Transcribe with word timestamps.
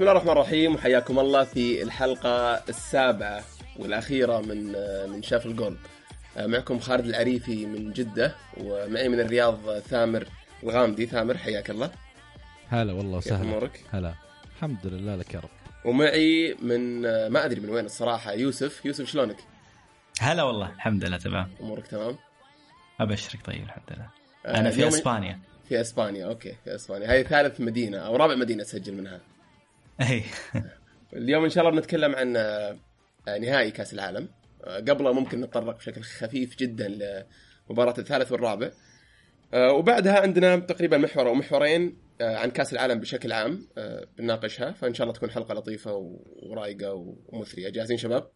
بسم 0.00 0.08
الله 0.08 0.18
الرحمن 0.20 0.32
الرحيم 0.32 0.74
وحياكم 0.74 1.18
الله 1.18 1.44
في 1.44 1.82
الحلقة 1.82 2.54
السابعة 2.54 3.44
والأخيرة 3.76 4.40
من 4.40 4.72
من 5.10 5.22
شاف 5.22 5.46
الجولد 5.46 5.78
معكم 6.36 6.78
خالد 6.78 7.06
العريفي 7.06 7.66
من 7.66 7.92
جدة 7.92 8.34
ومعي 8.56 9.08
من 9.08 9.20
الرياض 9.20 9.78
ثامر 9.78 10.28
الغامدي. 10.62 11.06
ثامر 11.06 11.36
حياك 11.36 11.70
الله. 11.70 11.90
هلا 12.68 12.92
والله 12.92 13.16
وسهلا. 13.16 13.42
أمورك؟ 13.42 13.84
هلا. 13.90 14.14
الحمد 14.56 14.86
لله 14.86 15.16
لك 15.16 15.34
يا 15.34 15.40
رب. 15.40 15.50
ومعي 15.84 16.56
من 16.62 17.00
ما 17.28 17.44
أدري 17.44 17.60
من 17.60 17.68
وين 17.70 17.84
الصراحة 17.84 18.32
يوسف. 18.32 18.84
يوسف 18.84 19.08
شلونك؟ 19.08 19.36
هلا 20.20 20.42
والله 20.42 20.72
الحمد 20.72 21.04
لله 21.04 21.18
تمام. 21.18 21.50
أمورك 21.60 21.86
تمام؟ 21.86 22.16
أبشرك 23.00 23.46
طيب 23.46 23.62
الحمد 23.62 23.84
لله. 23.90 24.08
آه، 24.46 24.60
أنا 24.60 24.70
في 24.70 24.88
إسبانيا. 24.88 25.40
في 25.68 25.80
إسبانيا 25.80 26.26
أوكي 26.26 26.56
في 26.64 26.74
إسبانيا. 26.74 27.10
هاي 27.12 27.24
ثالث 27.24 27.60
مدينة 27.60 27.98
أو 27.98 28.16
رابع 28.16 28.34
مدينة 28.34 28.62
تسجل 28.62 28.94
منها. 28.94 29.20
أي. 30.00 30.22
اليوم 31.12 31.44
إن 31.44 31.50
شاء 31.50 31.64
الله 31.68 31.80
بنتكلم 31.80 32.14
عن 32.14 32.36
آه، 32.36 32.78
نهائي 33.40 33.70
كأس 33.70 33.94
العالم. 33.94 34.28
آه، 34.64 34.76
قبله 34.76 35.12
ممكن 35.12 35.40
نتطرق 35.40 35.76
بشكل 35.76 36.02
خفيف 36.02 36.56
جدا 36.56 36.88
لمباراة 37.68 37.94
الثالث 37.98 38.32
والرابع. 38.32 38.70
آه، 39.54 39.72
وبعدها 39.72 40.20
عندنا 40.20 40.56
تقريبا 40.56 40.98
محور 40.98 41.28
أو 41.28 41.34
محورين 41.34 41.96
عن 42.20 42.50
كأس 42.50 42.72
العالم 42.72 43.00
بشكل 43.00 43.32
عام 43.32 43.68
بنناقشها. 44.18 44.72
فإن 44.72 44.94
شاء 44.94 45.04
الله 45.04 45.14
تكون 45.14 45.30
حلقة 45.30 45.54
لطيفة 45.54 45.92
و- 45.94 46.24
ورايقة 46.42 47.16
ومثرية. 47.28 47.68
جاهزين 47.70 47.96
شباب؟ 47.96 48.30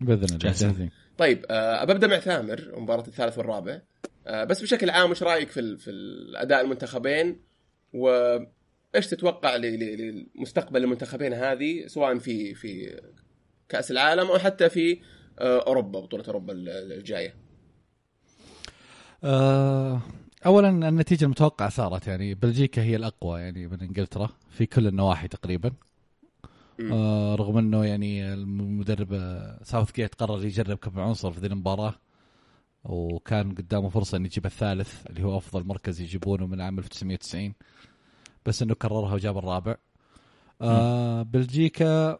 بإذن 0.00 0.24
الله 0.24 0.38
جاهزين. 0.38 0.90
طيب 1.18 1.46
ببدا 1.88 2.06
مع 2.06 2.18
ثامر 2.18 2.72
مباراة 2.76 3.06
الثالث 3.06 3.38
والرابع. 3.38 3.80
بس 4.46 4.62
بشكل 4.62 4.90
عام 4.90 5.10
وش 5.10 5.22
رأيك 5.22 5.48
في 5.48 5.60
ال- 5.60 5.78
في 5.78 5.90
الأداء 5.90 6.60
المنتخبين؟ 6.60 7.40
وايش 8.94 9.06
تتوقع 9.06 9.56
لمستقبل 9.56 10.84
المنتخبين 10.84 11.32
هذه 11.32 11.86
سواء 11.86 12.18
في 12.18 12.54
في 12.54 13.00
كأس 13.68 13.90
العالم 13.90 14.26
أو 14.26 14.38
حتى 14.38 14.68
في 14.70 15.00
آه، 15.38 15.66
أوروبا 15.66 16.00
بطولة 16.00 16.24
أوروبا 16.26 16.52
ال- 16.52 16.92
الجاية؟ 16.92 17.34
آه 19.24 20.00
اولا 20.46 20.88
النتيجة 20.88 21.24
المتوقعة 21.24 21.68
صارت 21.68 22.06
يعني 22.06 22.34
بلجيكا 22.34 22.82
هي 22.82 22.96
الأقوى 22.96 23.40
يعني 23.40 23.66
من 23.66 23.80
إنجلترا 23.80 24.28
في 24.50 24.66
كل 24.66 24.86
النواحي 24.86 25.28
تقريبا. 25.28 25.72
آه 26.92 27.34
رغم 27.34 27.58
إنه 27.58 27.84
يعني 27.84 28.32
المدرب 28.32 29.12
آه، 29.12 29.60
ساوث 29.62 29.92
جيت 29.96 30.14
قرر 30.14 30.44
يجرب 30.44 30.76
كم 30.78 31.00
عنصر 31.00 31.32
في 31.32 31.40
ذي 31.40 31.46
المباراة 31.46 31.94
وكان 32.84 33.54
قدامه 33.54 33.88
فرصة 33.88 34.16
انه 34.16 34.26
يجيب 34.26 34.46
الثالث 34.46 35.06
اللي 35.06 35.22
هو 35.22 35.36
أفضل 35.38 35.64
مركز 35.66 36.00
يجيبونه 36.00 36.46
من 36.46 36.60
عام 36.60 36.78
1990 36.78 37.54
بس 38.46 38.62
إنه 38.62 38.74
كررها 38.74 39.14
وجاب 39.14 39.38
الرابع. 39.38 39.76
آه 40.62 41.22
بلجيكا 41.22 42.18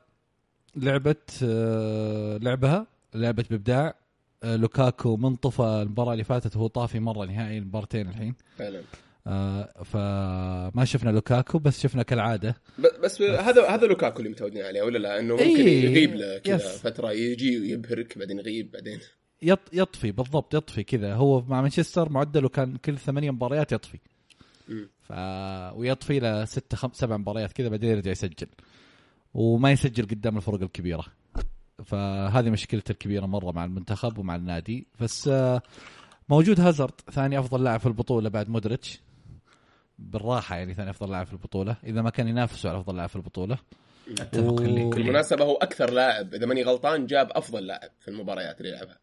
لعبت 0.77 1.31
آه 1.45 2.37
لعبها 2.37 2.87
لعبت 3.15 3.51
بإبداع. 3.51 3.95
آه 4.43 4.57
لوكاكو 4.57 5.17
منطفى 5.17 5.63
المباراة 5.63 6.13
اللي 6.13 6.25
فاتت 6.25 6.57
وهو 6.57 6.67
طافي 6.67 7.01
مرة 7.01 7.25
نهائي 7.27 7.59
المبارتين 7.59 8.09
الحين. 8.09 8.35
فعلا. 8.57 8.83
آه 9.27 9.83
فما 9.85 10.85
شفنا 10.85 11.11
لوكاكو 11.11 11.59
بس 11.59 11.81
شفنا 11.81 12.03
كالعادة. 12.03 12.57
ب- 12.79 13.01
بس 13.05 13.23
هذا 13.23 13.69
هذا 13.69 13.87
لوكاكو 13.87 14.19
اللي 14.19 14.31
متعودين 14.31 14.63
عليه 14.63 14.83
ولا 14.83 14.99
لا؟ 14.99 15.19
إنه 15.21 15.35
ممكن 15.35 15.45
إيه، 15.45 15.85
يغيب 15.85 16.15
له 16.15 16.39
كذا 16.39 16.55
يس. 16.57 16.63
فترة 16.79 17.13
يجي 17.13 17.61
ويبهرك 17.61 18.19
بعدين 18.19 18.39
يغيب 18.39 18.71
بعدين. 18.71 18.99
يط 19.43 19.59
يطفي 19.73 20.13
بالضبط 20.13 20.55
يطفي 20.55 20.83
كذا. 20.83 21.15
هو 21.15 21.43
مع 21.43 21.61
مانشستر 21.61 22.09
معدله 22.09 22.49
كان 22.49 22.77
كل 22.77 22.99
ثمانية 22.99 23.31
مباريات 23.31 23.73
يطفي. 23.73 23.99
ف 25.01 25.13
ويطفي 25.77 26.19
له 26.21 26.45
ستة 26.45 26.77
خم... 26.77 26.91
سبع 26.93 27.17
مباريات 27.17 27.53
كذا 27.53 27.69
بعدين 27.69 27.91
يرجع 27.91 28.11
يسجل. 28.11 28.47
وما 29.35 29.71
يسجل 29.73 30.05
قدام 30.05 30.37
الفرق 30.37 30.63
الكبيرة. 30.63 31.05
فهذه 31.85 32.51
مشكلته 32.51 32.93
الكبيرة 32.93 33.27
مرة 33.27 33.53
مع 33.53 33.65
المنتخب 33.65 34.19
ومع 34.19 34.37
النادي. 34.37 34.87
بس 35.01 35.29
آه، 35.29 35.63
موجود 36.29 36.61
هازارد 36.61 36.93
ثاني 37.11 37.39
أفضل 37.39 37.65
لاعب 37.65 37.81
في 37.81 37.87
البطولة 37.87 38.29
بعد 38.29 38.49
مودريتش. 38.49 39.01
بالراحة 39.99 40.57
يعني 40.57 40.75
ثاني 40.75 40.91
أفضل 40.91 41.11
لاعب 41.11 41.27
في 41.27 41.33
البطولة. 41.33 41.77
إذا 41.85 42.03
ما 42.03 42.11
كان 42.11 42.29
ينافسه 42.29 42.69
على 42.71 42.79
أفضل 42.81 42.97
لاعب 42.97 43.09
في 43.09 43.17
البطولة. 43.17 43.59
أتفق 44.21 44.53
و- 44.53 44.91
بالمناسبة 44.91 45.45
هو 45.45 45.55
أكثر 45.55 45.91
لاعب 45.91 46.35
إذا 46.35 46.47
ماني 46.47 46.63
غلطان 46.63 47.07
جاب 47.07 47.31
أفضل 47.33 47.67
لاعب 47.67 47.91
في 48.01 48.09
المباريات 48.09 48.61
اللي 48.61 48.73
لعبها 48.73 48.99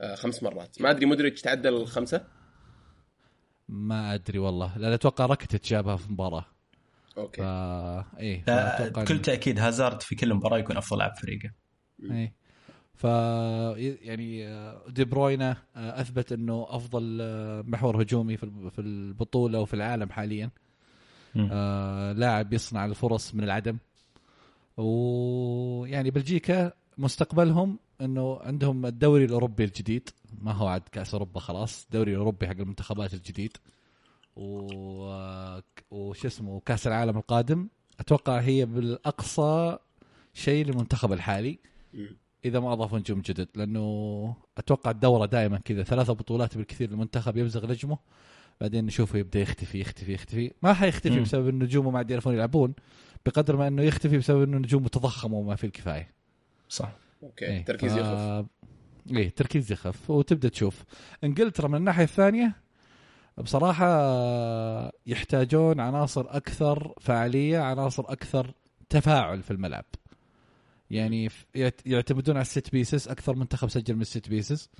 آه 0.00 0.14
خمس 0.14 0.42
مرات. 0.42 0.80
ما 0.80 0.90
أدري 0.90 1.06
مودريتش 1.06 1.40
تعدى 1.40 1.68
الخمسة؟ 1.68 2.24
ما 3.68 4.14
أدري 4.14 4.38
والله. 4.38 4.78
لا 4.78 4.94
أتوقع 4.94 5.26
راكيتيتش 5.26 5.66
جابها 5.66 5.96
في 5.96 6.12
مباراة. 6.12 6.44
okay. 7.18 7.40
فا 7.42 8.18
إيه 8.18 8.44
بكل 8.88 9.22
تأكيد 9.22 9.58
هازارد 9.58 10.02
في 10.02 10.14
كل 10.14 10.34
مباراة 10.34 10.58
يكون 10.58 10.76
أفضل 10.76 10.98
لاعب 10.98 11.14
فريقه. 11.16 11.50
إيه. 12.10 12.32
ف 12.94 13.04
يعني 14.04 14.46
آه، 14.48 14.82
دي 14.88 15.04
بروينا 15.04 15.56
آه، 15.76 16.00
أثبت 16.00 16.32
إنه 16.32 16.66
أفضل 16.68 17.18
آه، 17.20 17.62
محور 17.66 18.02
هجومي 18.02 18.36
في 18.36 18.42
الب- 18.42 18.68
في 18.68 18.80
البطولة 18.80 19.60
وفي 19.60 19.74
العالم 19.74 20.10
حاليا. 20.10 20.50
آه، 21.36 22.12
لاعب 22.12 22.52
يصنع 22.52 22.84
الفرص 22.84 23.34
من 23.34 23.44
العدم. 23.44 23.78
ويعني 24.76 26.10
بلجيكا 26.10 26.72
مستقبلهم 26.98 27.78
إنه 28.00 28.38
عندهم 28.42 28.86
الدوري 28.86 29.24
الأوروبي 29.24 29.64
الجديد. 29.64 30.08
ما 30.40 30.52
هو 30.52 30.66
عاد 30.66 30.82
كأس 30.92 31.12
أوروبا 31.14 31.40
خلاص 31.40 31.84
الدوري 31.84 32.12
الأوروبي 32.12 32.46
حق 32.48 32.56
المنتخبات 32.60 33.14
الجديد. 33.14 33.56
و 34.36 35.60
وش 35.90 36.26
اسمه 36.26 36.60
كأس 36.66 36.86
العالم 36.86 37.16
القادم. 37.16 37.68
أتوقع 38.00 38.38
هي 38.40 38.66
بالأقصى 38.66 39.78
شيء 40.34 40.66
للمنتخب 40.66 41.12
الحالي. 41.12 41.58
إذا 42.44 42.60
ما 42.60 42.72
اضافوا 42.72 42.98
نجوم 42.98 43.20
جدد 43.20 43.48
لأنه 43.54 44.36
أتوقع 44.58 44.90
الدورة 44.90 45.26
دائما 45.26 45.58
كذا 45.58 45.82
ثلاثة 45.82 46.12
بطولات 46.12 46.56
بالكثير 46.56 46.90
المنتخب 46.90 47.36
يبزغ 47.36 47.66
نجمه. 47.70 47.98
بعدين 48.60 48.86
نشوفه 48.86 49.18
يبدأ 49.18 49.40
يختفي 49.40 49.80
يختفي 49.80 50.12
يختفي. 50.12 50.52
ما 50.62 50.72
حيختفي 50.74 51.16
مم. 51.16 51.22
بسبب 51.22 51.48
إنه 51.48 51.64
نجومه 51.64 51.90
ما 51.90 51.98
عاد 51.98 52.10
يعرفون 52.10 52.34
يلعبون 52.34 52.74
بقدر 53.26 53.56
ما 53.56 53.68
إنه 53.68 53.82
يختفي 53.82 54.18
بسبب 54.18 54.42
إنه 54.42 54.58
نجومه 54.58 54.88
تضخموا 54.88 55.40
وما 55.40 55.56
في 55.56 55.64
الكفاية. 55.64 56.10
صح. 56.68 56.92
okay. 57.22 57.46
إيه، 57.46 57.64
تركيز 57.64 57.92
ف- 57.92 57.96
يخف. 57.96 58.46
إيه 59.10 59.30
تركيز 59.30 59.72
يخف. 59.72 60.10
وتبدأ 60.10 60.48
تشوف. 60.48 60.84
إنجلترا 61.24 61.68
من 61.68 61.74
الناحية 61.74 62.04
الثانية 62.04 62.56
بصراحة 63.38 63.86
يحتاجون 65.06 65.80
عناصر 65.80 66.24
أكثر 66.28 66.94
فعالية 67.00 67.58
عناصر 67.58 68.02
أكثر 68.12 68.54
تفاعل 68.88 69.42
في 69.42 69.50
الملعب. 69.50 69.84
يعني 70.90 71.28
يعتمدون 71.86 72.36
على 72.36 72.42
ال 72.42 72.50
set 72.50 72.72
pieces 72.72 73.08
أكثر 73.08 73.36
منتخب 73.36 73.68
سجل 73.68 73.94
من 73.94 74.00
ال 74.00 74.07
set 74.07 74.28
pieces 74.28 74.70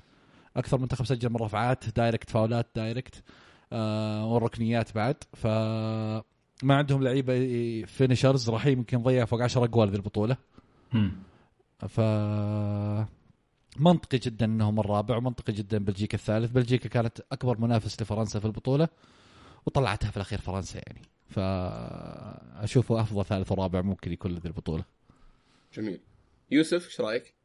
أكثر 0.57 0.77
منتخب 0.77 1.05
سجل 1.05 1.29
من 1.29 1.35
رفعات 1.35 1.89
direct 1.95 2.29
فاولات 2.29 2.67
direct 2.75 3.23
آه 3.73 4.25
والركنيات 4.25 4.95
بعد. 4.95 5.15
ف 5.33 5.47
ما 6.63 6.75
عندهم 6.75 7.03
لعيبة 7.03 7.33
finishers 7.85 8.49
رحيم 8.49 8.77
يمكن 8.77 8.97
ضيع 9.03 9.25
فوق 9.25 9.41
10 9.41 9.63
اجوال 9.63 9.89
ذي 9.89 9.95
البطولة. 9.95 10.37
ف 11.87 11.99
منطقي 13.79 14.17
جدا 14.17 14.45
انهم 14.45 14.79
الرابع 14.79 15.17
ومنطقي 15.17 15.53
جدا 15.53 15.77
بلجيكا 15.77 16.15
الثالث. 16.15 16.51
بلجيكا 16.51 16.89
كانت 16.89 17.21
أكبر 17.31 17.57
منافس 17.57 18.01
لفرنسا 18.01 18.39
في 18.39 18.45
البطولة 18.45 18.87
وطلعتها 19.65 20.11
في 20.11 20.17
الأخير 20.17 20.39
فرنسا 20.39 20.81
يعني. 20.87 21.01
فأشوفه 21.29 23.01
أفضل 23.01 23.25
ثالث 23.25 23.51
ورابع 23.51 23.81
ممكن 23.81 24.11
يكون 24.11 24.31
لذي 24.31 24.47
البطولة. 24.47 24.83
جميل. 25.73 25.99
يوسف 26.51 26.85
إيش 26.85 27.01
رأيك؟ 27.01 27.35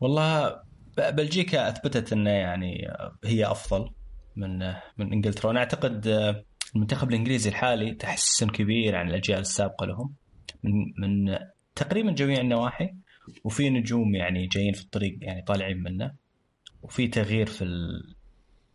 والله 0.00 0.62
بلجيكا 0.96 1.68
أثبتت 1.68 2.12
إنه 2.12 2.30
يعني 2.30 2.88
هي 3.24 3.46
أفضل 3.46 3.90
من 4.36 4.58
من 4.98 5.12
إنجلترا. 5.12 5.46
وأنا 5.46 5.60
أعتقد 5.60 6.06
المنتخب 6.74 7.08
الإنجليزي 7.08 7.50
الحالي 7.50 7.94
تحسن 7.94 8.48
كبير 8.48 8.96
عن 8.96 9.08
الأجيال 9.08 9.38
السابقة 9.38 9.86
لهم 9.86 10.14
من 10.62 10.72
من 10.98 11.38
تقريبا 11.74 12.10
جميع 12.10 12.40
النواحي. 12.40 12.94
وفي 13.44 13.70
نجوم 13.70 14.14
يعني 14.14 14.46
جايين 14.46 14.72
في 14.72 14.82
الطريق 14.82 15.18
يعني 15.20 15.42
طالعين 15.42 15.82
منه 15.82 16.14
وفي 16.82 17.08
تغيير 17.08 17.46
في 17.46 17.64
ال 17.64 18.14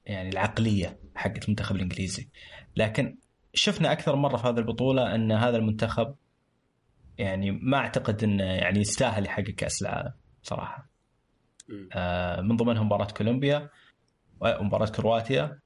يعني 0.05 0.29
العقلية 0.29 0.99
حقت 1.15 1.45
المنتخب 1.45 1.75
الإنجليزي 1.75 2.27
لكن 2.75 3.17
شفنا 3.53 3.91
أكثر 3.91 4.15
مرة 4.15 4.37
في 4.37 4.47
هذه 4.47 4.57
البطولة 4.57 5.15
أن 5.15 5.31
هذا 5.31 5.57
المنتخب 5.57 6.15
يعني 7.17 7.51
ما 7.51 7.77
أعتقد 7.77 8.23
أنه 8.23 8.43
يعني 8.43 8.79
يستاهل 8.79 9.25
يحقق 9.25 9.49
كأس 9.49 9.81
العالم 9.81 10.13
صراحة. 10.43 10.91
آه، 11.93 12.41
من 12.41 12.55
ضمنهم 12.55 12.85
مباراة 12.85 13.11
كولومبيا 13.11 13.69
ومباراة 14.41 14.85
كرواتيا 14.85 15.59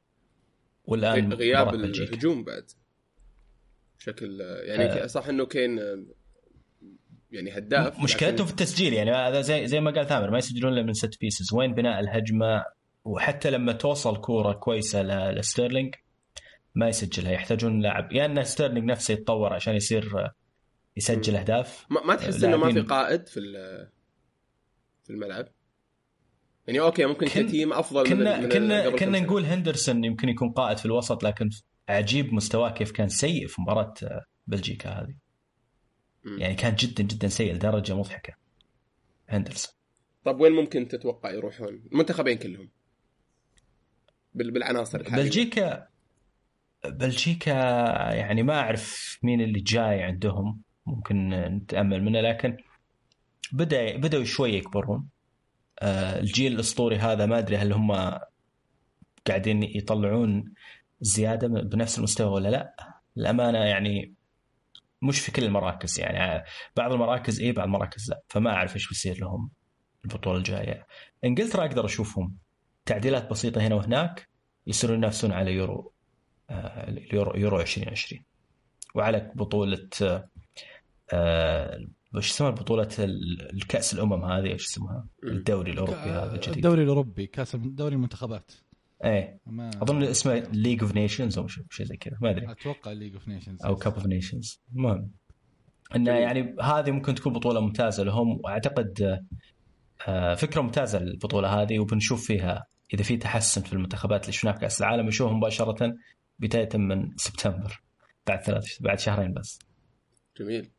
والآن 0.86 1.34
غياب. 1.34 1.74
الهجوم 1.74 2.44
بعد 2.44 2.72
بشكل 3.98 4.42
يعني 4.42 4.84
آه. 4.84 5.08
صح 5.08 5.28
إنه 5.28 5.46
كين 5.46 5.80
يعني 7.36 7.58
هداف 7.58 8.00
مشكلتهم 8.00 8.46
في 8.46 8.52
التسجيل 8.52 8.94
يعني 8.94 9.12
هذا 9.12 9.42
زي 9.42 9.68
زي 9.68 9.80
ما 9.80 9.92
قال 9.92 10.08
ثامر 10.08 10.32
ما 10.32 10.38
يسجلون 10.38 10.74
إلا 10.74 10.84
من 10.84 10.94
ست 10.94 11.20
بيسز 11.22 11.54
وين 11.54 11.74
بناء 11.74 12.00
الهجمة؟ 12.00 12.64
وحتى 13.06 13.50
لما 13.52 13.74
توصل 13.74 14.18
كورة 14.22 14.54
كويسة 14.54 15.02
لستيرلينج 15.32 15.96
ما 16.76 16.88
يسجلها. 16.88 17.32
يحتاجون 17.32 17.82
لاعب. 17.82 18.12
يا 18.12 18.26
إن 18.26 18.44
ستيرلينج 18.44 18.90
نفسه 18.92 19.14
يتطور 19.14 19.54
عشان 19.54 19.76
يصير 19.76 20.32
يسجل 20.98 21.36
أهداف. 21.36 21.86
ما, 21.90 22.02
ما 22.06 22.16
تحس 22.16 22.44
إنه 22.44 22.58
ما 22.58 22.74
في 22.74 22.82
قائد 22.82 23.28
في 23.28 23.40
في 25.04 25.10
الملعب؟ 25.10 25.48
يعني 26.68 26.80
okay 26.80 27.06
ممكن 27.06 27.28
كن- 27.28 27.48
ك 27.48 27.53
team 27.53 27.74
أفضل 27.74 28.04
من 28.04 28.10
كنا 28.10 28.40
من 28.40 28.50
كنا 28.50 28.90
كم 28.90 28.96
كنا. 28.98 29.20
نقول 29.20 29.46
هندرسون 29.46 30.04
يمكن 30.04 30.30
يكون 30.30 30.50
قائد 30.52 30.78
في 30.78 30.86
الوسط 30.86 31.24
لكن 31.24 31.50
عجيب 31.90 32.34
مستواه 32.34 32.70
كيف 32.70 32.92
كان 32.92 33.08
سيء 33.08 33.48
في 33.48 33.62
مباراة 33.62 33.94
آه، 34.04 34.26
بلجيكا 34.48 34.90
هذه. 34.90 35.16
يعني 36.26 36.56
كان 36.56 36.76
جدا 36.76 37.04
جدا 37.04 37.28
سيء 37.28 37.54
لدرجة 37.54 37.96
مضحكة. 37.96 38.34
هندرسون 39.30 39.74
طب 40.26 40.40
وين 40.40 40.52
ممكن 40.52 40.88
تتوقع 40.88 41.32
يروحون؟ 41.32 41.84
المنتخبين 41.92 42.38
كلهم. 42.38 42.70
بال- 44.34 44.52
بالعناصر 44.52 45.00
الحالية. 45.00 45.24
بلجيكا 45.24 45.88
بلجيكا 46.86 47.52
يعني 48.14 48.44
ما 48.44 48.60
أعرف 48.60 49.18
مين 49.24 49.42
اللي 49.42 49.60
جاي 49.60 50.04
عندهم. 50.04 50.62
ممكن 50.86 51.30
نتأمل 51.30 52.04
منه 52.04 52.22
لكن 52.22 52.58
بدأ 53.52 53.98
بدأوا 53.98 54.24
شوي 54.24 54.54
يكبرون. 54.54 55.08
آه، 55.80 56.20
الجيل 56.20 56.54
الأسطوري 56.54 56.96
هذا 56.98 57.26
ما 57.26 57.40
أدري 57.40 57.58
هل 57.58 57.74
هم 57.74 57.92
قاعدين 59.28 59.64
يطلعون 59.64 60.54
زيادة 61.02 61.48
بنفس 61.48 61.98
المستوى 61.98 62.28
ولا 62.32 62.50
لا. 62.50 62.76
الامانه 63.18 63.58
يعني 63.58 64.14
مش 65.06 65.20
في 65.20 65.32
كل 65.32 65.44
المراكز 65.44 66.00
يعني 66.00 66.44
بعض 66.76 66.92
المراكز 66.94 67.40
إيه 67.42 67.52
بعض 67.54 67.66
المراكز 67.66 68.10
لا. 68.10 68.22
فما 68.30 68.50
أعرف 68.54 68.76
إيش 68.76 68.88
بيصير 68.90 69.20
لهم 69.20 69.50
البطولة 70.06 70.38
الجاية. 70.38 70.88
إنجلترا 71.24 71.66
أقدر 71.66 71.86
أشوفهم 71.86 72.36
تعديلات 72.86 73.30
بسيطة 73.30 73.62
هنا 73.62 73.76
وهناك 73.76 74.28
يصيرون 74.68 74.98
ينافسون 74.98 75.32
على 75.32 75.54
يورو 75.54 75.92
آه، 76.50 76.90
اليورو 76.90 77.36
يورو 77.38 77.60
2020 77.60 78.24
وعلى 78.96 79.32
بطولة 79.36 79.90
آه، 80.02 80.30
آه، 81.14 81.86
وش 82.16 82.30
اسمها 82.32 82.50
بطولة 82.50 82.90
ال- 83.00 83.54
الكأس 83.56 83.94
الأمم 83.94 84.26
هذه 84.26 84.46
إيش 84.48 84.66
اسمها؟ 84.66 85.06
الدوري 85.24 85.72
الأوروبي 85.72 85.98
هذا 86.00 86.36
الجديد 86.36 86.56
الدوري 86.56 86.84
الأوروبي 86.84 87.28
كأس 87.28 87.56
دوري 87.56 87.96
المنتخبات. 87.96 88.52
إيه. 89.06 89.40
ما 89.46 89.70
أظن 89.70 90.04
اسمه 90.04 90.34
League 90.54 90.82
of 90.82 90.96
Nations 90.96 91.38
أو 91.38 91.48
شيء 91.48 91.86
زي 91.86 91.98
كذا 91.98 92.18
ما 92.22 92.30
أدري. 92.30 92.52
أتوقع 92.52 92.92
League 92.92 93.14
of 93.14 93.28
Nations 93.28 93.66
أو 93.66 93.76
Cup 93.76 93.94
of 93.94 94.06
Nations 94.06 94.62
المهم. 94.76 95.12
إنه. 95.96 96.12
يعني 96.12 96.56
هذه 96.62 96.92
ممكن 96.92 97.16
تكون 97.16 97.34
بطولة 97.34 97.60
ممتازة 97.60 98.04
لهم 98.04 98.40
وأعتقد 98.44 99.22
آه، 100.08 100.36
فكرة 100.36 100.62
ممتازة 100.62 100.98
البطولة 100.98 101.62
هذه 101.62 101.80
وبنشوف 101.80 102.28
فيها 102.28 102.66
إذا 102.94 103.04
في 103.04 103.18
تحسن 103.18 103.62
في 103.62 103.74
المنتخبات 103.74 104.22
اللي 104.22 104.34
شفناها 104.34 104.54
في 104.54 104.60
كاس 104.60 104.82
العالم 104.82 105.08
نشوفها 105.08 105.34
مباشرة 105.34 105.94
بداية 106.40 106.70
من 106.74 107.18
سبتمبر 107.18 107.82
بعد 108.28 108.42
ثلاث 108.42 108.82
بعد 108.82 109.00
شهرين 109.00 109.34
بس. 109.34 109.60
جميل. 110.40 110.72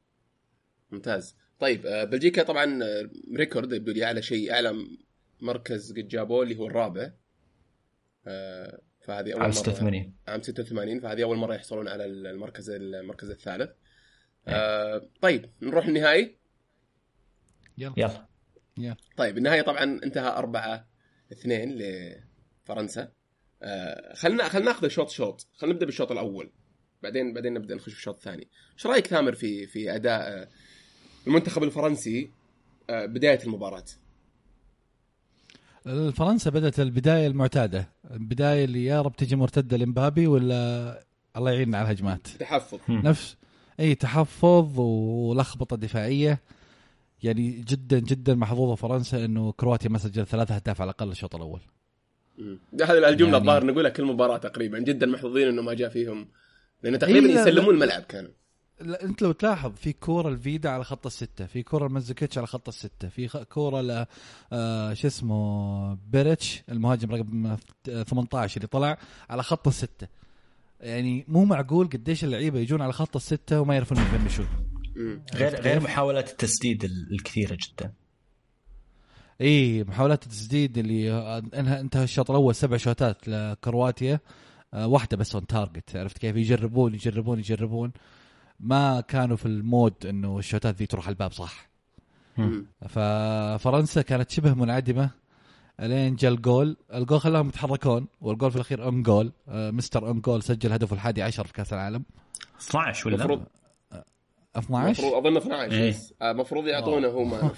ممتاز. 0.90 1.36
طيب 1.58 1.86
آه، 1.86 2.04
بلجيكا 2.04 2.42
طبعا 2.42 2.64
آه، 2.64 3.10
ريكورد 3.36 3.72
يبدو 3.72 3.92
لي 3.92 4.04
أعلى 4.04 4.22
شيء 4.22 4.52
أعلى 4.52 4.74
مركز 5.40 5.92
قد 5.92 6.08
جابوه 6.08 6.42
اللي 6.42 6.56
هو 6.56 6.66
الرابع. 6.66 7.10
فهذه 9.00 9.32
أول 9.32 9.42
عام 9.42 9.50
مرة. 9.50 9.50
86 9.50 10.14
عام 10.28 10.42
86 10.42 11.00
فهذه 11.00 11.22
أول 11.22 11.36
مرة 11.36 11.54
يحصلون 11.54 11.88
على 11.88 12.04
المركز 12.04 12.70
المركز 12.70 13.30
الثالث. 13.30 13.70
آه، 14.48 15.08
طيب 15.20 15.50
نروح 15.62 15.86
النهائي؟ 15.86 16.36
يلا. 17.78 18.26
يلا. 18.78 18.96
طيب 19.16 19.38
النهائي 19.38 19.62
طبعا 19.62 19.82
انتهى 19.82 20.28
4 20.28 20.88
2 21.32 21.78
لفرنسا. 21.78 23.12
آه، 23.62 24.14
خلنا 24.14 24.48
خلنا 24.48 24.64
ناخذ 24.64 24.88
شوط 24.88 25.10
شوط 25.10 25.46
خلينا 25.54 25.74
نبدأ 25.74 25.86
بالشوط 25.86 26.12
الأول. 26.12 26.52
بعدين 27.02 27.32
بعدين 27.32 27.54
نبدأ 27.54 27.74
نخش 27.74 27.92
في 27.92 27.98
الشوط 27.98 28.14
الثاني 28.16 28.48
إيش 28.74 28.86
رأيك 28.86 29.06
ثامر 29.06 29.34
في 29.34 29.66
في 29.66 29.94
أداء 29.94 30.20
آه، 30.20 30.48
المنتخب 31.26 31.62
الفرنسي 31.62 32.30
آه، 32.90 33.06
بداية 33.06 33.38
المباراة؟ 33.44 33.84
فرنسا 36.12 36.50
بدأت 36.50 36.80
البداية 36.80 37.26
المعتادة. 37.26 37.88
البداية 38.10 38.64
اللي 38.64 38.84
يا 38.84 39.02
رب 39.02 39.16
تجي 39.16 39.36
مرتدة 39.36 39.76
لمبابي 39.76 40.26
ولا 40.26 41.04
الله 41.36 41.50
يعيننا 41.50 41.78
على 41.78 41.84
الهجمات. 41.86 42.26
تحفظ. 42.26 42.78
نفس 42.88 43.36
إي 43.80 43.94
تحفظ 43.94 44.78
ولخبطة 44.80 45.76
دفاعية. 45.76 46.40
يعني 47.22 47.50
جدا 47.50 47.98
جدا 47.98 48.34
محظوظة 48.34 48.74
فرنسا 48.74 49.24
إنه 49.24 49.52
كرواتيا 49.52 49.90
ما 49.90 49.98
سجل 49.98 50.26
ثلاثة 50.26 50.54
اهداف 50.56 50.80
على 50.80 50.90
الأقل 50.90 51.10
الشوط 51.10 51.34
الأول. 51.34 51.60
هذه 52.38 53.08
الجملة 53.08 53.30
يعني- 53.32 53.36
الظاهر 53.36 53.64
نقولها 53.66 53.90
كل 53.90 54.04
مباراة 54.04 54.36
تقريبا 54.38 54.78
جدا 54.78 55.06
محظوظين 55.06 55.48
إنه 55.48 55.62
ما 55.62 55.74
جاء 55.74 55.88
فيهم 55.88 56.28
لأن 56.82 56.98
تقريبا 56.98 57.26
إيه، 57.28 57.40
يسلمون 57.40 57.74
الملعب 57.74 58.02
كانوا. 58.02 58.30
انت 58.80 59.22
لو 59.22 59.32
تلاحظ 59.32 59.72
في 59.74 59.92
كورة 59.92 60.28
الفيدا 60.28 60.70
على 60.70 60.84
خط 60.84 61.06
الستة 61.06 61.46
في 61.46 61.62
كورة 61.62 61.86
المزكيتش 61.86 62.38
على 62.38 62.46
خط 62.46 62.68
الستة 62.68 63.08
في 63.08 63.44
كورة 63.44 63.80
ل 63.80 64.06
آه 64.52 64.94
شو 64.94 65.06
اسمه 65.06 65.94
بيرتش 65.94 66.62
المهاجم 66.68 67.10
رقم 67.10 67.56
18 68.04 68.56
اللي 68.56 68.66
طلع 68.68 68.98
على 69.30 69.42
خط 69.42 69.68
الستة. 69.68 70.08
يعني 70.80 71.24
مو 71.28 71.44
معقول 71.44 71.86
قديش 71.86 72.24
اللعيبة 72.24 72.58
يجون 72.58 72.80
على 72.82 72.92
خط 72.92 73.16
الستة 73.16 73.60
وما 73.60 73.74
يعرفون 73.74 73.98
يفنشون. 73.98 74.46
غير 75.34 75.60
غير؟ 75.60 75.80
محاولات 75.82 76.30
التسديد 76.30 76.84
ال- 76.84 77.12
الكثيرة 77.12 77.58
جدا. 77.68 77.92
إي 79.40 79.84
محاولات 79.84 80.22
التسديد 80.22 80.78
اللي 80.78 81.12
انها 81.54 81.80
إنتهى 81.80 82.04
الشوط 82.04 82.30
الأول 82.30 82.54
سبع 82.54 82.76
شوتات 82.76 83.28
لكرواتيا 83.28 84.20
آه، 84.74 84.86
واحدة 84.86 85.16
بس 85.16 85.34
on 85.34 85.46
target 85.46 85.96
عرفت 85.96 86.18
كيف؟ 86.18 86.36
يجربون 86.36 86.94
يجربون 86.94 87.38
يجربون. 87.38 87.92
ما 88.60 89.00
كانوا 89.00 89.36
في 89.36 89.46
ال 89.46 89.58
mood 89.58 90.06
إنه 90.06 90.38
الشوتات 90.38 90.74
ذي 90.74 90.86
تروح 90.86 91.08
الباب 91.08 91.32
صح. 91.32 91.68
ففرنسا 92.88 94.02
كانت 94.02 94.30
شبه 94.30 94.54
منعدمة. 94.54 95.10
إلين 95.80 96.16
جاء 96.16 96.32
الجول. 96.32 96.76
الجول 96.94 97.20
خلاهم 97.20 97.48
يتحركون 97.48 98.06
والجول 98.20 98.50
في 98.50 98.56
الأخير 98.56 98.88
ام 98.88 99.02
جول 99.02 99.32
آه، 99.48 99.70
mister 99.70 100.10
own 100.10 100.20
goal 100.20 100.42
سجل 100.42 100.72
هدفه 100.72 100.94
الحادي 100.94 101.22
عشر 101.22 101.46
في 101.46 101.52
كأس 101.52 101.72
العالم. 101.72 102.04
12 102.60 103.08
ولا 103.08 103.16
المفروض 103.16 103.46
12 104.56 105.02
المفروض 105.02 105.26
أظن 105.26 105.36
12 105.36 105.72
إيه. 105.72 105.90
بس 105.90 106.14
آه، 106.22 106.30
المفروض 106.30 106.66
يعطونه 106.66 107.08
هو 107.08 107.24
ما 107.24 107.48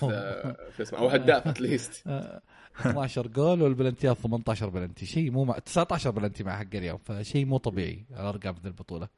في 0.71 0.83
اسمه 0.83 0.99
أو 0.99 1.09
هداف 1.09 1.47
at 1.49 1.64
least 1.64 2.03
آه، 2.07 2.41
12 2.81 3.27
جول 3.27 3.63
والبلنتيات 3.63 4.17
18 4.17 4.69
بلنتي. 4.69 5.07
شيء 5.07 5.31
مو 5.31 5.45
مع 5.45 5.59
19 5.59 6.11
بلنتي 6.11 6.45
مع 6.45 6.59
حق 6.59 6.75
اليوم 6.75 6.99
فشيء 6.99 7.47
مو 7.47 7.59
طبيعي 7.59 8.05
الأرقام 8.11 8.55
ذي 8.63 8.69
البطولة. 8.69 9.09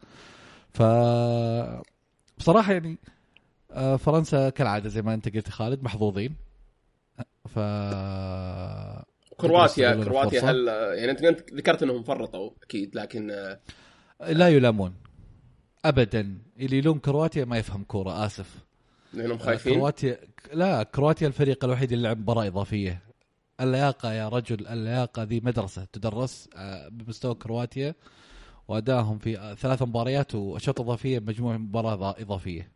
ف 0.73 0.83
بصراحة 2.39 2.73
يعني 2.73 2.99
آه، 3.73 3.97
فرنسا 3.97 4.49
كالعادة 4.50 4.89
زي 4.89 5.03
ما 5.03 5.15
انت 5.15 5.35
قلت 5.37 5.49
خالد 5.50 5.83
محظوظين. 5.83 6.35
ف 7.49 7.59
كرواتيا 9.37 10.05
كرواتيا. 10.05 10.50
هل 10.50 10.67
يعني 10.69 11.11
أنت 11.11 11.25
ذكرت 11.55 11.83
إنهم 11.83 12.03
فرطوا 12.03 12.50
أكيد 12.62 12.95
لكن 12.95 13.31
آه، 13.31 13.59
لا 14.29 14.49
يلامون. 14.49 14.95
ابدا. 15.85 16.39
اللي 16.61 16.79
يلوم 16.79 16.99
كرواتيا 16.99 17.45
ما 17.45 17.59
يفهم 17.59 17.85
كورة 17.85 18.27
آسف. 18.27 18.59
لأنهم 19.12 19.39
خايفين؟ 19.39 19.75
كرواتيا 19.75 20.19
لا 20.53 20.83
كرواتيا 20.83 21.27
الفريق 21.27 21.65
الوحيد 21.65 21.93
اللي 21.93 22.05
لعب 22.09 22.19
مباراة 22.19 22.47
إضافية. 22.47 23.03
اللياقة 23.61 24.12
يا 24.12 24.29
رجل 24.29 24.67
اللياقة 24.67 25.23
ذي 25.23 25.41
مدرسة 25.41 25.85
تدرس 25.93 26.49
آه، 26.57 26.89
بمستوى 26.89 27.35
كرواتيا. 27.35 27.95
وادائهم 28.71 29.19
في 29.19 29.57
ثلاث 29.59 29.83
مباريات 29.83 30.35
واشواط 30.35 30.81
إضافية 30.81 31.19
مجموع 31.19 31.57
مباراة 31.57 32.15
إضافية. 32.19 32.73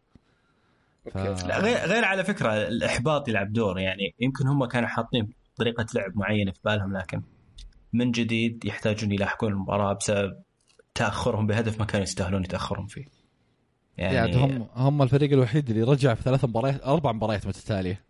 ف... 1.12 1.16
لا 1.16 1.60
غير 1.60 1.76
غير 1.78 2.04
على 2.04 2.24
فكرة 2.24 2.52
الإحباط 2.52 3.28
يلعب 3.28 3.52
دور. 3.52 3.78
يعني 3.78 4.14
يمكن 4.20 4.46
هم 4.46 4.64
كانوا 4.64 4.88
حاطين 4.88 5.32
طريقة 5.56 5.86
لعب 5.94 6.16
معينة 6.16 6.52
في 6.52 6.60
بالهم 6.64 6.96
لكن 6.96 7.22
من 7.92 8.10
جديد 8.10 8.64
يحتاجون 8.64 9.12
يلاحقون 9.12 9.52
المباراة 9.52 9.92
بسبب 9.92 10.42
تأخرهم 10.94 11.46
بهدف 11.46 11.78
ما 11.78 11.84
كانوا 11.84 12.02
يستاهلون 12.02 12.44
يتأخرون 12.44 12.86
فيه. 12.86 13.04
يعني, 13.98 14.14
يعني, 14.14 14.36
هم 14.36 14.68
هم 14.74 15.02
الفريق 15.02 15.32
الوحيد 15.32 15.70
اللي 15.70 15.82
رجع 15.82 16.14
في 16.14 16.22
ثلاث 16.22 16.44
مباريات 16.44 16.82
أربع 16.84 17.12
مباريات 17.12 17.46
متتالية. 17.46 18.04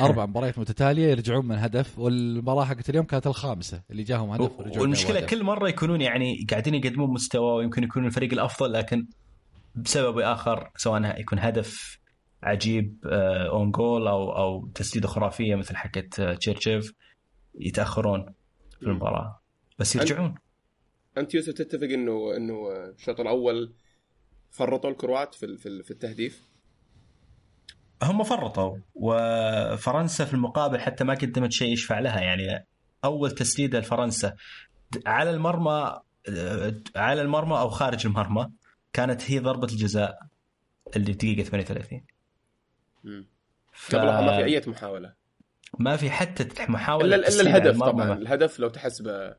أربع 0.00 0.26
مباريات 0.26 0.58
متتالية 0.58 1.06
يرجعون 1.08 1.46
من 1.46 1.56
هدف 1.56 1.98
والمباراة 1.98 2.64
حقت 2.64 2.90
اليوم 2.90 3.06
كانت 3.06 3.26
الخامسة 3.26 3.82
اللي 3.90 4.02
جاهم 4.02 4.30
هدف 4.30 4.58
ورجعوا 4.58 4.82
والمشكلة. 4.82 5.20
كل 5.20 5.44
مرة 5.44 5.68
يكونون 5.68 6.00
يعني 6.00 6.46
قاعدين 6.50 6.74
يقدمون 6.74 7.10
مستوى 7.10 7.54
ويمكن 7.56 7.84
يكونون 7.84 8.08
الفريق 8.08 8.32
الأفضل 8.32 8.72
لكن 8.72 9.06
بسبب 9.74 10.18
آخر 10.18 10.70
سواء 10.76 11.20
يكون 11.20 11.38
هدف 11.38 11.98
عجيب 12.42 12.96
آه، 13.06 13.48
own 13.48 13.70
goal 13.70 14.08
أو 14.08 14.36
أو 14.36 14.66
تسديده 14.74 15.08
خرافية 15.08 15.54
مثل 15.54 15.76
حقت 15.76 16.20
آه، 16.20 16.34
تشيريشيف 16.34 16.92
يتأخرون 17.54 18.34
في 18.80 18.86
المباراة. 18.86 19.40
بس 19.78 19.96
يرجعون. 19.96 20.34
أنت 21.18 21.34
يوسف 21.34 21.52
تتفق 21.52 21.86
انه 21.86 22.36
إنه 22.36 22.54
الشوط 22.98 23.20
الأول 23.20 23.74
فرطوا 24.50 24.90
الكروات 24.90 25.34
في 25.34 25.56
في 25.56 25.90
التهديف؟ 25.90 26.42
هم 28.02 28.22
فرطوا 28.24 28.76
وفرنسا 28.94 30.24
في 30.24 30.34
المقابل 30.34 30.80
حتى 30.80 31.04
ما 31.04 31.14
قدمت 31.14 31.52
شيء 31.52 31.72
يشفع 31.72 31.98
لها 31.98 32.20
يعني 32.20 32.66
أول 33.04 33.30
تسديده 33.30 33.78
لفرنسا 33.80 34.34
على 35.06 35.30
المرمى 35.30 36.00
على 36.96 37.22
المرمى 37.22 37.58
أو 37.58 37.68
خارج 37.68 38.06
المرمى 38.06 38.50
كانت 38.92 39.30
هي 39.30 39.38
ضربة 39.38 39.66
الجزاء 39.68 40.18
اللي 40.96 41.12
دقيقة 41.12 41.42
38 41.42 42.04
مم. 43.04 43.26
ف... 43.72 43.96
قبلها 43.96 44.20
ما 44.20 44.36
في 44.36 44.44
أي 44.44 44.62
محاولة 44.66 45.12
ما 45.78 45.96
في 45.96 46.10
حتى 46.10 46.48
محاولة 46.68 47.16
إلا 47.16 47.26
على 47.26 47.40
الهدف. 47.40 47.78
طبعا 47.78 48.12
الهدف 48.12 48.60
لو 48.60 48.68
تحسبه 48.68 49.34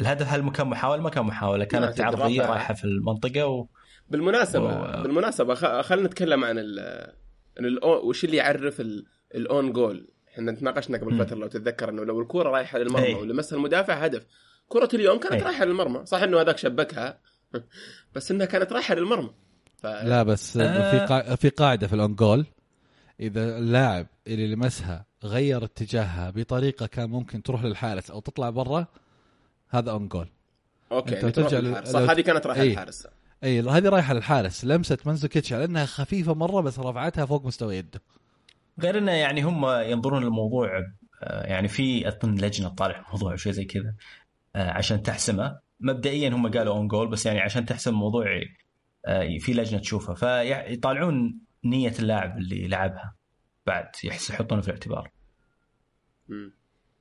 الهدف 0.00 0.28
هل 0.32 0.50
كان 0.50 0.66
محاولة 0.66 1.02
ما 1.02 1.10
كان 1.10 1.24
محاولة 1.24 1.64
كانت 1.64 2.00
عرضية. 2.00 2.46
رايحة 2.46 2.74
في 2.74 2.84
المنطقة 2.84 3.46
و... 3.46 3.66
بالمناسبة 4.08 4.64
و- 4.64 5.02
بالمناسبة. 5.02 5.54
خلينا 5.82 6.06
نتكلم 6.06 6.44
عن 6.44 6.58
ال... 6.58 6.78
الأو... 7.68 8.08
وش 8.08 8.24
اللي 8.24 8.36
يعرف 8.36 8.80
ال... 8.80 9.06
الأون 9.34 9.72
جول 9.72 10.08
إحنا 10.34 10.52
تناقشنا 10.52 10.98
قبل. 10.98 11.18
فترة 11.26 11.36
لو 11.36 11.46
تتذكر 11.46 11.88
إنه 11.88 12.04
لو 12.04 12.20
الكورة 12.20 12.48
رايحة 12.50 12.78
للمرمى 12.78 13.06
أي. 13.06 13.14
ولمسها 13.14 13.56
المدافع 13.56 13.94
هدف 13.94 14.26
كرة 14.68 14.88
اليوم 14.94 15.18
كانت 15.18 15.32
أي. 15.32 15.42
رايحة 15.42 15.64
للمرمى 15.64 16.06
صح 16.06 16.22
إنه 16.22 16.40
هذاك 16.40 16.58
شبكها 16.58 17.18
بس 18.14 18.30
إنها 18.30 18.46
كانت 18.46 18.72
رايحة 18.72 18.94
للمرمى 18.94 19.30
ف... 19.78 19.86
لا 19.86 20.22
بس 20.22 20.56
آه. 20.56 20.90
في 20.90 21.06
قا... 21.14 21.34
في 21.36 21.48
قاعدة 21.48 21.86
في 21.86 21.92
ال 21.92 21.98
own 21.98 22.14
goal 22.14 22.46
إذا 23.20 23.58
اللاعب 23.58 24.06
اللي 24.26 24.54
لمسها 24.54 25.06
غير 25.24 25.64
اتجاهها 25.64 26.30
بطريقة 26.30 26.86
كان 26.86 27.10
ممكن 27.10 27.42
تروح 27.42 27.64
للحارس 27.64 28.10
أو 28.10 28.20
تطلع 28.20 28.50
برا 28.50 28.86
هذا 29.68 29.90
own 29.90 30.08
goal 30.08 30.28
okay 30.92 31.14
أنت 31.14 31.22
يعني 31.22 31.32
ترجع 31.32 31.58
للحارس. 31.58 31.88
ل- 31.88 31.92
صح 31.92 32.10
هذه 32.10 32.20
كانت 32.20 32.46
رايحة 32.46 32.62
أي. 32.62 32.68
للحارس 32.68 33.06
اي 33.44 33.60
هذه 33.60 33.88
رايحة 33.88 34.14
للحارس. 34.14 34.64
لمسه 34.64 34.98
ماندزوكيتش 35.06 35.52
على 35.52 35.64
إنها 35.64 35.86
خفيفة 35.86 36.34
مرة 36.34 36.60
بس 36.60 36.78
رفعتها 36.78 37.26
فوق 37.26 37.46
مستوى 37.46 37.76
يده. 37.76 38.02
غير 38.80 38.98
إنه 38.98 39.12
يعني 39.12 39.42
هم 39.42 39.66
ينظرون 39.66 40.22
للموضوع 40.22 40.78
آه، 41.22 41.46
يعني 41.46 41.68
في 41.68 42.08
أظن 42.08 42.34
لجنة 42.34 42.68
طالع 42.68 42.98
الموضوع 42.98 43.36
شيء 43.36 43.52
زي 43.52 43.64
كذا 43.64 43.94
آه، 44.56 44.70
عشان 44.70 45.02
تحسمه. 45.02 45.60
مبدئيا 45.80 46.28
هم 46.28 46.50
قالوا 46.50 46.74
own 46.74 46.88
goal 46.88 47.08
بس 47.08 47.26
يعني 47.26 47.40
عشان 47.40 47.66
تحسم 47.66 47.90
الموضوع 47.90 48.26
آه، 49.06 49.38
في 49.40 49.52
لجنة 49.52 49.80
تشوفها. 49.80 50.14
فيطالعون 50.14 51.40
نية 51.64 51.94
اللاعب 51.98 52.38
اللي 52.38 52.68
لعبها 52.68 53.14
بعد 53.66 53.86
يحس 54.04 54.30
يحطونه 54.30 54.60
في 54.60 54.68
الاعتبار. 54.68 55.10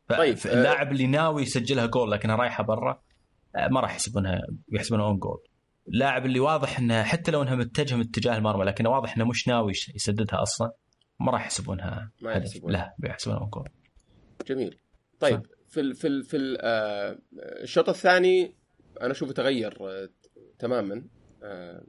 طيب، 0.08 0.38
اللاعب 0.46 0.92
اللي 0.92 1.08
ناوي 1.08 1.42
يسجلها 1.42 1.86
جول 1.86 2.12
لكنها 2.12 2.36
رايحة 2.36 2.64
برا 2.64 3.02
ما 3.72 3.80
راح 3.80 3.92
يحسبونها 3.92 4.42
يحسبونها 4.72 5.06
own 5.06 5.20
goal 5.20 5.49
اللاعب 5.94 6.26
اللي 6.26 6.40
واضح 6.40 6.80
إنه 6.80 7.04
حتى 7.04 7.32
لو 7.32 7.42
إنها 7.42 7.56
متجهة 7.56 7.96
من 7.96 8.02
اتجاه 8.02 8.38
المرمى 8.38 8.66
لكنه 8.66 8.90
واضح 8.90 9.16
إنه 9.16 9.26
مش 9.26 9.48
ناوي 9.48 9.72
يسددها 9.96 10.42
أصلا 10.42 10.72
ما 11.20 11.32
راح 11.32 11.42
يحسبونها 11.42 12.12
ما 12.22 12.32
يحسبونها. 12.32 12.78
لا 12.78 12.96
بيحسبونها 13.00 13.50
جول 13.54 13.70
جميل. 14.48 14.80
طيب 15.20 15.42
في 15.68 15.80
ال 15.80 15.96
في 15.96 16.08
ال 16.08 16.24
في 16.24 16.38
ال 16.38 16.58
آه، 16.62 17.20
الشوط 17.64 17.90
الثاني 17.90 18.56
أنا 19.02 19.12
أشوفه 19.12 19.34
تغير 19.34 19.78
آه، 19.82 20.10
تماما. 20.60 21.08
آه، 21.44 21.84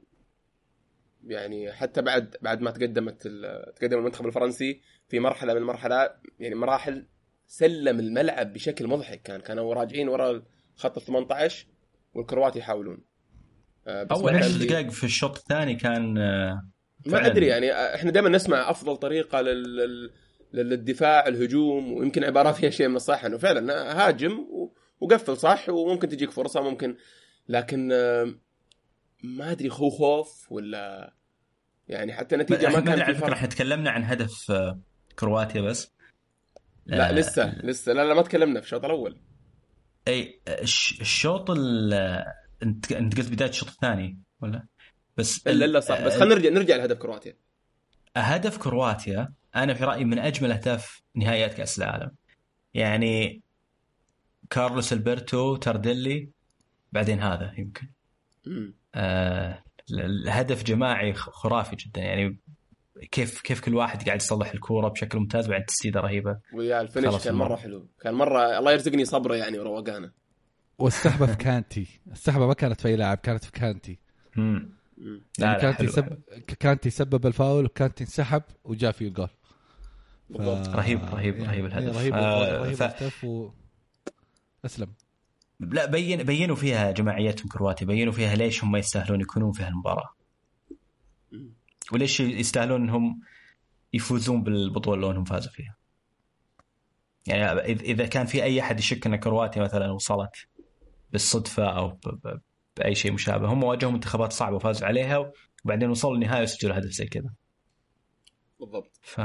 يعني 1.23 1.71
حتى 1.71 2.01
بعد 2.01 2.35
بعد 2.41 2.61
ما 2.61 2.71
تقدمت 2.71 3.27
تقدم 3.75 3.97
المنتخب 3.97 4.25
الفرنسي 4.25 4.81
في 5.07 5.19
مرحلة 5.19 5.53
من 5.53 5.59
المرحلات 5.59 6.15
يعني 6.39 6.55
مراحل 6.55 7.07
سلم 7.47 7.99
الملعب 7.99 8.53
بشكل 8.53 8.87
مضحك. 8.87 9.21
كان 9.21 9.41
كانوا 9.41 9.73
راجعين 9.73 10.09
ورا 10.09 10.43
خط 10.75 10.97
ال 10.97 11.03
18 11.03 11.67
والكروات 12.13 12.55
يحاولون. 12.55 13.10
أول 13.87 14.23
ما 14.33 14.39
كان 14.39 14.49
عشر 14.49 14.65
دقائق 14.65 14.89
في 14.89 15.03
الشوط 15.03 15.37
الثاني 15.37 15.75
كان 15.75 16.17
آه، 16.17 16.67
ما. 17.05 17.25
أدري 17.27 17.47
يعني 17.47 17.71
إحنا 17.95 18.11
دائما 18.11 18.29
نسمع 18.29 18.69
أفضل 18.69 18.97
طريقة 18.97 19.41
لل... 19.41 19.75
لل... 19.77 20.11
للدفاع 20.53 21.27
الهجوم 21.27 21.93
ويمكن 21.93 22.23
عباره 22.23 22.51
فيها 22.51 22.69
شيء 22.69 22.87
من 22.87 22.95
الصح 22.95 23.25
إنه 23.25 23.37
فعلا 23.37 23.91
هاجم. 24.07 24.45
وقفل 24.99 25.37
صح 25.37 25.69
وممكن 25.69 26.09
تجيك 26.09 26.31
فرصة 26.31 26.61
ممكن. 26.61 26.95
لكن 27.49 27.89
آه، 27.91 28.33
ما 29.23 29.51
أدري 29.51 29.69
هو 29.71 29.89
خوف 29.89 30.51
ولا 30.51 31.13
يعني 31.87 32.13
حتى 32.13 32.35
نتيجة 32.35 32.69
ما 32.69 32.79
كان 32.79 33.01
على 33.01 33.15
فكرة 33.15 33.33
إحنا 33.33 33.47
تكلمنا 33.47 33.89
عن 33.91 34.03
هدف 34.03 34.51
آه، 34.51 34.79
كرواتيا 35.19 35.61
بس. 35.61 35.93
لا 36.85 37.09
آه، 37.09 37.11
لسه 37.11 37.55
لسه. 37.63 37.93
لا 37.93 38.05
لا 38.05 38.13
ما 38.13 38.21
تكلمنا 38.21 38.59
في 38.59 38.65
الشوط 38.65 38.85
الأول. 38.85 39.21
إي 40.07 40.41
الش- 40.47 41.01
الشوط 41.01 41.51
ال- 41.51 42.23
انت 42.63 42.91
انت 42.91 43.17
قلت 43.17 43.31
بداية 43.31 43.49
الشوط 43.49 43.69
الثاني 43.69 44.19
ولا؟ 44.41 44.65
بس 45.17 45.47
الا 45.47 45.65
الا 45.65 45.79
صح. 45.79 46.01
بس 46.01 46.13
خلينا 46.13 46.35
نرجع 46.35 46.49
نرجع 46.49 46.75
لهدف 46.75 46.97
كرواتيا. 46.97 47.35
هدف 48.17 48.57
كرواتيا 48.57 49.33
أنا 49.55 49.73
في 49.73 49.83
رأيي 49.83 50.05
من 50.05 50.19
أجمل 50.19 50.51
أهداف 50.51 51.01
نهائيات 51.15 51.53
كأس 51.53 51.79
العالم. 51.79 52.11
يعني 52.73 53.41
كارلوس 54.49 54.93
ألبرتو 54.93 55.55
تارديلي 55.55 56.29
بعدين 56.91 57.19
هذا 57.19 57.53
يمكن. 57.57 57.87
آه 58.95 59.63
الهدف 59.91 60.63
جماعي 60.63 61.13
خرافي 61.13 61.75
جدا. 61.75 62.01
يعني 62.01 62.37
كيف 63.11 63.41
كيف 63.41 63.61
كل 63.61 63.75
واحد 63.75 64.05
قاعد 64.05 64.21
يصلح 64.21 64.51
الكورة 64.51 64.87
بشكل 64.87 65.19
ممتاز 65.19 65.47
بعد 65.47 65.65
تسديدة 65.65 65.99
رهيبة. 65.99 66.39
ويا 66.53 66.81
ال 66.81 66.87
finish 66.87 67.23
كان. 67.23 67.35
مرة 67.35 67.55
حلو. 67.55 67.89
كان 68.01 68.13
مره 68.13 68.59
الله 68.59 68.71
يرزقني 68.71 69.05
صبره 69.05 69.35
يعني 69.35 69.59
وروقانه 69.59 70.20
والسحبة 70.81 71.25
في 71.25 71.35
كانتي 71.35 71.87
السحبة 72.11 72.47
ما 72.47 72.53
كانت 72.53 72.81
في 72.81 72.87
أي 72.87 72.95
لاعب 72.95 73.17
كانت 73.17 73.43
في 73.45 73.51
كانتي 73.51 73.99
مم. 74.35 74.69
مم. 74.97 75.21
لا 75.39 75.45
يعني 75.47 75.61
لا 75.61 75.71
كانتي. 75.71 75.87
سب... 75.87 76.19
كانتي 76.59 76.89
سبب 76.89 77.27
الفاول 77.27 77.65
وكانتي 77.65 78.03
انسحب 78.03 78.43
وجاء 78.63 78.91
فيه 78.91 79.07
الجول 79.07 79.29
بالضبط. 80.29 80.67
رهيب- 80.67 81.01
رهيب- 81.13 81.35
يعني 81.35 81.47
رهيب 81.47 81.65
الهدف. 81.65 81.95
رهيب 81.97 82.13
آه، 82.13 82.57
رهيب 82.63 82.75
ف- 82.75 83.23
و... 83.23 83.49
أسلم 84.65 84.87
لا 85.59 85.85
بين 85.85 86.23
بينوا 86.23 86.55
فيها 86.55 86.91
جماعيتهم 86.91 87.47
كرواتيا 87.47 87.87
بينوا 87.87 88.13
فيها 88.13 88.35
ليش 88.35 88.63
هم 88.63 88.75
يستاهلون 88.75 89.21
يكونون 89.21 89.51
في 89.51 89.63
هالمباراة. 89.63 90.09
وليش 91.91 92.19
يستاهلون 92.19 92.81
انهم 92.81 93.21
يفوزون 93.93 94.43
بالبطولة 94.43 95.07
اللي 95.09 95.19
هم 95.19 95.23
فازوا 95.23 95.51
فيها 95.51 95.75
يعني 97.27 97.43
اذا 97.71 98.05
كان 98.07 98.25
في 98.25 98.43
أي 98.43 98.61
أحد 98.61 98.79
يشك 98.79 99.05
ان 99.07 99.15
كرواتيا 99.15 99.61
مثلا 99.63 99.91
وصلت 99.91 100.31
بالصدفة 101.11 101.65
أو 101.77 101.99
بأي 102.77 102.95
شيء 102.95 103.11
مشابه. 103.11 103.47
هم 103.53 103.63
واجهوا 103.63 103.91
منتخبات 103.91 104.33
صعبة 104.33 104.55
وفازوا 104.55 104.87
عليها 104.87 105.31
وبعدين 105.65 105.89
وصلوا 105.89 106.15
النهايه 106.15 106.43
وسجلوا 106.43 106.77
هدف 106.77 106.89
زي 106.91 107.05
كذا. 107.05 107.29
بالضبط. 108.59 108.99
ف 109.01 109.21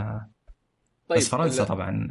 طيب 1.09 1.19
بس 1.19 1.29
فرنسا 1.29 1.63
ال- 1.63 1.69
طبعا. 1.69 2.09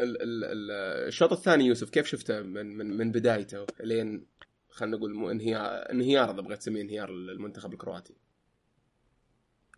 ال- 0.00 0.22
ال- 0.22 0.44
ال- 0.44 0.70
الشوط 1.08 1.32
الثاني 1.32 1.64
يوسف 1.66 1.90
كيف 1.90 2.06
شفته 2.06 2.40
من 2.42 2.66
من 2.76 2.96
من 2.96 3.12
بدايته؟ 3.12 3.66
لين 3.80 4.26
خلينا 4.68 4.96
نقول 4.96 5.14
مو 5.14 5.30
انهيار 5.30 5.90
انهيار 5.92 6.30
إذا 6.30 6.40
بغيت 6.40 6.58
تسميه 6.58 6.82
انهيار 6.82 7.10
المنتخب 7.10 7.72
الكرواتي. 7.72 8.14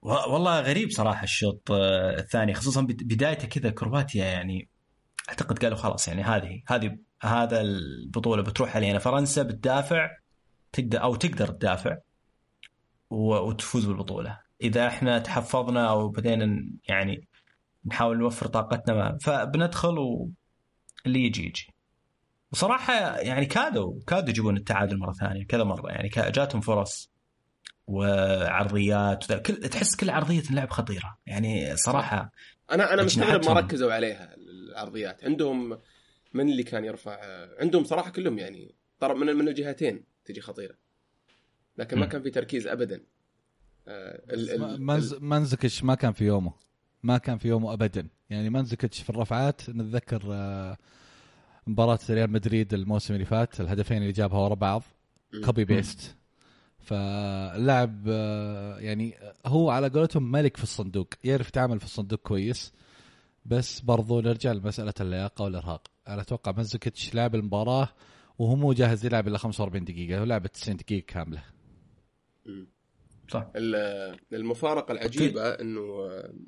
والله 0.02 0.60
غريب 0.60 0.90
صراحة 0.90 1.25
الشوط 1.25 1.70
آه، 1.70 2.18
الثاني 2.18 2.54
خصوصا 2.54 2.82
بد- 2.82 3.02
بدايته 3.14 3.48
كذا 3.48 3.70
كرواتيا 3.70 4.25
يعني 4.25 4.68
أعتقد 5.28 5.59
قالوا 5.59 5.76
خلاص 5.76 6.09
يعني 6.09 6.23
هذه 6.23 6.62
هذه 6.66 6.99
هذا 7.23 7.61
البطولة 7.61 8.42
بتروح 8.42 8.76
علينا. 8.76 8.99
فرنسا 8.99 9.42
بتدافع 9.42 10.11
تقدر 10.73 11.02
أو 11.02 11.16
تقدر 11.16 11.49
تدافع 11.49 11.97
وتفوز 13.11 13.85
بالبطولة. 13.85 14.40
إذا 14.62 14.87
إحنا 14.87 15.18
تحفظنا 15.18 15.90
أو 15.90 16.09
بدينا 16.09 16.71
يعني 16.88 17.28
نحاول 17.87 18.18
نوفر 18.18 18.47
طاقتنا 18.47 18.95
ما 18.95 19.18
فبندخل 19.18 19.99
واللي 19.99 21.25
يجي 21.25 21.47
يجي. 21.47 21.68
وصراحة 22.52 23.18
يعني 23.18 23.47
كادوا 23.47 24.00
كادوا 24.06 24.28
يجيبون 24.28 24.56
التعادل 24.56 24.99
مرة 24.99 25.12
ثانية 25.12 25.47
كذا 25.47 25.64
مرة. 25.64 25.90
يعني 25.90 26.09
جاتهم 26.09 26.61
فرص 26.61 27.11
وعرضيات 27.87 29.25
وذا. 29.25 29.38
كل 29.38 29.54
تحس 29.54 29.97
كل 29.97 30.11
عرضية 30.11 30.42
لعب 30.50 30.71
خطيرة. 30.71 31.18
يعني 31.26 31.76
صراحة 31.76 32.33
أنا 32.73 32.95
أنا 32.95 33.02
مستغرب 33.02 33.45
ما. 33.45 33.52
ركزوا 33.52 33.92
عليها. 33.92 34.37
العرضيات 34.76 35.25
عندهم 35.25 35.78
من 36.35 36.49
اللي 36.49 36.62
كان 36.62 36.85
يرفع 36.85 37.18
عندهم 37.61 37.85
صراحة 37.85 38.11
كلهم 38.11 38.38
يعني 38.38 38.75
ترى 39.00 39.14
من 39.14 39.26
من 39.26 39.49
الجهتين 39.49 40.04
تجي 40.25 40.40
خطيرة. 40.40 40.75
لكن 41.78 41.99
ما. 41.99 42.06
كان 42.06 42.23
في 42.23 42.30
تركيز 42.30 42.66
ابدا. 42.66 43.02
آه، 43.88 44.23
منز... 44.78 45.14
منزكش 45.14 45.85
ما 45.85 45.95
كان 45.95 46.12
في 46.12 46.25
يومه. 46.25 46.52
ما 47.02 47.18
كان 47.18 47.38
في 47.38 47.49
يومه 47.49 47.73
ابدا. 47.73 48.09
يعني 48.30 48.50
منزكش 48.50 49.02
في 49.02 49.11
الرفعات 49.11 49.71
نتذكر 49.71 50.23
آه، 50.30 50.78
مباراة 51.66 51.99
ريال 52.11 52.30
مدريد 52.30 52.75
الموسم 52.75 53.14
اللي 53.14 53.25
فات 53.25 53.61
الهدفين 53.61 53.97
اللي 53.97 54.12
جابها 54.12 54.38
ورا 54.38 54.54
بعض. 54.54 54.83
copy 55.44 55.64
paste 55.64 56.16
فاللاعب 56.78 58.04
آه، 58.09 58.78
يعني 58.78 59.14
هو 59.47 59.71
على 59.71 59.88
قولتهم 59.88 60.30
ملك 60.30 60.56
في 60.56 60.62
الصندوق 60.62 61.09
يعرف 61.25 61.49
يتعامل 61.49 61.78
في 61.78 61.85
الصندوق 61.85 62.18
كويس. 62.18 62.73
بس 63.46 63.80
برضو 63.80 64.20
نرجع 64.20 64.52
لمسألة 64.52 64.94
اللياقة 65.00 65.42
والإرهاق. 65.44 65.90
أنا 66.08 66.22
أتوقع 66.22 66.52
مانزوكيتش 66.52 67.14
لعب 67.14 67.34
المباراة 67.34 67.88
وهو 68.38 68.56
مو 68.56 68.72
جاهز 68.72 69.04
يلعب 69.06 69.28
إلا 69.28 69.38
45 69.38 69.84
دقيقة 69.84 70.20
هو 70.20 70.24
لعب 70.24 70.46
90 70.46 70.76
دقيقة 70.76 71.04
كاملة. 71.06 71.44
م. 72.46 72.64
صح. 73.28 73.50
ال- 73.56 74.18
المفارقة 74.32 74.92
العجيبة 74.92 75.48
إنه 75.48 75.82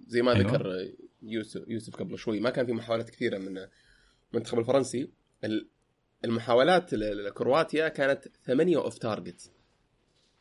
زي 0.06 0.22
ما 0.22 0.32
أيوة. 0.36 0.52
ذكر 0.52 0.92
يوسف 1.22 1.64
يوسف 1.68 1.96
قبل 1.96 2.18
شوي 2.18 2.40
ما 2.40 2.50
كان 2.50 2.66
في 2.66 2.72
محاولات 2.72 3.10
كثيرة 3.10 3.38
من 3.38 3.66
المنتخب 4.32 4.58
الفرنسي. 4.58 5.10
ال- 5.44 5.68
المحاولات 6.24 6.94
لكرواتيا 6.94 7.88
كانت 7.88 8.28
ثمانية 8.44 8.76
off 8.76 8.98
target 8.98 9.52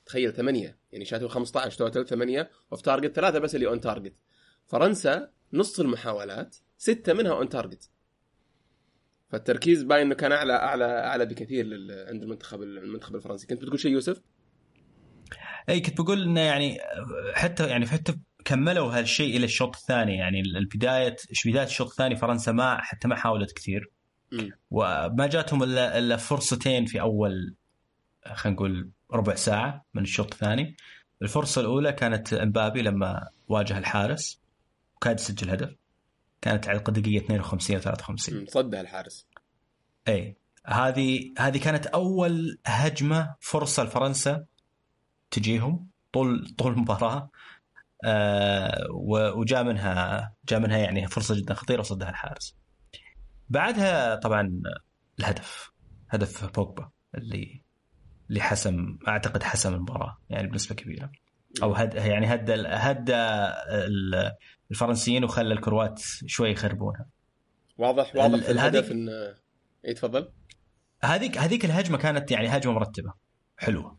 تخيل 0.05 0.33
ثمانية 0.33 0.77
يعني 0.91 1.05
شاتوا 1.05 1.27
15 1.27 1.77
total 1.77 2.05
ثمانية 2.07 2.49
off 2.71 2.81
target 2.81 3.15
ثلاثة 3.15 3.39
بس 3.39 3.55
اللي 3.55 3.67
on 3.67 3.79
target 3.81 4.13
فرنسا 4.65 5.29
نص 5.53 5.79
المحاولات 5.79 6.55
ستة 6.77 7.13
منها 7.13 7.31
on 7.31 7.49
target 7.49 7.89
فالتركيز 9.29 9.83
باين 9.83 10.01
إنه 10.05 10.15
كان 10.15 10.31
اعلى 10.31 10.53
اعلى 10.53 10.85
أعلى 10.85 11.25
بكثير 11.25 11.65
لل- 11.65 12.05
عند 12.09 12.23
المنتخب 12.23 12.61
المنتخب 12.61 13.15
الفرنسي. 13.15 13.47
كنت 13.47 13.61
بتقول 13.61 13.79
شيء 13.79 13.91
يوسف؟ 13.91 14.21
اي 15.69 15.79
كنت 15.79 16.01
بقول 16.01 16.23
إنه 16.23 16.41
يعني 16.41 16.77
حتى 17.33 17.67
يعني 17.67 17.87
حتى 17.87 18.17
كملوا 18.45 18.97
هالشيء 18.99 19.37
إلى 19.37 19.45
الشوط 19.45 19.75
الثاني. 19.75 20.15
يعني 20.17 20.41
البدايه 20.41 21.15
بداية 21.45 21.65
الشوط 21.65 21.89
الثاني 21.89 22.15
فرنسا 22.15 22.51
ما 22.51 22.77
حتى 22.81 23.07
ما 23.07 23.15
حاولت 23.15 23.51
كثير. 23.51 23.91
مم. 24.31 24.51
وما 24.71 25.27
جاتهم 25.27 25.63
الا 25.63 25.97
إلا 25.97 26.17
فرصتين 26.17 26.85
في 26.85 27.01
أول 27.01 27.55
خلينا 28.33 28.55
نقول 28.55 28.89
ربع 29.11 29.35
ساعة 29.35 29.85
من 29.93 30.03
الشوط 30.03 30.33
الثاني. 30.33 30.75
الفرصة 31.21 31.61
الأولى 31.61 31.93
كانت 31.93 32.33
إمبابي 32.33 32.81
لما 32.81 33.27
واجه 33.47 33.77
الحارس. 33.77 34.41
وكاد 34.97 35.19
يسجل 35.19 35.49
هدف. 35.49 35.75
كانت 36.41 36.67
على 36.67 36.77
الدقيقه 36.87 37.25
52 37.25 37.75
أو 37.75 37.81
53 37.81 38.39
مم. 38.39 38.45
صدها 38.49 38.81
الحارس. 38.81 39.27
اي 40.07 40.37
هذه 40.65 41.33
هذه 41.39 41.57
كانت 41.57 41.87
أول 41.87 42.59
هجمة 42.65 43.35
فرصة 43.39 43.83
لفرنسا 43.83 44.45
تجيهم 45.31 45.87
طول 46.13 46.55
طول 46.57 46.71
المباراة. 46.73 47.29
آه 48.03 48.87
وجاء 49.35 49.63
منها 49.63 50.33
جاء 50.49 50.59
منها 50.59 50.77
يعني 50.77 51.07
فرصة 51.07 51.35
جدا 51.35 51.53
خطيرة 51.53 51.79
وصدها 51.79 52.09
الحارس. 52.09 52.55
بعدها 53.49 54.15
طبعا 54.15 54.61
الهدف 55.19 55.71
هدف 56.09 56.45
بوجبا 56.45 56.89
اللي 57.15 57.63
اللي 58.29 58.41
حسم 58.41 58.97
أعتقد 59.07 59.43
حسم 59.43 59.73
المباراة 59.73 60.17
يعني 60.29 60.47
بنسبة 60.47 60.75
كبيرة. 60.75 61.11
أو 61.63 61.73
هد 61.73 61.93
يعني 61.93 62.33
هدى 62.33 62.53
هدى 62.67 63.13
الفرنسيين 64.71 65.23
وخلى 65.23 65.53
الكروات 65.53 66.01
شوي 66.25 66.49
يخربونها. 66.49 67.05
واضح 67.77 68.15
واضح 68.15 68.49
الهدف 68.49 68.91
ان 68.91 69.09
اي 69.87 69.93
تفضل. 69.93 70.31
هذيك 71.03 71.37
هذيك 71.37 71.65
الهجمة 71.65 71.97
كانت 71.97 72.31
يعني 72.31 72.47
هجمة 72.47 72.73
مرتبة 72.73 73.13
حلوة. 73.57 73.97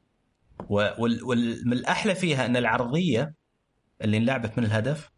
وال 0.68 1.25
وال 1.25 1.62
من 1.66 1.72
الأحلى 1.72 2.14
فيها 2.14 2.46
أن 2.46 2.56
العرضية 2.56 3.34
اللي 4.02 4.16
انلعبت 4.16 4.58
من 4.58 4.64
الهدف 4.64 5.10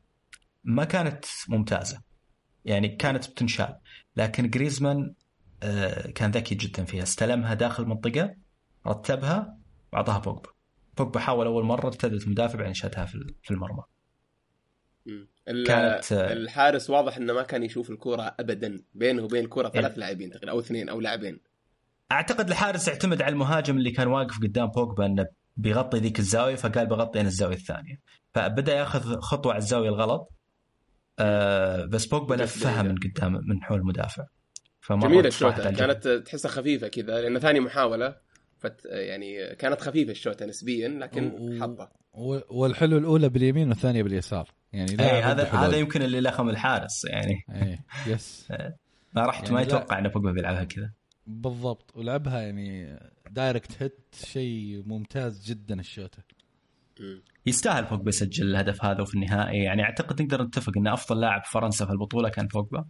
ما 0.64 0.85
كانت 0.85 1.25
ممتازة. 1.49 2.00
يعني 2.64 2.88
كانت 2.88 3.30
بتنشال. 3.30 3.76
لكن 4.16 4.50
جريزمان 4.50 5.14
آه، 5.62 6.11
كان 6.11 6.30
ذكي 6.30 6.54
جدا 6.54 6.85
فيها. 6.85 7.02
استلمها 7.02 7.54
داخل 7.54 7.83
المنطقة 7.83 8.35
رتبها 8.87 9.57
واعطاها 9.92 10.19
بوجبا. 10.19 10.50
بوجبا 10.99 11.21
حاول 11.21 11.47
أول 11.47 11.64
مرة 11.64 11.87
ارتدت 11.87 12.25
المدافع 12.25 12.59
بعدين 12.59 12.75
شاتها 12.75 13.07
في 13.42 13.50
المرمى. 13.50 13.83
كانت- 15.67 16.12
الحارس 16.12 16.90
واضح 16.90 17.17
إنه 17.17 17.33
ما 17.33 17.43
كان 17.43 17.62
يشوف 17.62 17.90
الكورة 17.90 18.35
ابدا 18.40 18.83
بينه 18.95 19.23
وبين 19.25 19.45
الكورة 19.45 19.69
ثلاث 19.69 19.99
لاعبين 19.99 20.31
تقريبا 20.31 20.52
أو 20.52 20.61
اثنين 20.61 20.88
أو 20.88 21.00
لاعبين. 21.00 21.40
أعتقد 22.12 22.49
الحارس 22.49 22.88
اعتمد 22.88 23.23
على 23.23 23.33
المهاجم 23.33 23.77
اللي 23.77 23.90
كان 23.90 24.09
واقف 24.09 24.38
قدام 24.42 24.66
بوجبا 24.66 25.07
إنه 25.07 25.27
بيغطي 25.57 25.99
ذيك 25.99 26.18
الزاوية 26.18 26.55
فقال 26.55 26.87
بغطي 26.87 27.20
أنا 27.20 27.29
الزاوية 27.29 27.55
الثانية. 27.57 28.01
فبدأ 28.35 28.75
يأخذ 28.75 29.20
خطوة 29.20 29.53
على 29.53 29.59
الزاوية 29.62 29.88
الغلط. 29.88 30.33
آه 31.18 31.85
بس 31.85 32.07
بوجبا 32.07 32.35
لفها. 32.35 32.83
من 32.83 32.94
قدام 32.96 33.33
من 33.33 33.62
حول 33.62 33.79
المدافع. 33.79 34.25
على 35.18 35.29
الشوطه 35.29 35.68
الجبهة. 35.68 35.87
كانت 35.87 36.09
تحسها 36.27 36.51
خفيفة 36.51 36.88
كذا 36.88 37.20
لأن 37.20 37.38
ثاني 37.38 37.61
محاولة. 37.61 38.16
فت 38.61 38.81
يعني 38.85 39.55
كانت 39.55 39.81
خفيفة 39.81 40.11
الشوطه 40.11 40.46
نسبيا 40.46 40.88
لكن 40.88 41.27
و- 41.38 41.61
حطة. 41.62 41.90
و- 42.14 42.40
والحلو 42.61 42.99
الأولى 42.99 43.29
باليمين 43.29 43.68
والثانية 43.68 44.03
باليسار. 44.03 44.49
يعني 44.73 44.90
اي 44.90 44.96
لاعب 44.96 45.14
إيه، 45.14 45.31
هذا. 45.31 45.44
هذا 45.44 45.77
يمكن 45.77 46.03
اللي 46.03 46.20
لخم 46.20 46.49
الحارس 46.49 47.05
يعني. 47.05 47.44
اي 47.51 47.79
Yes. 48.07 48.49
ما 49.14 49.27
رحت 49.27 49.42
يعني 49.42 49.55
ما 49.55 49.61
لا. 49.61 49.66
يتوقع 49.66 49.99
إن 49.99 50.09
بوجبا 50.09 50.33
بيلعبها 50.33 50.64
كذا. 50.64 50.90
بالضبط. 51.27 51.96
ولعبها 51.96 52.40
يعني 52.40 52.99
direct 53.31 53.83
hit 53.83 53.99
شيء 54.25 54.83
ممتاز 54.87 55.44
جدا 55.46 55.81
الشوطه. 55.81 56.18
يستاهل 57.46 57.85
بوجبا 57.85 58.09
يسجل 58.09 58.51
الهدف 58.51 58.85
هذا 58.85 59.01
وفي 59.03 59.14
النهائي. 59.14 59.59
يعني 59.62 59.83
أعتقد 59.83 60.23
نقدر 60.23 60.42
نتفق 60.42 60.73
إن 60.77 60.87
أفضل 60.88 61.20
لاعب 61.20 61.42
فرنسا 61.44 61.87
في 61.87 61.92
البطولة 61.92 62.29
كان 62.29 62.46
بوجبا. 62.46 62.85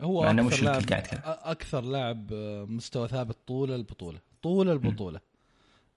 هو 0.00 0.24
أكثر 0.24 0.64
لاعب 0.64 0.82
أكثر 1.24 1.80
لاعب 1.80 2.32
آه، 2.32 2.64
مستوى 2.64 3.08
ثابت 3.08 3.36
طول 3.46 3.70
البطولة. 3.72 4.18
طول 4.42 4.70
البطولة. 4.70 5.20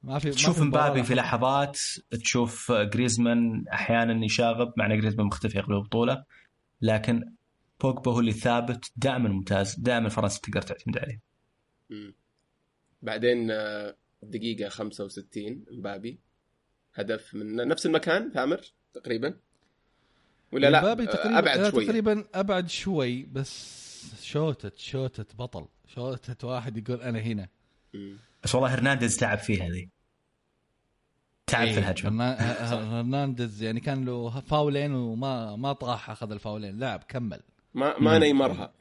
ما 0.03 0.19
في 0.19 0.29
تشوف 0.31 0.61
مبابي 0.61 1.03
في 1.03 1.15
لحظات 1.15 1.79
تشوف 2.11 2.71
جريزمان 2.71 3.65
أحيانا 3.73 4.25
يشاغب 4.25 4.73
مع 4.77 4.85
إن 4.85 4.99
جريزمان 4.99 5.25
مختفي 5.27 5.59
اغلب 5.59 5.71
البطولة 5.71 6.23
لكن 6.81 7.33
بوجبا 7.81 8.11
هو 8.11 8.19
اللي 8.19 8.31
ثابت 8.31 8.91
دائما 8.95 9.29
ممتاز 9.29 9.75
دائما 9.79 10.09
فرنسا 10.09 10.41
تقدر 10.41 10.61
تعتمد 10.61 10.97
عليه. 10.97 11.19
مم. 11.89 12.13
بعدين 13.01 13.51
آه، 13.51 13.95
دقيقة 14.23 14.69
65 14.69 15.65
مبابي 15.71 16.19
هدف 16.93 17.35
من 17.35 17.55
نفس 17.67 17.85
المكان 17.85 18.31
ثامر 18.31 18.61
تقريبا؟ 18.93 19.33
ولا 20.51 20.69
لا؟ 20.69 20.81
مبابي 20.81 21.03
آه، 21.03 21.05
تقريبا 21.05 21.39
أبعد 21.39 21.59
لا، 21.59 21.71
شوي. 21.71 21.85
تقريبا 21.85 22.25
أبعد 22.33 22.69
شوي 22.69 23.23
بس 23.23 24.23
شوتت 24.23 24.77
شوتت 24.77 25.35
بطل. 25.35 25.65
شوتت 25.87 26.43
واحد 26.43 26.77
يقول 26.77 27.01
أنا 27.01 27.19
هنا. 27.19 27.47
مم. 27.93 28.17
بس 28.43 28.55
والله 28.55 28.73
هرنانديز 28.73 29.17
تعب 29.17 29.37
فيها 29.37 29.69
ذي. 29.69 29.89
تعب 31.47 31.67
في 31.67 31.73
إيه، 31.73 31.77
الهجمة. 31.77 32.33
هرنانديز 32.33 33.63
يعني 33.63 33.79
كان 33.79 34.05
له 34.05 34.39
فاولين 34.39 34.93
وما 34.93 35.55
ما 35.55 35.73
طاح 35.73 36.09
أخذ 36.09 36.31
الفاولين. 36.31 36.79
لعب 36.79 37.03
كمل. 37.07 37.39
ما 37.73 37.99
ما 37.99 38.17
مم. 38.17 38.23
نيمرها 38.23 38.73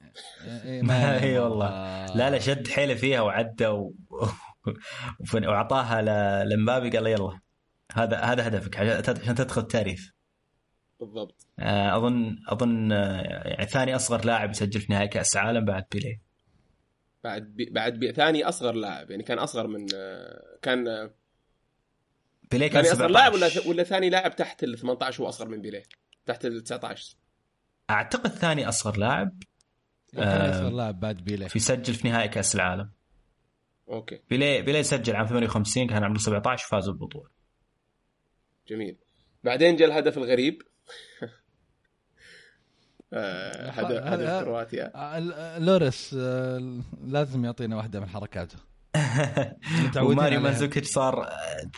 إيه، 0.44 0.72
اي 0.72 0.82
مرة. 0.82 1.40
والله. 1.48 2.06
لا 2.06 2.30
لا 2.30 2.38
شد 2.38 2.68
حيله 2.68 2.94
فيها 2.94 3.20
وعدى 3.20 3.66
و... 3.66 3.94
وأعطاها 5.34 6.02
ل... 6.02 6.48
لمبابي 6.48 6.90
قال 6.90 7.04
له 7.04 7.10
يلا 7.10 7.40
هذا 7.92 8.18
هذا 8.18 8.46
هدفك 8.48 8.76
عشان 8.76 9.14
عشان 9.22 9.34
تدخل 9.34 9.60
التاريخ. 9.60 10.10
بالضبط. 11.00 11.46
آه، 11.58 11.96
اظن 11.96 12.36
أظن 12.48 12.92
آه، 12.92 13.22
يعني 13.48 13.66
ثاني 13.66 13.96
أصغر 13.96 14.24
لاعب 14.24 14.50
يسجل 14.50 14.80
في 14.80 14.92
نهائي 14.92 15.08
كأس 15.08 15.36
العالم 15.36 15.64
بعد 15.64 15.84
بيليه. 15.92 16.31
بعد 17.24 17.42
بي 17.42 17.64
بعد 17.70 17.98
بي 17.98 18.12
ثاني 18.12 18.44
أصغر 18.44 18.72
لاعب. 18.72 19.10
يعني 19.10 19.22
كان 19.22 19.38
أصغر 19.38 19.66
من 19.66 19.86
آه، 19.94 20.58
كان 20.62 20.88
آه، 20.88 21.10
بيليه 22.50 22.66
كان 22.66 22.82
ثاني 22.82 22.94
أصغر 22.94 23.08
لاعب 23.08 23.32
ولا 23.34 23.48
17 23.48 23.68
ولا 23.70 23.82
ثاني 23.82 24.10
لاعب 24.10 24.36
تحت 24.36 24.64
ال 24.64 24.78
18 24.78 25.22
هو 25.22 25.28
أصغر 25.28 25.48
من 25.48 25.60
بيليه 25.60 25.82
تحت 26.26 26.44
ال 26.44 26.62
19 26.62 27.16
أعتقد 27.90 28.30
ثاني 28.30 28.68
أصغر 28.68 28.98
لاعب 28.98 29.42
كان 30.12 30.28
آه، 30.28 30.50
يصير 30.50 30.70
لاعب 30.70 31.00
بعد 31.00 31.16
بيليه. 31.16 31.46
في 31.46 31.58
سجل 31.58 31.94
في 31.94 32.08
نهائي 32.08 32.28
كأس 32.28 32.54
العالم. 32.54 32.90
أوكي. 33.88 34.20
بيليه 34.30 34.60
بيليه 34.60 34.82
سجل 34.82 35.16
عام 35.16 35.26
58 35.26 35.86
كان 35.86 36.04
عمره 36.04 36.18
17 36.18 36.66
وفازوا 36.66 36.94
بالبطولة. 36.94 37.30
جميل. 38.68 38.96
بعدين 39.44 39.76
جاء 39.76 39.88
الهدف 39.88 40.18
الغريب. 40.18 40.62
آه، 41.22 41.28
هدف 43.14 43.78
هذا- 43.78 44.14
هدف 44.14 44.44
كرواتيا 44.44 44.92
آه، 44.94 45.58
لوريس 45.58 46.16
آه، 46.18 46.80
لازم 47.04 47.44
يعطينا 47.44 47.76
واحدة 47.76 48.00
من 48.00 48.06
حركاته. 48.08 48.56
وماريو. 50.02 50.40
مانزوكيتش 50.40 50.86
صار 50.88 51.22
آه، 51.26 51.30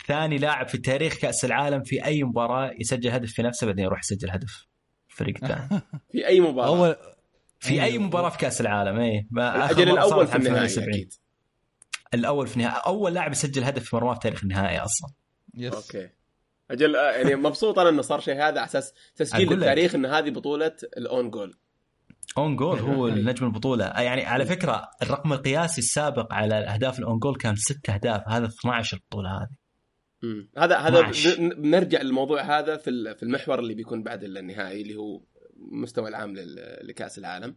ثاني 0.07 0.37
لاعب 0.37 0.67
في 0.67 0.77
تاريخ 0.77 1.13
كأس 1.17 1.45
العالم 1.45 1.83
في 1.83 2.05
أي 2.05 2.23
مباراة 2.23 2.71
يسجل 2.79 3.09
هدف 3.09 3.31
في 3.31 3.41
نفسه 3.43 3.67
بعدين 3.67 3.85
يروح 3.85 3.99
يسجل 3.99 4.29
هدف 4.31 4.67
في 5.07 5.21
الفريق 5.21 5.35
الثاني 5.43 5.81
في 6.11 6.27
أي 6.27 6.39
مباراة؟ 6.39 6.67
اول 6.67 6.95
في 7.59 7.73
أي 7.73 7.83
أيوه. 7.83 8.03
مباراة 8.03 8.29
في 8.29 8.37
كأس 8.37 8.61
العالم 8.61 8.99
اي 8.99 9.27
الأجل 9.33 9.85
مرة 9.85 9.93
الأول 9.93 10.27
في 10.27 10.35
النهائي 10.35 10.67
78. 10.67 10.93
أكيد. 10.93 11.13
الأول 12.13 12.47
في 12.47 12.57
النهائي. 12.57 12.81
أول 12.85 13.13
لاعب 13.13 13.31
يسجل 13.31 13.63
هدف 13.63 13.83
في 13.89 13.95
مرماة 13.95 14.13
في 14.13 14.19
تاريخ 14.19 14.43
النهائي 14.43 14.77
أصلا. 14.79 15.09
yes 15.53 15.73
okay. 15.73 16.09
أجل 16.71 16.95
آه، 16.95 17.11
يعني 17.11 17.35
مبسوط 17.35 17.79
أنا 17.79 17.89
إنه 17.89 18.01
صار 18.01 18.19
شيء 18.19 18.33
هذا 18.35 18.43
على 18.59 18.63
أساس 18.65 18.93
تسجيل. 19.15 19.49
للتاريخ 19.53 19.95
إن 19.95 20.05
هذه 20.05 20.29
بطولة 20.29 20.75
ال 20.97 21.05
own 21.05 21.29
goal 21.29 21.53
own 22.37 22.55
goal 22.55 22.79
هو 22.79 23.07
أيوه. 23.07 23.17
نجم 23.19 23.45
البطولة 23.45 23.85
يعني 23.85 24.25
على 24.25 24.45
فكرة 24.45 24.89
الرقم 25.01 25.33
القياسي 25.33 25.81
السابق 25.81 26.33
على 26.33 26.59
الاهداف 26.59 26.99
ال 26.99 27.04
own 27.04 27.19
goal 27.19 27.35
كان 27.35 27.55
ست 27.55 27.89
أهداف 27.89 28.21
هذا 28.27 28.45
12 28.45 28.97
البطولة 28.97 29.29
هذه 29.29 29.49
مم. 30.23 30.49
هذا 30.57 30.77
هذا 30.77 30.99
12. 30.99 31.41
ن- 31.41 31.49
بنرجع 31.49 32.01
للموضوع 32.01 32.41
هذا 32.59 32.77
في 32.77 33.15
في 33.15 33.23
المحور 33.23 33.59
اللي 33.59 33.73
بيكون 33.73 34.03
بعد 34.03 34.23
النهائي 34.23 34.81
اللي 34.81 34.95
هو 34.95 35.21
مستوى 35.57 36.09
العام 36.09 36.33
لكأس 36.83 37.17
العالم 37.19 37.55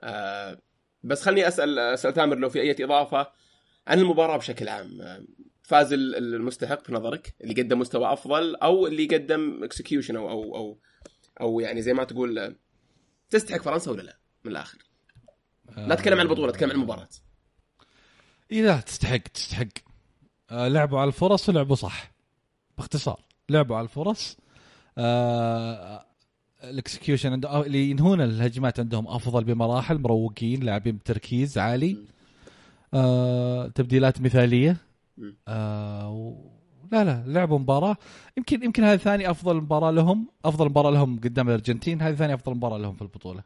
آه 0.00 0.58
بس 1.02 1.22
خلني 1.22 1.48
أسأل 1.48 1.78
أسأل 1.78 2.14
ثامر 2.14 2.36
لو 2.38 2.48
في 2.48 2.60
أي 2.60 2.84
إضافة 2.84 3.26
عن 3.86 3.98
المباراة 3.98 4.36
بشكل 4.36 4.68
عام 4.68 4.88
فاز 5.72 5.92
ال- 5.92 6.34
المستحق 6.34 6.84
في 6.84 6.92
نظرك 6.94 7.34
اللي 7.40 7.62
قدم 7.62 7.78
مستوى 7.78 8.12
أفضل 8.12 8.56
أو 8.56 8.86
اللي 8.86 9.06
قدم 9.06 9.64
execution 9.64 10.16
أو 10.16 10.30
أو 10.30 10.56
أو 10.56 10.78
أو 11.40 11.60
يعني 11.60 11.82
زي 11.82 11.92
ما 11.92 12.04
تقول 12.04 12.38
آه، 12.38 12.54
تستحق 13.30 13.62
فرنسا 13.62 13.90
ولا 13.90 14.02
لا؟ 14.02 14.18
من 14.44 14.52
الآخر. 14.52 14.78
لا 15.76 15.94
تتكلم 15.94 16.18
عن 16.20 16.26
البطولة 16.26 16.52
تتكلم 16.52 16.70
عن 16.70 16.76
المباراة. 16.76 17.08
اي 18.52 18.62
لا 18.62 18.80
تستحق 18.80 19.18
تستحق. 19.18 19.66
آه، 20.50 20.68
لعبوا 20.68 20.98
على 21.00 21.08
الفرص 21.08 21.48
ولعبوا 21.48 21.76
صح. 21.76 22.12
باختصار 22.78 23.20
لعبوا 23.48 23.76
على 23.76 23.84
الفرص. 23.84 24.36
آه 24.98 26.06
الاكسكيوشن 26.64 27.32
عنده 27.32 27.48
آه، 27.48 27.62
اللي 27.62 27.90
ينهون 27.90 28.20
الهجمات 28.20 28.80
عندهم 28.80 29.08
أفضل 29.08 29.44
بمراحل 29.44 29.98
مروقين 29.98 30.62
لاعبين 30.62 30.96
بتركيز 30.96 31.58
عالي. 31.58 31.96
آه 32.94 33.66
تبديلات 33.66 34.20
مثالية. 34.20 34.76
آه 35.48 36.10
و... 36.10 36.50
لا 36.92 37.04
لا 37.04 37.24
لعبوا 37.26 37.58
مباراة. 37.58 37.96
يمكن 38.36 38.62
يمكن 38.64 38.84
هذه 38.84 38.96
ثاني 38.98 39.30
أفضل 39.30 39.56
مباراة 39.56 39.90
لهم 39.90 40.28
أفضل 40.44 40.66
مباراة 40.66 40.90
لهم 40.90 41.20
قدام 41.20 41.48
الأرجنتين. 41.48 42.02
هذه 42.02 42.14
ثاني 42.14 42.34
أفضل 42.34 42.54
مباراة 42.54 42.78
لهم 42.78 42.94
في 42.96 43.02
البطولة. 43.02 43.42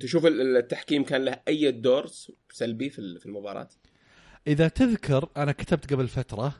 تشوف 0.00 0.26
ال- 0.26 0.56
التحكيم 0.56 1.04
كان 1.04 1.24
له 1.24 1.40
أي 1.48 1.70
دور 1.72 2.06
سلبي 2.50 2.90
في 2.90 2.98
ال- 2.98 3.18
في 3.20 3.26
المباراة؟ 3.26 3.68
إذا 4.46 4.68
تذكر 4.68 5.28
أنا 5.36 5.52
كتبت 5.52 5.92
قبل 5.92 6.08
فترة 6.08 6.54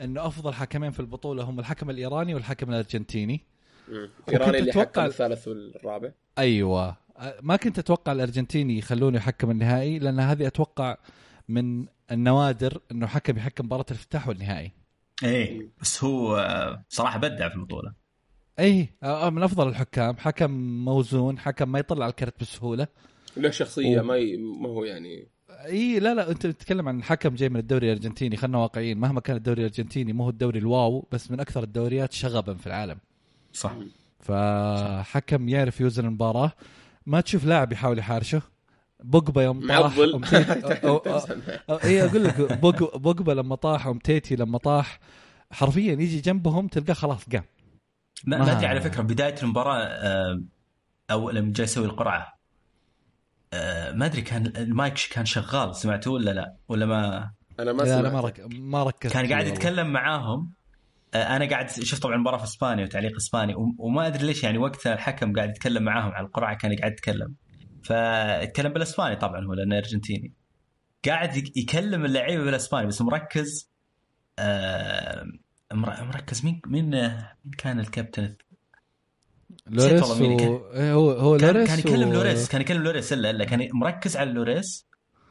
انه 0.00 0.26
أفضل 0.26 0.52
حكمين 0.54 0.90
في 0.90 1.00
البطولة 1.00 1.42
هم 1.42 1.58
الحكم 1.60 1.90
الإيراني 1.90 2.34
والحكم 2.34 2.70
الأرجنتيني. 2.70 3.40
الايراني 4.28 4.58
اللي 4.58 4.72
أتوقع- 4.72 4.76
حكم 4.78 5.00
الثالث 5.04 5.48
والرابع. 5.48 6.10
أيوه. 6.38 6.96
ما 7.42 7.56
كنت 7.56 7.78
أتوقع 7.78 8.12
الارجنتيني 8.12 8.78
يخلونه 8.78 9.16
يحكم 9.16 9.50
النهائي 9.50 9.98
لأن 9.98 10.20
هذه 10.20 10.46
أتوقع 10.46 10.96
من 11.48 11.86
النوادر 12.10 12.80
إنه 12.92 13.06
حكم 13.06 13.36
يحكم 13.36 13.64
مباراة 13.64 13.84
الافتتاح 13.90 14.28
والنهائي. 14.28 14.72
إيه 15.22 15.68
بس 15.80 16.04
هو 16.04 16.36
آه، 16.36 16.84
صراحة 16.88 17.18
بدع 17.18 17.48
في 17.48 17.54
البطولة. 17.54 17.92
اي 18.58 18.88
آه، 19.02 19.30
من 19.30 19.42
أفضل 19.42 19.68
الحكام. 19.68 20.16
حكم 20.16 20.50
موزون 20.84 21.38
حكم 21.38 21.72
ما 21.72 21.78
يطلع 21.78 22.06
الكرت 22.06 22.40
بسهولة. 22.40 22.86
له 23.36 23.50
شخصية 23.50 24.00
و- 24.00 24.04
ما 24.04 24.16
ي... 24.16 24.36
ما 24.36 24.68
هو 24.68 24.84
يعني. 24.84 25.28
اي 25.50 26.00
لا 26.00 26.14
لا 26.14 26.30
أنت 26.30 26.46
بتتكلم 26.46 26.88
عن 26.88 27.02
حكم 27.02 27.34
جاي 27.34 27.48
من 27.48 27.56
الدوري 27.56 27.86
الأرجنتيني. 27.86 28.36
خلينا 28.36 28.58
واقعيين. 28.58 28.98
مهما 28.98 29.20
كان 29.20 29.36
الدوري 29.36 29.60
الأرجنتيني 29.60 30.12
مو 30.12 30.24
هو 30.24 30.30
الدوري 30.30 30.58
الواو 30.58 31.08
بس 31.12 31.30
من 31.30 31.40
أكثر 31.40 31.62
الدوريات 31.62 32.12
شغبا 32.12 32.54
في 32.54 32.66
العالم. 32.66 32.98
صح. 33.52 33.72
فحكم 34.20 35.48
يعرف 35.48 35.80
يوزن 35.80 36.04
المباراة. 36.04 36.52
ما 37.06 37.20
تشوف 37.20 37.44
لاعب 37.44 37.72
يحاول 37.72 37.98
يحارشه. 37.98 38.42
بوجبا 39.06 39.42
يوم 39.42 39.66
طاح 39.68 39.96
معضل 39.96 40.24
اي 41.84 42.02
أقول 42.06 42.24
لك 42.24 42.40
بوج- 42.52 42.96
بوجبا 42.96 43.32
لما 43.32 43.54
طاح 43.56 43.86
ومتيتي 43.86 44.36
لما 44.36 44.58
طاح 44.58 44.98
حرفيا 45.50 45.92
يجي 45.92 46.20
جنبهم 46.20 46.68
تلقاه 46.68 46.94
خلاص 46.94 47.24
قام. 47.28 47.44
ما 48.24 48.38
ما- 48.38 48.52
ادري 48.52 48.66
على 48.66 48.80
فكرة 48.80 49.02
بداية 49.02 49.34
المباراة 49.42 49.82
آه، 49.84 50.42
أو 51.10 51.30
لما 51.30 51.52
جاي 51.52 51.64
يسوي 51.64 51.86
القرعة 51.86 52.32
آه، 53.52 53.92
ما 53.92 54.06
أدري 54.06 54.22
كان 54.22 54.46
المايك 54.46 54.94
كان 55.12 55.24
شغال 55.24 55.76
سمعتوه 55.76 56.12
ولا 56.14 56.30
لا؟ 56.30 56.56
ولا 56.68 56.86
ما؟ 56.86 57.30
أنا 57.60 57.72
ما 57.72 57.82
لا 57.82 58.00
سمعت. 58.00 58.12
ما 58.12 58.20
رك... 58.20 58.46
ما 58.50 58.82
ركزت 58.82 59.12
كان 59.12 59.28
قاعد. 59.32 59.46
يتكلم 59.46 59.86
معاهم. 59.92 60.52
آه، 61.14 61.36
أنا 61.36 61.48
قاعد 61.50 61.70
شفت 61.70 62.02
طبعا 62.02 62.14
المباراة 62.14 62.38
في 62.38 62.44
إسبانيا 62.44 62.84
وتعليق 62.84 63.16
إسباني 63.16 63.54
وم- 63.54 63.76
وما 63.78 64.06
أدري 64.06 64.26
ليش 64.26 64.42
يعني 64.44 64.58
وقتها 64.58 64.94
الحكم 64.94 65.32
قاعد 65.32 65.48
يتكلم 65.50 65.82
معاهم 65.82 66.12
على 66.12 66.26
القرعة 66.26 66.56
كان 66.56 66.76
قاعد 66.76 66.92
يتكلم. 66.92 67.34
فيتكلم 67.86 68.72
بالاسباني 68.72 69.16
طبعا 69.16 69.44
هو 69.46 69.54
لأنه 69.54 69.78
أرجنتيني. 69.78 70.32
قاعد 71.06 71.36
يك- 71.36 71.56
يكلم 71.56 72.04
اللعيبة 72.04 72.44
بالاسباني 72.44 72.86
بس 72.86 73.02
مركز 73.02 73.70
آه، 74.38 75.24
مر- 75.72 76.04
مركز 76.04 76.44
مين 76.44 76.60
مين 76.66 76.90
مين 76.90 77.52
كان 77.58 77.80
الكابتن؟ 77.80 78.36
لوريس 79.66 80.20
و... 80.20 80.24
إيه 80.72 80.92
هو 80.92 81.10
هو 81.10 81.36
كان, 81.36 81.54
لوريس 81.54 81.68
كان 81.68 81.78
يكلم 81.78 82.08
و... 82.08 82.12
لوريس 82.12 82.48
كان 82.48 82.60
يكلم 82.60 82.82
لوريس 82.82 83.12
إلا 83.12 83.30
إلا 83.30 83.44
كان 83.44 83.68
مركز 83.72 84.16
على 84.16 84.32
لوريس 84.32 84.86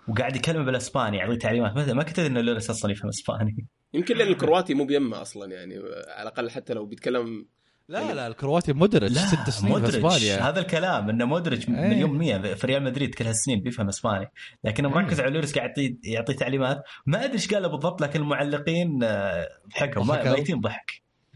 وقاعد 0.08 0.36
يكلمه 0.36 0.66
بالاسباني 0.66 1.18
يعطيه 1.18 1.38
تعليمات. 1.40 1.76
ما 1.76 1.94
ما 1.94 2.04
كنت 2.04 2.20
أدري 2.20 2.32
إن 2.40 2.46
لوريس 2.46 2.70
أصلا 2.70 2.92
يفهم 2.92 3.10
إسباني. 3.10 3.68
يمكن 3.94 4.18
لأن 4.18 4.28
الكرواتي 4.28 4.74
مو 4.74 4.86
بيمه 4.86 5.22
أصلا 5.22 5.52
يعني 5.54 5.76
على 6.08 6.22
الأقل 6.30 6.50
حتى 6.50 6.74
لو 6.74 6.86
بيتكلم 6.86 7.46
لا 7.90 8.14
لا 8.14 8.28
الكرواتي 8.28 8.74
مودريتش 8.74 9.18
ست 9.18 9.50
سنين 9.50 9.74
في 9.74 9.80
مودريتش 9.80 9.96
إسبانيا. 9.96 10.50
هذا 10.50 10.60
الكلام 10.60 11.10
إنه 11.10 11.26
مودريتش 11.26 11.70
إيه. 11.70 11.76
مليون 11.76 12.18
مية 12.18 12.38
في 12.54 12.68
ريال 12.68 12.84
مدريد 12.84 13.16
كل 13.16 13.26
هالسنين 13.26 13.62
بيفهم 13.62 13.88
إسباني. 13.88 14.32
لكنه 14.64 14.90
مركز 14.90 15.20
على 15.20 15.32
لوريس 15.32 15.56
قاعد 15.58 15.70
يعطيه 15.70 15.98
يعطيه 16.04 16.34
تعليمات. 16.34 16.84
ما 17.06 17.24
أدري 17.26 17.34
إيش 17.34 17.54
قال 17.54 17.64
له 17.64 17.68
بالضبط 17.68 18.02
لكن 18.02 18.22
المعلقين 18.22 19.04
آه، 19.04 19.48
ضحكوا؟ 19.70 20.04
ميتين 20.04 20.60
ضحك. 20.62 20.92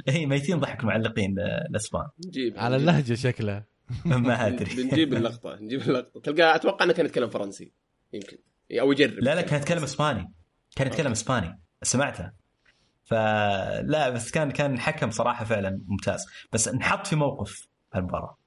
اي 0.10 0.26
ميتين 0.26 0.60
ضحك 0.60 0.80
المعلقين 0.80 1.40
آه، 1.40 1.68
الإسبان. 1.70 2.08
نجيب 2.28 2.58
على 2.58 2.76
نجيب. 2.76 2.90
اللهجة 2.90 3.14
شكله. 3.14 3.64
ما 4.06 4.48
أدري. 4.48 4.76
بنجيب 4.84 5.14
اللقطة 5.14 5.56
نجيب 5.62 5.82
اللقطة. 5.82 6.20
تلقى 6.20 6.56
أتوقع 6.56 6.86
إنه 6.86 6.94
كان 6.94 7.06
يتكلم 7.06 7.30
فرنسي 7.30 7.72
يمكن. 8.14 8.38
أو 8.72 8.92
يجرب. 8.92 9.14
لا 9.14 9.36
لا 9.36 9.42
كان 9.42 9.60
يتكلم 9.60 9.84
إسباني. 9.84 10.34
كان 10.76 10.88
يتكلم 10.88 11.12
إسباني. 11.12 11.60
سمعته. 11.84 12.38
فلا 13.10 14.10
بس 14.10 14.32
كان 14.32 14.52
كان 14.52 14.80
حكم 14.80 15.12
صراحة 15.12 15.45
فعلا 15.45 15.82
ممتاز. 15.88 16.26
بس 16.54 16.67
انحط 16.67 17.08
في 17.08 17.15
موقف 17.15 17.67
المباراه 17.95 18.38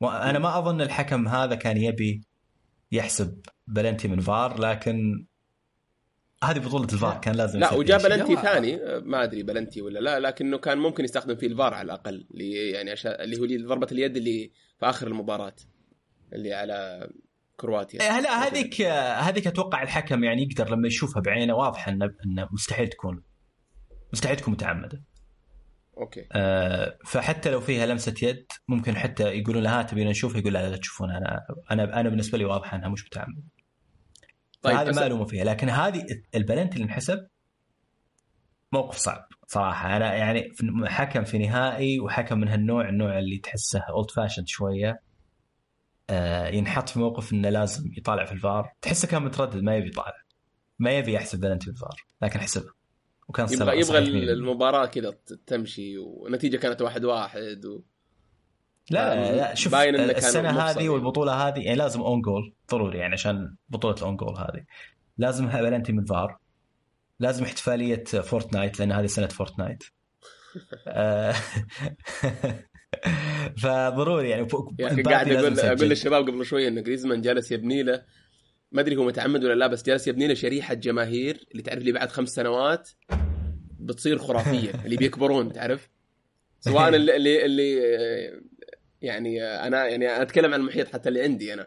وأنا 0.00 0.38
ما 0.38 0.58
أظن 0.58 0.80
الحكم 0.80 1.28
هذا 1.28 1.54
كان 1.54 1.76
يبي 1.76 2.22
يحسب 2.92 3.40
بلنتي 3.66 4.08
من 4.08 4.20
فار 4.20 4.60
لكن 4.60 5.26
هذه 6.44 6.58
بطولة 6.58 6.84
الفار 6.84 7.18
كان 7.18 7.34
لازم 7.34 7.58
لا 7.58 7.74
وجاب. 7.74 8.02
بلنتي 8.02 8.36
ثاني. 8.36 8.80
ما 9.00 9.22
أدري 9.22 9.42
بلنتي 9.42 9.82
ولا 9.82 9.98
لا 9.98 10.20
لكنه 10.20 10.58
كان 10.58 10.78
ممكن 10.78 11.04
يستخدم 11.04 11.36
فيه 11.36 11.46
الفار 11.46 11.74
على 11.74 11.86
الأقل 11.86 12.26
اللي 12.30 12.70
يعني 12.70 12.90
عشان 12.90 13.12
اللي 13.12 13.40
هو 13.40 13.44
اللي 13.44 13.66
ضربه 13.66 13.86
اليد 13.92 14.16
اللي 14.16 14.50
في 14.80 14.86
آخر 14.86 15.06
المباراة 15.06 15.54
اللي 16.32 16.54
على 16.54 17.08
كرواتيا. 17.56 18.00
إيه، 18.00 18.20
لا 18.20 18.48
هذيك 18.48 18.82
هذيك 19.26 19.46
أتوقع 19.46 19.82
الحكم 19.82 20.24
يعني 20.24 20.42
يقدر 20.42 20.70
لما 20.70 20.86
يشوفها 20.86 21.22
بعينه 21.22 21.54
واضح 21.54 21.88
إنه 21.88 22.14
إنه 22.26 22.48
مستحيل 22.52 22.88
تكون 22.88 23.22
مستحيل 24.12 24.36
تكون 24.36 24.54
متعمدة. 24.54 25.02
Okay. 25.98 26.26
آه، 26.32 26.98
فحتى 27.06 27.50
لو 27.50 27.60
فيها 27.60 27.86
لمسة 27.86 28.14
يد 28.22 28.46
ممكن 28.68 28.96
حتى 28.96 29.22
يقولون 29.24 29.62
لها 29.62 29.82
تبينا 29.82 30.10
نشوفها. 30.10 30.38
يقول 30.40 30.52
لا 30.52 30.70
لا 30.70 30.76
تشوفونها 30.76 31.18
أنا 31.18 31.40
أنا 31.70 32.00
أنا 32.00 32.08
بالنسبة 32.08 32.38
لي 32.38 32.44
واضحة 32.44 32.76
أنها 32.76 32.88
مش 32.88 33.06
متعمدة. 33.06 33.42
طيب 34.62 34.76
هذه 34.76 34.94
ما 34.94 35.06
ألومه 35.06 35.24
فيها. 35.24 35.44
لكن 35.44 35.68
هذه 35.68 36.06
البلنتي 36.34 36.74
اللي 36.76 36.84
انحسب 36.84 37.26
موقف 38.72 38.96
صعب 38.96 39.28
صراحة. 39.46 39.96
أنا 39.96 40.14
يعني 40.14 40.50
في- 40.54 40.84
حكم 40.86 41.24
في 41.24 41.38
نهائي 41.38 42.00
وحكم 42.00 42.38
من 42.38 42.48
هالنوع 42.48 42.88
النوع 42.88 43.18
اللي 43.18 43.38
تحسه 43.38 43.80
old 43.80 44.10
fashioned 44.10 44.48
شوية. 44.48 45.02
آه، 46.10 46.48
ينحط 46.48 46.88
في 46.88 46.98
موقف 46.98 47.32
إنه 47.32 47.48
لازم 47.48 47.90
يطالع 47.96 48.24
في 48.24 48.32
الفار. 48.32 48.72
تحسه 48.82 49.08
كان 49.08 49.22
متردد 49.22 49.62
ما 49.62 49.76
يبي 49.76 49.88
يطالع. 49.88 50.22
ما 50.78 50.90
يبي 50.90 51.12
يحسب 51.12 51.40
بلنتي 51.40 51.66
بالفار 51.66 51.96
لكن 52.22 52.40
حسبها. 52.40 52.72
وكان 53.32 53.46
يبغى 53.52 53.80
يبغى. 53.80 53.98
المباراة 54.32 54.86
كذا 54.86 55.14
تمشي 55.46 55.98
والنتيجه 55.98 56.56
كانت 56.56 56.82
واحد 56.82 57.04
واحد 57.04 57.66
و... 57.66 57.82
لا 58.90 59.12
آه، 59.12 59.32
لا, 59.32 59.36
لا 59.36 59.54
شوف 59.54 59.72
باين 59.72 59.96
كان 59.96 60.10
السنة 60.10 60.50
هذه 60.50 60.76
يعني. 60.76 60.88
والبطولة 60.88 61.32
هذه 61.48 61.60
يعني 61.60 61.76
لازم 61.78 62.00
own 62.00 62.20
goal 62.20 62.54
ضروري 62.70 62.98
يعني 62.98 63.12
عشان 63.12 63.56
بطولة 63.68 63.94
ال 63.96 64.01
own 64.01 64.16
goal 64.16 64.36
هذه 64.38 64.64
لازم 65.18 65.46
بلنتي 65.48 65.92
من 65.92 66.04
فار 66.04 66.38
لازم 67.20 67.44
احتفالية 67.44 68.04
فورتنايت 68.04 68.78
لأن 68.78 68.92
هذه 68.92 69.06
سنة 69.06 69.26
فورتنايت 69.26 69.82
آه، 70.86 71.34
فضروري 73.62 74.30
يعني 74.30 74.48
فوق- 74.48 74.72
يا 74.78 74.86
أخي 74.86 74.94
مبابي 74.94 75.10
قاعد 75.14 75.28
أقول. 75.32 75.58
أقول 75.60 75.88
للشباب 75.88 76.28
قبل 76.28 76.44
شوية 76.46 76.68
إن 76.68 76.82
جريزمان 76.82 77.20
جالس 77.20 77.52
يبني 77.52 77.82
له 77.82 78.02
ما 78.72 78.80
أدري 78.80 78.96
هو 78.96 79.04
متعمد 79.04 79.44
ولا 79.44 79.54
لا 79.54 79.66
بس 79.66 79.82
جالس 79.82 80.08
يبني 80.08 80.26
له 80.26 80.34
شريحة 80.34 80.74
جماهير 80.74 81.46
اللي 81.52 81.62
تعرف 81.62 81.82
لي 81.82 81.92
بعد 81.92 82.10
خمس 82.10 82.28
سنوات 82.28 82.90
بتصير 83.80 84.18
خرافية 84.18 84.70
اللي 84.84 84.96
بيكبرون 84.96 85.52
تعرف؟ 85.52 85.90
سواء 86.60 86.88
اللي 86.88 87.16
اللي, 87.16 87.44
اللي 87.44 87.80
يعني 89.02 89.44
أنا 89.44 89.88
يعني 89.88 90.22
أتكلم 90.22 90.54
عن 90.54 90.60
المحيط 90.60 90.88
حتى 90.88 91.08
اللي 91.08 91.22
عندي 91.22 91.54
أنا. 91.54 91.66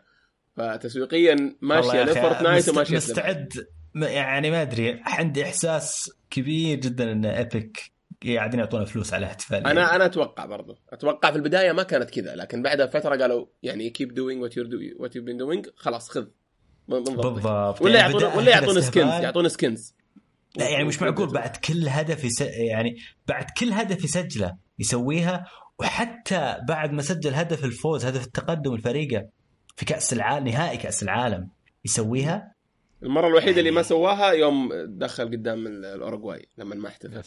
فتسويقيا 0.55 1.55
ماشية 1.61 2.03
لفورتنايت 2.03 2.69
وماشية. 2.69 2.95
مستعد 2.95 3.53
يعني 3.95 4.51
ما 4.51 4.61
أدري 4.61 5.01
عندي 5.03 5.43
إحساس 5.43 6.11
كبير 6.29 6.79
جدا 6.79 7.11
إن 7.11 7.25
إيبك 7.25 7.91
قاعدين 8.25 8.59
يعطونا 8.59 8.85
فلوس 8.85 9.13
على 9.13 9.25
احتفالية. 9.25 9.71
أنا 9.71 9.95
أنا 9.95 10.05
أتوقع 10.05 10.45
برضو 10.45 10.77
أتوقع 10.89 11.31
في 11.31 11.37
البداية 11.37 11.71
ما 11.71 11.83
كانت 11.83 12.09
كذا 12.09 12.35
لكن 12.35 12.61
بعدها 12.61 12.85
فترة 12.85 13.15
قالوا 13.15 13.45
يعني 13.63 13.93
what 13.97 14.01
you're 14.01 14.15
doing 14.15 15.01
what 15.01 15.09
you've 15.09 15.25
been 15.25 15.39
doing 15.39 15.71
خلاص 15.75 16.09
خذ. 16.09 16.27
ضبطك. 16.89 17.33
بالضبط. 17.33 17.81
ولا 17.81 17.99
يعني 17.99 18.13
يعطون 18.13 18.37
ولا 18.37 18.51
يعطون 18.51 18.81
skins. 18.81 19.23
يعطون 19.23 19.49
skins 19.49 19.93
لا 20.55 20.69
يعني 20.69 20.83
مش 20.83 21.01
معقول 21.01 21.29
بعد 21.33 21.57
كل 21.57 21.87
هدف 21.89 22.23
يس... 22.23 22.41
يعني 22.41 22.97
بعد 23.27 23.45
كل 23.59 23.71
هدف 23.71 24.03
يسجله 24.03 24.57
يسويها 24.79 25.45
وحتى 25.79 26.57
بعد 26.67 26.91
ما 26.91 27.01
سجل 27.01 27.33
هدف 27.33 27.65
الفوز 27.65 28.05
هدف 28.05 28.25
التقدم 28.25 28.73
الفريقة 28.73 29.25
في 29.75 29.85
كأس 29.85 30.13
العالم 30.13 30.47
نهائي 30.47 30.77
كأس 30.77 31.03
العالم 31.03 31.49
يسويها. 31.85 32.55
المرة 33.03 33.27
الوحيدة 33.27 33.59
اللي 33.59 33.71
ما 33.71 33.81
سواها 33.81 34.31
يوم 34.31 34.69
دخل 34.87 35.25
قدام 35.25 35.67
ال- 35.67 35.85
الأوروغواي 35.85 36.47
لما 36.57 36.75
ما 36.75 36.87
احتفل. 36.87 37.23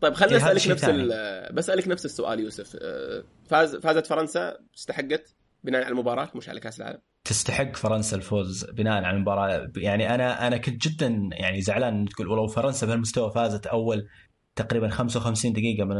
طيب 0.00 0.14
خليني 0.14 0.36
إيه، 0.36 0.52
أسألك 0.56 0.68
نفس 0.70 0.84
ال- 0.84 1.52
بسألك 1.54 1.88
نفس 1.88 2.04
السؤال 2.04 2.40
يوسف. 2.40 2.76
أه، 2.82 3.24
فاز 3.48 3.76
فازت 3.76 4.06
فرنسا 4.06 4.58
استحقت؟ 4.78 5.34
بناء 5.64 5.84
على 5.84 5.92
المباراة 5.92 6.30
مش 6.34 6.48
على 6.48 6.60
كأس 6.60 6.80
العالم. 6.80 6.98
تستحق 7.24 7.76
فرنسا 7.76 8.16
الفوز 8.16 8.64
بناء 8.70 9.04
على 9.04 9.16
المباراة. 9.16 9.66
يعني 9.76 10.14
أنا 10.14 10.46
أنا 10.46 10.56
كنت 10.56 10.88
جدا 10.88 11.28
يعني 11.32 11.60
زعلان 11.60 11.94
إن 11.94 12.08
تقول 12.08 12.28
ولو 12.28 12.46
فرنسا 12.46 12.86
بهالمستوى 12.86 13.32
فازت 13.34 13.66
أول 13.66 14.08
تقريبا 14.56 14.88
55 14.88 15.52
دقيقة 15.52 15.84
من 15.84 15.96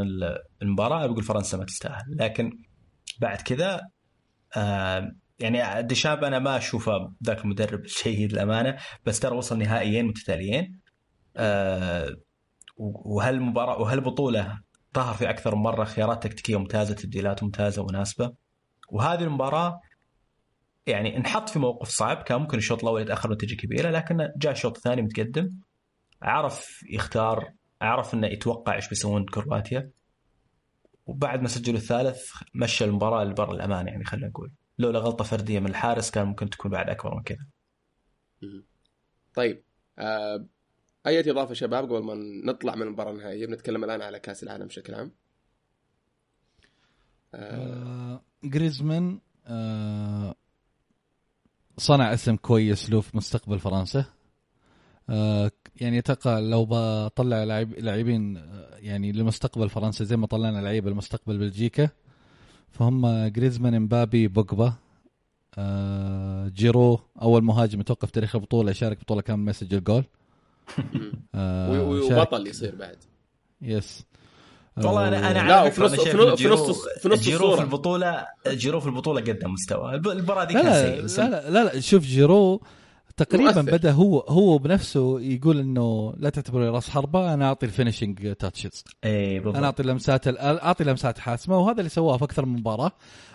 المباراة 0.62 1.06
بقول 1.06 1.22
فرنسا 1.22 1.58
ما 1.58 1.64
تستاهل. 1.64 2.04
لكن 2.08 2.50
بعد 3.20 3.40
كذا 3.40 3.80
آه 4.56 5.12
يعني 5.38 5.82
ديشاب 5.82 6.24
أنا 6.24 6.38
ما 6.38 6.56
أشوفه 6.56 6.92
ذاك 7.24 7.44
المدرب 7.44 7.80
الجيد 7.80 8.32
للأمانة 8.32 8.76
بس 9.06 9.20
ترى 9.20 9.36
وصل 9.36 9.58
نهائيين 9.58 10.06
متتاليين. 10.06 10.80
آه 11.36 12.16
وهالمباراة 12.76 13.80
وهالبطولة 13.80 14.58
ظهر 14.96 15.14
في 15.14 15.30
أكثر 15.30 15.54
من 15.54 15.62
مرة 15.62 15.84
خيارات 15.84 16.22
تكتيكية 16.22 16.56
ممتازة 16.56 16.94
تبديلات 16.94 17.42
ممتازة 17.42 17.82
ومناسبه 17.82 18.43
وهذه 18.94 19.22
المباراة 19.22 19.80
يعني 20.86 21.16
انحط 21.16 21.48
في 21.48 21.58
موقف 21.58 21.88
صعب 21.88 22.22
كان 22.22 22.40
ممكن 22.40 22.58
الشوط 22.58 22.82
الأول 22.82 23.02
يتأخر 23.02 23.32
نتيجة 23.32 23.54
كبيرة 23.54 23.90
لكن 23.90 24.28
جاء 24.36 24.52
الشوط 24.52 24.76
الثاني 24.76 25.02
متقدم. 25.02 25.54
عرف 26.22 26.82
يختار 26.90 27.52
عرف 27.82 28.14
إنه 28.14 28.26
يتوقع 28.26 28.74
إيش 28.74 28.88
بيسوون 28.88 29.24
كرواتيا. 29.24 29.90
وبعد 31.06 31.42
ما 31.42 31.48
سجلوا 31.48 31.78
الثالث 31.78 32.32
مشى 32.54 32.84
المباراة 32.84 33.24
لبر 33.24 33.52
الأمان 33.52 33.88
يعني 33.88 34.04
خلينا 34.04 34.28
نقول. 34.28 34.52
لولا 34.78 34.98
غلطة 34.98 35.24
فردية 35.24 35.60
من 35.60 35.66
الحارس 35.66 36.10
كان 36.10 36.26
ممكن 36.26 36.50
تكون 36.50 36.70
بعد 36.70 36.90
أكبر 36.90 37.14
من 37.14 37.22
كذا. 37.22 37.46
طيب 39.34 39.64
آه 39.98 40.46
اي 41.06 41.30
إضافة 41.30 41.54
شباب 41.54 41.84
قبل 41.84 42.04
ما 42.04 42.14
نطلع 42.52 42.74
من 42.74 42.82
المباراة 42.82 43.10
النهائية؟ 43.12 43.46
بنتكلم 43.46 43.84
الآن 43.84 44.02
على 44.02 44.20
كأس 44.20 44.42
العالم 44.42 44.66
بشكل 44.66 44.94
عام. 44.94 45.23
آه 47.34 48.20
جريزمان 48.44 49.18
آه 49.46 50.34
صنع 51.78 52.14
اسم 52.14 52.36
كويس 52.36 52.90
له 52.90 53.00
في 53.00 53.16
مستقبل 53.16 53.58
فرنسا. 53.58 54.04
آه 55.10 55.50
يعني 55.80 55.98
أتوقع 55.98 56.38
لو 56.38 56.66
بطلع 56.70 57.44
لاعبين 57.78 58.36
يعني 58.74 59.12
لمستقبل 59.12 59.68
فرنسا 59.68 60.04
زي 60.04 60.16
ما 60.16 60.26
طلعنا 60.26 60.58
لعيبه 60.58 60.90
لمستقبل 60.90 61.38
بلجيكا 61.38 61.88
فهم 62.70 63.26
جريزمان 63.26 63.74
امبابي 63.74 64.28
بوجبا 64.28 64.74
آه 65.58 66.48
جيرو 66.48 67.00
أول 67.22 67.44
مهاجم 67.44 67.80
أتوقع 67.80 68.06
في 68.06 68.12
تاريخ 68.12 68.34
البطولة 68.36 68.70
يشارك 68.70 69.00
بطولة 69.00 69.22
كامل 69.22 69.44
ما 69.44 69.50
يسجل 69.50 69.84
جول. 69.84 70.04
آه 71.34 71.88
وبطل 71.88 72.46
يصير 72.46 72.74
بعد. 72.74 72.96
yes 73.62 74.04
والله 74.76 75.08
أنا 75.08 75.30
أنا 75.30 75.48
لا 75.48 75.70
في 75.70 75.80
نص 75.82 75.94
في 75.94 76.48
نص 76.48 76.86
في 77.02 77.08
نص 77.08 77.20
جيرو 77.20 77.56
في 77.56 77.62
البطوله 77.62 78.26
جيرو 78.48 78.80
في 78.80 78.86
البطولة 78.86 79.20
قدم 79.20 79.52
مستوى. 79.52 79.94
المباراة 79.94 80.44
دي 80.44 80.54
كان 80.54 81.08
سيء 81.08 81.24
لا, 81.24 81.50
لا 81.50 81.64
لا 81.64 81.80
شوف 81.80 82.02
جيرو 82.04 82.62
تقريبا 83.16 83.62
مؤثر. 83.62 83.62
بدأ 83.72 83.90
هو 83.92 84.18
هو 84.20 84.58
بنفسه 84.58 85.20
يقول 85.20 85.58
إنه 85.58 86.14
لا 86.18 86.30
تعتبرني 86.30 86.68
راس 86.68 86.90
حربة 86.90 87.34
أنا 87.34 87.48
أعطي 87.48 87.66
ال 87.66 87.73
finishing 87.73 88.34
touches 88.34 88.84
اي 89.04 89.38
بالضبط. 89.38 89.56
أنا 89.56 89.66
أعطي 89.66 89.82
لمسات 89.82 90.22
أعطي 90.42 90.84
لمسات 90.84 91.18
حاسمة 91.18 91.58
وهذا 91.58 91.78
اللي 91.78 91.88
سواه 91.90 92.16
في 92.16 92.24
أكثر 92.24 92.46
من 92.46 92.58
مباراة. 92.58 92.92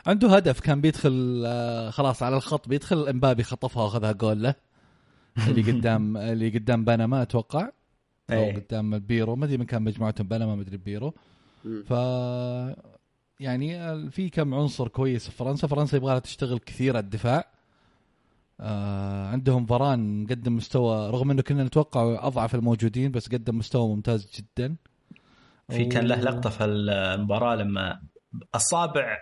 عنده 0.07 0.35
هدف 0.35 0.59
كان 0.59 0.81
بيدخل 0.81 1.43
آه، 1.45 1.89
خلاص 1.89 2.23
على 2.23 2.37
الخط 2.37 2.67
بيدخل 2.69 3.07
إمبابي 3.07 3.43
خطفها 3.43 3.83
وأخذها 3.83 4.11
جول 4.11 4.43
له. 4.43 4.55
اللي 5.47 5.61
قدام 5.71 6.17
اللي 6.17 6.49
قدام 6.49 6.85
بنما 6.85 7.21
أتوقع. 7.21 7.69
أو 8.29 8.37
أيه. 8.37 8.55
قدام 8.55 8.93
البيرو 8.93 9.35
ما 9.35 9.45
أدري 9.45 9.57
من 9.57 9.65
كان 9.65 9.81
مجموعتهم 9.81 10.27
بنما 10.27 10.55
ما 10.55 10.61
ادري 10.61 10.77
بيرو. 10.77 11.13
ف 11.85 11.91
يعني 13.39 13.69
في 14.11 14.29
كم 14.29 14.53
عنصر 14.53 14.87
كويس 14.87 15.29
في 15.29 15.35
فرنسا. 15.35 15.67
فرنسا 15.67 15.97
يبغى 15.97 16.19
تشتغل 16.19 16.59
كثير 16.59 16.97
على 16.97 17.03
الدفاع. 17.03 17.51
آه 18.59 19.27
عندهم 19.27 19.65
فران 19.65 20.27
قدم 20.29 20.55
مستوى 20.55 21.09
رغم 21.09 21.31
إنه 21.31 21.41
كنا 21.41 21.63
نتوقع 21.63 22.27
أضعف 22.27 22.55
الموجودين 22.55 23.11
بس 23.11 23.29
قدم 23.29 23.57
مستوى 23.57 23.87
ممتاز 23.87 24.31
جدا. 24.37 24.75
في 25.71 25.85
كان 25.85 26.05
له 26.07 26.15
لقطة 26.15 26.49
في 26.49 26.65
المباراة 26.65 27.55
لما 27.55 28.01
أصابع 28.55 29.17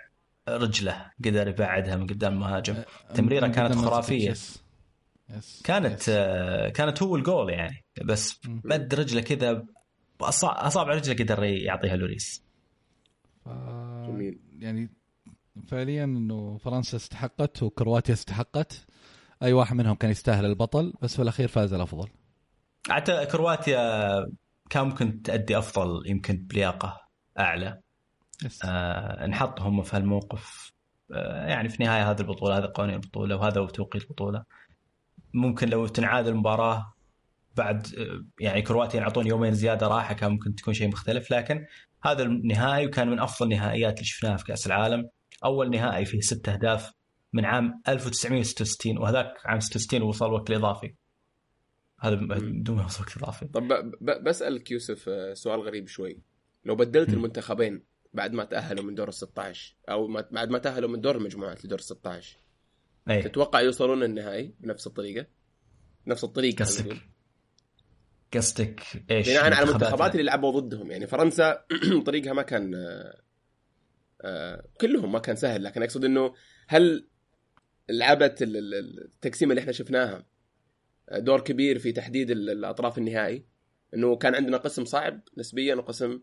رجله 0.50 1.12
قدر 1.26 1.48
يبعدها 1.48 1.96
من 1.96 2.08
قدام 2.08 2.34
المهاجم. 2.34 2.76
آه، 2.76 3.14
تمريرة 3.14 3.48
كانت 3.48 3.76
خرافية. 3.76 4.34
yes. 5.30 5.38
yes. 5.38 5.62
كانت 5.62 6.02
yes. 6.02 6.10
آه 6.10 6.70
كانت 6.70 7.04
هو 7.04 7.16
الجول 7.16 7.50
يعني. 7.50 7.86
بس 8.04 8.40
مد 8.46 8.96
رجله 8.96 9.22
كذا 9.22 9.66
أصابع 10.22 10.94
رجله 10.94 11.16
قدر 11.16 11.44
يعطيها 11.44 11.96
لوريس. 11.96 12.44
جميل. 14.08 14.40
يعني 14.60 14.90
فعليا 15.68 16.04
إنه 16.04 16.58
فرنسا 16.58 16.98
استحقت 16.98 17.64
وكرواتيا 17.64 18.14
استحقت. 18.14 18.86
أي 19.44 19.54
واحد 19.54 19.76
منهم 19.76 19.96
كان 19.96 20.12
يستاهل 20.12 20.46
البطل 20.46 20.94
بس 21.02 21.16
في 21.16 21.22
الأخير 21.22 21.48
فاز 21.48 21.74
الأفضل. 21.74 22.10
حتى 22.90 23.26
كرواتيا 23.26 23.82
كان 24.70 24.84
ممكن 24.84 25.22
تأدي 25.22 25.58
أفضل 25.58 26.10
يمكن 26.10 26.38
بلياقة 26.38 27.02
أعلى. 27.40 27.82
آه 28.66 29.26
انحط 29.26 29.62
هم 29.62 29.84
في 29.84 29.96
هالموقف. 29.96 30.74
آه 31.14 31.48
يعني 31.48 31.70
في 31.70 31.84
نهاية 31.84 32.12
هذه 32.12 32.20
البطولة 32.22 32.58
هذا 32.58 32.66
قوانين 32.66 32.96
البطولة 32.96 33.36
وهذا 33.36 33.62
هو 33.62 33.68
توقيت 33.68 34.04
البطولة. 34.04 34.44
ممكن 35.38 35.70
لو 35.70 35.88
تنعاد 35.88 36.28
المباراة 36.28 36.94
بعد 37.56 37.88
يعني 38.40 38.62
كرواتيا 38.62 39.00
يعطون 39.00 39.28
يومين 39.28 39.54
زيادة 39.54 39.88
راحة 39.88 40.14
كان 40.14 40.32
ممكن 40.32 40.56
تكون 40.56 40.74
شيء 40.74 40.88
مختلف. 40.88 41.32
لكن 41.32 41.66
هذا 42.04 42.24
النهائي 42.24 42.88
وكان 42.88 43.10
من 43.10 43.20
أفضل 43.20 43.46
النهائيات 43.46 43.94
اللي 43.94 44.06
شفناها 44.06 44.38
في 44.38 44.46
كأس 44.46 44.68
العالم. 44.68 45.10
أول 45.46 45.70
نهائي 45.70 46.06
فيه 46.06 46.20
ست 46.20 46.50
أهداف 46.50 46.94
من 47.34 47.46
عام 47.46 47.82
1966 47.88 48.98
وهذاك 48.98 49.34
عام 49.46 49.60
66 49.60 50.02
وصل 50.02 50.34
وقت 50.34 50.50
الاضافي 50.50 50.96
هذا 52.00 52.16
بدون 52.16 52.78
وقت 52.80 53.18
إضافي. 53.18 53.46
طب 53.46 53.92
بسألك 54.02 54.72
يوسف 54.72 55.10
آه، 55.10 55.34
سؤال 55.34 55.62
غريب 55.62 55.88
شوي. 55.88 56.20
لو 56.66 56.76
بدلت 56.76 57.10
المنتخبين 57.10 57.84
بعد 58.14 58.34
ما 58.34 58.44
تأهلوا 58.44 58.84
من 58.84 58.96
دور 58.96 59.08
ال 59.08 59.14
16 59.14 59.76
أو 59.90 60.08
بعد 60.32 60.50
ما 60.50 60.58
تأهلوا 60.58 60.90
من 60.90 61.02
دور 61.02 61.16
المجموعات 61.16 61.66
لدور 61.66 61.80
ال 61.80 61.84
16 61.84 62.40
أي. 63.10 63.22
تتوقع 63.22 63.62
يوصلون 63.62 64.04
النهائي 64.04 64.56
بنفس 64.60 64.88
الطريقة؟ 64.88 65.26
نفس 66.08 66.24
الطريقة 66.24 66.64
قصدك 66.64 66.98
قصدك 68.34 68.82
إيش؟ 69.12 69.30
بناء 69.30 69.44
على 69.44 69.66
المنتخبات 69.70 70.12
اللي 70.12 70.24
لعبوا 70.24 70.60
ضدهم. 70.60 70.92
يعني 70.92 71.08
فرنسا 71.08 71.66
طريقها 72.06 72.34
ما 72.34 72.42
كان 72.42 72.76
آه, 72.76 73.22
آه، 74.22 74.66
كلهم 74.82 75.12
ما 75.12 75.20
كان 75.20 75.36
سهل. 75.36 75.64
لكن 75.64 75.84
أقصد 75.84 76.06
إنه 76.06 76.34
هل 76.68 77.08
لعبت 77.90 78.38
التقسيمة 78.42 79.52
اللي 79.52 79.62
إحنا 79.62 79.72
شفناها 79.72 80.26
دور 81.12 81.42
كبير 81.42 81.80
في 81.80 81.92
تحديد 81.92 82.32
الأطراف 82.32 82.98
النهائي؟ 82.98 83.46
إنه 83.94 84.16
كان 84.16 84.36
عندنا 84.36 84.58
قسم 84.58 84.86
صعب 84.86 85.22
نسبيا 85.38 85.76
وقسم 85.76 86.20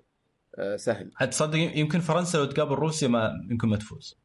آه، 0.59 0.77
سهل. 0.77 1.11
تصدق 1.31 1.59
يمكن 1.59 2.01
فرنسا 2.01 2.39
لو 2.39 2.45
تقابل 2.45 2.75
روسيا 2.75 3.09
ما 3.09 3.31
يمكن 3.51 3.69
ما 3.69 3.77
تفوز. 3.77 4.19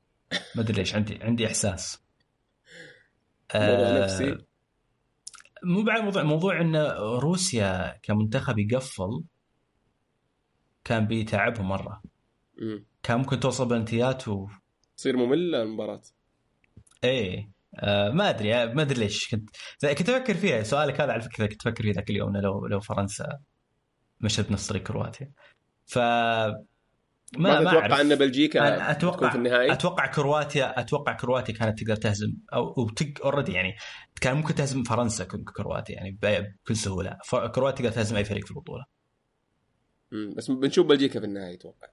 ما 0.56 0.62
أدري 0.62 0.74
ليش 0.74 0.96
عندي 0.96 1.20
عندي 1.22 1.48
إحساس. 1.48 2.09
موضوع 3.56 3.88
آه 3.88 4.04
نفسي. 4.04 4.38
مو 5.64 5.82
بعد 5.84 6.02
موضوع 6.02 6.24
موضوع 6.24 6.62
إن 6.62 6.76
روسيا 7.20 8.00
كمنتخب 8.04 8.60
يقفل 8.60 9.24
كان 10.84 11.08
بيتعبهم 11.08 11.68
مرة. 11.68 12.02
م. 12.58 12.80
كان 13.04 13.18
ممكن 13.18 13.40
توصل 13.40 13.68
بلنتيات 13.68 14.28
و 14.28 14.48
تصير 14.98 15.18
مملة 15.18 15.62
المباراة. 15.64 16.02
إيه. 17.04 17.52
آه 17.76 18.10
ما 18.10 18.30
أدري 18.30 18.56
آه، 18.56 18.66
ما 18.66 18.82
أدري 18.82 19.00
ليش. 19.00 19.32
كنت 19.36 19.50
كنت 19.86 20.10
أفكر 20.10 20.34
فيها. 20.34 20.64
سؤالك 20.64 21.02
هذا 21.02 21.12
على 21.12 21.22
فكرة 21.22 21.46
كنت 21.46 21.68
أفكر 21.68 21.84
فيه 21.84 21.94
ذاك 21.94 22.10
اليوم 22.10 22.38
لو 22.38 22.68
لو 22.68 22.80
فرنسا 22.80 23.40
مشت 24.22 24.50
بنفس 24.50 24.68
طريق 24.68 24.84
كرواتيا. 24.84 25.32
ف 25.86 26.00
ما 27.38 27.60
ما 27.60 27.70
أتوقع 27.70 28.02
إن 28.02 28.16
بلجيكا 28.16 28.92
أتوقع 28.92 29.30
في 29.30 29.36
النهائي؟ 29.36 29.72
أتوقع 29.72 30.06
كرواتيا 30.06 30.80
أتوقع 30.80 31.14
كرواتيا 31.14 31.54
كانت 31.54 31.80
تقدر 31.80 31.96
تهزم 31.96 32.34
أو 32.54 32.88
اوريدي 33.24 33.52
يعني 33.52 33.76
كان 34.22 34.38
ممكن 34.38 34.56
تهزم 34.56 34.84
فرنسا 34.84 35.24
كرواتيا 35.58 35.96
يعني 35.96 36.18
بكل 36.22 36.76
سهولة. 36.76 37.18
كرواتيا 37.56 37.86
تقدر 37.86 37.92
تهزم 37.92 38.16
أي 38.16 38.24
فريق 38.26 38.46
في 38.46 38.52
البطولة. 38.52 38.86
بس 40.12 40.52
بنشوف 40.52 40.88
بلجيكا 40.88 41.20
في 41.20 41.26
النهائي 41.26 41.54
أتوقع. 41.54 41.88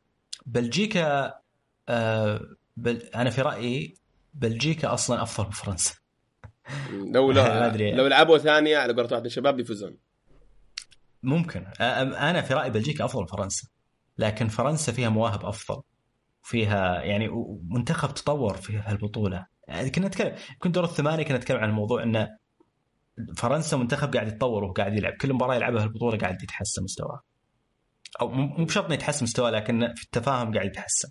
بلجيكا 0.47 1.35
آه 1.89 2.41
بل 2.77 2.97
أنا 2.97 3.31
في 3.31 3.43
رأيي 3.43 3.95
بلجيكا 4.35 4.95
أصلا 4.95 5.23
أفضل 5.23 5.47
من 5.47 5.53
فرنسا. 5.53 5.95
لو 6.91 7.33
لو 7.99 8.07
لعبوا 8.07 8.39
ثانية 8.39 8.77
على 8.79 8.93
قولة 8.93 9.09
واحد 9.13 9.25
الشباب 9.25 9.57
بيفوزون. 9.57 9.97
ممكن. 11.23 11.67
أنا 11.81 12.43
في 12.43 12.55
رأيي 12.55 12.71
بلجيكا 12.71 13.05
أفضل 13.05 13.21
من 13.21 13.27
فرنسا. 13.27 13.69
لكن 14.19 14.49
فرنسا 14.49 14.93
فيها 14.93 15.09
مواهب 15.09 15.45
أفضل. 15.45 15.83
فيها 16.43 17.03
يعني 17.03 17.29
منتخب 17.69 18.15
تطور 18.15 18.57
في 18.57 18.77
هالبطولة. 18.77 19.47
يعني 19.69 19.91
كنا 19.91 20.07
نتكلم 20.07 20.37
كنت 20.59 20.75
دور 20.75 20.85
الثمانية 20.85 21.23
كنا 21.23 21.37
نتكلم 21.37 21.59
عن 21.59 21.69
الموضوع 21.69 22.03
انه 22.03 22.29
فرنسا 23.37 23.77
منتخب 23.77 24.15
قاعد 24.15 24.29
يتطور 24.29 24.65
وقاعد 24.65 24.97
يلعب. 24.97 25.13
كل 25.13 25.33
مباراة 25.33 25.55
يلعبها 25.55 25.85
البطوله 25.85 26.19
قاعد 26.19 26.43
يتحسن 26.43 26.83
مستواه. 26.83 27.21
أو 28.21 28.29
مو 28.29 28.65
بشرط 28.65 28.85
إنه 28.85 28.95
يتحسن 28.95 29.25
مستواه 29.25 29.51
لكن 29.51 29.95
في 29.97 30.05
التفاهم 30.05 30.55
قاعد 30.55 30.67
يتحسن. 30.67 31.09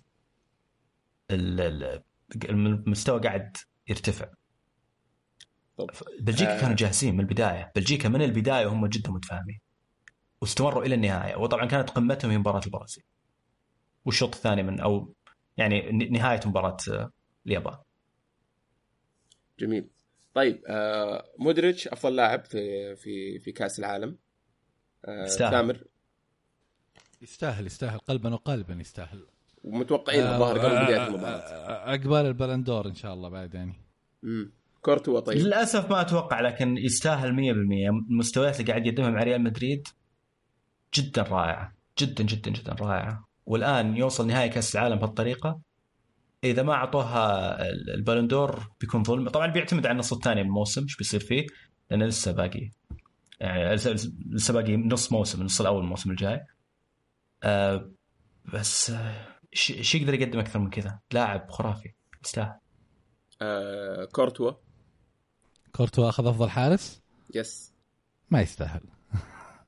المستوى 2.50 3.20
قاعد 3.20 3.56
يرتفع. 3.88 4.26
بلجيكا 6.20 6.56
آه. 6.56 6.60
كانوا 6.60 6.76
جاهزين 6.76 7.14
من 7.14 7.20
البداية. 7.20 7.72
بلجيكا 7.76 8.08
من 8.08 8.22
البداية 8.22 8.66
وهم 8.66 8.86
جدا 8.86 9.10
متفاهمين. 9.10 9.60
واستمروا 10.46 10.84
إلى 10.84 10.94
النهاية. 10.94 11.36
وطبعا 11.36 11.66
كانت 11.66 11.90
قمتهم 11.90 12.30
هي 12.30 12.38
مباراة 12.38 12.60
البرازيل. 12.66 13.04
والشوط 14.04 14.34
الثاني 14.34 14.62
من 14.62 14.80
أو 14.80 15.14
يعني 15.56 15.92
نهاية 15.92 16.40
مباراة 16.46 16.76
آه، 16.90 17.10
اليابان. 17.46 17.76
جميل. 19.58 19.88
طيب 20.34 20.62
آه 20.68 21.24
مودريتش 21.38 21.88
أفضل 21.88 22.16
لاعب 22.16 22.44
في 22.44 22.96
في 22.96 23.38
في 23.38 23.52
كأس 23.52 23.78
العالم. 23.78 24.18
آه 25.04 25.24
يستاهل. 25.24 25.50
تامر 25.50 25.84
يستاهل 27.22 27.66
يستاهل. 27.66 27.98
قلبا 27.98 28.34
وقالبا 28.34 28.74
يستاهل. 28.74 29.26
ومتوقعين 29.64 30.22
آه، 30.22 30.34
الظاهر 30.34 30.58
قبل 30.58 30.84
بداية 30.84 31.06
المباراة. 31.06 31.38
آه، 31.38 31.90
عقبال 31.90 32.26
البلندور 32.26 32.86
إن 32.86 32.94
شاء 32.94 33.14
الله 33.14 33.28
بعد 33.28 33.54
يعني. 33.54 33.74
امم 34.24 34.52
كورتوا 34.82 35.20
طيب. 35.20 35.38
للأسف 35.38 35.90
ما 35.90 36.00
أتوقع 36.00 36.40
لكن 36.40 36.76
يستاهل 36.76 37.32
100% 37.32 37.88
المستويات 38.10 38.60
اللي 38.60 38.72
قاعد 38.72 38.86
يقدمها 38.86 39.10
مع 39.10 39.22
ريال 39.22 39.42
مدريد 39.42 39.88
جدا 40.96 41.22
رائعة. 41.22 41.72
جدا 41.98 42.24
جدا 42.24 42.50
جدا 42.50 42.72
رائعة. 42.72 43.28
والآن 43.46 43.96
يوصل 43.96 44.26
نهائي 44.26 44.48
كأس 44.48 44.76
العالم 44.76 44.96
بهالطريقة. 44.96 45.60
إذا 46.44 46.62
ما 46.62 46.72
أعطوها 46.72 47.56
البالندور 47.94 48.70
بيكون 48.80 49.04
ظلم. 49.04 49.28
طبعا 49.28 49.46
بيعتمد 49.46 49.86
على 49.86 49.92
النص 49.92 50.12
الثاني 50.12 50.42
من 50.42 50.48
الموسم 50.48 50.82
إيش 50.82 50.96
بيصير 50.96 51.20
فيه؟ 51.20 51.46
لأنه 51.90 52.06
لسه 52.06 52.32
باقي. 52.32 52.70
يعني 53.40 53.74
لسه 53.74 53.90
لسه 54.30 54.54
باقي 54.54 54.76
نص 54.76 55.12
موسم 55.12 55.40
النص 55.40 55.60
الأول 55.60 55.78
من 55.78 55.84
الموسم 55.84 56.10
الجاي. 56.10 56.46
آه 57.42 57.90
بس 58.54 58.90
آه، 58.90 59.36
إيش 59.52 59.70
إيش 59.70 59.94
يقدر 59.94 60.14
يقدم 60.14 60.38
أكثر 60.38 60.58
من 60.58 60.70
كذا؟ 60.70 60.98
لاعب 61.12 61.50
خرافي. 61.50 61.92
يستاهل. 62.24 62.58
آه 63.42 64.04
كورتوا. 64.04 64.52
كورتوا 65.72 66.08
أخذ 66.08 66.26
أفضل 66.26 66.50
حارس؟ 66.50 67.02
يس 67.34 67.72
ما 68.30 68.40
يستاهل. 68.40 68.95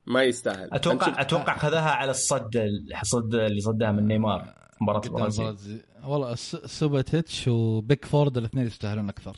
ما 0.09 0.23
يستاهل. 0.23 0.69
أتوقع 0.73 1.21
أتوقع 1.21 1.57
خذاها 1.57 1.91
على 1.91 2.11
الصد 2.11 2.55
الصد 3.01 3.35
اللي 3.35 3.61
صدها 3.61 3.91
من 3.91 4.07
نيمار 4.07 4.43
في 4.77 4.83
مباراه 4.83 5.01
البرازيل. 5.05 5.81
والله 6.03 6.35
س- 6.35 6.55
سوباسيتش 6.55 7.47
وبيكفورد 7.47 8.37
الاثنين 8.37 8.65
يستاهلون 8.67 9.09
أكثر. 9.09 9.37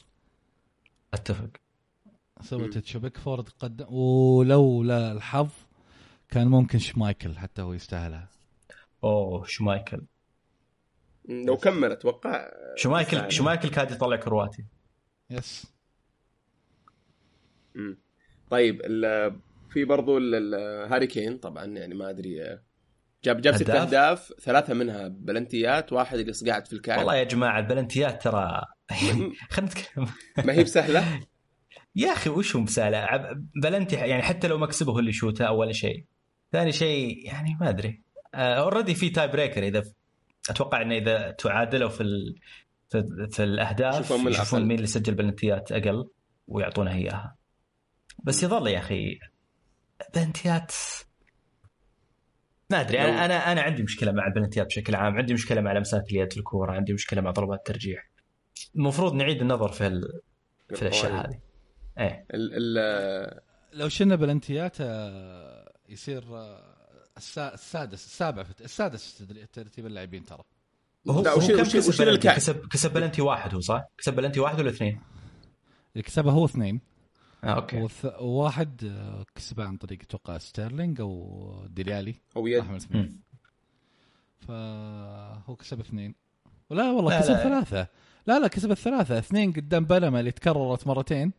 أتفق. 1.14 1.50
سوباسيتش 2.42 2.96
وبيكفورد 2.96 3.50
قدم 3.50 3.86
ولولا 3.94 5.12
الحظ 5.12 5.50
كان 6.30 6.48
ممكن 6.48 6.80
شمايكل 6.80 7.38
حتى 7.38 7.62
هو 7.62 7.74
يستاهلها. 7.74 8.30
أوه 9.04 9.44
شمايكل. 9.48 10.02
لو 11.30 11.58
كمل 11.58 11.92
أتوقع. 11.92 12.50
شمايكل 12.76 13.32
شمايكل 13.32 13.70
كاد 13.70 13.92
يطلع 13.92 14.16
كرواتي. 14.16 14.66
yes. 15.30 15.74
مم. 17.76 17.98
طيب 18.50 18.82
ال- 18.86 19.40
في 19.72 19.86
برضو 19.86 20.18
هاري 20.92 21.08
كين 21.08 21.38
طبعا 21.38 21.66
يعني 21.66 21.96
ما 21.96 22.10
أدري 22.10 22.44
آه، 22.44 22.62
جاب 23.24 23.42
جاب 23.42 23.56
ست 23.56 23.70
هداف؟ 23.70 23.78
أهداف 23.88 24.34
ثلاثة 24.40 24.74
منها 24.74 25.08
بلنتيات 25.08 25.94
واحد 25.94 26.18
جالس 26.18 26.48
قاعد 26.48 26.68
في 26.68 26.74
الكعب. 26.74 26.98
والله 26.98 27.16
يا 27.16 27.24
جماعة 27.24 27.60
البلنتيات 27.60 28.24
ترى 28.24 28.62
خلينا 29.52 29.70
نتكلم. 29.70 30.08
ما 30.46 30.54
هي 30.54 30.64
بسهلة؟ 30.64 31.20
يا 31.96 32.12
أخي 32.12 32.30
وش 32.30 32.56
هو 32.56 32.62
مساله 32.62 32.98
عب- 32.98 33.48
بلنتي 33.64 33.96
يعني 33.96 34.22
حتى 34.22 34.48
لو 34.48 34.58
مكسبه 34.58 34.92
هو 34.92 35.00
اللي 35.00 35.10
يشوتها 35.10 35.48
اول 35.48 35.76
شيء. 35.76 36.06
ثاني 36.52 36.72
شيء 36.72 37.26
يعني 37.26 37.58
ما 37.62 37.70
أدري. 37.70 38.02
already 38.36 38.96
في 38.96 39.10
tie 39.10 39.28
breaker 39.28 39.64
إذا 39.64 39.84
أتوقع 40.50 40.82
إنه 40.82 40.96
إذا 40.96 41.32
تعادلوا 41.32 41.90
في 41.90 42.02
ال... 42.02 42.36
في, 42.90 43.28
في 43.32 43.44
الأهداف 43.44 44.12
يشوفون. 44.12 44.66
مين 44.66 44.78
اللي 44.78 44.88
سجل 44.88 45.16
بلنتيات 45.16 45.72
أقل 45.72 46.10
ويعطونها 46.48 46.94
إياها. 46.94 47.36
بس 48.24 48.44
يظل 48.44 48.68
يا 48.68 48.80
أخي 48.80 49.20
بلنتيات 50.16 50.72
ما 52.70 52.82
أدري 52.82 52.98
لو- 52.98 53.04
أنا 53.04 53.26
أنا 53.26 53.52
أنا 53.52 53.62
عندي 53.62 53.84
مشكلة 53.84 54.12
مع 54.12 54.28
البلنتيات 54.28 54.66
بشكل 54.68 54.96
عام 54.96 55.18
عندي 55.18 55.34
مشكلة 55.34 55.62
مع 55.62 55.72
لمسات 55.74 56.12
اليد 56.12 56.32
في 56.34 56.40
الكورة 56.40 56.72
عندي 56.72 56.94
مشكلة 56.94 57.22
مع 57.22 57.32
ضربات 57.32 57.60
الترجيح. 57.60 58.10
المفروض 58.76 59.14
نعيد 59.14 59.42
النظر 59.42 59.72
في 59.72 59.88
ال... 59.88 60.22
في 60.76 60.82
الأشياء 60.82 61.12
هذه. 61.14 61.40
إيه. 62.00 62.26
ال 62.34 62.78
ال 62.78 63.40
لو 63.74 63.90
شلنا 63.90 64.16
بلنتيات 64.16 64.78
آه، 64.82 65.74
يصير 65.90 66.24
آه، 66.38 66.74
السا- 67.18 67.54
السادس 67.54 68.06
السابع 68.06 68.44
في 68.44 68.62
السادس 68.64 69.24
في 69.24 69.46
ترتيب 69.54 69.86
اللاعبين 69.86 70.26
ترى. 70.26 70.44
هو 71.10 71.22
لا، 71.22 71.32
هو 71.32 71.38
وش- 71.38 71.48
كم 71.52 71.62
وش- 71.62 71.76
كسب 71.78 72.06
بلنتي؟ 72.06 72.28
كسب 72.36 72.68
كسب 72.68 72.94
بلنتي 72.94 73.22
واحد 73.22 73.54
هو 73.54 73.60
صح؟ 73.60 73.84
كسب 73.98 74.16
بلنتي 74.16 74.40
واحد 74.40 74.60
ولا 74.60 74.70
اثنين؟ 74.70 75.02
اللي 75.94 76.04
كسبها 76.04 76.34
هو 76.34 76.46
اثنين. 76.46 76.82
أوكي. 77.44 77.82
والث... 77.82 78.06
وواحد 78.20 78.84
آه، 78.84 79.26
كسبها 79.36 79.66
عن 79.66 79.78
طريق 79.78 80.00
أتوقع 80.02 80.38
ستيرلينج 80.38 81.02
أو 81.02 81.66
ديليالي. 81.70 82.16
هو 82.38 82.48
يد. 82.48 82.60
أحمد 82.60 82.80
سميث 82.80 83.12
فهو 84.40 85.56
كسب 85.56 85.80
اثنين. 85.80 86.16
ولا 86.70 86.92
والله 86.92 87.12
لا، 87.12 87.20
كسب 87.20 87.32
لا. 87.32 87.44
ثلاثة. 87.44 87.88
لا 88.28 88.40
لا 88.40 88.48
كسب 88.48 88.72
الثلاثة. 88.72 89.18
اثنين 89.20 89.54
قدام 89.54 89.86
بلما 89.86 90.20
اللي 90.20 90.32
تكررت 90.32 90.88
مرتين. 90.88 91.32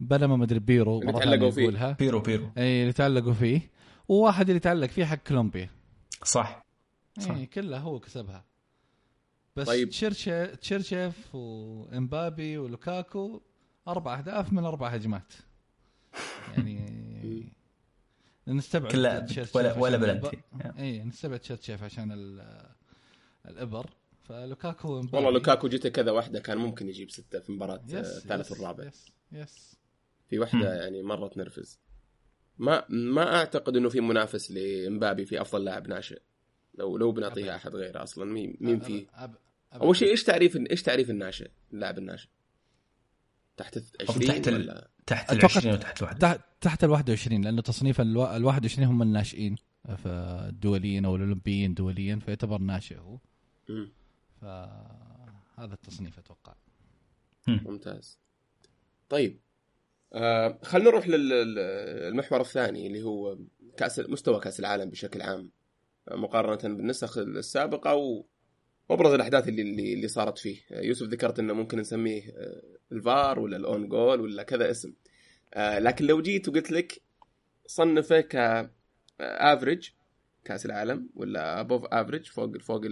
بلما 0.00 0.36
مدري 0.36 0.58
بيرو 0.58 1.00
اللي 1.00 1.12
تعلقوا 1.12 1.50
فيه. 1.50 1.62
يقولها. 1.62 1.92
بيرو 1.92 2.20
بيرو. 2.20 2.50
إي 2.58 2.80
اللي 2.82 2.92
تعلقوا 2.92 3.32
فيه. 3.32 3.70
وواحد 4.08 4.48
اللي 4.48 4.60
تعلق 4.60 4.88
فيه 4.88 5.04
حق 5.04 5.18
كولومبيا. 5.26 5.70
صح. 6.24 6.66
صح. 7.18 7.30
اي 7.30 7.46
كلها 7.46 7.78
هو 7.78 8.00
كسبها. 8.00 8.44
بس 9.56 9.66
طيب. 9.66 9.88
تشيرشي 9.88 10.46
تشيرشيف 10.46 11.34
وإمبابي 11.34 12.58
ولوكاكو 12.58 13.40
أربع 13.88 14.18
أهداف 14.18 14.52
من 14.52 14.64
أربع 14.64 14.88
هجمات. 14.88 15.32
يعني 16.56 16.84
نستبعد 18.48 18.92
كلها 18.92 19.26
ولا 19.54 19.78
ولا 19.78 19.96
بلنتي. 19.96 20.38
اي 20.78 21.04
نستبعد 21.04 21.38
تشيرشيف 21.38 21.82
عشان 21.82 22.12
ال- 22.12 22.70
الإبر. 23.48 23.90
فلوكاكو 24.22 24.88
والله 25.12 25.30
لوكاكو 25.30 25.68
جته 25.68 25.88
كذا 25.88 26.10
واحدة 26.10 26.40
كان 26.40 26.58
ممكن 26.58 26.88
يجيب 26.88 27.10
ستة 27.10 27.40
في 27.40 27.52
مباراة 27.52 27.76
آه، 27.76 27.98
يس 28.00 28.16
الثالث 28.16 28.46
يس 28.46 28.52
والرابع. 28.52 28.84
يس 28.84 29.06
يس. 29.32 29.76
في. 30.28 30.38
واحدة 30.38 30.74
يعني 30.82 31.02
مرة 31.02 31.28
تنرفز. 31.28 31.78
ما 32.58 32.84
ما 32.88 33.36
أعتقد 33.36 33.76
إنه 33.76 33.88
في 33.88 34.00
منافس 34.00 34.50
لامبابي 34.50 35.24
في 35.26 35.40
أفضل 35.40 35.64
لاعب 35.64 35.88
ناشئ. 35.88 36.20
لو 36.74 36.96
لو 36.96 37.12
بنعطيها. 37.12 37.56
أحد 37.56 37.76
غيره 37.76 38.02
أصلا 38.02 38.24
مين 38.24 38.56
مين 38.60 38.80
أب- 38.80 38.84
فيه؟ 38.84 39.06
أب- 39.06 39.30
أب- 39.74 39.76
أول 39.82 39.96
شيء 39.96 40.10
إيش 40.10 40.24
تعريف 40.24 40.56
إيش 40.56 40.82
تعريف 40.82 41.10
الناشئ 41.10 41.50
اللاعب 41.72 41.98
الناشئ؟ 41.98 42.28
تحت 43.56 43.78
20 44.08 44.26
تحت 44.26 44.48
ال- 44.48 44.54
ولا؟ 44.54 44.88
تحت 45.06 45.32
ال 45.32 45.38
أتوقع 45.38 45.56
20 45.56 45.74
وتحت 45.74 45.98
الواحد 46.02 46.18
تحت 46.18 46.40
تحت 46.60 46.84
ال 46.84 46.90
21 46.90 47.42
لأنه 47.44 47.62
تصنيف 47.62 48.00
ال 48.00 48.16
21 48.44 48.88
هم 48.88 49.02
الناشئين. 49.02 49.56
فالدوليين 49.98 51.04
أو 51.04 51.16
الأولمبيين 51.16 51.74
دوليا 51.74 52.16
فيعتبر 52.16 52.58
ناشئ 52.58 52.98
هو. 52.98 53.18
فهذا 54.40 55.74
التصنيف 55.74 56.18
أتوقع. 56.18 56.54
ممتاز. 57.48 58.18
طيب 59.08 59.40
آه 60.12 60.58
خلينا 60.62 60.90
نروح 60.90 61.08
للمحور 61.08 62.40
الثاني 62.40 62.86
اللي 62.86 63.02
هو 63.02 63.38
كاس 63.76 63.98
مستوى 64.00 64.40
كأس 64.40 64.60
العالم 64.60 64.90
بشكل 64.90 65.22
عام 65.22 65.50
مقارنة 66.10 66.74
بالنسخ 66.76 67.18
السابقة 67.18 67.94
و... 67.94 68.24
وابرز 68.88 69.12
الأحداث 69.12 69.48
اللي 69.48 69.62
اللي, 69.62 69.94
اللي 69.94 70.08
صارت 70.08 70.38
فيه. 70.38 70.60
آه، 70.72 70.80
يوسف 70.80 71.06
ذكرت 71.06 71.38
إنه 71.38 71.54
ممكن 71.54 71.78
نسميه 71.78 72.22
آه، 72.30 72.62
الفار 72.92 73.38
ولا 73.38 73.56
ال 73.56 73.64
own 73.64 73.88
goal 73.88 74.20
ولا 74.20 74.42
كذا 74.42 74.70
اسم. 74.70 74.92
آه 75.54 75.78
لكن 75.78 76.06
لو 76.06 76.22
جيت 76.22 76.48
وقلت 76.48 76.70
لك 76.70 77.02
صنفه 77.66 78.20
ك 78.20 78.70
average 79.20 79.88
كأس 80.44 80.66
العالم 80.66 81.08
ولا 81.14 81.60
above 81.60 81.84
average 81.84 82.26
فوق 82.26 82.58
فوق 82.58 82.82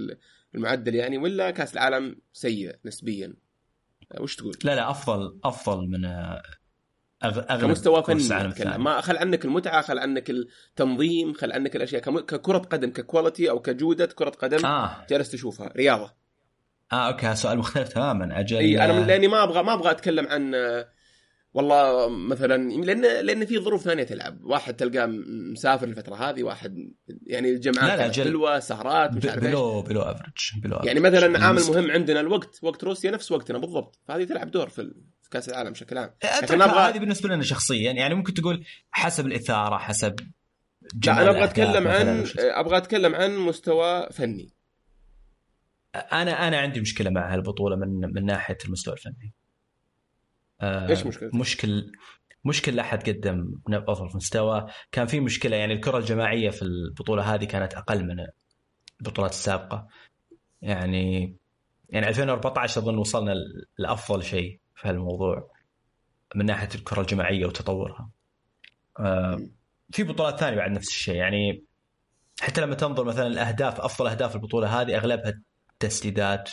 المعدل 0.55 0.95
يعني 0.95 1.19
ولا 1.19 1.51
كأس 1.51 1.73
العالم 1.73 2.17
سيء 2.33 2.77
نسبيا؟ 2.85 3.35
وش 4.21 4.37
تقول؟ 4.37 4.55
لا 4.65 4.75
لا 4.75 4.91
افضل 4.91 5.39
أفضل 5.45 5.89
من 5.89 6.05
اغلب 7.25 7.61
كمستوى 7.61 8.03
فني 8.03 8.79
ما 8.79 9.01
خل 9.01 9.17
عنك 9.17 9.45
المتعة 9.45 9.83
خل 9.83 9.99
عنك 9.99 10.31
التنظيم 10.31 11.33
خل 11.33 11.53
عنك 11.53 11.77
الأشياء. 11.77 12.03
كم- 12.03 12.21
ككرة 12.21 12.59
قدم 12.59 12.91
ك 12.91 12.98
quality 12.98 13.51
أو 13.51 13.61
كجودة 13.61 14.07
كرة 14.07 14.31
قدم 14.31 14.67
آه. 14.67 15.07
جالس 15.11 15.31
تشوفها. 15.31 15.73
رياضة. 15.77 16.13
آه 16.93 17.09
okay 17.09 17.35
سؤال 17.35 17.59
مختلف 17.59 17.89
تماما. 17.89 18.41
أجل 18.41 18.57
إي 18.57 18.85
أنا 18.85 18.99
آه، 19.03 19.07
لأني 19.07 19.29
ما 19.29 19.43
أبغى 19.43 19.63
ما 19.63 19.75
أبغى 19.75 19.91
أتكلم 19.91 20.27
عن 20.27 20.55
آه، 20.55 20.89
والله 21.55 22.09
مثلا 22.09 22.71
لأن 22.71 23.27
لأن 23.27 23.45
في 23.47 23.59
ظروف 23.59 23.83
ثانية 23.83 24.03
تلعب. 24.05 24.45
واحد 24.45 24.75
تلقاه 24.77 25.07
مسافر 25.53 25.89
الفترة 25.89 26.15
هذه 26.15 26.43
واحد 26.43 26.77
يعني 27.27 27.51
الجمعات 27.51 27.99
لا 27.99 28.07
لا، 28.07 28.09
جل- 28.13 28.25
حلوة 28.25 28.59
سهرات 28.59 29.13
مش 29.15 29.27
عارف 29.27 29.43
below 29.45 29.83
below 29.83 30.01
average 30.01 30.61
below 30.63 30.77
يعني. 30.85 31.01
مثلا 31.01 31.45
عامل 31.45 31.61
مهم 31.69 31.91
عندنا 31.91 32.21
الوقت 32.21 32.59
وقت 32.63 32.85
روسيا 32.85 33.11
نفس 33.11 33.33
وقتنا 33.33 33.59
بالضبط. 33.59 33.99
فهذه 34.09 34.25
تلعب 34.25 34.51
دور 34.51 34.69
في 34.69 34.81
ال- 34.81 35.03
في 35.22 35.22
كاس 35.33 35.49
العالم 35.49 35.71
بشكل 35.71 35.99
عام. 35.99 36.11
اترك 36.23 36.59
نبغى- 36.63 36.77
هذه 36.77 36.99
بالنسبة 36.99 37.29
لنا 37.29 37.43
شخصيا. 37.43 37.93
يعني 37.93 38.15
ممكن 38.15 38.35
تقول 38.35 38.65
حسب 38.91 39.27
الإثارة 39.27 39.79
حسب 39.79 40.17
لا 41.07 41.13
أنا 41.23 41.31
أبغى 41.31 41.45
أتكلم 41.45 41.89
عن 41.89 42.27
أبغى 42.39 42.77
أتكلم 42.77 43.15
عن 43.15 43.37
مستوى 43.37 44.09
فني. 44.11 44.53
أنا 45.95 46.49
أنا 46.49 46.59
عندي 46.61 46.81
مشكلة 46.81 47.11
مع 47.11 47.35
هالبطولة 47.35 47.77
من 47.77 48.13
من 48.15 48.25
ناحية 48.25 48.59
المستوى 48.65 48.95
الفني. 48.95 49.33
آه، 50.61 50.89
إيش 50.89 51.07
مشكلتك؟ 51.07 51.35
مشكل 51.35 51.93
مش 52.45 52.63
كل 52.63 52.79
أحد 52.81 53.09
قدم 53.09 53.55
افضل 53.69 54.17
مستوى. 54.17 54.67
كان 54.93 55.07
في 55.07 55.21
مشكلة 55.21 55.57
يعني 55.57 55.73
الكرة 55.73 55.99
الجماعية 55.99 56.51
في 56.51 56.63
البطولة 56.63 57.35
هذه 57.35 57.45
كانت 57.45 57.75
أقل 57.75 58.05
من 58.07 58.27
البطولات 59.01 59.31
السابقة. 59.31 59.89
يعني 60.63 61.37
يعني 61.89 62.09
2014 62.09 62.81
أظن 62.81 62.99
وصلنا 62.99 63.35
لأفضل 63.79 64.23
شيء. 64.23 64.61
في 64.83 64.89
هالموضوع 64.89 65.51
من 66.35 66.47
ناحية 66.47 66.69
الكرة 66.75 67.01
الجماعية 67.01 67.47
وتطورها. 67.47 68.11
آه، 68.99 69.41
في 69.93 70.03
بطولات 70.03 70.41
ثانية 70.41 70.57
بعد 70.57 70.71
نفس 70.71 70.89
الشيء 70.89 71.15
يعني 71.15 71.65
حتى 72.41 72.61
لما 72.61 72.75
تنظر 72.75 73.05
مثلا 73.05 73.27
الأهداف 73.27 73.81
أفضل 73.81 74.07
أهداف 74.07 74.35
البطولة 74.35 74.81
هذه 74.81 74.97
أغلبها 74.97 75.43
تسديدات 75.79 76.51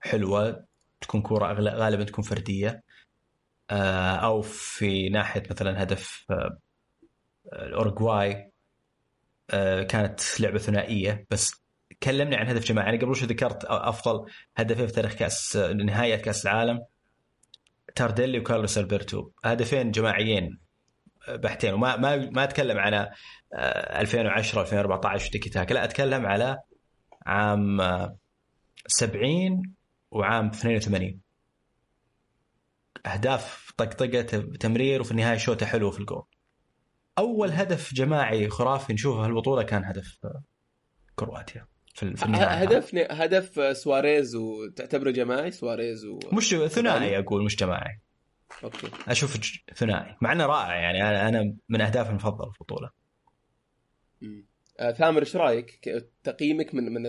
حلوة 0.00 0.64
تكون 1.00 1.22
كوره 1.22 1.52
غالبا 1.52 2.04
تكون 2.04 2.24
فردية. 2.24 2.82
آه، 3.70 4.16
أو 4.16 4.42
في 4.42 5.08
ناحية 5.08 5.42
مثلا 5.50 5.82
هدف 5.82 6.26
آه، 6.30 6.58
الاورجواي 7.52 8.50
كانت 9.88 10.40
لعبة 10.40 10.58
ثنائية. 10.58 11.26
بس 11.30 11.52
كلمني 12.02 12.36
عن 12.36 12.46
هدف 12.46 12.64
جماعي. 12.64 12.86
يعني 12.86 13.04
قبل 13.04 13.16
شوي 13.16 13.28
ذكرت 13.28 13.64
أفضل 13.64 14.30
هدفين 14.56 14.86
في 14.86 14.92
تاريخ 14.92 15.14
كأس 15.14 15.56
نهاية 15.56 16.16
كأس 16.16 16.46
العالم. 16.46 16.80
تارديلي 17.96 18.38
وكارلوس 18.38 18.78
ألبرتو. 18.78 19.30
هدفين 19.44 19.90
جماعيين؟ 19.90 20.58
بحتين. 21.28 21.74
وما 21.74 21.96
ما 21.96 22.16
ما 22.16 22.44
أتكلم 22.44 22.78
على 22.78 23.10
2010 23.54 24.60
2014 24.60 25.30
تيكي 25.30 25.50
تاكا 25.50 25.74
لا 25.74 25.84
أتكلم 25.84 26.26
على 26.26 26.58
عام 27.26 27.78
70 28.86 29.52
آه، 29.52 29.62
وعام 30.10 30.46
82 30.46 31.20
أهداف 33.06 33.72
طقطقه 33.76 34.22
تمرير 34.60 35.00
وفي 35.00 35.10
النهاية 35.10 35.36
شوطة 35.38 35.66
حلوة 35.66 35.90
في 35.90 36.00
الجول. 36.00 36.24
أول 37.18 37.50
هدف 37.50 37.94
جماعي 37.94 38.48
خرافي 38.48 38.92
نشوفه 38.92 39.22
في 39.22 39.28
البطولة 39.28 39.62
كان 39.62 39.84
هدف 39.84 40.18
آه، 40.24 40.42
كرواتيا. 41.14 41.69
في, 41.94 42.16
في 42.16 42.26
النهايه 42.26 42.46
هدف 42.46 42.94
هدف 42.94 43.76
سواريز 43.76 44.36
وتعتبره 44.36 45.10
جماعي؟ 45.10 45.50
سواريز 45.50 46.04
و... 46.04 46.18
مش 46.32 46.54
ثنائي 46.54 47.18
أقول 47.18 47.44
مش 47.44 47.56
جماعي. 47.56 48.00
okay. 48.64 48.88
أشوف 49.08 49.38
ثنائي 49.74 50.16
مع 50.20 50.32
إنه 50.32 50.46
رائع 50.46 50.74
يعني. 50.74 51.08
أنا 51.08 51.28
أنا 51.28 51.56
من 51.68 51.80
أهدافي 51.80 52.10
المفضلة 52.10 52.50
في 52.50 52.60
البطولة. 52.60 52.90
آه 54.80 54.92
ثامر 54.92 55.20
إيش 55.20 55.36
رأيك؟ 55.36 56.04
تقييمك 56.24 56.74
من 56.74 56.92
من 56.92 57.02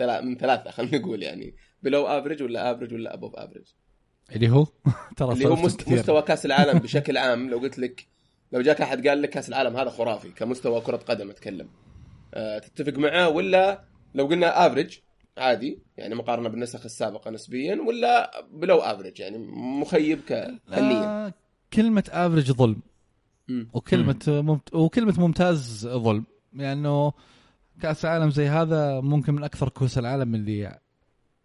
من 0.00 0.36
ثلاثة 0.36 0.70
خلينا 0.70 0.98
نقول 0.98 1.22
يعني. 1.22 1.56
below 1.82 2.06
average 2.06 2.42
ولا 2.42 2.72
average 2.72 2.94
ولا 2.94 3.14
above 3.14 3.36
average؟ 3.36 3.66
اللي 4.36 4.50
هو؟ 4.50 4.66
ترى 5.16 5.32
اللي 5.32 5.46
هو 5.46 5.56
مست... 5.56 5.88
مستوى 5.88 6.22
كأس 6.22 6.46
العالم 6.46 6.78
بشكل 6.84 7.16
عام. 7.16 7.50
لو 7.50 7.58
قلت 7.58 7.78
لك 7.78 8.06
لو 8.52 8.60
جاك 8.60 8.80
أحد 8.80 9.08
قال 9.08 9.22
لك 9.22 9.30
كأس 9.30 9.48
العالم 9.48 9.76
هذا 9.76 9.90
خرافي 9.90 10.30
كمستوى 10.30 10.80
كرة 10.80 10.96
قدم 10.96 11.30
أتكلم. 11.30 11.68
أه 12.34 12.58
تتفق 12.58 12.98
معاه 12.98 13.28
ولا 13.28 13.84
لو 14.14 14.26
قلنا 14.26 14.66
average 14.66 14.98
عادي. 15.38 15.78
يعني 15.96 16.14
مقارنة 16.14 16.48
بالنسخ 16.48 16.84
السابقة 16.84 17.30
نسبيا 17.30 17.78
ولا 17.86 18.46
below 18.52 18.78
average 18.78 19.20
يعني 19.20 19.38
مخيب 19.80 20.20
فنيا. 20.66 21.32
كلمة 21.72 22.04
average 22.10 22.52
ظلم. 22.52 22.80
وكلمة 23.72 24.20
ممت... 24.26 24.74
وكلمة 24.74 25.14
ممتاز 25.18 25.88
ظلم. 25.88 26.24
لأنه 26.52 27.00
يعني 27.00 27.12
كأس 27.82 28.04
العالم 28.04 28.30
زي 28.30 28.48
هذا 28.48 29.00
ممكن 29.00 29.34
من 29.34 29.44
أكثر 29.44 29.68
كؤوس 29.68 29.98
العالم 29.98 30.34
اللي 30.34 30.78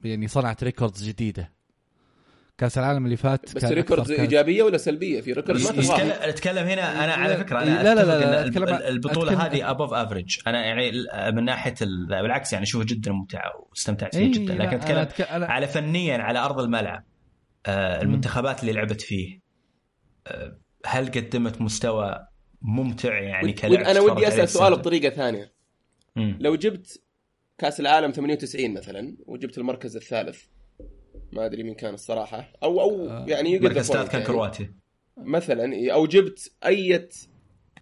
يعني 0.03 0.28
صنعت 0.28 0.64
records 0.63 1.07
جديدة. 1.09 1.51
كأس 2.57 2.77
العالم 2.77 3.05
اللي 3.05 3.17
فات 3.17 3.55
بس 3.55 3.63
records 3.63 4.11
إيجابية 4.11 4.63
ولا 4.63 4.77
سلبية؟ 4.77 5.21
في 5.21 5.33
record 5.34 5.61
ما 5.61 6.29
أتكلم 6.29 6.67
هنا 6.67 7.03
أنا 7.03 7.13
على 7.13 7.37
فكرة 7.37 7.63
أنا 7.63 7.83
لا 7.83 7.95
لا 7.95 8.05
لا, 8.05 8.49
لا, 8.49 8.65
لا 8.65 8.89
البطولة 8.89 9.45
هذه 9.45 9.71
above 9.71 9.93
average 9.93 10.38
أنا 10.47 10.65
يعني 10.65 10.91
من 11.31 11.45
ناحية 11.45 11.75
بالعكس 11.81 12.53
يعني 12.53 12.63
أشوفها 12.63 12.85
جدا 12.85 13.11
ممتعة 13.11 13.51
واستمتعت 13.69 14.15
فيها 14.15 14.31
جدا. 14.31 14.55
لكن 14.55 14.97
أتكلم 14.97 15.43
على 15.43 15.67
فنيا 15.67 16.17
على 16.17 16.39
أرض 16.39 16.59
الملعب 16.59 17.03
آه 17.65 18.01
المنتخبات 18.01 18.61
اللي 18.61 18.71
لعبت 18.73 19.01
فيه 19.01 19.39
آه 20.27 20.57
هل 20.85 21.07
قدمت 21.07 21.61
مستوى 21.61 22.27
ممتع 22.61 23.19
يعني 23.19 23.53
كلاعب 23.53 23.85
أنا 23.85 23.99
ودي 23.99 24.27
أسأل 24.27 24.49
سؤال 24.49 24.73
بطريقة 24.73 25.09
ثانية. 25.09 25.53
مم. 26.15 26.37
لو 26.41 26.55
جبت 26.55 27.03
كأس 27.57 27.79
العالم 27.79 28.11
98 28.11 28.73
مثلا 28.73 29.17
وجبت 29.25 29.57
المركز 29.57 29.95
الثالث 29.95 30.43
ما 31.34 31.45
أدري 31.45 31.63
مين 31.63 31.73
كان 31.73 31.93
الصراحة. 31.93 32.51
أو 32.63 32.81
أو 32.81 33.09
آه، 33.09 33.25
يعني 33.27 33.51
يقدر 33.51 33.73
ثالث 33.73 33.91
كان 33.91 34.21
يعني. 34.21 34.23
كرواتيا 34.23 34.73
مثلا 35.17 35.93
أو 35.93 36.05
جبت 36.05 36.51
أي 36.65 37.07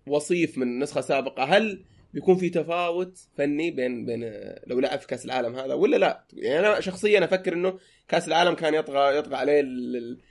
وصيف 0.07 0.57
من 0.57 0.79
نسخه 0.79 1.01
سابقه 1.01 1.43
هل 1.43 1.83
بيكون 2.13 2.35
في 2.35 2.49
تفاوت 2.49 3.17
فني 3.37 3.71
بين 3.71 4.05
بين 4.05 4.33
لو 4.67 4.79
لعب 4.79 4.99
في 4.99 5.07
كأس 5.07 5.25
العالم 5.25 5.55
هذا؟ 5.55 5.73
ولا 5.73 5.97
لا؟ 5.97 6.25
يعني 6.33 6.67
أنا 6.67 6.79
شخصيا 6.79 7.25
أفكر 7.25 7.53
إنه 7.53 7.79
كأس 8.07 8.27
العالم 8.27 8.53
كان 8.53 8.73
يطغى 8.73 9.17
يطغى 9.17 9.35
عليه 9.35 9.59
ال 9.59 10.21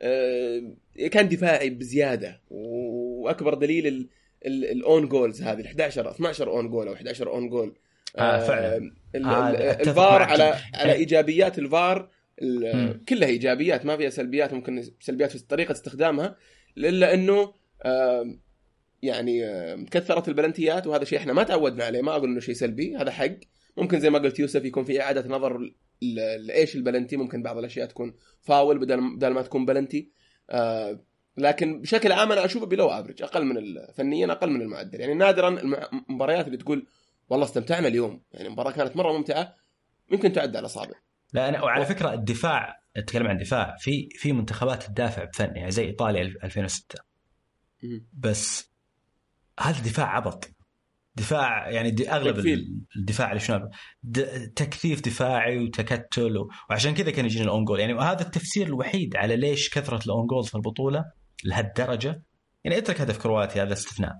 آه، 0.00 0.72
كان 1.10 1.28
دفاعي 1.28 1.70
بزيادة. 1.70 2.40
وأكبر 2.50 3.54
دليل 3.54 4.08
ال 4.46 4.61
own 4.61 5.08
goals 5.08 5.42
هذه 5.42 5.60
ال 5.60 5.66
11 5.66 6.10
12 6.10 6.50
own 6.50 6.68
goal 6.68 6.88
أو 6.88 6.94
11 6.94 7.28
own 7.28 7.48
goal 7.48 7.74
آه 8.16 8.46
فعلا. 8.46 8.94
آه 9.14 9.80
الفار 9.80 10.22
على 10.22 10.54
على 10.74 10.92
إيجابيات 10.92 11.58
الفار 11.58 12.08
كلها 13.08 13.28
إيجابيات 13.28 13.86
ما 13.86 13.96
فيها 13.96 14.10
سلبيات 14.10 14.54
ممكن 14.54 14.82
سلبيات 15.00 15.30
في 15.30 15.38
طريقة 15.38 15.72
استخدامها 15.72 16.36
إلا 16.78 17.14
إنه 17.14 17.52
يعني 19.02 19.42
كثرت 19.84 20.28
البلنتيات 20.28 20.86
وهذا 20.86 21.04
شيء 21.04 21.18
إحنا 21.18 21.32
ما 21.32 21.42
تعودنا 21.42 21.84
عليه 21.84 22.02
ما 22.02 22.12
أقول 22.12 22.30
إنه 22.30 22.40
شيء 22.40 22.54
سلبي 22.54 22.96
هذا 22.96 23.10
حق. 23.10 23.34
ممكن 23.76 24.00
زي 24.00 24.10
ما 24.10 24.18
قلت 24.18 24.38
يوسف 24.38 24.64
يكون 24.64 24.84
في 24.84 25.00
إعادة 25.00 25.28
نظر 25.28 25.72
لإيش 26.40 26.76
البلنتي 26.76 27.16
ممكن 27.16 27.42
بعض 27.42 27.58
الأشياء 27.58 27.86
تكون 27.86 28.14
فاول 28.40 28.78
بدل 28.78 29.16
بدل 29.16 29.28
ما 29.28 29.42
تكون 29.42 29.66
بلنتي. 29.66 30.10
آه، 30.50 31.04
لكن 31.36 31.80
بشكل 31.80 32.12
عام 32.12 32.32
أنا 32.32 32.44
أشوفه 32.44 32.66
بلو 32.66 32.86
افرج 32.88 33.22
أقل 33.22 33.44
من 33.44 33.54
فنيا 33.94 34.32
أقل 34.32 34.50
من 34.50 34.62
المعدل. 34.62 35.00
يعني 35.00 35.14
نادرا 35.14 35.48
المباريات 36.08 36.46
اللي 36.46 36.56
تقول 36.56 36.86
والله 37.30 37.44
استمتعنا 37.44 37.88
اليوم 37.88 38.22
يعني 38.32 38.46
المباراه 38.46 38.70
كانت 38.70 38.96
مرة 38.96 39.12
ممتعة 39.12 39.54
ممكن 40.10 40.32
تعد 40.32 40.56
على 40.56 40.66
اصابع 40.66 40.94
لا 41.32 41.48
أنا 41.48 41.62
وعلى 41.62 41.84
فكرة 41.86 42.14
الدفاع 42.14 42.82
أتكلم 42.96 43.26
عن 43.26 43.36
دفاع 43.36 43.76
في 43.78 44.08
في 44.12 44.32
منتخبات 44.32 44.82
تدافع 44.82 45.24
بفن 45.24 45.56
يعني 45.56 45.70
زي 45.70 45.84
إيطاليا 45.84 46.22
2006 46.44 46.98
بس 48.12 48.72
هذا 49.60 49.80
دفاع 49.82 50.16
عبط. 50.16 50.50
دفاع 51.16 51.70
يعني 51.70 51.90
دي 51.90 52.10
أغلب 52.10 52.36
تكفيل. 52.36 52.80
الدفاع 52.96 53.28
اللي 53.28 53.40
شنو 53.40 53.70
تكثيف 54.56 55.00
دفاعي 55.00 55.58
وتكتل 55.58 56.46
وعشان 56.70 56.94
كذا 56.94 57.10
كان 57.10 57.24
يجينا 57.24 57.44
الأون 57.44 57.64
جول 57.64 57.80
يعني 57.80 57.94
وهذا 57.94 58.22
التفسير 58.22 58.66
الوحيد 58.66 59.16
على 59.16 59.36
ليش 59.36 59.70
كثرة 59.70 60.04
الأون 60.04 60.26
جول 60.26 60.44
في 60.44 60.54
البطولة 60.54 61.04
لهالدرجة. 61.44 62.22
يعني 62.64 62.78
اترك 62.78 63.00
هدف 63.00 63.18
كرواتيا 63.18 63.62
هذا 63.62 63.72
استثناء. 63.72 64.12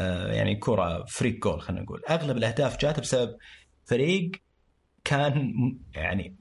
آه 0.00 0.32
يعني 0.32 0.56
كرة 0.56 1.04
freak 1.08 1.42
goal 1.42 1.60
خلينا 1.60 1.82
نقول. 1.82 2.02
أغلب 2.10 2.36
الأهداف 2.36 2.80
جات 2.80 3.00
بسبب 3.00 3.36
فريق 3.84 4.30
كان 5.04 5.52
يعني 5.94 6.36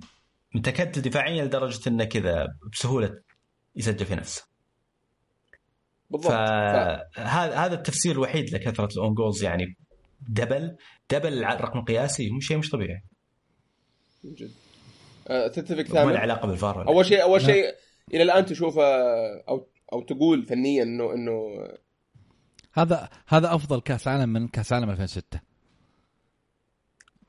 متكتل 0.55 1.01
دفاعيا 1.01 1.45
لدرجة 1.45 1.89
إنه 1.89 2.03
كذا 2.03 2.47
بسهولة 2.73 3.21
يسجل 3.75 4.05
في 4.05 4.15
نفسه. 4.15 4.49
بالضبط. 6.09 6.31
فهذا 6.31 7.55
هذا 7.55 7.73
التفسير 7.73 8.11
الوحيد 8.11 8.53
لكثرة 8.55 8.89
ال 8.93 8.98
own 8.98 9.13
goals 9.13 9.43
يعني 9.43 9.77
double 10.29 10.77
double 11.09 11.43
الرقم 11.43 11.79
القياسي 11.79 12.31
مش 12.31 12.47
شيء 12.47 12.57
مش 12.57 12.69
طبيعي. 12.69 13.03
جد. 14.25 14.51
أه 15.27 15.47
تتفق 15.47 15.81
ثاني 15.81 16.13
ما 16.13 16.19
علاقة 16.19 16.47
بالفار 16.47 16.87
أول 16.87 17.05
شيء. 17.05 17.23
أول 17.23 17.41
شيء 17.41 17.75
إلى 18.13 18.23
الآن 18.23 18.45
تشوف 18.45 18.77
أو 18.79 19.67
أو 19.93 20.01
تقول 20.01 20.45
فنيا 20.45 20.83
إنه 20.83 21.13
إنه 21.13 21.67
هذا 22.73 23.09
هذا 23.27 23.55
أفضل 23.55 23.81
كأس 23.81 24.07
عالم 24.07 24.29
من 24.29 24.47
كأس 24.47 24.73
عالم 24.73 24.89
2006 24.89 25.39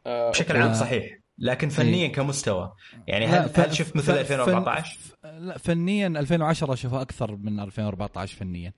أه 0.07 0.31
بشكل 0.31 0.57
عام 0.57 0.75
صحيح. 0.75 1.20
لكن 1.41 1.69
فنيا 1.69 2.07
إيه. 2.07 2.13
كمستوى. 2.13 2.73
يعني 3.07 3.27
هل 3.27 3.51
هل 3.55 3.75
شفت 3.75 3.97
مثل 3.97 4.13
2014 4.13 4.99
لا 5.25 5.59
فنيا 5.59 6.07
2010 6.07 6.73
اشوفها 6.73 7.03
أكثر 7.03 7.37
من 7.37 7.61
2014 7.61 8.37
فنيا. 8.37 8.73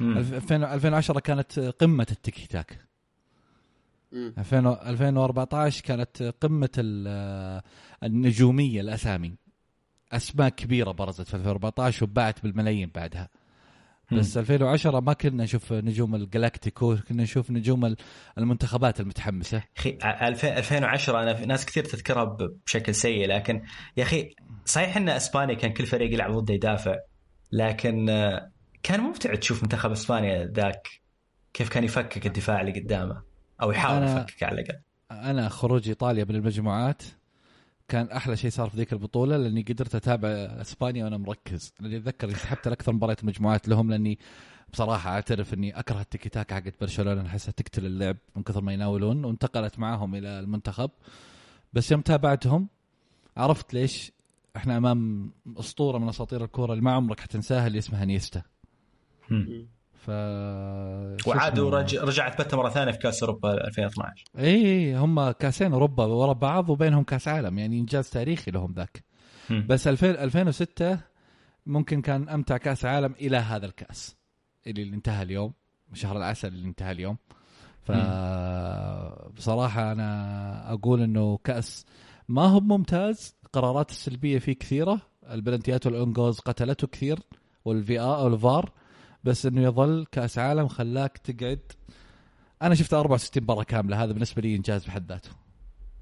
2010 0.00 1.20
كانت 1.20 1.58
قمة 1.58 2.06
التيكي 2.10 2.46
تاك. 2.46 2.88
2014 4.12 5.82
كانت 5.82 6.34
قمة 6.40 6.70
النجومية 8.02 8.80
الأسامي. 8.80 9.34
أسماء 10.12 10.48
كبيرة 10.48 10.90
برزت 10.90 11.28
في 11.28 11.34
2014 11.34 12.04
وباعت 12.04 12.42
بالملايين 12.42 12.90
بعدها. 12.94 13.28
بس 14.12 14.36
2010 14.36 15.00
ما 15.00 15.12
كنا 15.12 15.44
نشوف 15.44 15.72
نجوم 15.72 16.14
الجلاكتيكو 16.14 16.96
كنا 17.08 17.22
نشوف 17.22 17.50
نجوم 17.50 17.94
المنتخبات 18.38 19.00
المتحمسة. 19.00 19.62
أخي 19.76 19.98
2010 20.44 21.22
أنا 21.22 21.34
في 21.34 21.46
ناس 21.46 21.66
كثير 21.66 21.84
تذكرها 21.84 22.36
بشكل 22.64 22.94
سيء 22.94 23.28
لكن 23.28 23.62
يا 23.96 24.02
أخي 24.02 24.34
صحيح 24.64 24.96
إن 24.96 25.08
إسبانيا 25.08 25.54
كان 25.54 25.72
كل 25.72 25.86
فريق 25.86 26.12
يلعب 26.12 26.32
ضده 26.32 26.54
يدافع 26.54 26.96
لكن 27.52 28.06
كان 28.82 29.00
ممتع 29.00 29.34
تشوف 29.34 29.62
منتخب 29.62 29.90
إسبانيا 29.90 30.44
ذاك 30.44 30.88
كيف 31.54 31.68
كان 31.68 31.84
يفكك 31.84 32.26
الدفاع 32.26 32.60
اللي 32.60 32.80
قدامه 32.80 33.22
أو 33.62 33.70
يحاول 33.70 34.02
يفكك 34.02 34.42
على 34.42 34.60
الأقل. 34.60 34.80
أنا 35.10 35.48
خروج 35.48 35.88
إيطاليا 35.88 36.24
من 36.24 36.34
المجموعات 36.34 37.02
كان 37.88 38.06
أحلى 38.10 38.36
شيء 38.36 38.50
صار 38.50 38.70
في 38.70 38.76
ذيك 38.76 38.92
البطولة 38.92 39.36
لأني 39.36 39.62
قدرت 39.62 39.94
أتابع 39.94 40.28
إسبانيا 40.28 41.04
وأنا 41.04 41.16
مركز. 41.16 41.74
لأني 41.80 41.96
أتذكر 41.96 42.28
إني 42.28 42.36
سحبت 42.36 42.66
أكثر 42.66 42.92
مباريات 42.92 43.24
مجموعات 43.24 43.68
لهم 43.68 43.90
لأني 43.90 44.18
بصراحة 44.72 45.10
أعترف 45.10 45.54
إني 45.54 45.78
أكره 45.78 46.00
التيكي 46.00 46.28
تاكا 46.28 46.54
حقت 46.54 46.74
برشلونة 46.80 47.26
احسها 47.26 47.52
تقتل 47.52 47.86
اللعب 47.86 48.16
من 48.36 48.42
كثر 48.42 48.60
ما 48.60 48.72
يناولون 48.72 49.24
وانتقلت 49.24 49.78
معاهم 49.78 50.14
إلى 50.14 50.40
المنتخب. 50.40 50.90
بس 51.72 51.92
يوم 51.92 52.00
تابعتهم 52.00 52.68
عرفت 53.36 53.74
ليش 53.74 54.12
إحنا 54.56 54.76
أمام 54.76 55.30
أسطورة 55.56 55.98
من 55.98 56.08
أساطير 56.08 56.44
الكورة 56.44 56.72
اللي 56.72 56.84
ما 56.84 56.92
عمرك 56.92 57.20
حتنساها 57.20 57.66
اللي 57.66 57.78
اسمها 57.78 58.04
نيستا. 58.04 58.42
ف 60.08 60.10
وعادوا؟ 61.28 61.70
رج... 61.70 61.96
رجعت 61.96 62.40
بث 62.40 62.54
مرة 62.54 62.68
ثانية 62.68 62.92
في 62.92 62.98
كأس 62.98 63.22
أوروبا 63.22 63.66
2012 63.66 64.24
اي 64.38 64.96
هم 64.96 65.30
كأسين 65.30 65.72
أوروبا 65.72 66.04
ورا 66.04 66.32
بعض 66.32 66.70
وبينهم 66.70 67.02
كأس 67.04 67.28
عالم 67.28 67.58
يعني 67.58 67.78
إنجاز 67.80 68.10
تاريخي 68.10 68.50
لهم 68.50 68.72
ذاك. 68.72 69.04
بس 69.50 69.88
2000 69.88 70.10
2006 70.10 70.98
ممكن 71.66 72.02
كان 72.02 72.28
أمتع 72.28 72.56
كأس 72.56 72.84
عالم 72.84 73.14
إلى 73.20 73.36
هذا 73.36 73.66
الكأس 73.66 74.16
اللي 74.66 74.82
اللي 74.82 74.96
انتهى 74.96 75.22
اليوم 75.22 75.52
شهر 75.92 76.16
العسل 76.16 76.48
اللي 76.48 76.68
انتهى 76.68 76.92
اليوم 76.92 77.16
ف 77.82 77.92
بصراحة 79.36 79.92
أنا 79.92 80.72
أقول 80.72 81.02
إنه 81.02 81.38
كأس 81.44 81.86
ما 82.28 82.42
هو 82.42 82.60
ممتاز 82.60 83.34
قرارات 83.52 83.90
السلبية 83.90 84.38
فيه 84.38 84.52
كثيرة 84.52 85.00
البلنتيات 85.30 85.86
والانجوز 85.86 86.40
قتلته 86.40 86.86
كثير 86.86 87.18
وال 87.64 88.00
VR 88.00 88.24
والفار 88.24 88.72
بس 89.24 89.46
إنه 89.46 89.62
يظل 89.62 90.06
كأس 90.12 90.38
عالم 90.38 90.68
خلاك 90.68 91.18
تقعد. 91.18 91.60
أنا 92.62 92.74
شفت 92.74 92.94
64 92.94 93.42
مباراه 93.42 93.62
كاملة 93.62 94.04
هذا 94.04 94.12
بالنسبة 94.12 94.42
لي 94.42 94.56
إنجاز 94.56 94.84
بحد 94.84 95.08
ذاته. 95.12 95.30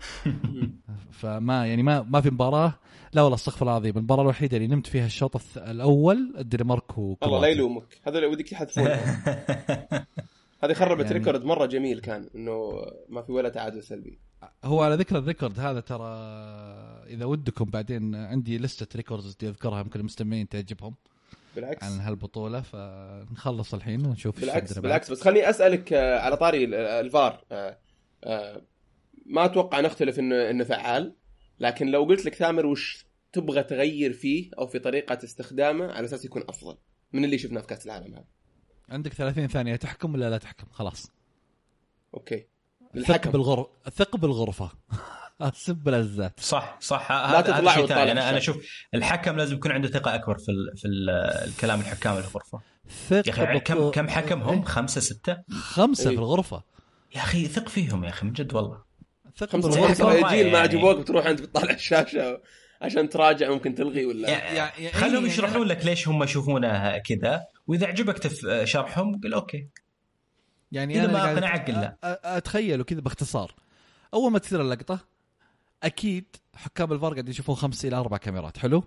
فما 1.21 1.67
يعني 1.67 1.83
ما 1.83 2.03
ما 2.03 2.21
في 2.21 2.31
مباراة. 2.31 2.75
لا 3.13 3.23
والله 3.23 3.35
استغفر 3.37 3.61
الله 3.63 3.73
العظيم. 3.73 3.97
المباراة 3.99 4.23
الوحيدة 4.23 4.57
اللي 4.57 4.69
نمت 4.69 4.87
فيها 4.87 5.07
الشوط 5.07 5.37
الث- 5.37 5.59
الأول 5.59 6.35
الدنمارك 6.39 6.99
الله 6.99 7.41
لا 7.41 7.47
يلومك. 7.47 8.01
هذا 8.07 8.17
اللي 8.19 8.27
ودك 8.29 8.53
يحذفونه. 8.53 8.95
هذه 10.63 10.73
خربت 10.73 11.05
يعني- 11.05 11.19
record 11.19 11.45
مرة 11.45 11.67
جميل 11.67 12.01
كان 12.01 12.29
إنه 12.35 12.73
ما 13.09 13.23
في 13.23 13.33
ولا 13.33 13.49
تعادل 13.49 13.83
سلبي. 13.83 14.19
هو 14.65 14.83
على 14.83 14.95
ذكر 14.95 15.19
ال 15.19 15.25
record 15.25 15.61
هذا 15.61 15.81
ترى 15.81 16.09
إذا 17.07 17.25
ودكم 17.25 17.65
بعدين 17.65 18.15
عندي 18.15 18.59
لستة 18.59 18.97
records 18.97 19.35
بدي 19.35 19.49
أذكرها 19.49 19.81
يمكن 19.81 20.01
المستمعين 20.01 20.49
تعجبهم. 20.49 20.95
بالعكس. 21.57 21.85
عن 21.85 22.01
هالبطولة 22.01 22.61
فنخلص 22.61 23.75
الحين 23.75 24.07
ونشوف 24.07 24.41
بالعكس 24.41 24.79
بالعكس. 24.79 25.11
بس 25.11 25.21
خليني 25.21 25.51
أسألك 25.51 25.93
آه، 25.93 26.19
على 26.19 26.37
طاري 26.37 26.65
ال- 26.65 26.75
الفار. 26.75 27.45
آه، 27.53 27.79
آه، 28.25 28.63
ما 29.27 29.45
أتوقع 29.45 29.81
نختلف 29.81 30.19
انه 30.19 30.51
إنه 30.51 30.65
فعال 30.65 31.15
لكن 31.61 31.87
لو 31.87 32.05
قلت 32.05 32.25
لك 32.25 32.35
ثامر 32.35 32.67
وش 32.67 33.07
تبغى 33.33 33.63
تغير 33.63 34.13
فيه 34.13 34.51
أو 34.59 34.67
في 34.67 34.79
طريقة 34.79 35.19
استخدامه 35.25 35.93
على 35.93 36.05
أساس 36.05 36.25
يكون 36.25 36.43
أفضل. 36.49 36.77
من 37.13 37.25
اللي 37.25 37.39
شفناه 37.39 37.61
في 37.61 37.67
كاس 37.67 37.87
العالم 37.87 38.15
هذا. 38.15 38.25
عندك 38.89 39.13
30 39.13 39.49
ثانية 39.49 39.77
تحكم 39.77 40.15
ولا 40.15 40.31
لا 40.31 40.39
تحكم؟ 40.39 40.67
خلاص. 40.71 41.11
أوكي. 42.15 42.47
الحكم. 42.95 43.31
بالغرفه 43.31 43.71
ثق 43.91 44.17
بالغرفة. 44.17 44.71
سب 45.55 45.89
الزات 45.89 46.41
صح 46.41 46.77
صح. 46.81 47.13
لا 47.13 47.31
هذا 47.31 47.41
تطلع 47.41 47.73
هذا 47.73 47.75
شيء 47.81 47.87
ثاني. 47.87 48.13
أنا 48.13 48.29
أنا. 48.31 48.39
أشوف 48.39 48.57
الحكم 48.95 49.37
لازم 49.37 49.57
يكون 49.57 49.73
عنده 49.73 49.89
ثقة 49.89 50.15
أكبر 50.15 50.39
في 50.39 50.49
ال 50.49 50.77
في 50.77 50.89
ال 50.89 51.11
الكلام 51.49 51.81
الحكام 51.81 52.13
اللي 52.13 52.23
في 52.23 52.31
الغرفة. 52.31 52.61
ثق 53.09 53.29
يا 53.29 53.33
أخي 53.33 53.61
كم 53.61 53.91
كم 53.91 54.09
حكم 54.09 54.43
هم؟ 54.43 54.59
إيه، 54.59 54.65
خمسة 54.65 55.01
ستة؟ 55.01 55.37
خمسة 55.51 56.11
إيه. 56.11 56.17
في 56.17 56.23
الغرفة. 56.23 56.63
يا 57.15 57.21
أخي 57.21 57.47
ثق 57.47 57.69
فيهم 57.69 58.05
يا 58.05 58.09
أخي 58.09 58.27
من 58.27 58.33
جد 58.33 58.55
والله. 58.55 58.83
ثق. 59.37 59.57
بالغرفه 59.57 60.13
يجي 60.13 60.23
ما 60.25 60.33
يعني. 60.35 60.57
عجبوك 60.57 60.97
بتروح 60.99 61.27
انت 61.27 61.41
بتطالع 61.41 61.75
الشاشة 61.75 62.41
عشان 62.83 63.09
تراجع 63.09 63.51
ممكن 63.51 63.75
تلغي 63.75 64.07
ولا. 64.07 64.31
يعني 64.31 64.57
يعني- 64.57 64.93
خلهم 64.93 65.25
إيه، 65.25 65.31
يشرحون 65.31 65.67
لك 65.67 65.85
ليش 65.85 66.09
هم 66.09 66.23
يشوفونها 66.23 66.99
كذا 66.99 67.45
وإذا 67.67 67.87
عجبك 67.87 68.19
تف 68.19 68.47
شرحهم 68.65 69.21
قل 69.25 69.35
أوكي. 69.35 69.69
يعني 70.73 71.01
أنا 71.05 71.13
ما 71.13 71.19
قاعد 71.23 71.37
أقنعك، 71.37 71.71
قل 71.71 71.75
لا. 71.75 71.97
أ- 72.03 72.07
أ- 72.07 72.27
اتخيله 72.27 72.85
كذا 72.85 73.01
باختصار. 73.01 73.55
أول 74.15 74.33
ما 74.33 74.39
تصير 74.39 74.61
اللقطة 74.61 75.16
أكيد 75.87 76.25
حكام 76.55 76.93
الفار 76.93 77.13
قاعد 77.13 77.29
يشوفون 77.29 77.55
خمس 77.55 77.85
إلى 77.85 77.97
أربع 77.97 78.17
كاميرات. 78.17 78.59
حلو. 78.59 78.85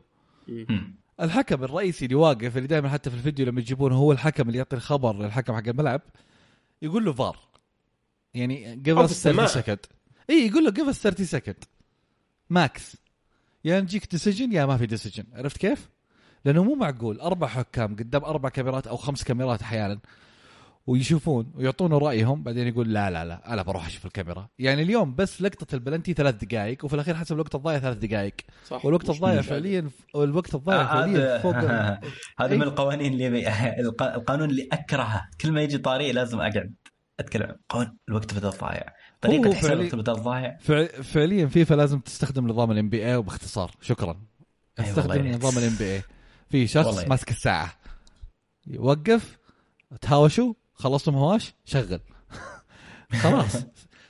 الحكم 1.22 1.64
الرئيسي 1.64 2.06
اللي 2.06 2.16
واقف 2.16 2.58
اللي 2.58 2.68
دائما 2.68 2.90
حتى 2.90 3.10
في 3.10 3.16
الفيديو 3.16 3.46
لما 3.46 3.60
يجيبونه 3.60 3.96
هو 3.96 4.12
الحكم 4.12 4.48
اللي 4.48 4.58
يعطي 4.58 4.76
الخبر 4.76 5.16
للحكم 5.18 5.54
حق 5.54 5.68
الملعب 5.68 6.02
يقول 6.82 7.06
له 7.06 7.14
فار. 7.14 7.38
يعني 8.34 8.74
قبل 8.74 8.84
في 8.84 8.92
30 8.92 9.06
السماعة. 9.06 9.48
second 9.48 9.80
إي 10.30 10.48
يقول 10.48 10.64
له 10.64 10.72
قبل 10.72 10.96
30 10.96 11.26
second 11.26 11.64
max 12.50 12.98
يا 13.66 13.82
نجيك 13.82 14.12
decision 14.12 14.54
يا 14.54 14.66
ما 14.66 14.78
في 14.78 14.86
decision 14.86 15.24
عرفت 15.34 15.58
كيف؟ 15.58 15.90
لأنه 16.46 16.64
مو 16.64 16.76
معقول 16.76 17.20
أربع 17.20 17.48
حكام 17.48 17.96
قدام 17.96 18.26
أربع 18.26 18.50
كاميرات 18.50 18.88
أو 18.88 18.98
خمس 18.98 19.24
كاميرات 19.24 19.62
أحيانا. 19.62 20.00
ويشوفون 20.90 21.52
ويعطونه 21.56 21.98
رأيهم 21.98 22.44
بعدين 22.44 22.68
يقول 22.68 22.94
لا 22.94 23.10
لا 23.10 23.26
لا 23.26 23.54
أنا 23.54 23.62
بروح 23.62 23.86
أشوف 23.88 24.06
الكاميرا. 24.06 24.48
يعني 24.60 24.82
اليوم 24.82 25.16
بس 25.16 25.42
لقطة 25.42 25.76
البلنتي 25.76 26.14
ثلاث 26.14 26.36
دقائق 26.46 26.86
وفي 26.86 26.94
الأخير 26.94 27.16
حسب 27.16 27.36
الوقت 27.36 27.56
الضايع 27.56 27.80
ثلاث 27.80 27.98
دقائق 27.98 28.34
صح. 28.68 28.86
والوقت 28.86 29.10
الضايع. 29.10 29.42
فعليا 29.42 29.90
والوقت 30.14 30.56
الضايع 30.56 30.82
آه، 30.82 30.86
فعليا 30.86 31.38
فوق 31.40 31.56
هذا 32.42 32.52
إيه. 32.52 32.56
من 32.58 32.62
القوانين 32.64 33.14
اللي 33.14 33.28
الق- 33.82 34.04
القانون 34.16 34.50
اللي 34.50 34.68
أكرهه. 34.72 35.30
كل 35.42 35.52
ما 35.52 35.62
يجي 35.62 35.78
طاري 35.78 36.12
لازم 36.12 36.40
أقعد 36.40 36.74
أتكلم. 37.20 37.56
قانون 37.70 37.98
الوقت 38.10 38.34
بدل 38.34 38.50
ضايع 38.50 38.94
طريقة 39.22 39.54
حساب 39.54 39.72
الوقت 39.72 39.96
بدل 39.96 40.14
ضايع 40.14 40.58
فع- 40.58 40.86
فعليا 41.02 41.46
فيفا 41.48 41.74
لازم 41.76 42.00
تستخدم 42.00 42.48
نظام 42.48 42.72
ال 42.72 42.90
NBA 42.90 43.16
وباختصار. 43.16 43.72
شكرا. 43.82 44.22
استخدم. 44.80 45.28
نظام 45.28 45.58
ال 45.58 45.76
NBA 45.80 46.02
في 46.50 46.68
شخص 46.68 47.08
ماسك 47.08 47.30
الساعة. 47.32 47.72
يوقف 48.68 49.38
تهاوشوا 50.02 50.54
خلصتم 50.80 51.16
هواش 51.16 51.54
شغل. 51.66 52.00
خلاص. 53.22 53.66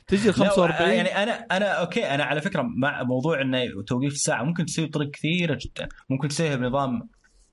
تجي 0.07 0.29
ال 0.29 0.39
لا، 0.39 0.49
45 0.49 0.89
يعني 0.89 1.23
أنا 1.23 1.31
أنا 1.31 1.65
أوكي 1.65 2.05
أنا 2.05 2.23
على 2.23 2.41
فكرة 2.41 2.61
مع 2.61 3.03
موضوع 3.03 3.41
إنه 3.41 3.83
توقيف 3.87 4.13
الساعة 4.13 4.43
ممكن 4.43 4.65
تسوي 4.65 4.85
بطرق 4.85 5.11
كثيرة 5.11 5.57
جدا. 5.61 5.89
ممكن 6.09 6.27
تسويها 6.27 6.55
بنظام 6.55 7.09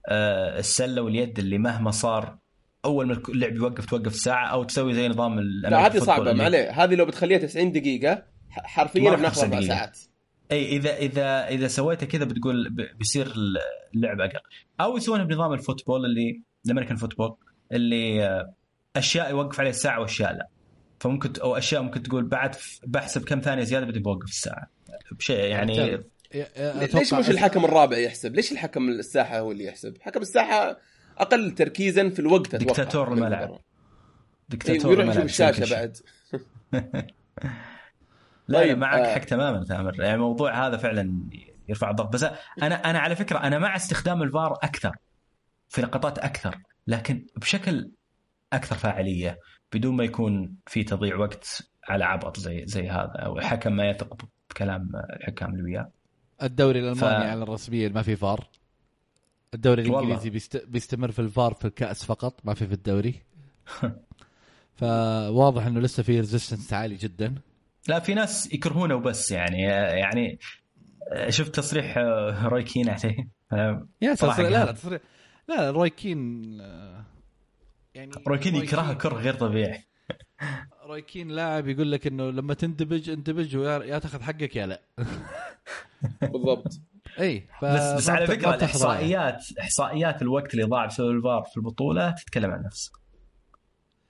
آه، 0.09 0.59
السلة 0.59 1.03
واليد 1.03 1.39
اللي 1.39 1.59
مهما 1.59 1.91
صار 1.91 2.39
أول 2.85 3.07
ما 3.07 3.23
اللعب 3.29 3.57
يوقف 3.57 3.87
توقف 3.87 4.07
الساعة 4.15 4.47
أو 4.47 4.65
تسوي 4.65 4.95
زي 4.95 5.09
نظام 5.09 5.41
لا 5.41 5.87
هذه 5.87 5.99
صعبة 5.99 6.33
ما 6.33 6.45
عليه. 6.45 6.85
هذه 6.85 6.95
لو 6.95 7.05
بتخليها 7.07 7.39
90 7.39 7.73
دقيقة 7.73 8.23
حرفيا 8.51 9.17
بناخذ 9.17 9.35
90 9.35 9.53
أربع. 9.55 9.67
ساعات. 9.67 9.99
إي 10.53 10.77
إذا 10.77 10.97
إذا 10.97 11.49
إذا 11.49 11.69
سويتها 11.69 12.07
كذا 12.07 12.25
بتقول 12.25 12.71
بيصير 12.99 13.33
اللعب 13.95 14.21
أقل. 14.21 14.41
أو 14.81 14.97
يسوونها 14.97 15.25
بنظام 15.25 15.53
ال 15.53 15.59
football 15.59 16.05
اللي 16.05 16.43
ال 16.67 16.70
American 16.70 16.97
football 16.97 17.37
اللي 17.73 18.25
آه، 18.27 18.55
أشياء 18.97 19.31
يوقف 19.31 19.61
عليها 19.61 19.71
الساعة 19.71 20.01
وأشياء 20.01 20.33
لا 20.33 20.49
فممكن 21.01 21.33
أو 21.41 21.57
أشياء 21.57 21.83
ممكن 21.83 22.03
تقول 22.03 22.25
بعد 22.25 22.57
بحسب 22.87 23.25
كم 23.25 23.41
ثانية 23.41 23.63
زيادة 23.63 23.87
بدي 23.87 23.99
بوقف 23.99 24.29
الساعة 24.29 24.71
بشيء 25.13 25.39
يعني 25.39 26.03
ليش 26.95 27.15
مش 27.15 27.31
الحكم 27.31 27.65
الرابع 27.65 27.99
يحسب؟ 27.99 28.35
ليش 28.35 28.53
الحكم 28.53 28.89
الساحة 28.89 29.39
هو 29.39 29.53
اللي 29.53 29.65
يحسب؟ 29.65 29.97
حكم 30.01 30.21
الساحة 30.21 30.79
أقل 31.19 31.51
تركيزا 31.51 32.09
في 32.09 32.19
الوقت 32.19 32.55
أتوقع 32.55 32.73
دكتاتور 32.73 33.13
الملعب. 33.13 33.59
دكتاتور 34.49 34.77
يشوف 34.77 35.01
الملعب 35.01 35.25
يسوي 35.25 35.53
كل 35.53 35.63
الشاشه. 35.63 35.75
بعد 35.75 35.97
لا 38.49 38.59
طيب 38.59 38.79
معك 38.79 39.01
آه. 39.01 39.15
حق 39.15 39.21
تماما 39.21 39.65
ثامر 39.65 40.01
يعني 40.01 40.15
الموضوع 40.15 40.67
هذا 40.67 40.77
فعلا 40.77 41.21
يرفع 41.69 41.91
الضغط 41.91 42.13
بس 42.13 42.27
أنا 42.63 42.91
أنا 42.91 42.99
على 42.99 43.17
فكرة 43.17 43.39
أنا 43.39 43.59
مع 43.59 43.77
استخدام 43.77 44.23
الفار 44.23 44.53
أكثر 44.53 44.97
في 45.69 45.83
لقطات 45.83 46.19
أكثر 46.19 46.59
لكن 46.87 47.27
بشكل 47.37 47.91
أكثر 48.53 48.77
فاعلية 48.77 49.39
بدون 49.73 49.97
ما 49.97 50.05
يكون 50.05 50.55
في 50.67 50.85
تضييع 50.85 51.17
وقت 51.17 51.69
على 51.89 52.05
عبط 52.05 52.41
زي 52.41 52.67
زي 52.67 52.89
هذا 52.89 53.13
أو 53.17 53.39
الحكم 53.39 53.73
ما 53.73 53.91
يثق 53.91 54.17
بكلام 54.51 54.93
الحكام 55.21 55.51
اللي 55.51 55.63
وياه. 55.63 55.91
الدوري 56.43 56.79
الألماني 56.79 57.01
ف- 57.25 57.31
على 57.31 57.43
الرسمية 57.43 57.89
ما 57.89 58.03
في 58.03 58.17
فار. 58.17 58.49
الدوري 59.55 59.83
والله. 59.83 59.99
الإنجليزي 59.99 60.31
بيست... 60.31 60.65
بيستمر 60.69 61.11
في 61.11 61.19
الفار 61.19 61.55
في 61.55 61.65
الكأس 61.65 62.05
فقط 62.05 62.41
ما 62.45 62.55
في 62.55 62.67
في 62.67 62.73
الدوري. 62.75 63.15
فواضح 64.77 65.67
إنه 65.67 65.81
لسه 65.81 66.03
في 66.03 66.21
resistance 66.21 66.73
عالي 66.73 66.95
جدا. 66.95 67.35
لا 67.89 67.99
في 67.99 68.15
ناس 68.15 68.53
يكرهونه 68.53 68.95
وبس 68.95 69.31
يعني 69.31 69.63
يعني 69.63 70.39
شفت 71.29 71.55
تصريح 71.55 71.99
روي 72.43 72.63
كين 72.63 72.89
عليه؟ 72.89 73.29
يا 74.03 74.15
تصريح 74.15 74.39
لا 74.39 74.65
لا. 74.65 74.73
تصريح 74.73 75.01
لا 75.49 75.71
روي 75.71 75.91
كين 75.91 76.43
يعني 77.97 78.11
روي 78.27 78.39
كين 78.39 78.55
يكرهه 78.57 78.95
كره 78.95 79.15
غير 79.15 79.35
طبيعي. 79.35 79.85
روي 80.87 81.03
كين 81.03 81.29
لاعب 81.29 81.69
يقول 81.69 81.93
لك 81.93 82.07
إنه 82.07 82.31
لما 82.31 82.55
تندبج 82.55 83.11
اندبج 83.11 83.57
ويا 83.57 83.85
يا 83.85 83.99
تاخذ 83.99 84.23
حقك 84.23 84.57
يا 84.57 84.67
لا. 84.67 84.83
بالضبط. 86.33 86.81
إي 87.21 87.49
بس 87.63 87.93
بس 87.93 88.11
على 88.11 88.27
فكرة 88.27 88.55
الاحصائيات 88.55 89.45
إحصائيات 89.61 90.23
الوقت 90.23 90.55
اللي 90.55 90.65
ضاع 90.65 90.87
بسبب 90.87 91.11
الفار 91.11 91.45
في 91.51 91.57
البطولة 91.57 92.11
تتكلم 92.11 92.51
عن 92.51 92.63
نفسه 92.63 92.93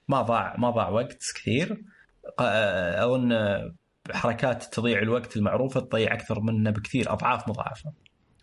ما 0.09 0.23
ضاع 0.23 0.57
ما 0.59 0.71
ضاع 0.71 0.89
وقت 0.89 1.23
كثير. 1.35 1.85
أظن 2.39 3.33
حركات 4.13 4.65
تضيع 4.65 4.99
الوقت 4.99 5.37
المعروفة 5.37 5.81
تضيع 5.81 6.15
أكثر 6.15 6.41
منه 6.41 6.71
بكثير 6.71 7.13
أضعاف 7.13 7.49
مضاعفة. 7.49 7.93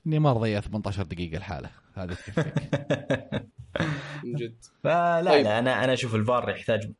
نيمار 0.06 0.38
ضيع 0.38 0.60
18 0.62 1.04
دقيقة 1.04 1.38
الحاله 1.38 1.70
هذه 1.96 2.14
تكفيك 2.14 2.54
من 4.24 4.34
جد. 4.36 4.56
فلا 4.84 5.32
طيب. 5.32 5.44
لا 5.44 5.60
أنا 5.60 5.84
أنا 5.84 5.94
أشوف 5.94 6.16
الفار 6.16 6.50
يحتاج 6.50 6.92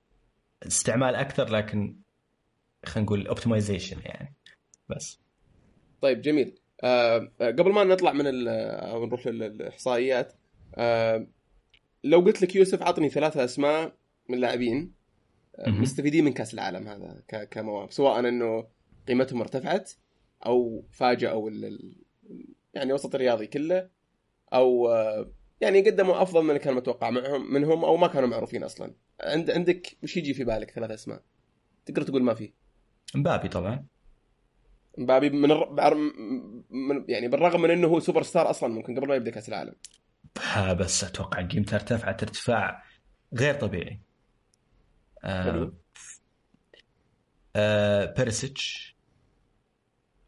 استعمال 0.68 1.16
أكثر 1.16 1.50
لكن 1.50 1.96
خلينا 2.86 3.06
نقول 3.06 3.28
optimization 3.28 3.98
يعني. 4.06 4.36
بس. 4.90 5.20
طيب 6.02 6.22
جميل. 6.22 6.60
آه 6.84 7.32
آه، 7.42 7.52
قبل 7.52 7.72
ما 7.72 7.84
نطلع 7.84 8.14
من 8.14 8.28
ال- 8.28 8.48
أو 8.90 9.06
نروح 9.06 9.28
للإحصائيات 9.28 10.34
آه 10.76 11.28
لو 12.04 12.20
قلت 12.20 12.42
لك 12.42 12.56
يوسف 12.56 12.82
عطني 12.84 13.10
ثلاثة 13.10 13.44
أسماء 13.44 13.96
من 14.30 14.38
لاعبين 14.38 14.92
آه،. 15.60 15.70
مستفيدين 15.70 16.24
من 16.26 16.34
كأس 16.34 16.54
العالم 16.54 16.88
هذا 16.88 17.22
ك- 17.28 17.50
كمواهب 17.50 17.92
سواء 17.92 18.20
إنه 18.20 18.68
قيمتهم 19.08 19.42
ارتفعت 19.42 19.92
أو 20.46 20.84
فاجأوا 20.92 21.50
يعني 22.74 22.94
وسط 22.94 23.16
الرياضي 23.16 23.48
كله 23.48 23.90
أو 24.54 24.88
آه، 24.88 25.32
يعني 25.62 25.90
قدموا 25.90 26.22
أفضل 26.22 26.44
من 26.44 26.50
اللي 26.50 26.60
كان 26.60 26.74
متوقع 26.74 27.10
معهم 27.10 27.54
منهم 27.54 27.86
أو 27.86 27.98
ما 27.98 28.08
كانوا 28.08 28.30
معروفين 28.30 28.64
أصلا. 28.64 28.94
عند 29.22 29.52
عندك 29.52 29.98
وش 30.04 30.18
يجي 30.18 30.34
في 30.34 30.44
بالك 30.44 30.72
ثلاث 30.72 30.92
أسماء؟ 30.92 31.22
تقدر 31.86 32.02
تقول 32.02 32.24
ما 32.24 32.34
في. 32.34 32.54
مبابي 33.16 33.48
طبعا. 33.50 33.86
مبابي 34.98 35.30
من, 35.30 35.52
الر... 35.52 35.96
من 36.70 37.06
يعني 37.10 37.28
بالرغم 37.28 37.62
من 37.62 37.72
إنه 37.72 37.88
هو 37.88 38.00
سوبر 38.00 38.24
ستار 38.24 38.50
أصلا 38.50 38.74
ممكن 38.74 38.98
قبل 38.98 39.08
ما 39.08 39.16
يبدأ 39.16 39.32
كأس 39.32 39.50
العالم. 39.50 39.76
ها 40.42 40.74
بس 40.74 41.04
أتوقع 41.04 41.48
قيمته 41.48 41.76
ارتفعت 41.76 42.24
ارتفاع 42.24 42.84
غير 43.34 43.54
طبيعي. 43.54 44.00
آه. 45.24 45.74
آه 47.56 48.06
بيرسيتش. 48.06 48.96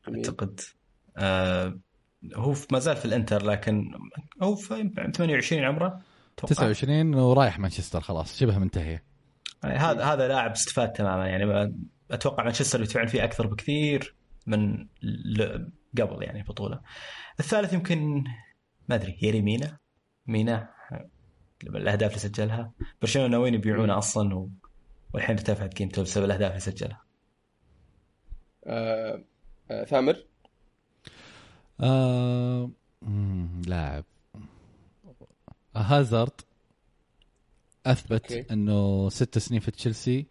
أعتقد 0.07 0.59
آه 1.17 1.79
هو 2.35 2.53
في- 2.53 2.67
ما 2.71 2.79
زال 2.79 2.95
في 2.95 3.05
الانتر 3.05 3.45
لكن 3.45 3.91
هو 4.41 4.55
في 4.55 4.91
28 5.15 5.63
عمره 5.63 6.01
أتوقع. 6.37 6.53
29 6.53 7.15
ورايح 7.15 7.59
مانشستر 7.59 8.01
خلاص 8.01 8.39
شبه 8.39 8.57
منتهيه 8.59 9.03
يعني 9.63 9.77
هذا 9.77 10.03
هذا 10.05 10.27
لاعب 10.27 10.51
استفاد 10.51 10.93
تماما 10.93 11.27
يعني 11.27 11.73
أتوقع 12.11 12.43
مانشستر 12.43 12.81
يدفعون 12.81 13.07
فيه 13.07 13.23
أكثر 13.23 13.47
بكثير 13.47 14.15
من 14.47 14.87
قبل 16.01 16.23
يعني 16.23 16.43
بطولة. 16.43 16.81
الثالث 17.39 17.73
يمكن 17.73 18.23
ما 18.89 18.95
أدري 18.95 19.17
يري 19.21 19.41
مينا 19.41 19.77
مينا 20.27 20.69
الأهداف 21.63 22.09
اللي 22.09 22.19
سجلها 22.19 22.71
برشلونة 23.01 23.27
ناويين 23.27 23.53
يبيعونه 23.53 23.97
أصلا 23.97 24.35
و... 24.35 24.49
والحين 25.13 25.35
ارتفعت 25.37 25.73
قيمته 25.77 26.01
بسبب 26.01 26.25
الأهداف 26.25 26.49
اللي 26.49 26.59
سجلها. 26.59 27.01
آه... 28.67 29.23
آه... 29.71 29.83
ثامر 29.83 30.15
آه... 31.81 32.69
لاعب 33.67 34.03
هازارد 35.75 36.41
أثبت 37.85 38.31
okay. 38.31 38.53
إنه 38.53 39.09
ست 39.09 39.37
سنين 39.37 39.59
في 39.59 39.71
تشيلسي 39.71 40.25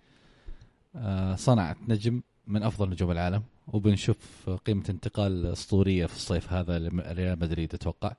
آه 0.97 1.35
صنعت 1.35 1.77
نجم 1.89 2.23
من 2.47 2.63
أفضل 2.63 2.91
نجوم 2.91 3.11
العالم 3.11 3.43
وبنشوف 3.69 4.51
قيمة 4.67 4.85
انتقال 4.91 5.47
أسطورية 5.47 6.07
في 6.07 6.17
الصيف 6.17 6.53
هذا 6.53 6.79
لريال 6.79 7.39
مدريد 7.39 7.75
أتوقع 7.75 8.15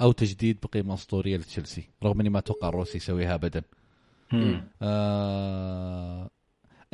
أو 0.00 0.12
تجديد 0.12 0.58
بقيمة 0.62 0.94
أسطورية 0.94 1.36
لتشيلسي 1.36 1.88
رغم 2.02 2.20
إني 2.20 2.28
ما 2.28 2.38
أتوقع 2.38 2.68
الروسي 2.68 2.96
يسويها 2.96 3.34
ابدا. 3.34 3.62
آه 4.82 6.30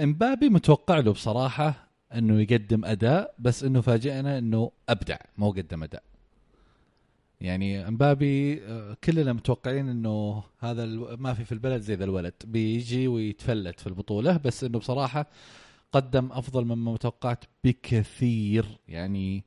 إمبابي 0.00 0.48
متوقع 0.48 0.98
له 0.98 1.12
بصراحة 1.12 1.87
إنه 2.14 2.40
يقدم 2.40 2.84
أداء 2.84 3.34
بس 3.38 3.64
إنه 3.64 3.80
فاجئنا 3.80 4.38
إنه 4.38 4.70
أبدع 4.88 5.16
مو 5.38 5.50
قدم 5.50 5.82
أداء. 5.82 6.02
يعني 7.40 7.88
أمبابي 7.88 8.62
آه، 8.64 8.96
كلنا 9.04 9.32
متوقعين 9.32 9.88
إنه 9.88 10.42
هذا 10.58 10.86
ما 11.16 11.34
في 11.34 11.44
في 11.44 11.52
البلد 11.52 11.80
زي 11.82 11.94
ذا 11.94 12.04
الولد. 12.04 12.34
بيجي 12.44 13.08
ويتفلت 13.08 13.80
في 13.80 13.86
البطولة 13.86 14.36
بس 14.36 14.64
إنه 14.64 14.78
بصراحة 14.78 15.26
قدم 15.92 16.32
أفضل 16.32 16.64
مما 16.64 16.96
توقعت 16.96 17.44
بكثير. 17.64 18.66
يعني 18.88 19.44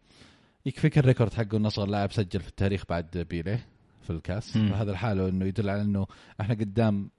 يكفيك 0.66 0.98
ال 0.98 1.03
record 1.03 1.34
حقه 1.34 1.58
إنه 1.58 1.68
أصغر 1.68 1.88
لاعب 1.88 2.12
سجل 2.12 2.40
في 2.40 2.48
التاريخ 2.48 2.86
بعد 2.90 3.28
بيليه 3.30 3.68
في 4.02 4.10
الكاس. 4.10 4.58
مم. 4.58 4.70
فهذا 4.70 4.92
لحاله 4.92 5.30
إنه 5.30 5.46
يدل 5.46 5.70
على 5.70 5.82
إنه 5.82 6.08
إحنا 6.42 6.54
قدام 6.54 7.10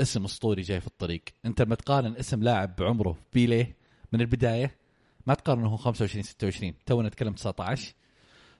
اسم 0.00 0.24
أسطوري 0.24 0.62
جاي 0.62 0.80
في 0.80 0.86
الطريق. 0.86 1.22
أنت 1.44 1.62
لما 1.62 1.74
تقارن 1.74 2.16
اسم 2.16 2.42
لاعب 2.42 2.76
بعمره 2.76 3.16
بيليه 3.32 3.79
من 4.12 4.20
البداية. 4.20 4.76
ما 5.26 5.34
تقارنه 5.34 5.68
هو 5.68 5.76
25 5.76 6.22
26 6.22 6.74
تونا 6.86 7.08
نتكلم 7.08 7.32
19 7.32 7.94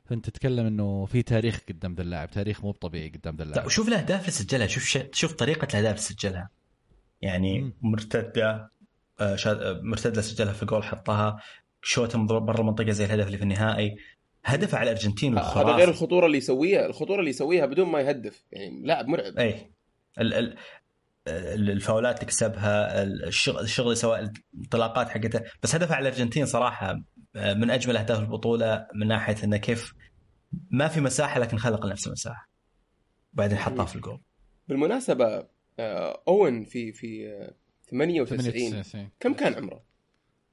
فأنت 0.05 0.31
تتكلم 0.31 0.67
إنه 0.67 1.07
في 1.07 1.23
تاريخ 1.23 1.61
قدام 1.69 1.95
ذا 1.95 2.03
اللاعب 2.03 2.31
تاريخ 2.31 2.65
مو 2.65 2.73
طبيعي 2.73 3.09
قدام 3.09 3.37
ذا 3.37 3.45
طيب 3.45 3.53
اللاعب 3.53 3.69
شوف 3.69 3.89
الاهداف 3.89 4.21
اللي 4.21 4.31
سجلها 4.31 4.67
شوف 4.67 4.85
ش... 4.85 4.99
شوف 5.13 5.33
طريقة 5.33 5.69
الأهداف 5.71 5.91
اللي 5.91 6.03
سجلها. 6.03 6.51
يعني 7.23 7.61
مم. 7.61 7.73
مرتدة 7.83 8.71
آه، 9.21 9.37
شا... 9.37 9.51
آه، 9.51 9.81
مرتدة 9.83 10.21
سجلها 10.21 10.53
في 10.53 10.67
جول 10.67 10.85
حطها 10.85 11.43
من 12.15 12.27
برا 12.27 12.61
المنطقة 12.61 12.91
زي 12.91 13.05
الهدف 13.05 13.27
اللي 13.27 13.37
في 13.37 13.43
النهائي. 13.43 13.97
هدف 14.45 14.75
على 14.75 14.91
الأرجنتين 14.91 15.39
هذا 15.39 15.47
خرافي. 15.47 15.79
غير 15.79 15.89
الخطورة 15.89 16.27
اللي 16.27 16.39
يسويها 16.39 16.87
الخطورة 16.87 17.21
اللي 17.21 17.31
يسويها 17.31 17.67
بدون 17.67 17.89
ما 17.89 18.01
يهدف. 18.01 18.45
يعني 18.53 18.87
لاعب 18.87 19.09
مرعب. 19.09 19.39
اي 19.39 19.71
ال... 20.19 20.35
ال... 20.35 20.57
ال- 21.29 21.71
الفاولات 21.71 22.15
اللي 22.15 22.27
كسبها 22.27 23.03
الشغل 23.61 23.97
سواء 23.97 24.31
الانطلاقات 24.55 25.09
حقته. 25.09 25.41
بس 25.63 25.75
هدف 25.75 25.93
على 25.93 26.09
الأرجنتين 26.09 26.47
صراحة 26.47 27.01
آه، 27.37 27.55
من 27.55 27.71
أجمل 27.71 27.97
أهداف 27.97 28.19
البطولة 28.21 28.87
من 28.95 29.07
ناحية 29.09 29.45
إنه 29.45 29.57
كيف 29.57 29.93
ما 30.71 30.89
في 30.89 31.01
مساحة 31.01 31.41
لكن 31.41 31.59
خلق 31.59 31.87
لنفسه 31.87 32.11
مساحة. 32.11 32.49
بعدين 33.33 33.59
حطها 33.59 33.85
في 33.85 33.97
الجول. 33.97 34.21
بالمناسبة 34.69 35.47
آه... 35.79 36.23
أوين 36.29 36.65
في 36.65 36.93
في 36.93 37.29
آه... 37.29 37.55
98 37.91 38.53
98 38.71 39.11
كم 39.21 39.35
كان 39.35 39.55
عمره؟ 39.55 39.83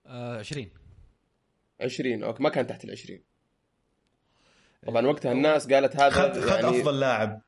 آه 0.06 0.38
20 0.40 0.70
20 1.82 2.24
أوكي 2.24 2.44
ما 2.44 2.50
كان 2.50 2.68
تحت 2.68 2.84
ال 2.86 2.92
20 2.92 3.20
طبعا 4.88 5.08
وقتها 5.08 5.32
الناس 5.32 5.74
قالت 5.74 5.96
هذا 5.96 6.10
خذ 6.10 6.42
خذ 6.42 6.64
يعني 6.64 6.82
أفضل 6.82 7.00
لاعب. 7.00 7.42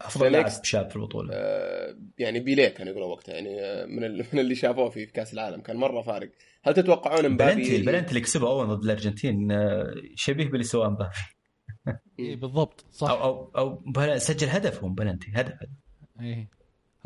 أفضل. 0.00 0.32
لاعب 0.32 0.50
شاب 0.62 0.90
في 0.90 0.96
البطولة 0.96 1.30
آه، 1.34 1.96
يعني 2.18 2.40
بيليه 2.40 2.68
كانوا 2.68 2.92
يقولوا 2.92 3.08
وقتها 3.08 3.32
يعني 3.34 3.60
آه، 3.62 3.84
من 3.86 4.04
ال- 4.04 4.26
من 4.32 4.38
اللي 4.40 4.54
شافوه 4.54 4.90
في 4.90 5.06
كأس 5.06 5.34
العالم 5.34 5.60
كان 5.60 5.76
مرة 5.76 6.02
فارق 6.02 6.30
هل 6.62 6.74
تتوقعون 6.74 7.16
بلنتي 7.22 7.26
امبابي 7.44 7.76
البلنتي 7.76 8.08
اللي 8.08 8.20
كسبه 8.20 8.48
أول 8.48 8.66
ضد 8.66 8.84
الأرجنتين 8.84 9.52
آه، 9.52 9.94
شبيه 10.14 10.44
باللي 10.48 10.64
سواه 10.64 10.88
مبابي 10.88 11.14
اي 12.20 12.36
بالضبط 12.36 12.84
صح 12.90 13.10
أو 13.10 13.22
أو 13.24 13.50
أو 13.56 13.74
بل- 13.86 14.20
سجل 14.20 14.48
هدف 14.48 14.82
هو 14.84 14.88
بلنتي 14.88 15.32
هدف 15.34 15.52
هدف. 15.52 15.70
إيه 16.20 16.48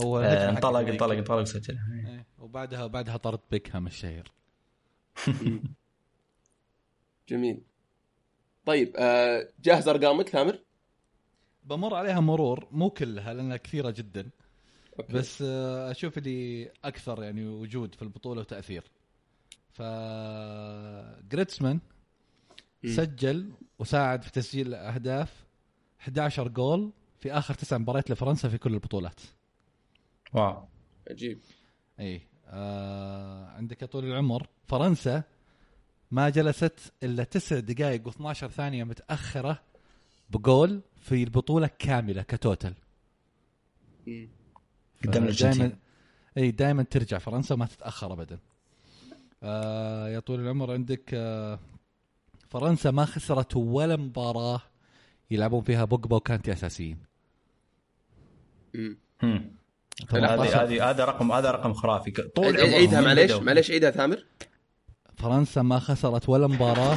هو 0.02 0.18
آه، 0.20 0.48
انطلق. 0.48 0.78
انطلق 0.78 1.08
انطلق 1.18 1.40
وسجلها 1.40 1.82
إيه. 2.06 2.26
وبعدها 2.38 2.86
بعدها 2.86 3.16
طرد 3.16 3.40
بيكهام 3.50 3.86
الشهير 3.86 4.32
جميل 7.28 7.60
طيب 8.66 8.92
آه، 8.96 9.48
جاهز 9.60 9.88
ارقامك 9.88 10.28
ثامر؟ 10.28 10.58
بمر 11.68 11.94
عليها 11.94 12.20
مرور 12.20 12.68
مو 12.72 12.90
كلها 12.90 13.34
لأنها 13.34 13.56
كثيرة 13.56 13.90
جدا. 13.90 14.30
okay. 14.98 15.12
بس 15.12 15.42
آه، 15.46 15.90
أشوف 15.90 16.18
اللي 16.18 16.70
أكثر 16.84 17.22
يعني 17.22 17.46
وجود 17.46 17.94
في 17.94 18.02
البطولة 18.02 18.40
وتأثير. 18.40 18.82
ف 19.70 19.82
جريتسمان. 21.30 21.80
سجل 22.86 23.52
وساعد 23.78 24.22
في 24.22 24.32
تسجيل 24.32 24.74
أهداف 24.74 25.46
11 26.00 26.48
جول 26.48 26.92
في 27.20 27.32
آخر 27.32 27.54
تسع 27.54 27.78
مباريات 27.78 28.10
لفرنسا 28.10 28.48
في 28.48 28.58
كل 28.58 28.74
البطولات. 28.74 29.20
wow. 30.34 30.64
عجيب. 31.10 31.38
إي 32.00 32.20
آه 32.46 33.46
عندك 33.46 33.82
يا 33.82 33.86
طول 33.86 34.04
العمر 34.04 34.46
فرنسا 34.66 35.22
ما 36.10 36.28
جلست 36.28 36.92
إلا 37.02 37.24
تسع 37.24 37.58
دقائق 37.58 38.10
و12 38.10 38.32
ثانية 38.32 38.84
متأخرة 38.84 39.62
بجول 40.30 40.82
في 41.08 41.22
البطولة 41.22 41.70
كاملة 41.78 42.22
كتوتل. 42.22 42.74
قدام 45.04 45.22
الأرجنتين 45.22 45.76
إي 46.36 46.50
دائما 46.50 46.82
ترجع 46.82 47.18
فرنسا 47.18 47.54
ما 47.54 47.66
تتأخر 47.66 48.12
ابدا 48.12 48.38
آه 49.42 50.08
يا 50.08 50.20
طول 50.20 50.40
العمر 50.40 50.72
عندك 50.72 51.10
آه 51.14 51.58
فرنسا 52.48 52.90
ما 52.90 53.04
خسرت 53.04 53.56
ولا 53.56 53.96
مباراة 53.96 54.60
يلعبون 55.30 55.62
فيها 55.62 55.84
بوجبا 55.84 56.16
وكانتي 56.16 56.52
أساسيين 56.52 56.98
مم. 58.74 58.98
مم. 59.22 59.50
18 60.08 60.42
هذه 60.42 60.62
هذه 60.62 60.90
هذا 60.90 61.04
رقم 61.04 61.32
هذا 61.32 61.50
رقم 61.50 61.72
خرافي 61.72 62.10
طول 62.10 62.56
عيدها 62.56 63.00
معليش. 63.00 63.32
معليش 63.32 63.70
عيدها 63.70 63.90
ثامر 63.90 64.24
فرنسا 65.16 65.62
ما 65.62 65.78
خسرت 65.78 66.28
ولا 66.28 66.46
مباراة 66.46 66.96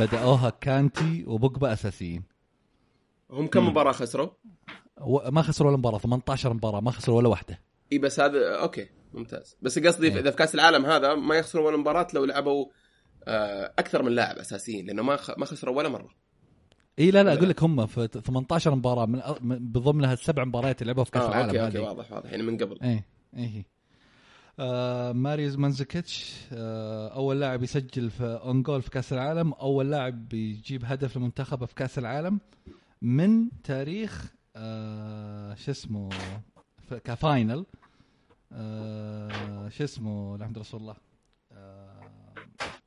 بدأوها 0.00 0.50
كانتي 0.50 1.24
وبوجبا 1.26 1.72
أساسيين 1.72 2.29
هم 3.30 3.46
كم. 3.46 3.66
مباراة 3.68 3.92
خسروا؟ 3.92 4.28
و- 5.00 5.30
ما 5.30 5.42
خسروا 5.42 5.68
ولا 5.70 5.78
مباراة 5.78 5.98
18 5.98 6.52
مباراة 6.54 6.80
ما 6.80 6.90
خسروا 6.90 7.16
ولا 7.16 7.28
واحدة. 7.28 7.58
إي 7.92 7.98
بس 7.98 8.20
هذا 8.20 8.54
okay 8.56 8.88
ممتاز. 9.14 9.56
بس 9.62 9.78
قصدي 9.78 10.06
إيه. 10.08 10.20
إذا 10.20 10.30
في 10.30 10.36
كأس 10.36 10.54
العالم 10.54 10.86
هذا 10.86 11.14
ما 11.14 11.34
يخسروا 11.34 11.66
ولا 11.66 11.76
مباراة 11.76 12.06
لو 12.14 12.24
لعبوا 12.24 12.66
آه، 13.24 13.72
أكثر 13.78 14.02
من 14.02 14.12
لاعب 14.12 14.36
أساسيين 14.36 14.86
لأنه 14.86 15.02
ما 15.02 15.16
خ... 15.16 15.30
ما 15.38 15.44
خسروا 15.46 15.76
ولا 15.76 15.88
مرة. 15.88 16.08
إي 16.98 17.10
لا 17.10 17.22
لا 17.22 17.34
أقول 17.34 17.48
لك 17.48 17.62
هم 17.62 17.86
في 17.86 18.08
18 18.24 18.74
مباراة 18.74 19.06
من 19.06 19.20
من- 19.40 19.72
بضمنها 19.72 20.12
السبع 20.12 20.44
مباريات 20.44 20.82
اللي 20.82 20.90
لعبوها 20.92 21.04
في 21.04 21.10
كأس 21.10 21.22
آه 21.22 21.28
العالم 21.28 21.46
okay 21.48 21.60
okay 21.64 21.78
هذه. 21.78 21.82
واضح 21.82 22.12
واضح 22.12 22.30
يعني 22.30 22.42
من 22.42 22.56
قبل. 22.58 22.78
إيه 22.82 23.06
إيه 23.36 23.66
آه 24.58 25.12
ماريوز 25.12 25.56
مانزوكيتش 25.56 26.34
آه 26.52 27.08
أول 27.08 27.40
لاعب 27.40 27.62
يسجل 27.62 28.10
في 28.10 28.24
own 28.24 28.62
goal 28.62 28.82
في 28.82 28.90
كأس 28.90 29.12
العالم 29.12 29.52
أول 29.52 29.90
لاعب 29.90 30.32
يجيب 30.34 30.82
هدف 30.84 31.16
لمنتخبه 31.16 31.66
في 31.66 31.74
كأس 31.74 31.98
العالم. 31.98 32.40
من 33.02 33.48
تاريخ 33.64 34.34
آه 34.56 35.54
شو 35.54 35.70
اسمه 35.70 36.08
ك 37.04 37.14
final 37.14 37.66
آه 38.52 39.68
شو 39.68 39.84
اسمه 39.84 40.34
الحمد 40.36 40.58
رسول 40.58 40.80
الله. 40.80 40.96
آه 41.52 42.00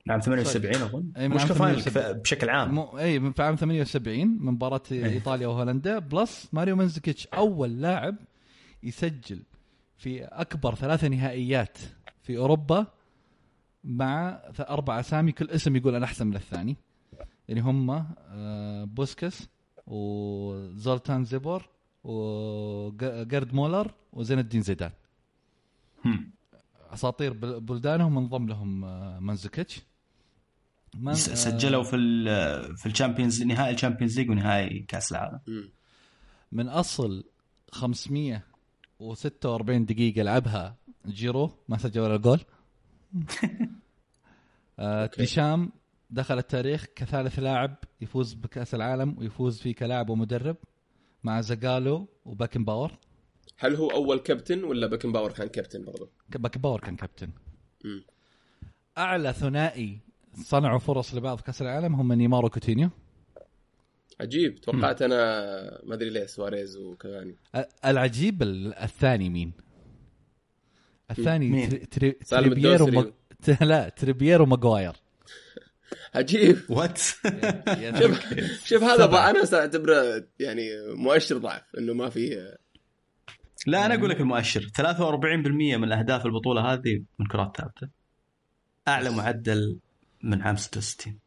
عام 0.10 0.20
78 0.20 0.76
أظن. 0.76 1.12
أي، 1.18 1.28
من 1.30 1.36
مش 1.36 1.42
ك 1.44 1.50
final 1.50 1.82
78. 1.82 2.14
كف- 2.16 2.22
بشكل 2.22 2.50
عام. 2.50 2.76
مو 2.76 2.98
إي 3.00 3.20
من 3.20 3.32
في 3.32 3.44
عام 3.44 3.56
78 3.56 4.28
من 4.28 4.54
مباراة 4.54 4.82
إيطاليا 4.92 5.48
وهولندا. 5.48 6.00
plus 6.00 6.50
ماريو 6.54 6.76
مانزوكيتش 6.76 7.28
أول 7.28 7.82
لاعب 7.82 8.16
يسجل 8.84 9.40
في 9.98 10.24
أكبر 10.24 10.76
ثلاثة 10.76 11.08
نهائيات 11.08 11.78
في 12.22 12.38
أوروبا 12.38 12.88
مع 13.84 14.42
أربع 14.60 15.00
أسامي 15.00 15.32
كل 15.32 15.50
اسم 15.50 15.76
يقول 15.76 15.96
أنا 15.96 16.06
أحسن 16.06 16.28
من 16.28 16.36
الثاني. 16.36 16.78
اللي 17.50 17.62
هم 17.62 17.90
آه، 18.30 18.84
بوسكس 18.84 19.48
وزولتان 19.88 21.26
زيبور 21.26 21.70
وجارد 22.04 23.54
مولر 23.54 23.92
وزين 24.14 24.40
الدين 24.40 24.62
زيدان 24.62 24.92
هم. 26.06 26.32
أساطير 26.94 27.34
بل- 27.34 27.60
بلدانهم 27.60 28.18
انضم 28.18 28.48
لهم 28.48 28.86
آه، 28.86 29.20
مانزوكيتش 29.20 29.82
من- 30.96 31.08
آه، 31.10 31.14
سجلوا 31.14 31.84
في 31.84 31.96
ال 31.96 32.78
في 32.78 32.86
ال 32.86 32.92
Champions 32.92 33.44
نهائي 33.44 33.74
ال 33.74 33.78
Champions 33.78 34.20
League 34.20 34.30
ونهائي 34.30 34.80
كأس 34.80 35.12
العالم. 35.12 35.40
من 36.52 36.70
أصل 36.70 37.24
546 37.72 39.86
دقيقة 39.86 40.22
لعبها 40.22 40.76
جيرو 41.08 41.52
ما 41.70 41.78
سجل 41.78 42.02
ولا 42.02 42.18
جول 42.18 42.40
آه. 44.80 45.10
ديشام 45.18 45.72
دخل 46.14 46.38
التاريخ 46.38 46.86
كثالث 46.96 47.40
لاعب 47.40 47.76
يفوز 48.02 48.34
بكأس 48.34 48.76
العالم 48.76 49.16
ويفوز 49.20 49.60
فيه 49.60 49.76
كلاعب 49.76 50.10
ومدرب 50.10 50.56
مع 51.24 51.42
زاغالو 51.42 52.08
وباكن 52.26 52.66
باور 52.66 52.92
هل 53.58 53.76
هو 53.76 53.90
أول 53.90 54.20
كابتن 54.20 54.64
ولا 54.64 54.88
باكن 54.88 55.12
باور 55.12 55.32
كان 55.32 55.48
كابتن 55.48 55.86
برضه؟ 55.86 56.10
باكن 56.30 56.62
باور 56.62 56.80
كان 56.80 56.96
كابتن 56.96 57.30
مم. 57.86 58.04
أعلى 58.98 59.34
ثنائي 59.34 60.00
صنعوا 60.36 60.80
فرص 60.80 61.16
لبعض 61.16 61.38
في 61.38 61.44
كأس 61.44 61.62
العالم 61.62 61.96
هم 61.96 62.14
نيمار 62.14 62.46
وكوتينيو 62.46 62.90
عجيب 64.22 64.56
توقعت 64.62 65.02
أنا 65.02 65.16
ما 65.84 65.94
أدري 65.96 66.10
ليه 66.10 66.26
سواريز 66.26 66.78
وكافاني 66.78 67.36
ال- 67.56 67.66
العجيب 67.86 68.42
ال- 68.42 68.74
الثاني 68.76 69.30
مين؟ 69.30 69.52
الثاني 71.12 71.50
مين؟ 71.50 71.70
تري- 71.70 72.12
تري- 72.12 72.18
الدوسري. 72.48 72.92
ماج- 72.92 73.14
لا 73.62 73.90
تريبيير 73.90 74.46
وماجواير 74.46 74.94
عجيب. 76.16 76.58
what 76.70 76.98
شوف 78.00 78.34
شوف 78.66 78.84
هذا 78.84 79.06
أنا 79.06 79.44
أعتبره 79.54 80.28
يعني 80.40 80.70
مؤشر 80.96 81.38
ضعف 81.38 81.76
إنه 81.78 81.94
ما 81.94 82.10
في 82.10 82.54
لا 83.68 83.86
أنا 83.86 83.96
أقول 83.96 84.10
لك 84.10 84.22
المؤشر. 84.22 84.62
43% 84.62 85.48
من 85.78 85.92
أهداف 85.92 86.26
البطولة 86.26 86.74
هذه 86.74 87.04
من 87.20 87.26
كرات 87.26 87.58
ثابتة. 87.58 87.90
أعلى 88.88 89.10
معدل 89.10 89.80
من 90.24 90.42
عام 90.42 90.56
66 90.56 91.20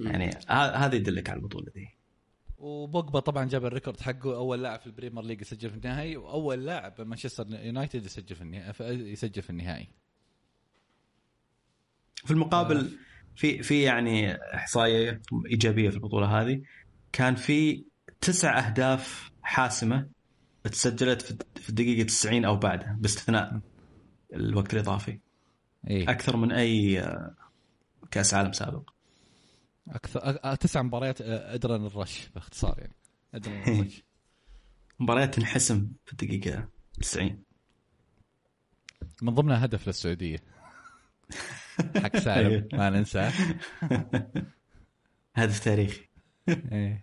يعني 0.00 0.30
هذا 0.48 0.94
يدلك 0.94 1.30
على 1.30 1.38
البطولة 1.38 1.66
ذي 1.76 1.88
وبوجبا 2.58 3.20
طبعا 3.20 3.44
جاب 3.44 3.64
ال 3.64 3.69
record 3.69 4.00
حقه 4.00 4.36
أول 4.36 4.62
لاعب 4.62 4.80
في 4.80 4.86
ال 4.86 4.91
Premier 4.91 5.24
League 5.24 5.40
يسجل 5.40 5.70
في 5.70 5.76
النهائي 5.76 6.16
وأول 6.16 6.66
لاعب 6.66 6.94
بمانشستر 6.98 7.46
يونايتد 7.50 8.04
يسجل 8.04 8.36
في 8.36 8.42
النهائي 8.42 9.12
يسجل 9.12 9.42
في 9.42 9.50
النهائي. 9.50 9.88
في 12.24 12.30
المقابل 12.30 12.98
في 13.36 13.62
في 13.62 13.82
يعني 13.82 14.34
إحصائية 14.34 15.22
إيجابية 15.50 15.90
في 15.90 15.96
البطولة 15.96 16.40
هذه. 16.40 16.62
كان 17.12 17.34
في 17.34 17.84
تسع 18.20 18.58
أهداف 18.66 19.30
حاسمة 19.42 20.08
تسجلت 20.64 21.22
في 21.58 21.68
الدقيقة 21.68 22.06
90 22.06 22.44
أو 22.44 22.56
بعدها 22.56 22.96
باستثناء 23.00 23.60
الوقت 24.34 24.74
الاضافي 24.74 25.18
اي 25.90 26.04
أكثر 26.04 26.36
من 26.36 26.52
أي 26.52 27.00
آه، 27.00 27.34
كأس 28.10 28.34
عالم 28.34 28.52
سابق. 28.52 28.90
أكثر 29.88 30.54
تسع 30.54 30.82
مباريات 30.82 31.20
آه، 31.20 31.54
ادرن 31.54 31.86
الرش 31.86 32.28
باختصار 32.34 32.78
يعني. 32.78 32.96
ادرن 33.34 33.62
الرش. 33.80 34.02
مباريات 35.00 35.34
تنحسم 35.34 35.88
في 36.04 36.12
الدقيقة 36.12 36.68
90 37.02 37.42
من 39.22 39.34
ضمنها 39.34 39.64
هدف 39.64 39.86
للسعودية. 39.86 40.38
حق 42.02 42.16
سالم 42.26 42.68
ما 42.72 42.90
ننساه 42.90 43.32
هدف 45.36 45.64
تاريخي. 45.64 46.08
إيه. 46.48 47.02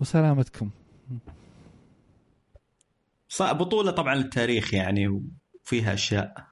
وسلامتكم. 0.00 0.70
بطولة 3.40 3.90
طبعا 3.90 4.14
للتاريخ 4.14 4.74
يعني 4.74 5.08
وفيها 5.08 5.94
أشياء 5.94 6.46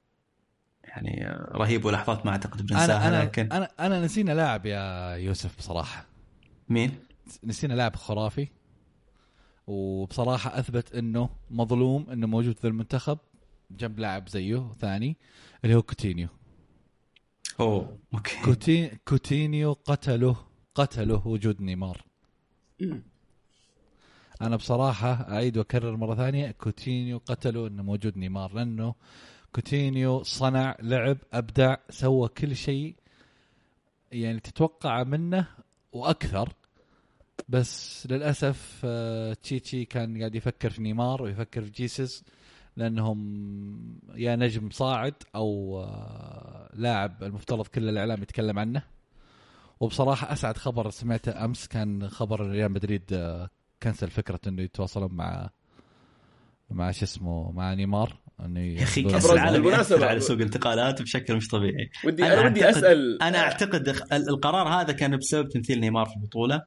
يعني 0.83 1.25
رهيبة 1.51 1.87
ولحظات 1.87 2.25
ما 2.25 2.31
أعتقد 2.31 2.65
بننساها 2.65 3.07
أنا 3.07 3.23
لكن 3.23 3.51
أنا 3.51 3.69
أنا 3.79 3.99
نسينا 4.05 4.31
لاعب 4.31 4.65
يا 4.65 5.15
يوسف 5.15 5.57
بصراحة. 5.57 6.05
مين؟ 6.69 6.99
نسينا 7.43 7.73
لاعب 7.73 7.95
خرافي. 7.95 8.47
وبصراحة 9.67 10.59
أثبت 10.59 10.95
إنه 10.95 11.29
مظلوم 11.51 12.09
إنه 12.09 12.27
موجود 12.27 12.59
في 12.59 12.67
المنتخب. 12.67 13.17
جنب 13.71 13.99
لاعب 13.99 14.29
زيه 14.29 14.71
ثاني 14.79 15.17
اللي 15.63 15.75
هو 15.75 15.81
كوتينيو. 15.81 16.27
أوه. 17.59 17.97
okay. 18.13 18.41
كوتي... 18.45 18.97
كوتينيو 19.07 19.73
قتله 19.73 20.35
قتله 20.75 21.27
وجود 21.27 21.61
نيمار. 21.61 22.05
أنا 24.41 24.55
بصراحة 24.55 25.31
أعيد 25.31 25.57
وأكرر 25.57 25.97
مرة 25.97 26.15
ثانية 26.15 26.51
كوتينيو 26.51 27.17
قتله 27.17 27.67
إنه 27.67 27.83
موجود 27.83 28.17
نيمار 28.17 28.53
لأنه 28.53 28.95
كوتينيو 29.55 30.23
صنع 30.23 30.77
لعب 30.81 31.17
أبدع 31.33 31.75
سوى 31.89 32.27
كل 32.27 32.55
شيء 32.55 32.95
يعني 34.11 34.39
تتوقع 34.39 35.03
منه 35.03 35.47
وأكثر. 35.91 36.53
بس 37.49 38.07
للأسف 38.07 38.81
آه، 38.83 39.33
تشيتشي 39.33 39.85
كان 39.85 40.17
قاعد 40.19 40.35
يفكر 40.35 40.69
في 40.69 40.81
نيمار 40.81 41.21
ويفكر 41.21 41.61
في 41.61 41.71
جيسس. 41.71 42.23
لأنهم 42.77 43.19
يا 44.15 44.35
نجم 44.35 44.69
صاعد 44.69 45.13
أو 45.35 45.79
آه، 45.83 46.69
لاعب 46.73 47.23
المفترض 47.23 47.67
كل 47.67 47.89
الإعلام 47.89 48.21
يتكلم 48.21 48.59
عنه. 48.59 48.81
وبصراحة 49.79 50.33
أسعد 50.33 50.57
خبر 50.57 50.89
سمعته 50.89 51.45
أمس 51.45 51.67
كان 51.67 52.09
خبر 52.09 52.49
ريال 52.49 52.71
مدريد 52.71 53.03
آه، 53.13 53.49
كنسل 53.83 54.09
فكرة 54.09 54.39
إنه 54.47 54.61
يتواصلون 54.61 55.13
مع 55.13 55.49
مع 56.69 56.91
شو 56.91 57.05
اسمه 57.05 57.51
مع 57.51 57.73
نيمار. 57.73 58.13
إنه 58.45 58.59
يا 58.59 58.83
أخي 58.83 59.03
كأس 59.03 59.31
العالم. 59.31 59.67
يأثر 59.67 60.05
على 60.05 60.19
سوق 60.19 60.35
الانتقالات 60.37 61.01
بشكل 61.01 61.35
مش 61.35 61.47
طبيعي. 61.47 61.89
ودي 62.05 62.23
أنا 62.25 62.33
أنا 62.33 62.45
ودي 62.45 62.61
أعتقد- 62.61 62.65
اسال 62.77 63.21
أنا 63.21 63.37
أعتقد 63.39 63.89
ال- 63.89 64.29
القرار 64.29 64.67
هذا 64.67 64.93
كان 64.93 65.17
بسبب 65.17 65.49
تمثيل 65.49 65.79
نيمار 65.79 66.05
في 66.05 66.15
البطولة. 66.15 66.61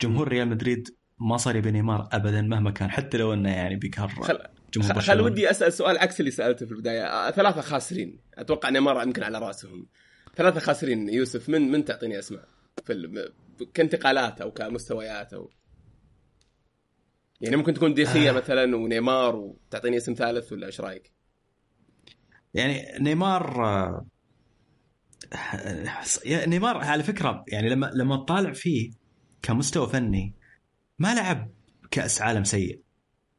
جمهور 0.00 0.28
ريال 0.28 0.48
مدريد 0.48 0.88
ما 1.18 1.36
صار 1.36 1.56
يبي 1.56 1.70
نيمار 1.70 2.08
ابدا 2.12 2.42
مهما 2.42 2.70
كان 2.70 2.90
حتى 2.90 3.18
لو 3.18 3.32
إنه 3.34 3.50
يعني 3.50 3.76
بيقهر 3.76 4.08
خل... 4.08 4.38
جمهور 4.74 4.90
خل 4.90 4.94
برشلونة. 4.94 5.22
ودي 5.22 5.50
أسأل 5.50 5.72
سؤال 5.72 5.98
عكس 5.98 6.20
اللي 6.20 6.30
سألته 6.30 6.66
في 6.66 6.72
البداية. 6.72 7.04
آه، 7.04 7.30
ثلاثة 7.30 7.60
خاسرين. 7.60 8.20
أتوقع 8.34 8.70
نيمار 8.70 9.02
يمكن 9.02 9.22
على 9.22 9.38
رأسهم. 9.38 9.86
ثلاثة 10.36 10.60
خاسرين. 10.60 11.08
يوسف 11.08 11.48
من 11.48 11.70
من 11.70 11.84
تعطيني 11.84 12.18
أسماء؟ 12.18 12.48
في 12.84 12.92
ال... 12.92 13.32
كانتقالات 13.74 14.40
أو 14.40 14.50
كمستويات 14.50 15.32
أو 15.32 15.50
يعني 17.40 17.56
ممكن 17.56 17.74
تكون 17.74 17.94
ديخية 17.94 18.30
مثلا 18.30 18.76
ونيمار 18.76 19.36
وتعطيني 19.36 19.96
اسم 19.96 20.14
ثالث 20.14 20.52
ولا 20.52 20.66
إيش 20.66 20.80
رأيك؟ 20.80 21.12
يعني 22.54 22.98
نيمار 23.00 23.64
آه، 23.66 24.06
نيمار 26.26 26.76
على 26.76 27.02
فكرة 27.02 27.44
يعني 27.48 27.68
لما 27.68 27.90
لما 27.94 28.16
تطالع 28.16 28.52
فيه 28.52 28.90
كمستوى 29.42 29.88
فني 29.88 30.34
ما 30.98 31.14
لعب 31.14 31.50
كأس 31.90 32.22
عالم 32.22 32.44
سيء. 32.44 32.82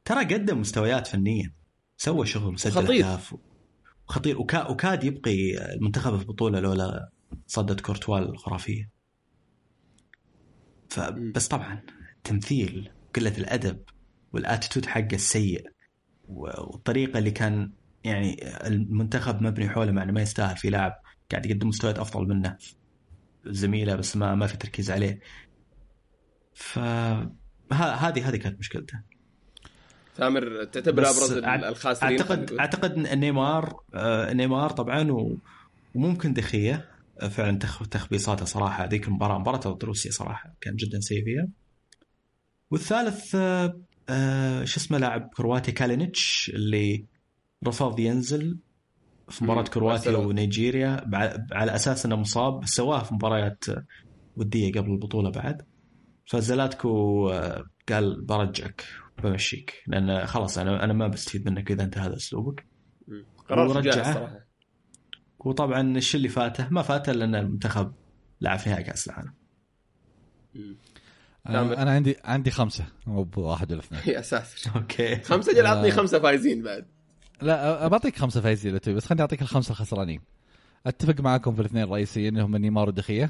ترى 0.06 0.26
قدم 0.26 0.60
مستويات 0.60 1.08
فنية. 1.08 1.54
سوى 1.98 2.26
شغل 2.26 2.60
سجل 2.60 2.72
خطير. 2.72 3.06
أهداف. 3.06 3.36
خطير. 4.06 4.42
وكا 4.42 4.68
وكاد 4.68 5.04
يبقي 5.04 5.74
المنتخب 5.74 6.16
في 6.16 6.22
البطوله 6.22 6.60
لولا 6.60 7.10
صدت 7.48 7.82
كورتوال 7.82 8.30
الخرافية. 8.30 8.90
فبس 10.90 11.48
طبعا 11.48 11.82
تمثيل 12.24 12.92
قلة 13.16 13.38
الأدب 13.38 13.84
والاتيتود 14.34 14.86
حقه 14.86 15.14
السيء. 15.14 15.70
والطريقة 16.28 17.20
اللي 17.20 17.32
كان 17.32 17.74
يعني 18.04 18.38
المنتخب 18.68 19.42
مبني 19.42 19.70
حوله 19.70 19.92
مع 19.92 20.04
إنه 20.04 20.12
ما 20.12 20.22
يستاهل 20.22 20.58
في 20.58 20.70
لاعب 20.70 20.94
قاعد 21.32 21.46
يقدم 21.46 21.68
مستويات 21.68 22.00
أفضل 22.00 22.28
منه. 22.28 22.58
زميلة 23.46 23.96
بس 23.96 24.18
ما 24.18 24.36
ما 24.36 24.48
في 24.48 24.58
تركيز 24.58 24.92
عليه. 24.92 25.20
ف 26.54 26.80
هذه 27.74 28.30
هذه 28.30 28.36
كانت 28.36 28.60
مشكلته. 28.60 29.11
ثامر 30.22 30.64
تعتبر 30.64 31.04
أبرز 31.04 31.32
الخاسرين 31.34 32.20
اعتقد 32.20 32.54
أعتقد 32.54 32.98
نيمار 32.98 33.80
آه 33.94 34.34
نيمار 34.34 34.70
طبعا 34.70 35.12
و... 35.12 35.38
وممكن 35.96 36.34
دخية 36.34 36.90
آه، 37.22 37.28
فعلا 37.28 37.58
تخ... 37.58 37.88
تخبيصاته 37.88 38.46
صراحة. 38.46 38.86
ذيك 38.86 39.08
المباراة 39.08 39.38
مباراة 39.38 39.58
ضد 39.58 39.84
روسيا 39.84 40.12
صراحة 40.12 40.56
كان 40.62 40.76
جدا 40.76 41.00
سيء 41.00 41.24
فيها. 41.24 41.48
والثالث 42.72 43.36
آه 43.36 43.80
آه 44.10 44.64
شو 44.64 44.80
اسمه 44.80 44.98
لاعب 44.98 45.30
كرواتي 45.38 45.72
كالينيتش 45.72 46.52
اللي 46.54 47.06
رفض 47.68 48.00
ينزل 48.00 48.58
في 49.30 49.44
مباراة 49.44 49.64
كرواتيا 49.64 50.18
ونيجيريا. 50.18 51.10
على 51.52 51.76
أساس 51.76 52.06
إنه 52.06 52.16
مصاب 52.16 52.66
سواها 52.66 53.04
في 53.04 53.14
مباريات 53.14 53.64
ودية 54.38 54.72
قبل 54.72 54.92
البطولة 54.92 55.30
بعد. 55.30 55.62
فزلاتكو 56.26 57.30
قال 57.90 58.22
برجعك. 58.22 58.86
بمشيك. 59.22 59.84
لأن 59.88 60.26
خلاص 60.26 60.58
أنا 60.58 60.84
أنا 60.84 60.94
ما 60.94 61.08
بستفيد 61.08 61.50
منك 61.50 61.72
إذا 61.72 61.84
أنت 61.84 61.98
هذا 61.98 62.16
أسلوبك. 62.16 62.66
قرار 63.50 63.80
الصراحه 63.80 64.48
وطبعا 65.40 65.98
الشيء 65.98 66.18
اللي 66.18 66.30
فاته 66.30 66.68
ما 66.70 66.82
فاته 66.82 67.12
لأن 67.12 67.36
المنتخب 67.36 67.94
لعب 68.42 68.60
في 68.60 68.70
نهائي 68.70 68.84
كأس 68.84 69.08
العالم. 69.08 69.34
أنا 71.50 71.92
عندي 71.92 72.16
عندي 72.24 72.52
خمسة. 72.52 72.86
مو 73.08 73.24
بواحد 73.24 73.72
ولا 73.72 73.82
اثنين. 73.82 74.02
يا 74.16 74.22
ساتر. 74.22 74.72
okay. 74.76 75.16
خمسة 75.16 75.54
جل 75.54 75.66
اعطني 75.66 75.92
خمسة 75.92 76.20
فايزين 76.20 76.64
بعد. 76.64 76.88
لا 77.42 77.88
بعطيك 77.88 78.16
خمسة 78.16 78.42
فايزين 78.42 78.82
تبي 78.82 78.96
بس 78.96 79.06
خليني 79.06 79.22
أعطيك 79.22 79.42
الخمسة 79.42 79.72
الخسرانين. 79.72 80.22
أتفق 80.86 81.22
معاكم 81.22 81.56
في 81.56 81.62
الاثنين 81.62 81.84
الرئيسيين 81.84 82.34
اللي 82.34 82.44
هم 82.44 82.58
نيمار 82.58 82.88
ودخية. 82.88 83.30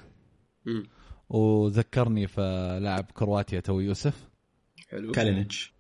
وذكرني 1.29 2.27
في 2.27 2.41
لاعب 2.81 3.05
كرواتيا 3.13 3.59
تو 3.59 3.79
يوسف. 3.79 4.29
حلو. 4.89 5.11
كالينيتش. 5.11 5.73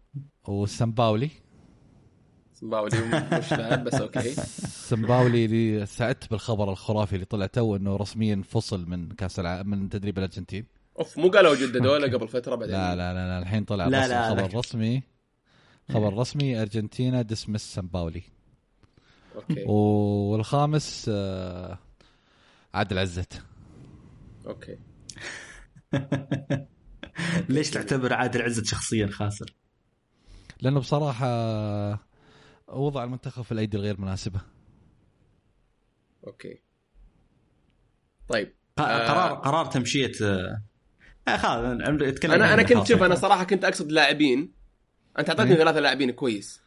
وسمباولي 0.47 1.29
سمباولي 2.53 2.97
مش 3.39 3.51
لاعب 3.53 3.83
بس 3.83 3.93
okay. 3.93 4.33
سمباولي 4.89 5.45
اللي 5.45 5.85
سعدت 5.85 6.31
بالخبر 6.31 6.71
الخرافي 6.71 7.13
اللي 7.15 7.25
طلع 7.25 7.45
تو 7.45 7.75
إنه 7.75 7.95
رسميا 7.95 8.41
فصل 8.49 8.89
من 8.89 9.09
كأس 9.09 9.39
العالم 9.39 9.69
من 9.69 9.89
تدريب 9.89 10.17
الأرجنتين. 10.17 10.65
أوف 10.99 11.17
مو 11.17 11.29
قالوا 11.29 11.55
جددوا 11.55 11.91
ولا 11.93 12.17
قبل 12.17 12.27
فترة 12.27 12.55
بعدين؟ 12.55 12.75
لا 12.75 12.95
لا 12.95 13.13
لا, 13.13 13.27
لا 13.27 13.39
الحين 13.39 13.63
طلع 13.63 13.87
لا 13.87 14.07
لا 14.07 14.29
خبر 14.29 14.51
لا. 14.53 14.59
رسمي 14.59 15.03
خبر 15.91 16.13
رسمي 16.13 16.61
Argentina 16.61 17.21
dismiss 17.21 17.73
سمباولي 17.75 18.21
okay. 19.35 19.63
والخامس 19.67 21.05
آه، 21.13 21.77
عادل 22.73 22.99
عزت. 22.99 23.41
okay. 24.47 24.77
ليش 27.49 27.69
تعتبر 27.69 28.13
عادل 28.13 28.41
عزت 28.41 28.65
شخصيا 28.65 29.07
خاسر؟ 29.07 29.53
لأنه 30.61 30.79
بصراحة 30.79 31.27
وضع 32.67 33.03
المنتخب 33.03 33.41
في 33.41 33.51
الأيدي 33.51 33.77
الغير 33.77 34.01
مناسبة. 34.01 34.41
okay. 36.27 36.61
طيب 38.27 38.53
قرار 38.77 39.31
آه 39.31 39.33
قرار 39.33 39.65
تمشية 39.65 40.11
آه 40.23 41.37
خلاص 41.37 41.79
أنا 42.23 42.53
أنا 42.53 42.63
كنت 42.63 42.87
شوف 42.87 43.03
أنا 43.03 43.15
صراحة 43.15 43.43
كنت 43.43 43.65
أقصد 43.65 43.91
لاعبين. 43.91 44.53
أنت 45.19 45.29
أعطيتني 45.29 45.55
ثلاثة 45.55 45.79
لاعبين 45.79 46.11
كويس. 46.11 46.61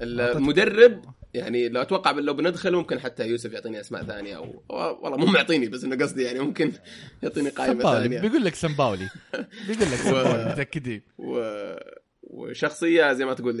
المدرب 0.00 1.04
يعني 1.34 1.68
لو 1.68 1.82
أتوقع 1.82 2.10
لو 2.10 2.34
بندخل 2.34 2.72
ممكن 2.72 3.00
حتى 3.00 3.26
يوسف 3.26 3.52
يعطيني 3.52 3.80
أسماء 3.80 4.04
ثانية 4.04 4.36
أو 4.36 4.62
والله 4.70 5.18
مو 5.18 5.26
معطيني 5.26 5.68
بس 5.68 5.84
إنه 5.84 5.96
قصدي 5.96 6.22
يعني 6.22 6.38
ممكن 6.38 6.72
يعطيني 7.22 7.48
قائمة 7.48 7.82
ثانية. 7.82 8.20
بيقول 8.20 8.44
لك 8.44 8.54
سمباولي. 8.54 9.08
بيقول 9.68 9.92
لك 9.92 9.98
سمباولي 9.98 10.52
متأكدين. 10.52 11.02
و... 11.18 11.38
وشخصية 12.26 13.12
زي 13.12 13.24
ما 13.24 13.34
تقول 13.34 13.60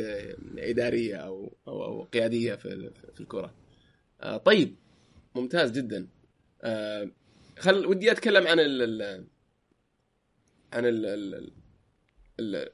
إدارية 0.58 1.16
أو 1.16 1.56
أو, 1.68 1.84
أو 1.84 2.02
قيادية 2.02 2.54
في 2.54 2.90
في 3.14 3.20
الكرة. 3.20 3.54
آه 4.20 4.36
طيب 4.36 4.76
ممتاز 5.34 5.70
جدا. 5.72 6.08
آه 6.62 7.10
خل 7.58 7.86
ودي 7.86 8.12
أتكلم 8.12 8.46
عن 8.46 8.60
ال 8.60 9.26
عن 10.72 10.86
ال 10.86 11.52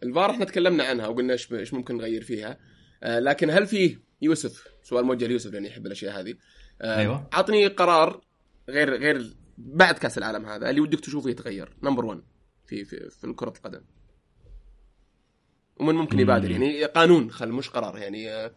الفار 0.03 0.31
إحنا 0.31 0.45
تكلمنا 0.45 0.85
عنها 0.85 1.07
وقلنا 1.07 1.33
إيش 1.33 1.75
ممكن 1.75 1.97
نغير 1.97 2.23
فيها. 2.23 2.59
آه 3.03 3.19
لكن 3.19 3.51
هل 3.51 3.67
فيه 3.67 3.99
يوسف؟ 4.23 4.69
سؤال 4.83 5.05
موجه 5.05 5.27
ليوسف 5.27 5.53
لاني 5.53 5.69
يحب 5.69 5.87
الأشياء 5.87 6.21
هذه. 6.21 6.35
آه 6.81 6.97
أيوه. 6.97 7.29
عطني 7.33 7.67
قرار 7.67 8.25
غير 8.69 8.97
غير 8.97 9.37
بعد 9.59 9.99
كأس 9.99 10.19
العالم 10.19 10.47
هذا 10.47 10.71
اللي 10.71 10.81
ودك 10.81 11.01
تشوفه 11.01 11.31
يتغير. 11.31 11.77
نمبر 11.83 12.05
1 12.05 12.23
في 12.67 12.85
في 12.85 13.11
في 13.11 13.33
كره 13.33 13.49
القدم. 13.57 13.81
ومن 15.81 15.95
ممكن 15.95 16.21
يبادر. 16.21 16.51
يعني 16.51 16.85
قانون 16.85 17.31
خل 17.31 17.49
مش 17.49 17.69
قرار. 17.69 17.99
يعني 17.99 18.31
آه 18.31 18.51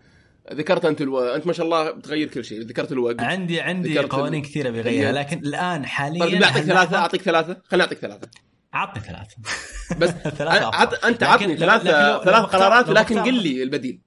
ذكرت 0.53 0.85
أنت 0.85 1.01
ألو... 1.01 1.19
أنت 1.19 1.47
ما 1.47 1.53
شاء 1.53 1.65
الله 1.65 1.91
بتغير 1.91 2.27
كل 2.27 2.45
شيء. 2.45 2.61
ذكرت 2.61 2.91
الوقت. 2.91 3.21
عندي 3.21 3.61
عندي 3.61 3.99
قوانين 3.99 4.41
ال... 4.41 4.49
كثيرة 4.49 4.69
بغيرها 4.69 5.11
لكن 5.11 5.37
الآن 5.37 5.85
حاليا 5.85 6.25
طيب 6.25 6.43
أعطيك 6.43 6.63
ثلاثة 6.63 6.97
أعطيك 6.97 7.21
ثلاثة. 7.21 7.61
خليني 7.65 7.83
أعطيك 7.83 7.97
ثلاثة. 7.97 8.29
عطني 8.73 9.03
ثلاثة. 9.03 9.35
بس 9.99 10.09
ثلاثة 10.39 10.65
عط... 10.65 11.05
أنت 11.05 11.23
عطني 11.23 11.57
ثلاثة 11.57 12.23
ثلاث 12.23 12.45
قرارات 12.45 12.89
ولكن 12.89 13.19
قل 13.19 13.43
لي 13.43 13.63
البديل. 13.63 14.01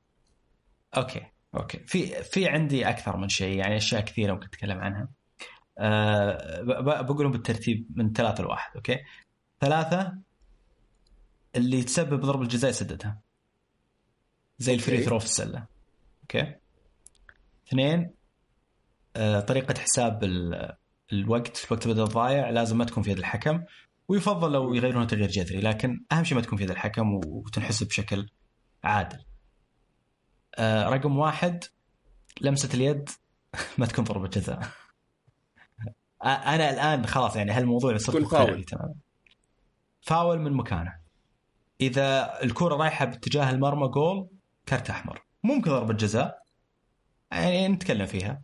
okay 0.96 1.22
okay. 1.54 1.78
في 1.86 2.06
في 2.22 2.48
عندي 2.48 2.88
أكثر 2.88 3.16
من 3.16 3.28
شيء 3.28 3.58
يعني 3.58 3.76
أشياء 3.76 4.00
كثيرة 4.00 4.32
ممكن 4.32 4.46
أتكلم 4.46 4.78
عنها. 4.78 5.08
أه 5.78 6.62
بقولهم 7.02 7.32
بالترتيب 7.32 7.86
من 7.96 8.12
ثلاثة 8.12 8.44
لواحد 8.44 8.76
okay. 8.76 8.98
ثلاثة 9.60 10.25
اللي 11.56 11.82
تسبب 11.82 12.20
ضرب 12.20 12.42
الجزاء 12.42 12.70
يسددها. 12.70 13.20
زي 14.58 14.74
ال 14.74 14.80
free 14.80 15.02
throw 15.02 15.18
في 15.18 15.24
السلة. 15.24 15.66
okay. 16.22 16.54
اثنين 17.68 18.14
أه 19.16 19.40
طريقة 19.40 19.80
حساب 19.80 20.24
الوقت 21.12 21.64
الوقت 21.64 21.88
بدل 21.88 22.04
ضايع 22.04 22.50
لازم 22.50 22.78
ما 22.78 22.84
تكون 22.84 23.02
في 23.02 23.10
يد 23.10 23.18
الحكم. 23.18 23.64
ويفضل 24.08 24.52
لو 24.52 24.74
يغيرونها 24.74 25.06
تغيير 25.06 25.30
جذري 25.30 25.60
لكن 25.60 26.04
أهم 26.12 26.24
شيء 26.24 26.36
ما 26.36 26.42
تكون 26.42 26.58
في 26.58 26.64
يد 26.64 26.70
الحكم 26.70 27.14
وتنحسب 27.14 27.88
بشكل 27.88 28.28
عادل. 28.84 29.18
آه 30.58 30.88
رقم 30.88 31.18
واحد 31.18 31.64
لمسة 32.40 32.74
اليد 32.74 33.10
ما 33.78 33.86
تكون 33.86 34.04
ضربه 34.04 34.28
جزاء 34.28 34.58
آه 36.24 36.26
أنا 36.26 36.70
الآن 36.70 37.06
خلاص 37.06 37.36
يعني 37.36 37.52
هالموضوع 37.52 37.96
صرت 37.96 38.26
فاول. 38.26 38.64
تماما 38.64 38.94
فاول 40.00 40.38
من 40.38 40.52
مكانه. 40.52 41.05
إذا 41.80 42.38
الكرة 42.42 42.76
رايحة 42.76 43.04
باتجاه 43.04 43.50
المرمى 43.50 43.88
جول 43.88 44.28
كرت 44.68 44.90
أحمر. 44.90 45.22
ممكن 45.42 45.70
ضربه 45.70 45.94
جزاء 45.94 46.42
يعني 47.30 47.68
نتكلم 47.68 48.06
فيها. 48.06 48.42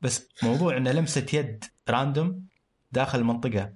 بس 0.00 0.28
موضوع 0.42 0.76
ان 0.76 0.88
لمسة 0.88 1.26
يد 1.32 1.64
راندوم 1.88 2.46
داخل 2.92 3.18
المنطقة 3.18 3.72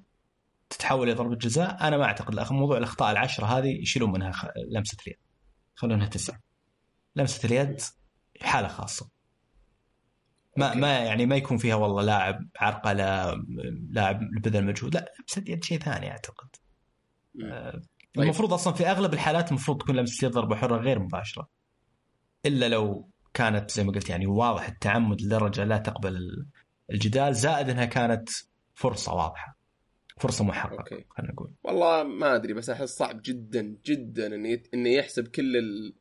تتحول 0.71 1.09
إلى 1.09 1.17
ضربة 1.17 1.37
جزاء 1.37 1.89
أنا 1.89 1.97
ما 1.97 2.05
أعتقد. 2.05 2.53
موضوع 2.53 2.79
الأخطاء 2.79 3.11
العشرة 3.11 3.47
هذه 3.47 3.83
يشيلون 3.83 4.13
منها 4.13 4.53
لمسة 4.71 4.97
اليد. 5.07 5.19
خلونها 5.75 6.07
تسعه 6.07 6.41
لمسة 7.17 7.47
اليد 7.47 7.81
حاله 8.41 8.69
خاصة. 8.69 9.09
ما 10.57 10.75
ما 10.75 10.99
يعني 10.99 11.27
ما 11.27 11.37
يكون 11.37 11.57
فيها 11.59 11.75
والله 11.75 12.03
لاعب 12.03 12.49
عرقلة 12.61 13.35
لاعب 13.91 14.21
بذل 14.21 14.65
مجهود. 14.65 14.95
لا 14.95 15.13
لمسة 15.21 15.45
يد 15.53 15.65
شيء 15.65 15.79
ثاني 15.79 16.11
أعتقد. 16.11 16.49
طيب. 18.15 18.25
المفروض 18.25 18.53
أصلا 18.53 18.73
في 18.73 18.87
أغلب 18.87 19.15
الحالات 19.15 19.49
المفروض 19.49 19.83
تكون 19.83 19.97
لمسة 19.97 20.29
ضربة 20.29 20.57
حرة 20.57 20.77
غير 20.77 20.99
مباشرة. 20.99 21.49
إلا 22.47 22.69
لو 22.69 23.09
كانت 23.35 23.71
زي 23.71 23.85
ما 23.85 23.93
قلت 23.93 24.11
يعني 24.11 24.27
واضح 24.27 24.69
التعمد 24.69 25.23
لدرجة 25.23 25.65
لا 25.65 25.79
تقبل 25.79 26.47
الجدال 26.91 27.35
زائد 27.35 27.69
إنها 27.69 27.85
كانت 27.85 28.29
فرصة 28.75 29.15
واضحة. 29.15 29.59
فرصة 30.19 30.45
محققه 30.45 31.05
خلينا 31.11 31.33
نقول. 31.33 31.51
والله 31.65 32.03
ما 32.03 32.35
أدري 32.35 32.55
بس 32.55 32.71
أحس 32.71 32.89
صعب 32.89 33.21
جدا 33.25 33.77
جدا 33.87 34.27
انه 34.27 34.59
انه 34.75 34.89
يحسب 34.89 35.29
كل 35.29 35.57
ال 35.57 35.95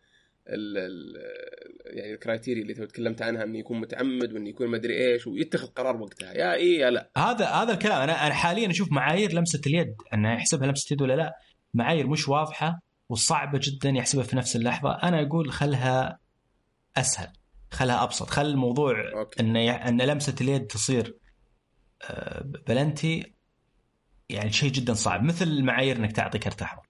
ال 0.49 0.78
ال 0.78 1.16
يعني 1.97 2.14
الكرايتيريا 2.14 2.62
اللي 2.62 2.74
تكلمت 2.74 3.22
عنها 3.22 3.43
إنه 3.43 3.59
يكون 3.59 3.80
متعمد 3.80 4.34
وإنه 4.34 4.49
يكون 4.49 4.68
مدري 4.68 5.14
إيش 5.14 5.28
ويتخذ 5.28 5.68
قرار 5.68 6.01
وقتها. 6.01 6.34
يا 6.34 6.53
اي 6.53 6.76
يا 6.76 6.89
لا. 6.89 7.12
هذا 7.18 7.45
هذا 7.45 7.74
الكلام. 7.74 8.01
أنا 8.01 8.28
أنا 8.28 8.34
حاليا 8.34 8.70
أشوف 8.70 8.91
معايير 8.91 9.34
لمسة 9.34 9.62
اليد 9.68 9.95
انه 10.14 10.34
يحسبها 10.34 10.68
لمسة 10.68 10.93
يد 10.93 11.01
ولا 11.01 11.14
لا. 11.14 11.34
معايير 11.74 12.07
مش 12.07 12.28
واضحة 12.30 12.82
وصعبة 13.09 13.59
جدا 13.63 13.89
يحسبها 13.89 14.24
في 14.24 14.36
نفس 14.36 14.55
اللحظة 14.55 14.91
أنا 14.91 15.22
أقول 15.22 15.51
خلها 15.51 16.19
أسهل 16.97 17.34
خلها 17.72 18.03
أبسط 18.03 18.30
خل 18.30 18.45
الموضوع 18.45 19.11
okay. 19.14 19.39
إن. 19.39 19.55
إن 19.57 20.01
لمسة 20.01 20.36
اليد 20.41 20.67
تصير 20.67 21.17
آه، 22.03 22.43
بلنتي 22.67 23.34
يعني 24.30 24.51
شيء 24.51 24.72
جدا 24.72 24.93
صعب 24.93 25.24
مثل 25.24 25.45
المعايير 25.45 25.97
إنك 25.97 26.11
تعطي 26.11 26.39
كرت 26.39 26.61
أحمر 26.61 26.88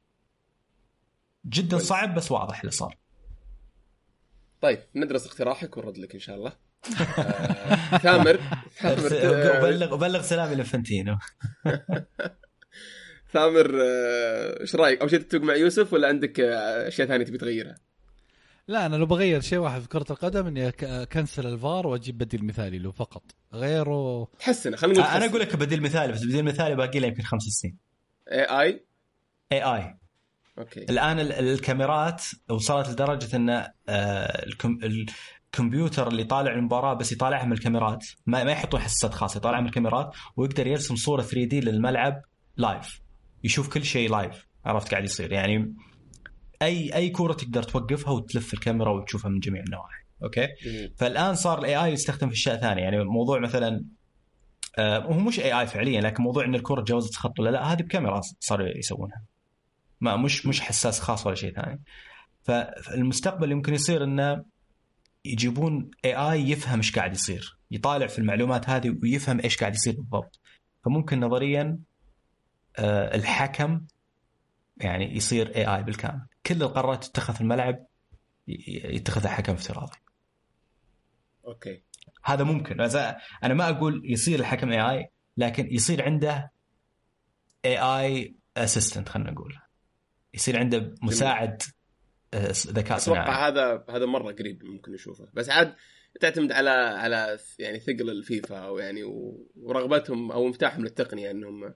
جدا 1.45 1.77
كويس. 1.77 1.89
صعب 1.89 2.15
بس 2.15 2.32
واضح 2.32 2.59
اللي 2.59 2.71
صار 2.71 2.97
طيب 4.61 4.79
ندرس 4.95 5.27
اقتراحك 5.27 5.77
ونرد 5.77 5.97
لك 5.97 6.13
إن 6.13 6.19
شاء 6.19 6.36
الله 6.36 6.53
آه، 7.17 7.97
ثامر 7.97 8.39
ثامر 8.82 9.09
آه، 9.13 9.59
وبلغ 9.59 9.93
وبلغ 9.93 10.21
سلامي 10.21 10.55
لانفنتينو 10.55 11.18
ثامر 13.34 13.71
آه، 13.84 14.61
إيش 14.61 14.75
رأيك؟ 14.75 14.99
أول 15.01 15.09
شيء 15.09 15.19
تتفق 15.19 15.41
مع 15.43 15.55
يوسف 15.55 15.93
ولا 15.93 16.07
عندك 16.07 16.39
آه، 16.39 16.88
أشياء 16.88 17.07
ثانية 17.07 17.25
تبي 17.25 17.38
تغيرها؟ 17.38 17.75
لا 18.67 18.86
أنا 18.86 18.95
لو 18.95 19.05
بغير 19.05 19.41
شيء 19.41 19.59
واحد 19.59 19.82
في 19.82 19.88
كرة 19.88 20.05
القدم 20.09 20.47
إني 20.47 20.67
أكنسل 20.84 21.47
الفار 21.47 21.88
وأجيب 21.88 22.17
بديل 22.17 22.45
مثالي 22.45 22.79
له 22.79 22.91
فقط. 22.91 23.23
غيره 23.53 24.27
تحسنه 24.39 24.77
خلينا 24.77 24.99
نقول 24.99 25.11
أنا 25.11 25.25
أقول 25.25 25.41
لك 25.41 25.55
بديل 25.55 25.82
مثالي 25.82 26.13
بس 26.13 26.23
بديل 26.23 26.45
مثالي 26.45 26.75
باقي 26.75 26.99
له 26.99 27.07
يمكن 27.07 27.23
خمس 27.23 27.41
سنين. 27.41 27.77
اي 28.32 28.41
اي 28.43 28.86
اي 29.51 29.63
اي 29.63 29.97
okay. 30.57 30.80
الآن 30.89 31.19
ال- 31.19 31.32
الكاميرات 31.34 32.23
وصلت 32.49 32.89
لدرجة 32.89 33.36
إن 33.36 33.49
آه، 33.49 33.71
الكم- 34.45 34.79
الكمبيوتر 35.53 36.07
اللي 36.07 36.23
طالع 36.23 36.53
المباراة 36.53 36.93
بس 36.93 37.11
يطالعها 37.11 37.45
من 37.45 37.53
الكاميرات 37.53 38.05
ما, 38.25 38.43
ما 38.43 38.51
يحطون 38.51 38.79
حساسات 38.79 39.13
خاصة 39.13 39.38
يطالعها 39.38 39.61
من 39.61 39.67
الكاميرات 39.67 40.15
ويقدر 40.38 40.67
يرسم 40.67 40.95
صورة 40.95 41.21
3D 41.22 41.59
للملعب 41.61 42.21
live 42.57 43.01
يشوف 43.44 43.70
كل 43.70 43.86
شيء 43.86 44.12
live 44.12 44.47
عرفت 44.66 44.92
قاعد 44.92 45.04
يصير. 45.04 45.32
يعني 45.32 45.74
أي 46.62 46.96
أي 46.96 47.10
كورة 47.10 47.34
تقدر 47.34 47.64
توقفها 47.64 48.14
وتلف 48.14 48.54
الكاميرا 48.54 48.92
وتشوفها 48.92 49.32
من 49.32 49.39
جميع 49.39 49.64
النواحي. 49.64 50.02
okay. 50.24 50.47
فالآن 50.98 51.36
صار 51.36 51.60
ال 51.59 51.76
AI 51.76 51.91
يستخدم 51.94 52.30
في 52.30 52.36
أشياء 52.36 52.58
ثانية. 52.58 52.84
يعني 52.84 53.04
موضوع 53.04 53.39
مثلا 53.39 53.86
آه، 54.78 55.00
هو 55.00 55.14
مش 55.14 55.39
AI 55.39 55.68
فعليا 55.68 56.02
لكن 56.02 56.24
موضوع 56.24 56.46
إن 56.46 56.56
الكره 56.56 56.82
تجاوزت 56.82 57.16
خط 57.16 57.39
ولا 57.39 57.50
لا 57.50 57.74
هذه 57.74 57.82
بكاميرا 57.82 58.22
صاروا 58.39 58.68
يسوونها. 58.78 59.24
ما 60.02 60.16
مش 60.16 60.46
مش 60.46 60.62
حساس 60.62 61.00
خاص 61.00 61.28
ولا 61.28 61.36
شيء 61.36 61.54
ثاني. 61.54 61.82
فالمستقبل 62.44 63.52
يمكن 63.52 63.74
يصير 63.74 64.04
إنه 64.04 64.44
يجيبون 65.26 65.92
AI 66.05 66.49
يفهم 66.50 66.78
إيش 66.78 66.96
قاعد 66.96 67.14
يصير. 67.14 67.58
يطالع 67.72 68.08
في 68.08 68.20
المعلومات 68.20 68.70
هذه 68.70 68.98
ويفهم 69.04 69.39
إيش 69.39 69.58
قاعد 69.58 69.76
يصير 69.76 69.94
بالضبط. 69.94 70.39
فممكن 70.86 71.20
نظريا 71.20 71.80
الحكم 72.80 73.86
يعني 74.78 75.15
يصير 75.15 75.55
AI 75.55 75.84
بالكامل. 75.84 76.26
كل 76.45 76.63
القرارات 76.63 77.05
تتخذ 77.05 77.34
في 77.34 77.41
الملعب 77.41 77.86
يتخذها 78.47 79.30
حكم 79.30 79.53
افتراضي. 79.53 79.97
okay. 81.47 81.84
هذا 82.24 82.43
ممكن. 82.43 82.82
أنا 83.43 83.53
ما 83.53 83.69
أقول 83.69 84.01
يصير 84.05 84.39
الحكم 84.39 84.72
AI 84.72 85.12
لكن 85.38 85.67
يصير 85.72 86.03
عنده 86.03 86.51
AI 87.66 87.78
assistant 87.78 89.09
خلينا 89.09 89.32
نقول. 89.32 89.57
يصير 90.34 90.59
عنده 90.59 90.95
مساعد 91.01 91.61
آه، 92.34 92.51
ذكاء 92.67 92.97
صناعي. 92.97 93.24
أتوقع 93.24 93.47
هذا 93.47 93.86
هذا 93.89 94.05
مرة 94.05 94.32
قريب 94.32 94.63
ممكن 94.63 94.91
نشوفه. 94.91 95.28
بس 95.34 95.49
عاد 95.49 95.76
تعتمد 96.19 96.51
على 96.51 96.69
على 96.69 97.38
يعني 97.59 97.80
ثقل 97.80 98.09
الفيفا 98.09 98.57
أو 98.57 98.78
يعني 98.78 99.03
ورغبتهم 99.55 100.32
أو 100.32 100.47
انفتاحهم 100.47 100.84
للتقنية 100.84 101.32
إنهم 101.32 101.74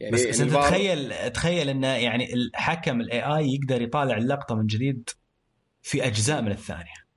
يعني 0.00 0.12
بس, 0.14 0.26
بس 0.26 0.40
انت 0.40 0.48
الفار- 0.50 0.62
تخيل 0.68 1.30
تخيل 1.32 1.68
انه 1.68 1.86
يعني 1.88 2.34
الحكم 2.34 3.00
ال 3.00 3.22
AI 3.22 3.54
يقدر 3.54 3.82
يطالع 3.82 4.16
اللقطة 4.16 4.54
من 4.54 4.66
جديد 4.66 5.10
في 5.82 6.06
أجزاء 6.06 6.42
من 6.42 6.50
الثانية 6.50 7.08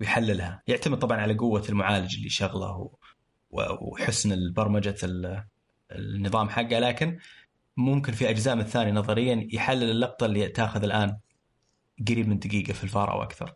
ويحللها. 0.00 0.62
يعتمد 0.66 0.98
طبعا 0.98 1.20
على 1.20 1.34
قوة 1.34 1.64
المعالج 1.68 2.16
اللي 2.16 2.28
شغله 2.28 2.90
وحسن 3.80 4.52
برمجه 4.52 4.96
ال- 5.02 5.44
النظام 5.92 6.48
حقه 6.48 6.78
لكن 6.78 7.18
ممكن 7.76 8.12
في 8.12 8.30
أجزاء 8.30 8.54
من 8.54 8.60
الثانية 8.60 8.92
نظريا 8.92 9.48
يحلل 9.52 9.90
اللقطة 9.90 10.26
اللي 10.26 10.48
تاخذ 10.48 10.84
الآن 10.84 11.16
قريب 12.08 12.28
من 12.28 12.38
دقيقة 12.38 12.72
في 12.72 12.84
الفار 12.84 13.12
أو 13.12 13.22
أكثر. 13.22 13.54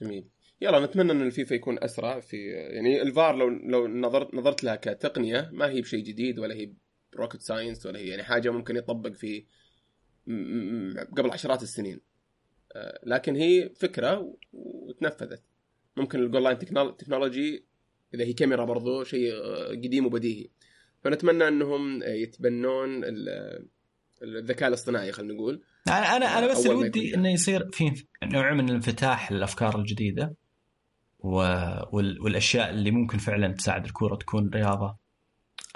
جميل. 0.00 0.28
يلا 0.60 0.86
نتمنى 0.86 1.12
إن 1.12 1.22
الفيفا 1.22 1.54
يكون 1.54 1.78
أسرع 1.82 2.20
في 2.20 2.36
يعني 2.46 3.02
الفار 3.02 3.36
لو 3.36 3.48
لو 3.48 3.86
نظرت 3.88 4.34
نظرت 4.34 4.64
لها 4.64 4.76
كتقنية 4.76 5.50
ما 5.52 5.68
هي 5.68 5.80
بشيء 5.80 6.04
جديد 6.04 6.38
ولا 6.38 6.54
هي 6.54 6.72
rocket 7.16 7.40
science 7.40 7.86
ولا 7.86 7.98
هي 7.98 8.06
يعني 8.08 8.22
حاجة 8.22 8.50
ممكن 8.50 8.76
يطبق 8.76 9.12
في 9.12 9.44
قبل 11.16 11.30
عشرات 11.30 11.62
السنين. 11.62 12.00
آه، 12.72 13.00
لكن 13.06 13.36
هي 13.36 13.68
فكرة 13.76 14.34
وتنفذت. 14.52 15.42
ممكن 15.96 16.20
ال 16.22 16.26
goal 16.26 16.44
line 16.44 16.58
technol- 16.58 16.96
technology 16.96 17.64
إذا 18.14 18.24
هي 18.24 18.32
كاميرا 18.32 18.64
برضو 18.64 19.04
شيء 19.04 19.32
آه، 19.34 19.68
قديم 19.68 20.06
وبديهي. 20.06 20.48
فنتمنى 21.04 21.48
إنهم 21.48 22.02
آه، 22.02 22.06
يتبنون 22.08 23.04
ال- 23.04 23.68
الذكاء 24.22 24.68
الاصطناعي 24.68 25.12
خلينا 25.12 25.34
نقول. 25.34 25.62
أنا 25.88 26.16
أنا 26.16 26.38
أنا 26.38 26.46
بس 26.46 26.66
اللي 26.66 26.74
ودي 26.74 27.14
إنه 27.14 27.32
يصير 27.32 27.70
في 27.70 28.04
نوع 28.24 28.54
من 28.54 28.68
الانفتاح 28.68 29.32
للأفكار 29.32 29.78
الجديدة. 29.78 30.34
والأشياء 31.20 32.70
اللي 32.70 32.90
ممكن 32.90 33.18
فعلا 33.18 33.52
تساعد 33.52 33.84
الكورة 33.84 34.16
تكون 34.16 34.50
رياضة. 34.54 34.96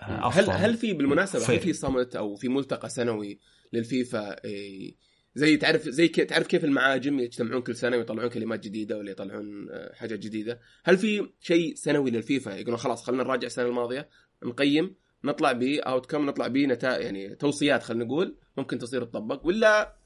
هل 0.01 0.15
افضل 0.25 0.53
هل 0.53 0.75
في 0.77 0.93
بالمناسبة 0.93 1.55
هل 1.55 1.61
في- 1.61 1.73
صمت 1.73 2.17
أو 2.17 2.35
في 2.37 2.49
ملتقى 2.49 2.89
سنوي 2.89 3.39
للفيفا 3.73 4.45
إيه، 4.45 4.97
زي 5.35 5.57
تعرف 5.57 5.89
زي 5.89 6.09
تعرف 6.09 6.47
كيف 6.47 6.65
المعاجم 6.65 7.19
يجتمعون 7.21 7.63
كل 7.63 7.77
سنة 7.77 7.97
ويطلعون 7.97 8.29
كلمات 8.31 8.61
جديدة 8.65 8.99
ولا 8.99 9.11
يطلعون 9.11 9.71
آه، 9.71 9.93
حاجات 9.95 10.19
جديدة؟ 10.19 10.61
هل 10.85 10.99
في 10.99 11.31
شيء 11.41 11.75
سنوي 11.75 12.11
للفيفا 12.11 12.51
يقولون 12.51 12.77
خلاص 12.77 13.05
خلينا 13.05 13.23
نراجع 13.23 13.47
السنة 13.47 13.67
الماضية 13.67 14.09
نقيم 14.45 14.95
نطلع 15.25 15.53
ب 15.53 15.63
outcome 15.63 16.27
نطلع 16.27 16.47
ب 16.47 16.57
نتائج 16.57 17.05
يعني 17.05 17.35
توصيات 17.35 17.83
خلينا 17.83 18.05
نقول 18.05 18.37
ممكن 18.57 18.79
تصير 18.79 19.05
تطبق 19.05 19.47
ولا 19.47 19.97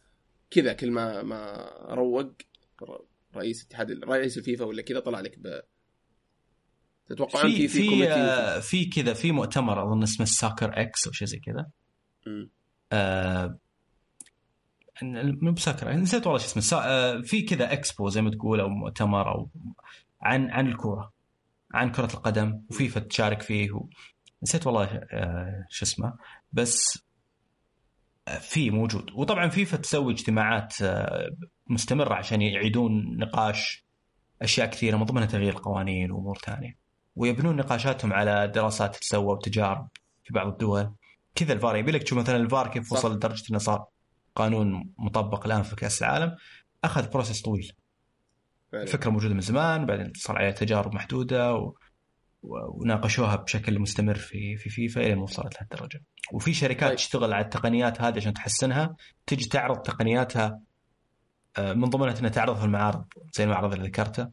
كذا 0.51 0.73
كل 0.73 0.91
ما 0.91 1.23
ما 1.23 1.69
روق 1.91 2.33
رئيس 3.37 3.65
اتحاد 3.67 3.91
رئيس 4.05 4.39
الفيفا 4.39 4.65
ولا 4.65 4.83
كذا 4.83 5.01
طلع 5.01 5.21
لك 5.21 5.39
ب 5.39 5.61
تتوقعون 7.09 7.51
في 7.51 7.69
في 7.69 7.69
في 7.69 8.09
آه، 8.13 8.61
في 8.61 8.85
كذا 8.85 9.15
في 9.15 9.33
مؤتمر 9.33 9.83
أظن 9.83 10.03
اسمه 10.03 10.23
ال 10.25 10.81
Soccerex 10.81 11.07
أو 11.07 11.13
شيء 11.13 11.29
زي 11.29 11.39
كذا. 11.39 11.67
آه، 12.93 13.59
مو 15.43 15.53
ب 15.53 15.58
Soccer 15.58 15.93
نسيت 15.93 16.27
والله 16.27 16.39
شو 16.39 16.45
اسمه. 16.47 16.63
سا- 16.63 16.83
آه، 16.85 17.21
في 17.21 17.43
كذا 17.43 17.73
إكسبو 17.73 18.09
زي 18.09 18.23
ما 18.23 18.31
تقول 18.31 18.61
أو 18.61 18.69
مؤتمر 18.69 19.31
أو 19.35 19.51
عن 20.23 20.51
عن 20.51 20.67
الكورة 20.67 21.13
عن 21.75 21.91
كرة 21.93 22.15
القدم 22.15 22.63
وفيفا 22.71 23.01
تشارك 23.01 23.43
فيه 23.43 23.73
و... 23.73 23.89
نسيت 24.43 24.67
والله 24.67 24.85
آه، 25.13 25.67
شو 25.71 25.85
اسمه. 25.85 26.15
بس 26.53 26.99
في 28.41 28.71
موجود. 28.71 29.11
وطبعا 29.15 29.49
فيفا 29.49 29.77
تسوي 29.77 30.13
اجتماعات 30.13 30.75
مستمرة 31.67 32.15
عشان 32.15 32.43
يعيدون 32.43 33.17
نقاش 33.17 33.85
أشياء 34.43 34.71
كثيرة 34.71 34.97
من 34.97 35.05
ضمنها 35.05 35.27
تغيير 35.27 35.53
القوانين 35.53 36.11
وأمور 36.11 36.39
ثانية. 36.39 36.86
ويبنون 37.17 37.57
نقاشاتهم 37.57 38.13
على 38.13 38.49
دراسات 38.49 38.97
تسوى 38.97 39.25
وتجارب 39.35 39.89
في 40.25 40.33
بعض 40.35 40.47
الدول 40.47 40.95
كذا 41.35 41.53
الفار 41.53 41.77
يبي 41.77 41.93
لك 41.93 42.03
تشوف 42.03 42.19
مثلا 42.19 42.37
الفار 42.37 42.69
كيف. 42.69 42.93
وصل 42.93 43.15
لدرجة 43.15 43.43
إنه 43.51 43.59
صار 43.59 43.85
قانون 44.35 44.91
مطبق 44.99 45.47
الآن 45.47 45.63
في 45.63 45.77
كأس 45.77 46.03
العالم 46.03 46.37
أخذ 46.85 47.11
process 47.11 47.43
طويل 47.43 47.73
فعلا. 48.73 48.83
الفكرة 48.83 49.11
موجودة 49.11 49.35
من 49.35 49.41
زمان 49.41 49.87
بعدين 49.87 50.13
صار 50.17 50.39
عليها 50.39 50.51
تجارب 50.51 50.95
محدودة 50.95 51.55
و... 51.55 51.75
و- 52.43 52.81
وناقشوها 52.83 53.37
بشكل 53.37 53.79
مستمر 53.79 54.15
في 54.15 54.57
في 54.57 54.71
فيفا 54.71 55.01
إلى 55.01 55.15
ما 55.15 55.23
وصلت 55.23 55.55
لهالدرجة 55.55 56.03
وفي 56.33 56.55
شركات 56.55 56.89
طيب. 56.89 56.97
تشتغل 56.97 57.33
على 57.33 57.45
التقنيات 57.45 58.01
هذه 58.01 58.17
عشان 58.17 58.35
تحسنها 58.35 58.97
تجي 59.27 59.49
تعرض 59.49 59.77
تقنياتها 59.83 60.61
آه، 61.59 61.73
من 61.73 61.85
ضمنها 61.85 62.19
إنها 62.19 62.31
تعرض 62.31 62.57
في 62.57 62.65
المعارض 62.65 63.05
زي 63.35 63.45
المعرض 63.45 63.73
اللي 63.73 63.87
ذكرته 63.89 64.29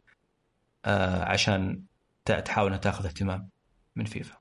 آه، 0.86 1.24
عشان 1.24 1.82
تحاول 2.26 2.68
إنها 2.68 2.78
تاخذ 2.80 3.06
اهتمام 3.06 3.50
من 3.96 4.06
فيفا. 4.06 4.38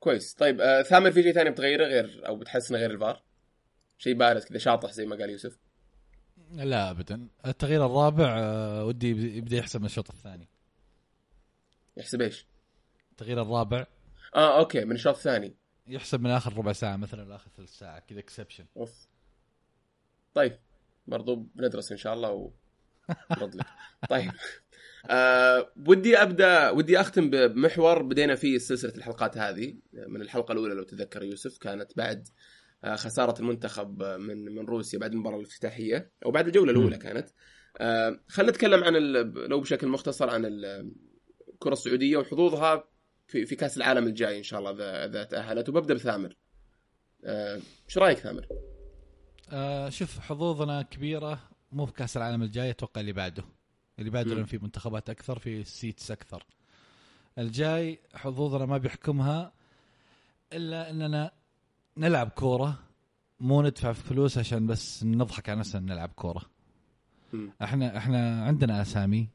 كويس. 0.00 0.34
طيب 0.34 0.60
آه 0.60 0.82
ثامر 0.82 1.12
في 1.12 1.22
شيء 1.22 1.32
ثاني 1.32 1.50
بتغيره 1.50 1.84
غير 1.86 2.26
أو 2.26 2.36
بتحسنه 2.36 2.78
غير 2.78 2.90
الفار؟ 2.90 3.22
شيء 3.98 4.14
بارز 4.14 4.44
كذا 4.44 4.58
شاطح 4.58 4.90
زي 4.92 5.06
ما 5.06 5.16
قال 5.16 5.30
يوسف. 5.30 5.58
لا 6.52 6.90
ابدا. 6.90 7.28
التغيير 7.46 7.86
الرابع 7.86 8.38
آه، 8.38 8.84
ودي 8.84 9.10
يب- 9.10 9.18
يبدأ 9.36 9.56
يحسب 9.56 9.80
من 9.80 9.86
الشوط 9.86 10.10
الثاني. 10.10 10.48
يحسب 11.96 12.22
إيش؟ 12.22 12.46
التغيير 13.10 13.42
الرابع. 13.42 13.86
آه 14.34 14.58
أوكي 14.58 14.84
من 14.84 14.92
الشوط 14.94 15.14
الثاني. 15.16 15.56
يحسب 15.86 16.20
من 16.20 16.30
آخر 16.30 16.56
ربع 16.58 16.72
ساعة 16.72 16.96
مثلا 16.96 17.28
لاخر 17.28 17.50
ثلث 17.56 17.70
ساعة 17.78 17.98
كذا 17.98 18.18
exception 18.18 18.66
of. 18.76 19.06
طيب 20.34 20.58
برضو 21.06 21.34
بندرس 21.36 21.92
إن 21.92 21.98
شاء 21.98 22.14
الله 22.14 22.30
ونرد 23.30 23.54
لك. 23.58 23.66
طيب. 24.08 24.32
آه 25.06 25.72
ودي 25.88 26.16
أبدأ 26.22 26.70
ودي 26.70 27.00
أختم 27.00 27.30
بمحور 27.30 28.02
بدينا 28.02 28.34
فيه 28.34 28.58
سلسلة 28.58 28.92
الحلقات 28.96 29.38
هذه. 29.38 29.74
من 30.08 30.20
الحلقة 30.22 30.52
الأولى 30.52 30.74
لو 30.74 30.82
تتذكر 30.82 31.22
يوسف 31.22 31.58
كانت 31.58 31.96
بعد 31.96 32.28
آه، 32.84 32.96
خسارة 32.96 33.40
المنتخب 33.40 34.02
من 34.02 34.44
من 34.44 34.64
روسيا 34.66 34.98
بعد 34.98 35.12
المباراة 35.12 35.36
الافتتاحية 35.36 36.10
أو 36.24 36.30
بعد 36.30 36.46
الجولة 36.46 36.72
الأولى 36.72 36.98
كانت. 36.98 37.28
آه، 37.80 38.20
خلينا 38.28 38.52
نتكلم 38.52 38.84
عن 38.84 38.92
لو 39.48 39.60
بشكل 39.60 39.88
مختصر 39.88 40.30
عن 40.30 40.44
ال- 40.44 40.92
الكره 41.54 41.72
السعودية 41.72 42.16
وحظوظها 42.16 42.84
في 43.26 43.46
في 43.46 43.56
كأس 43.56 43.76
العالم 43.76 44.06
الجاي 44.06 44.38
إن 44.38 44.42
شاء 44.42 44.60
الله 44.60 44.70
إذا 44.70 45.04
إذا 45.04 45.24
تأهلت. 45.24 45.68
وببدأ 45.68 45.94
بثامر. 45.94 46.36
آه، 47.24 47.60
إيش 47.88 47.98
رأيك 47.98 48.18
ثامر؟ 48.18 48.46
آه 49.52 49.88
شوف 49.88 50.18
حظوظنا 50.18 50.82
كبيرة 50.82 51.50
مو 51.72 51.86
في 51.86 51.92
كأس 51.92 52.16
العالم 52.16 52.42
الجاي 52.42 52.70
أتوقع 52.70 53.00
اللي 53.00 53.12
بعده. 53.12 53.44
اللي. 53.98 54.34
لأن 54.34 54.44
في 54.44 54.58
منتخبات 54.58 55.10
أكثر 55.10 55.38
في 55.38 55.64
سيتس 55.64 56.10
أكثر 56.10 56.46
الجاي 57.38 57.98
حظوظنا 58.14 58.66
ما 58.66 58.78
بيحكمها 58.78 59.52
إلا 60.52 60.90
إننا 60.90 61.30
نلعب 61.96 62.28
كورة 62.28 62.78
مو 63.40 63.62
ندفع 63.62 63.92
فلوس 63.92 64.38
عشان 64.38 64.66
بس 64.66 65.04
نضحك 65.04 65.48
على 65.48 65.58
نفسنا 65.58 65.94
نلعب 65.94 66.08
كورة. 66.08 66.42
إحنا 67.62 67.96
إحنا 67.96 68.44
عندنا 68.44 68.82
أسامي 68.82 69.28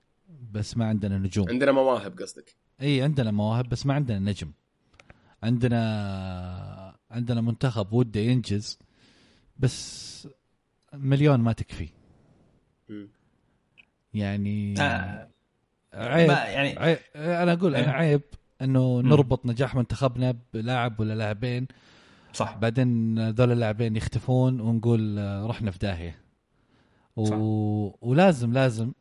بس 0.51 0.78
ما 0.78 0.86
عندنا 0.86 1.18
نجوم 1.18 1.49
عندنا 1.49 1.72
مواهب 1.72 2.20
قصدك 2.20 2.55
إي 2.82 3.01
عندنا 3.01 3.32
مواهب 3.32 3.70
بس 3.70 3.86
ما 3.86 3.93
عندنا 3.93 4.20
نجم 4.20 4.51
عندنا 5.43 6.99
عندنا 7.12 7.41
منتخب 7.41 7.93
وده 7.93 8.20
ينجز 8.20 8.80
بس 9.57 10.28
مليون 10.93 11.39
ما 11.39 11.53
تكفي. 11.53 11.89
يعني 14.14 14.82
آه، 14.82 15.30
عيب, 15.93 16.30
يعني 16.30 16.80
عيب 16.80 16.97
أنا 17.16 17.53
أقول 17.53 17.76
إيه. 17.76 17.89
عيب 17.89 18.22
إنه. 18.62 19.01
نربط 19.01 19.45
نجاح 19.45 19.76
منتخبنا 19.76 20.36
بلاعب 20.53 20.99
ولا 20.99 21.14
لاعبين 21.14 21.68
صح 22.34 22.57
بعدين 22.57 23.30
ذول 23.30 23.51
اللاعبين 23.51 23.95
يختفون 23.95 24.62
ونقول 24.62 25.20
آه، 25.20 25.45
رحنا 25.45 25.72
في 25.72 25.80
داهية 25.80 26.22
و... 27.16 27.26
صح. 27.26 27.97
ولازم 28.01 28.53
لازم 28.53 28.91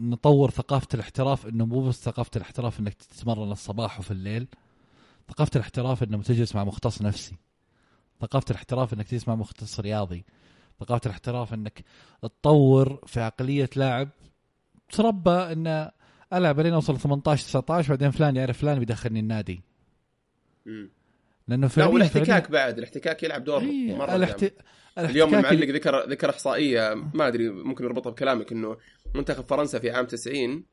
نطور 0.00 0.50
ثقافة 0.50 0.88
الاحتراف 0.94 1.46
إنه 1.46 1.66
مو 1.66 1.88
بس 1.88 2.04
ثقافة 2.04 2.30
الاحتراف 2.36 2.80
إنك 2.80 2.94
تتمرن 2.94 3.52
الصباح 3.52 3.98
وفي 3.98 4.10
الليل 4.10 4.46
ثقافة 5.28 5.50
الاحتراف 5.56 6.02
إنه 6.02 6.22
تجلس 6.22 6.54
مع 6.54 6.64
مختص 6.64 7.02
نفسي 7.02 7.36
ثقافة 8.20 8.46
الاحتراف 8.50 8.94
إنك 8.94 9.08
تجلس 9.08 9.28
مع 9.28 9.34
مختص 9.34 9.80
رياضي 9.80 10.24
ثقافة 10.80 11.06
الاحتراف 11.06 11.54
أنك 11.54 11.84
تطور 12.22 13.00
في 13.06 13.20
عقلية 13.20 13.70
لاعب 13.76 14.08
تربى 14.92 15.30
انه 15.30 15.90
ألعب 16.32 16.60
لين 16.60 16.72
أوصل 16.74 16.98
18 16.98 17.44
19 17.44 17.88
بعدين 17.88 18.10
فلان 18.10 18.36
يعرف 18.36 18.58
فلان 18.58 18.78
بيدخلني 18.78 19.20
النادي 19.20 19.62
مم. 20.66 20.90
لأنه 21.48 21.62
لا 21.62 21.68
فعليا 21.68 21.92
والاحتكاك 21.94 22.50
بعد 22.50 22.78
الاحتكاك 22.78 23.22
يلعب 23.22 23.44
دور 23.44 23.60
إيه، 23.60 23.94
مرة 23.96 24.16
الاحت... 24.16 24.40
جامد. 24.40 24.52
الاحتكاك 24.98 25.10
اليوم 25.10 25.34
المعلق 25.34 25.66
ذكر 25.68 26.08
ذكر 26.10 26.30
إحصائية 26.30 26.94
ما 27.14 27.28
أدري 27.28 27.48
ممكن 27.50 27.84
نربطها 27.84 28.10
بكلامك 28.10 28.52
إنه 28.52 28.76
منتخب 29.14 29.44
فرنسا 29.44 29.78
في 29.78 29.90
عام 29.90 30.06
90 30.06 30.64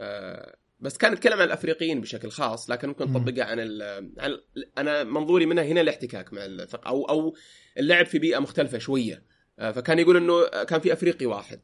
آه، 0.00 0.56
بس 0.80 0.96
كان 0.96 1.12
يتكلم 1.12 1.38
عن 1.38 1.44
الأفريقيين 1.46 2.00
بشكل 2.00 2.30
خاص 2.30 2.70
لكن 2.70 2.88
ممكن 2.88 3.08
مم. 3.08 3.16
نطبقها 3.16 3.44
عن, 3.44 3.60
ال 3.60 3.82
عن 4.18 4.30
ال- 4.30 4.44
أنا 4.78 5.04
منظوري 5.04 5.46
منها 5.46 5.64
هنا 5.64 5.80
الاحتكاك 5.80 6.32
مع 6.32 6.44
الثق 6.44 6.86
أو 6.88 7.04
أو 7.04 7.34
اللعب 7.78 8.06
في 8.06 8.18
بيئة 8.18 8.38
مختلفة 8.38 8.78
شوية 8.78 9.22
فكان 9.58 9.98
يقول 9.98 10.16
إنه 10.16 10.64
كان 10.64 10.80
في 10.80 10.92
أفريقي 10.92 11.26
واحد. 11.26 11.60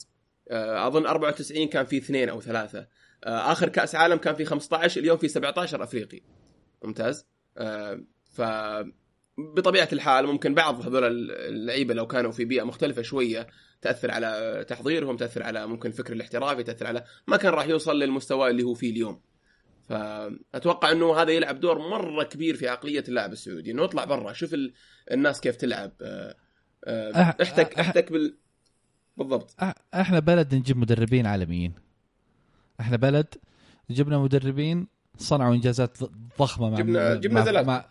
آه، 0.50 0.86
أظن 0.86 1.06
94 1.06 1.68
كان 1.68 1.84
في 1.84 1.96
اثنين 1.96 2.28
أو 2.28 2.40
ثلاثة. 2.40 2.86
آه، 3.24 3.52
آخر 3.52 3.68
كأس 3.68 3.94
عالم 3.94 4.16
كان 4.16 4.34
في 4.34 4.44
15 4.44 5.00
اليوم 5.00 5.16
في 5.16 5.28
17 5.28 5.82
أفريقي. 5.82 6.20
ممتاز. 6.84 7.26
آه، 7.58 8.00
ف 8.32 8.42
بطبيعة 9.38 9.88
الحال 9.92 10.26
ممكن 10.26 10.54
بعض 10.54 10.86
هذول 10.86 11.30
اللعيبة 11.30 11.94
لو 11.94 12.06
كانوا 12.06 12.32
في 12.32 12.44
بيئة 12.44 12.62
مختلفة 12.62 13.02
شوية 13.02 13.46
تأثر 13.82 14.10
على 14.10 14.64
تحضيرهم 14.68 15.16
تأثر 15.16 15.42
على 15.42 15.66
ممكن 15.66 15.88
الفكر 15.88 16.12
الاحترافي 16.12 16.62
تأثر 16.62 16.86
على 16.86 17.04
ما 17.26 17.36
كان 17.36 17.52
راح 17.52 17.66
يوصل 17.66 17.98
للمستوى 17.98 18.50
اللي 18.50 18.62
هو 18.62 18.74
فيه 18.74 18.90
اليوم. 18.90 19.20
فاتوقع 19.88 20.92
إنه 20.92 21.16
هذا 21.16 21.32
يلعب 21.32 21.60
دور 21.60 21.78
مرة 21.78 22.24
كبير 22.24 22.56
في 22.56 22.68
عقلية 22.68 23.04
اللاعب 23.08 23.32
السعودي. 23.32 23.70
إنه 23.70 23.84
اطلع 23.84 24.04
برا 24.04 24.32
شوف 24.32 24.54
ال... 24.54 24.72
الناس 25.10 25.40
كيف 25.40 25.56
تلعب. 25.56 25.92
آه، 26.02 26.04
آه، 26.30 26.36
أح- 26.84 27.40
احتك 27.42 27.74
أح- 27.74 27.78
احتك 27.78 28.12
بال 28.12 28.34
بالضبط. 29.16 29.50
أح- 29.62 29.72
إحنا 29.94 30.18
بلد 30.18 30.54
نجيب 30.54 30.76
مدربين 30.76 31.26
عالميين. 31.26 31.72
إحنا 32.80 32.96
بلد 32.96 33.26
جبنا 33.90 34.18
مدربين 34.18 34.86
صنعوا 35.18 35.54
انجازات 35.54 35.98
ضخمة 36.38 36.70
مع 36.70 36.76
جبنا- 36.76 37.08
مع 37.14 37.20
جبنا 37.20 37.44
زلاتكو. 37.44 37.70
مع 37.70 37.84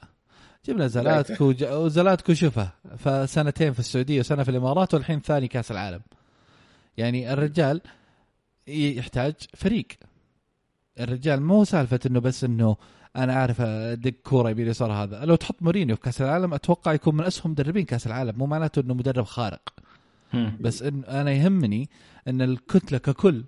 جبنا 0.65 0.87
زلاتكو 0.87 1.53
وزلاتكو 1.63 2.33
شوفه 2.33 2.69
فسنتين 2.97 3.73
في 3.73 3.79
السعودية 3.79 4.19
وسنة 4.19 4.43
في 4.43 4.51
الإمارات 4.51 4.93
والحين 4.93 5.21
ثاني 5.21 5.47
كأس 5.47 5.71
العالم. 5.71 6.01
يعني 6.97 7.33
الرجال 7.33 7.81
يحتاج 8.67 9.33
فريق. 9.55 9.87
الرجال 10.99 11.41
مو 11.41 11.63
سالفة 11.63 11.99
إنه 12.05 12.19
بس 12.19 12.43
إنه 12.43 12.75
أنا 13.15 13.33
عارف 13.33 13.61
ادق 13.61 14.13
كورة 14.23 14.49
يمين 14.49 14.67
يسار 14.67 14.91
هذا. 14.91 15.25
لو 15.25 15.35
تحط 15.35 15.55
مورينيو 15.61 15.95
في 15.95 16.01
كأس 16.01 16.21
العالم 16.21 16.53
أتوقع 16.53 16.93
يكون 16.93 17.15
من 17.15 17.23
أسهم 17.23 17.51
مدربين 17.51 17.85
كأس 17.85 18.07
العالم. 18.07 18.37
مو 18.37 18.45
معناته 18.45 18.79
إنه 18.79 18.93
مدرب 18.93 19.25
خارق. 19.25 19.73
بس 20.59 20.83
إن 20.83 21.03
أنا 21.03 21.31
يهمني 21.31 21.89
إن 22.27 22.41
الكتلة 22.41 22.97
ككل 22.97 23.43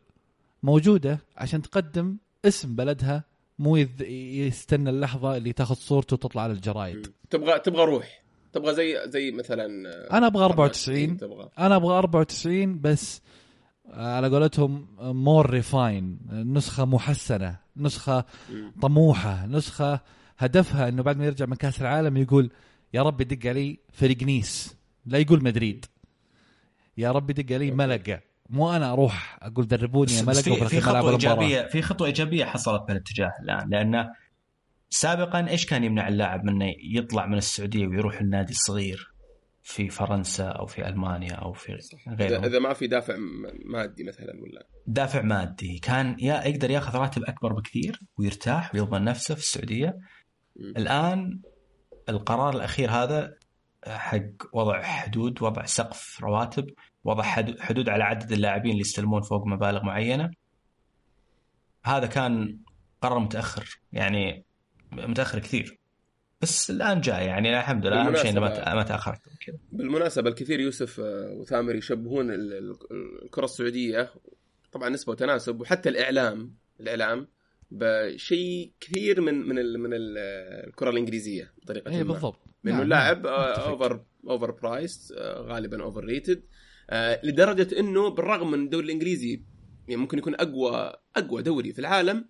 موجودة 0.64 1.20
عشان 1.38 1.62
تقدم 1.62 2.18
اسم 2.46 2.76
بلدها 2.76 3.24
مو 3.60 3.76
يستنى 3.76 4.90
اللحظة 4.90 5.38
اللي 5.38 5.54
تاخذ 5.54 5.76
صورته 5.76 6.14
وتطلع 6.14 6.42
على 6.42 6.54
الجرايد. 6.54 7.12
تبغى 7.30 7.60
تبغى 7.60 7.86
روح. 7.86 8.24
تبغى 8.54 8.74
زي 8.74 8.98
زي 9.06 9.32
مثلا 9.32 9.66
أنا 10.18 10.28
أبغى 10.28 10.46
94 10.46 11.18
تبغى. 11.18 11.50
أنا 11.60 11.76
أبغى 11.76 11.98
94 11.98 12.82
بس 12.82 13.22
على 13.90 14.30
قولتهم 14.30 14.88
more 15.00 15.50
refined 15.50 16.20
نسخة 16.32 16.86
محسنة. 16.86 17.65
نسخة. 17.78 18.26
طموحة 18.82 19.46
نسخة 19.46 20.00
هدفها 20.38 20.90
إنه 20.90 21.04
بعد 21.04 21.18
ما 21.18 21.26
يرجع 21.26 21.46
من 21.46 21.56
كأس 21.56 21.82
العالم 21.82 22.18
يقول 22.18 22.52
يا 22.94 23.02
رب 23.02 23.22
يدق 23.22 23.50
علي 23.50 23.80
فريق 23.94 24.24
نيس. 24.24 24.76
لا 25.06 25.18
يقول 25.18 25.44
مدريد. 25.44 25.86
يا 26.98 27.12
رب 27.12 27.30
يدق 27.30 27.56
علي 27.56 27.72
ملقا. 27.72 28.20
مو 28.50 28.76
أنا 28.76 28.94
أروح 28.94 29.40
أقول 29.42 29.68
دربوني 29.68 30.14
يا 30.14 30.22
ملقا 30.22 30.42
في, 30.42 30.66
في 30.66 30.82
خطوة. 30.82 31.12
ايجابيه 31.12 31.68
في 31.72 31.82
خطوة 31.82 32.08
إيجابية 32.08 32.46
حصلت 32.46 32.84
بهالاتجاه 32.88 33.32
الآن 33.42 33.70
لأن 33.70 34.10
سابقا 34.90 35.50
إيش 35.50 35.66
كان 35.66 35.84
يمنع 35.84 36.08
اللاعب 36.08 36.44
من 36.44 36.62
إنه 36.62 36.74
يطلع 36.84 37.26
من 37.26 37.38
السعودية 37.38 37.88
ويروح 37.88 38.22
النادي 38.22 38.52
الصغير؟ 38.52 39.15
في 39.68 39.90
فرنسا 39.90 40.48
أو 40.48 40.66
في 40.66 40.88
ألمانيا 40.88 41.34
أو 41.34 41.54
في 41.54 41.74
اذا 41.74 42.16
غيره 42.16 42.46
إذا 42.46 42.60
ما 42.60 42.74
في 42.74 42.88
دافع 42.88 43.16
م- 43.18 43.72
مادي 43.72 44.04
مثلا 44.04 44.34
ولا؟ 44.42 44.68
دافع 44.88 45.22
مادي. 45.22 45.80
كان 45.80 46.16
يا 46.20 46.44
يقدر 46.44 46.72
ياخذ 46.72 46.98
راتب 46.98 47.24
أكبر 47.24 47.54
بكثير 47.54 48.00
ويرتاح 48.18 48.76
ويضمن 48.76 49.04
نفسه 49.04 49.36
في 49.36 49.42
السعودية. 49.42 49.98
مم. 50.56 50.74
الآن 50.78 51.40
القرار 52.10 52.56
الأخير 52.56 52.92
هذا 52.92 53.34
حق 53.88 54.22
وضع 54.54 54.82
حدود 54.82 55.42
وضع 55.42 55.66
سقف 55.66 56.18
رواتب 56.24 56.66
وضع 57.04 57.24
حد- 57.24 57.60
حدود 57.60 57.90
على 57.90 58.04
عدد 58.04 58.32
اللاعبين 58.32 58.72
اللي 58.72 58.82
يستلمون 58.82 59.22
فوق 59.22 59.48
مبالغ 59.48 59.84
معينة. 59.84 60.32
هذا 61.86 62.06
كان 62.08 62.58
قرار 63.02 63.20
متأخر. 63.20 63.80
يعني 63.92 64.46
متأخر 64.92 65.40
كثير. 65.40 65.78
بس 66.42 66.70
الآن 66.70 67.02
جاء 67.02 67.22
يعني 67.26 67.60
الحمد 67.60 67.86
لله 67.88 68.08
أهم 68.08 68.16
شيء 68.16 68.32
إنه 68.32 68.40
ما 68.42 68.50
بالمناسبة- 68.50 68.66
ت- 68.66 68.70
ما 68.76 68.84
تاخر 68.84 69.12
أكثر 69.14 69.32
من 69.32 69.38
كذا 69.46 69.58
بالمناسبة 69.72 70.30
الكثير 70.30 70.60
يوسف 70.60 71.00
آه، 71.00 71.32
وثامر 71.34 71.76
يشبهون 71.76 72.32
ال- 72.32 72.54
ال- 72.54 72.76
الكرة 73.24 73.46
السعودية 73.46 74.14
طبعا 74.72 74.90
نسبة 74.90 75.12
وتناسب 75.12 75.62
وحتى 75.62 75.90
الإعلام 75.90 76.56
الإعلام 76.80 77.28
بشيء 77.72 78.72
كثير 78.80 79.22
من 79.22 79.34
من 79.50 79.60
ال 79.60 79.80
من 79.80 79.94
ال 79.94 80.18
الكرة 80.68 80.90
الإنجليزية 80.90 81.54
بطريقة 81.64 81.92
اي 81.92 82.04
ما. 82.04 82.14
بالضبط. 82.14 82.40
لأنه 82.64 82.76
نعم، 82.78 82.84
اللاعب. 82.84 83.26
over 83.28 84.06
overpriced 84.28 85.14
غالبا 85.22 85.84
overrated 85.84 86.44
لدرجة 87.24 87.80
إنه 87.80 88.10
بالرغم 88.10 88.52
من 88.52 88.64
الدوري 88.64 88.86
الإنجليزي 88.86 89.44
يعني 89.88 90.02
ممكن 90.02 90.18
يكون 90.18 90.36
اقوى 90.36 90.94
أقوى 91.16 91.42
دوري 91.44 91.74
في 91.74 91.80
العالم 91.80 92.26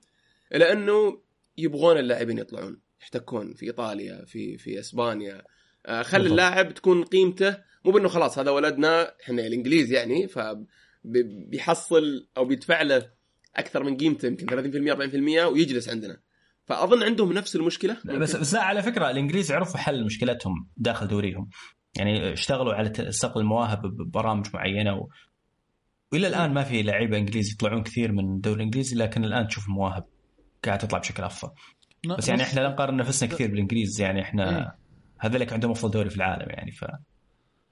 الا 0.55 0.71
إنه 0.73 1.21
يبغون 1.57 1.97
اللاعبين 1.97 2.37
يطلعون. 2.37 2.79
يحتكون 3.05 3.53
في 3.53 3.65
إيطاليا 3.65 4.25
في 4.25 4.57
في 4.57 4.79
إسبانيا. 4.79 5.41
آه، 5.85 6.01
خلي. 6.01 6.27
اللاعب 6.27 6.73
تكون 6.73 7.03
قيمته 7.03 7.57
مو 7.85 7.91
بأنه 7.91 8.07
خلاص 8.07 8.39
هذا 8.39 8.51
ولدنا 8.51 9.11
إحنا 9.23 9.47
الإنجليز 9.47 9.91
يعني 9.91 10.27
فبيحصل 10.27 12.27
أو 12.37 12.45
بيدفع 12.45 12.81
له 12.81 13.09
أكثر 13.55 13.83
من 13.83 13.97
قيمته 13.97 14.27
يمكن 14.27 14.45
30% 14.45 14.93
40% 14.93 15.45
ويجلس 15.45 15.89
عندنا. 15.89 16.17
فأظن 16.65 17.03
عندهم 17.03 17.33
نفس 17.33 17.55
المشكلة. 17.55 17.97
بس 18.05 18.35
بس 18.35 18.53
لا 18.53 18.61
على 18.61 18.81
فكرة 18.81 19.11
الإنجليز 19.11 19.51
عرفوا 19.51 19.79
حل 19.79 20.05
مشكلتهم 20.05 20.69
داخل 20.77 21.07
دوريهم. 21.07 21.49
يعني 21.97 22.33
اشتغلوا 22.33 22.73
على 22.73 23.11
صقل 23.11 23.41
المواهب 23.41 23.81
ببرامج 23.81 24.47
معينة 24.53 24.95
و... 24.95 25.07
والى 26.11 26.27
الآن 26.27 26.53
ما 26.53 26.63
في 26.63 26.83
لعيبة 26.83 27.17
إنجليز 27.17 27.53
يطلعون 27.53 27.83
كثير 27.83 28.11
من 28.11 28.35
الدوري 28.35 28.55
الانجليزي 28.55 28.95
لكن 28.95 29.25
الآن 29.25 29.47
تشوف 29.47 29.67
المواهب 29.67 30.05
قاعد 30.65 30.77
تطلع 30.77 30.99
بشكل 30.99 31.23
أفضل. 31.23 31.51
بس 32.07 32.27
يعني 32.29 32.43
إحنا 32.43 32.59
لا 32.59 32.69
نقارن 32.69 32.97
نفسنا 32.97 33.29
كثير 33.29 33.51
بالإنجليز 33.51 34.01
يعني 34.01 34.21
إحنا 34.21 34.57
إيه. 34.57 34.75
هذولك 35.19 35.53
عندهم 35.53 35.71
أفضل 35.71 35.91
دوري 35.91 36.09
في 36.09 36.17
العالم 36.17 36.49
يعني 36.49 36.71
ف 36.71 36.85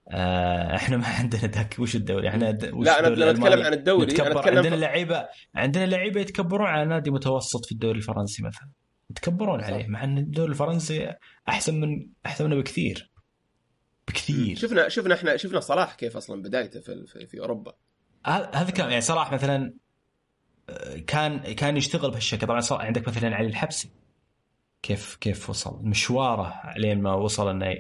آه 0.10 0.76
إحنا 0.76 0.98
ما 0.98 1.08
عندنا 1.08 1.42
ذاك. 1.42 1.76
وش 1.80 1.96
الدوري؟ 1.96 2.30
إحنا 2.30 2.52
د... 2.52 2.74
وش 2.74 2.86
لا 2.86 3.00
أنا 3.00 3.08
لما 3.08 3.32
أتكلم؟ 3.32 3.66
عن 3.66 3.74
الدوري. 3.74 4.04
أنا 4.04 4.14
نتكبر 4.14 4.40
أتكلم 4.40 4.58
عندنا 4.58 4.76
لعيبة 4.76 5.28
عندنا 5.56 5.86
لعيبة 5.86 6.22
يتكبرون 6.22 6.68
على 6.68 6.86
نادي 6.86 7.12
متوسط 7.12 7.66
في 7.66 7.72
الدوري 7.72 7.98
الفرنسي 7.98 8.44
مثلا. 8.44 8.70
يتكبرون 9.10 9.62
صح. 9.62 9.68
عليه 9.68 9.88
مع 9.88 10.04
إن 10.04 10.18
الدوري 10.18 10.52
الفرنسي 10.52 11.14
أحسن 11.50 11.80
من 11.80 12.08
أحسن 12.26 12.46
منه 12.46 12.56
بكثير. 12.56 13.12
بكثير. 14.08 14.56
شفنا 14.56 14.90
شفنا 14.90 15.16
إحنا 15.16 15.38
شفنا 15.38 15.60
صلاح 15.60 15.96
كيف 15.96 16.18
أصلا 16.18 16.42
بدايته 16.42 16.80
في 16.80 17.06
في, 17.08 17.28
في 17.28 17.40
أوروبا. 17.40 17.74
هذا 18.26 18.52
هذا 18.54 18.72
كان 18.72 18.90
يعني 18.90 19.02
صلاح 19.02 19.34
مثلا 19.34 19.74
آه، 20.70 20.98
كان 20.98 21.40
كان 21.40 21.78
يشتغل 21.78 22.12
بهالشكل. 22.12 22.48
طبعا 22.48 22.60
صلاح 22.60 22.82
عندك 22.82 23.08
مثلا 23.08 23.36
علي 23.36 23.48
الحبسي. 23.48 23.90
كيف 24.84 25.16
كيف 25.16 25.50
وصل؟ 25.50 25.80
مشواره 25.86 26.62
لين 26.78 27.02
ما 27.02 27.14
وصل 27.14 27.50
إنه 27.50 27.76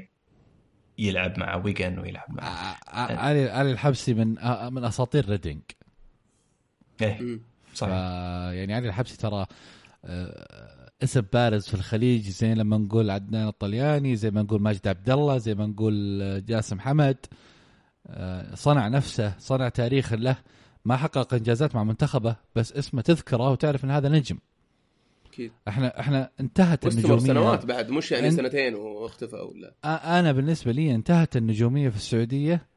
يلعب 0.97 1.39
مع 1.39 1.55
ويجن 1.55 1.99
ويلعب 1.99 2.25
مع 2.29 2.43
ع- 2.43 2.77
ع- 2.87 3.17
علي 3.19 3.49
علي 3.49 3.71
الحبسي 3.71 4.13
من 4.13 4.39
آه، 4.39 4.69
من 4.69 4.83
أساطير 4.83 5.29
ريدينج 5.29 5.61
إيه 7.01 7.39
صحيح. 7.73 7.93
يعني 8.53 8.73
علي 8.73 8.87
الحبسي 8.87 9.17
ترى 9.17 9.45
آه، 10.05 10.89
اسم 11.03 11.21
بارز 11.33 11.67
في 11.67 11.73
الخليج 11.73 12.29
زي 12.29 12.53
لما 12.53 12.77
نقول 12.77 13.09
عدنان 13.09 13.47
الطلياني 13.47 14.15
زي 14.15 14.31
ما 14.31 14.41
نقول 14.41 14.61
ماجد 14.61 14.87
عبد 14.87 15.09
الله 15.09 15.37
زي 15.37 15.55
ما 15.55 15.65
نقول 15.65 16.21
آه، 16.21 16.39
جاسم 16.39 16.79
حمد. 16.79 17.17
آه، 18.07 18.55
صنع 18.55 18.87
نفسه 18.87 19.33
صنع 19.39 19.69
تاريخ 19.69 20.13
له. 20.13 20.35
ما 20.85 20.97
حقق 20.97 21.33
إنجازات 21.33 21.75
مع 21.75 21.83
منتخبه 21.83 22.35
بس 22.55 22.73
اسمه 22.73 23.01
تذكره 23.01 23.49
وتعرف 23.49 23.85
إن 23.85 23.91
هذا 23.91 24.09
نجم. 24.09 24.37
أكيد. 25.33 25.51
إحنا 25.67 25.99
إحنا 25.99 26.29
انتهت 26.39 26.85
النجومية. 26.87 27.19
سنوات 27.19 27.65
بعد 27.65 27.89
مش 27.89 28.11
يعني 28.11 28.31
إن- 28.31 28.33
سنتين 28.33 28.75
واختفى 28.75 29.35
ولا 29.35 29.75
أنا 30.19 30.31
بالنسبة 30.31 30.71
لي 30.71 30.95
انتهت 30.95 31.37
النجومية 31.37 31.89
في 31.89 31.95
السعودية 31.95 32.67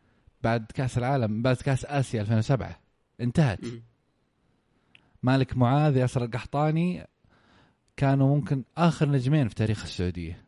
بعد 0.43 0.67
كأس 0.75 0.99
العالم 0.99 1.43
بعد 1.43 1.57
كأس 1.57 1.85
آسيا 1.85 2.21
2007 2.21 2.81
انتهت. 3.21 3.65
مم. 3.65 3.83
مالك 5.23 5.57
معاذ 5.57 5.97
ياسر 5.97 6.25
القحطاني 6.25 7.07
كانوا 7.97 8.37
ممكن 8.37 8.65
آخر 8.77 9.09
نجمين 9.09 9.49
في 9.49 9.55
تاريخ 9.55 9.83
السعودية. 9.85 10.43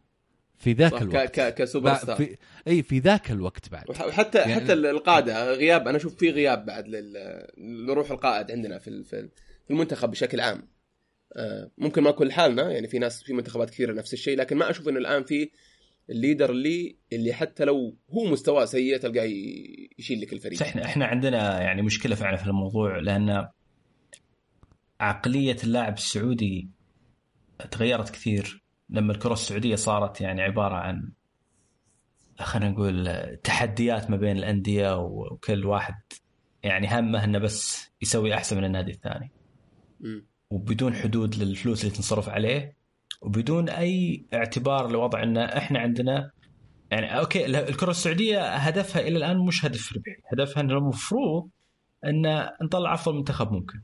في 0.58 0.72
ذاك 0.72 1.02
الوقت. 1.02 1.40
ك 1.40 1.54
كسوبر 1.54 1.94
ستار 1.94 2.16
في 2.16 2.36
إي 2.68 2.82
في 2.82 2.98
ذاك 2.98 3.30
الوقت 3.30 3.68
بعد. 3.68 3.90
وح- 3.90 4.06
وحتى 4.06 4.38
يعني- 4.38 4.54
حتى 4.54 4.72
القادة 4.72 5.52
غياب 5.52 5.88
أنا 5.88 5.96
أشوف 5.96 6.14
في 6.16 6.30
غياب 6.30 6.66
بعد 6.66 6.88
لل- 6.88 7.46
لروح 7.86 8.10
القائد 8.10 8.50
عندنا 8.50 8.78
في 8.78 9.04
في 9.04 9.28
المنتخب 9.70 10.10
بشكل 10.10 10.40
عام. 10.40 10.62
ممكن 11.78 12.02
ما 12.02 12.10
كل 12.10 12.32
حالنا 12.32 12.70
يعني 12.70 12.88
في 12.88 12.98
ناس 12.98 13.22
في 13.22 13.32
منتخبات 13.32 13.70
كثيرة 13.70 13.92
نفس 13.92 14.12
الشيء 14.12 14.38
لكن 14.38 14.56
ما 14.56 14.70
أشوف 14.70 14.88
إنه 14.88 14.98
الآن 14.98 15.24
في 15.24 15.50
ال 16.10 16.16
leader 16.16 16.50
اللي 16.50 16.96
اللي 17.12 17.32
حتى 17.32 17.64
لو 17.64 17.96
هو 18.10 18.24
مستواه 18.24 18.64
سيء 18.64 18.96
تلقاه 18.96 19.28
يشيل 19.98 20.20
لك 20.20 20.32
الفريق. 20.32 20.62
إحنا 20.62 20.84
إحنا 20.84 21.06
عندنا 21.06 21.60
يعني 21.60 21.82
مشكلة 21.82 22.14
فعلا 22.14 22.36
في 22.36 22.46
الموضوع 22.46 22.98
لأن 22.98 23.48
عقلية 25.00 25.56
اللاعب 25.64 25.94
السعودي 25.94 26.70
تغيرت 27.70 28.10
كثير. 28.10 28.64
لما 28.90 29.12
الكرة 29.12 29.32
السعودية 29.32 29.74
صارت 29.74 30.20
يعني 30.20 30.42
عبارة 30.42 30.74
عن 30.74 31.12
خلينا 32.38 32.70
نقول 32.70 33.36
تحديات 33.44 34.10
ما 34.10 34.16
بين 34.16 34.36
الأندية 34.36 34.98
وكل 34.98 35.66
واحد 35.66 35.94
يعني 36.62 36.88
همه 36.90 37.24
إنه 37.24 37.38
بس 37.38 37.90
يسوي 38.02 38.34
أحسن 38.34 38.56
من 38.56 38.64
النادي 38.64 38.90
الثاني. 38.90 39.30
مم. 40.00 40.27
وبدون 40.50 40.94
حدود 40.94 41.34
للفلوس 41.34 41.84
اللي 41.84 41.96
تنصرف 41.96 42.28
عليه 42.28 42.76
وبدون 43.22 43.68
أي 43.68 44.24
اعتبار 44.34 44.90
لوضع 44.90 45.22
ان 45.22 45.36
إحنا 45.38 45.78
عندنا 45.78 46.30
يعني 46.90 47.18
أوكي 47.18 47.46
الكرة 47.46 47.90
السعودية 47.90 48.54
هدفها 48.54 49.02
إلى 49.02 49.16
الآن 49.16 49.38
مش 49.38 49.64
هدف 49.64 49.92
ربحي، 49.92 50.16
هدفها 50.32 50.60
إنه 50.62 50.74
المفروض 50.78 51.48
إن 52.04 52.48
نطلع 52.62 52.94
أفضل 52.94 53.16
منتخب 53.16 53.52
ممكن. 53.52 53.82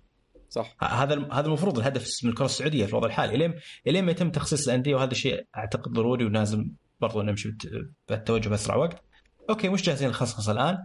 صح 0.49 0.77
هذا 0.85 1.29
هذا 1.33 1.47
المفروض 1.47 1.79
الهدف 1.79 2.09
من 2.25 2.31
الكرة 2.31 2.45
السعودية 2.45 2.85
في 2.87 2.91
الوضع 2.91 3.07
الحالي، 3.07 3.35
الين 3.35 3.55
إلين 3.87 4.05
ما 4.05 4.11
يتم 4.11 4.31
تخصيص 4.31 4.69
الأندية 4.69 4.95
وهذا 4.95 5.15
شيء 5.15 5.47
أعتقد 5.57 5.93
ضروري 5.93 6.25
ولازم 6.25 6.71
برضو 7.01 7.23
نمشي 7.23 7.49
بالت- 7.49 7.89
بالتوجه 8.09 8.49
بأسرع 8.49 8.77
وقت. 8.77 9.03
أوكي 9.51 9.69
مش 9.69 9.83
جاهزين 9.83 10.09
للخصخصه 10.09 10.53
الآن 10.53 10.79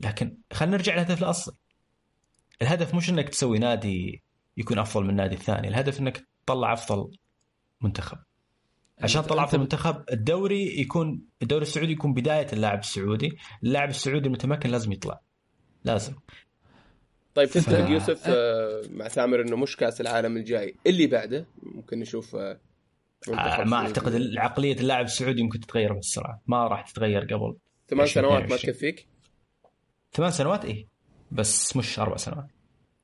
لكن 0.00 0.36
خلينا 0.52 0.76
نرجع 0.76 0.94
للهدف 0.94 1.22
الأصلي. 1.22 1.54
الهدف 2.62 2.94
مش 2.94 3.10
إنك 3.10 3.28
تسوي 3.28 3.58
نادي 3.58 4.22
يكون 4.60 4.78
أفضل 4.78 5.04
من 5.04 5.10
النادي 5.10 5.34
الثاني، 5.34 5.68
الهدف 5.68 6.00
إنك 6.00 6.26
تطلع 6.46 6.72
أفضل 6.72 7.10
منتخب. 7.80 8.18
عشان 8.98 9.22
تطلع 9.22 9.44
أفضل 9.44 9.58
منتخب 9.60 10.04
الدوري 10.12 10.80
يكون 10.80 11.22
الدوري 11.42 11.62
السعودي 11.62 11.92
يكون 11.92 12.14
بداية 12.14 12.46
اللاعب 12.52 12.78
السعودي، 12.78 13.38
اللاعب 13.62 13.88
السعودي 13.88 14.26
المتمكن 14.26 14.70
لازم 14.70 14.92
يطلع. 14.92 15.20
لازم. 15.84 16.14
طيب 17.34 17.48
تتفق 17.48 17.72
ف- 17.72 17.90
يوسف 17.90 18.22
آه، 18.26 18.82
مع 18.90 19.08
سامر 19.08 19.40
إنه 19.40 19.56
مش 19.56 19.76
كأس 19.76 20.00
العالم 20.00 20.36
الجاي 20.36 20.74
اللي 20.86 21.06
بعده 21.06 21.46
ممكن 21.62 21.98
نشوف 21.98 22.36
آه، 22.36 22.60
آه، 23.28 23.64
ما. 23.64 23.76
أعتقد 23.76 24.32
عقلية 24.36 24.80
اللاعب 24.80 25.04
السعودي 25.04 25.42
ممكن 25.42 25.60
تتغير 25.60 25.92
بسرعة، 25.92 26.42
ما 26.46 26.66
راح 26.66 26.90
تتغير 26.90 27.20
قبل 27.22 27.56
ثمان 27.88 28.02
20 28.02 28.06
سنوات 28.06 28.40
ما 28.40 28.54
22. 28.56 28.72
تكفيك 28.74 29.06
ثمان 30.12 30.30
سنوات 30.30 30.64
إيه 30.64 30.86
بس 31.32 31.76
مش 31.76 31.98
أربع 31.98 32.16
سنوات. 32.16 32.46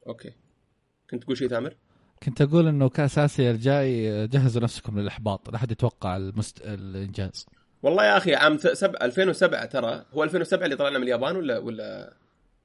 أوكي 0.06 0.32
كنت 1.10 1.22
تقول 1.22 1.36
شيء 1.36 1.48
ثامر؟ 1.48 1.74
كنت 2.22 2.42
أقول 2.42 2.68
إنه 2.68 2.88
كاس 2.88 3.18
اسيا 3.18 3.50
الجاي 3.50 4.26
جهزوا 4.26 4.62
نفسكم 4.62 4.98
للإحباط 4.98 5.50
لا 5.50 5.56
احد 5.56 5.70
يتوقع 5.72 6.16
المست... 6.16 6.60
الإنجاز. 6.64 7.46
والله 7.82 8.04
يا 8.04 8.16
أخي 8.16 8.34
عام 8.34 8.58
سب... 8.58 8.94
2007 9.02 9.64
ترى 9.64 10.04
هو 10.14 10.24
2007 10.24 10.64
اللي 10.64 10.76
طلعنا 10.76 10.98
من 10.98 11.04
اليابان 11.04 11.36
ولا 11.36 11.58
ولا؟ 11.58 12.12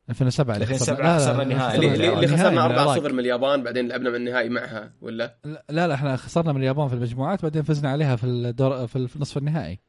2007 0.09 0.53
اللي 0.55 0.63
2007 0.63 0.97
خسرنا- 0.97 1.19
خسرنا 1.19 1.43
النهائي. 1.43 1.77
اللي, 1.93 2.27
خسرنا 2.27 2.49
من 2.49 2.57
4 2.57 2.83
العراق. 2.83 2.99
0 2.99 3.13
من 3.13 3.19
اليابان 3.19 3.63
بعدين 3.63 3.87
لعبنا 3.87 4.09
من 4.09 4.15
النهائي 4.15 4.49
معها 4.49 4.93
ولا؟ 5.01 5.35
لا 5.45 5.87
لا 5.87 5.93
إحنا 5.93 6.15
خسرنا 6.15 6.51
من 6.53 6.59
اليابان 6.61 6.87
في 6.87 6.93
المجموعات 6.93 7.41
بعدين 7.43 7.63
فزنا 7.63 7.89
عليها 7.89 8.15
في 8.15 8.23
الدور 8.23 8.87
في 8.87 9.09
نصف 9.19 9.37
النهائي. 9.37 9.79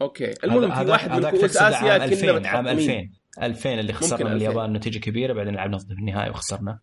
أوكي. 0.00 0.34
المهم 0.44 0.74
في 0.84 0.90
واحد 0.90 1.10
من 1.10 1.30
كؤوس 1.30 1.56
آسيا 1.56 1.80
كنا 1.98 2.04
2000 2.04 2.28
عام 2.28 2.36
متحطمين 2.36 3.12
2000 3.38 3.42
2000 3.42 3.80
اللي 3.80 3.92
خسرنا 3.92 4.24
من 4.24 4.32
2000. 4.32 4.36
اليابان 4.36 4.72
نتيجة 4.72 4.98
كبيرة 4.98 5.32
بعدين 5.32 5.54
لعبنا 5.54 5.76
ضد 5.76 5.86
في 5.94 6.00
النهائي 6.00 6.30
وخسرنا. 6.30 6.78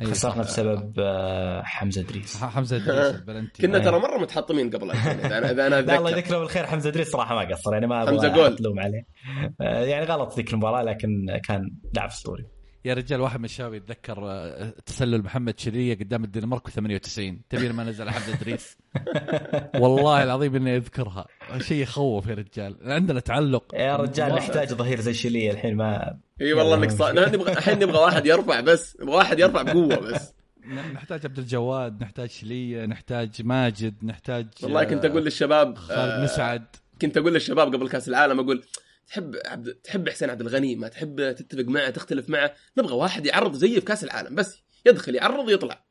أيوة 0.00 0.12
خسرنا. 0.12 0.42
بسبب 0.42 0.94
آه، 0.98 1.62
حمزة 1.62 2.00
ادريس 2.00 2.36
حمزة 2.44 2.76
ادريس 2.76 3.14
البلنتي 3.20 3.62
كنا. 3.66 3.78
ترى 3.78 3.98
مرة 3.98 4.18
متحطمين 4.18 4.70
قبل 4.70 4.90
2000 4.90 5.10
إذا 5.10 5.66
أنا 5.66 5.78
إذا 5.78 5.96
الله 5.98 6.10
يذكره 6.10 6.38
بالخير 6.38 6.66
حمزة 6.66 6.88
ادريس 6.90 7.10
صراحة 7.10 7.34
ما 7.34 7.40
قصر 7.54 7.72
يعني 7.72 7.86
ما 7.86 8.06
حمزة 8.06 8.26
أبغى 8.26 8.30
جول. 8.36 8.46
أحط 8.52 8.60
لوم 8.60 8.80
عليه. 8.80 9.06
آه، 9.60 9.84
يعني 9.84 10.04
غلط 10.06 10.36
ذيك 10.36 10.52
المباراة 10.52 10.82
لكن 10.82 11.38
كان 11.44 11.70
لاعب 11.94 12.08
أسطوري. 12.08 12.46
يا 12.84 12.94
رجال 12.94 13.20
واحد 13.20 13.38
من 13.38 13.44
الشباب 13.44 13.74
يتذكر 13.74 14.18
آه، 14.30 14.74
تسلل 14.86 15.22
محمد 15.22 15.60
شلية 15.60 15.94
قدام 15.98 16.24
الدنمارك 16.24 16.66
في 16.66 16.72
98 16.72 17.42
تبي 17.48 17.68
ما 17.72 17.84
نزل 17.84 18.10
حمزة 18.10 18.34
ادريس 18.34 18.76
والله 19.74 20.22
العظيم 20.22 20.56
إني 20.56 20.76
أذكرها. 20.76 21.26
شيء 21.58 21.82
يخوف 21.82 22.26
يا 22.26 22.34
رجال. 22.34 22.76
عندنا 22.82 23.20
تعلق. 23.20 23.74
يا 23.74 23.96
رجال 23.96 24.34
نحتاج 24.34 24.68
ظهير 24.68 25.00
زي 25.00 25.14
شيليه 25.14 25.50
الحين 25.50 25.76
ما 25.76 26.18
إي 26.40 26.52
والله 26.52 26.76
يلا، 26.76 26.84
إنك 26.84 26.90
صا... 26.90 27.12
نبغى 27.34 27.52
الحين 27.52 27.78
نبغى 27.78 27.98
واحد 27.98 28.26
يرفع 28.26 28.60
بس 28.60 28.96
نبغى 29.00 29.16
واحد 29.16 29.38
يرفع 29.38 29.62
بقوة 29.62 29.96
بس. 29.96 30.34
نحتاج 30.94 31.26
عبد 31.26 31.38
الجواد 31.38 32.02
نحتاج 32.02 32.30
شليه 32.30 32.86
نحتاج 32.86 33.42
ماجد 33.44 34.04
نحتاج 34.04 34.46
والله 34.62 34.84
كنت 34.84 35.04
أقول 35.04 35.24
للشباب 35.24 35.76
خالد 35.78 36.10
آه، 36.10 36.24
مسعد. 36.24 36.64
كنت 37.02 37.16
أقول 37.16 37.34
للشباب 37.34 37.74
قبل 37.74 37.88
كأس 37.88 38.08
العالم 38.08 38.40
أقول 38.40 38.62
تحب 39.08 39.36
عبد 39.46 39.74
تحب 39.84 40.08
حسين 40.08 40.30
عبد 40.30 40.40
الغني 40.40 40.76
ما 40.76 40.88
تحب 40.88 41.32
تتفق 41.32 41.64
معه 41.64 41.90
تختلف 41.90 42.30
معه 42.30 42.54
نبغى 42.78 42.94
واحد 42.94 43.26
يعرض 43.26 43.54
زيه 43.54 43.74
في 43.74 43.84
كأس 43.84 44.04
العالم 44.04 44.34
بس 44.34 44.62
يدخل 44.86 45.14
يعرض 45.14 45.46
ويطلع 45.46 45.84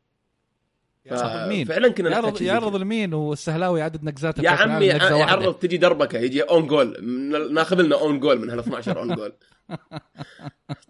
يعرض 1.11 1.49
مين؟ 1.49 1.65
فعلا 1.65 1.89
كنا 1.89 2.09
نحتاج 2.09 2.23
يعرض 2.23 2.41
يعرض. 2.41 2.75
لمين 2.75 3.13
والسهلاوي 3.13 3.81
عدد 3.81 4.03
نقزاته 4.03 4.41
يا 4.41 4.49
عمي. 4.49 4.85
يعرض 4.85 5.53
تجي 5.53 5.77
دربكة 5.77 6.19
يجي 6.19 6.41
own 6.41 6.67
goal 6.67 7.05
ناخذ 7.53 7.81
لنا 7.81 8.01
own 8.01 8.19
goal 8.19 8.39
من 8.39 8.49
هال 8.49 8.59
12 8.59 8.99
own 8.99 9.15
goal 9.15 9.33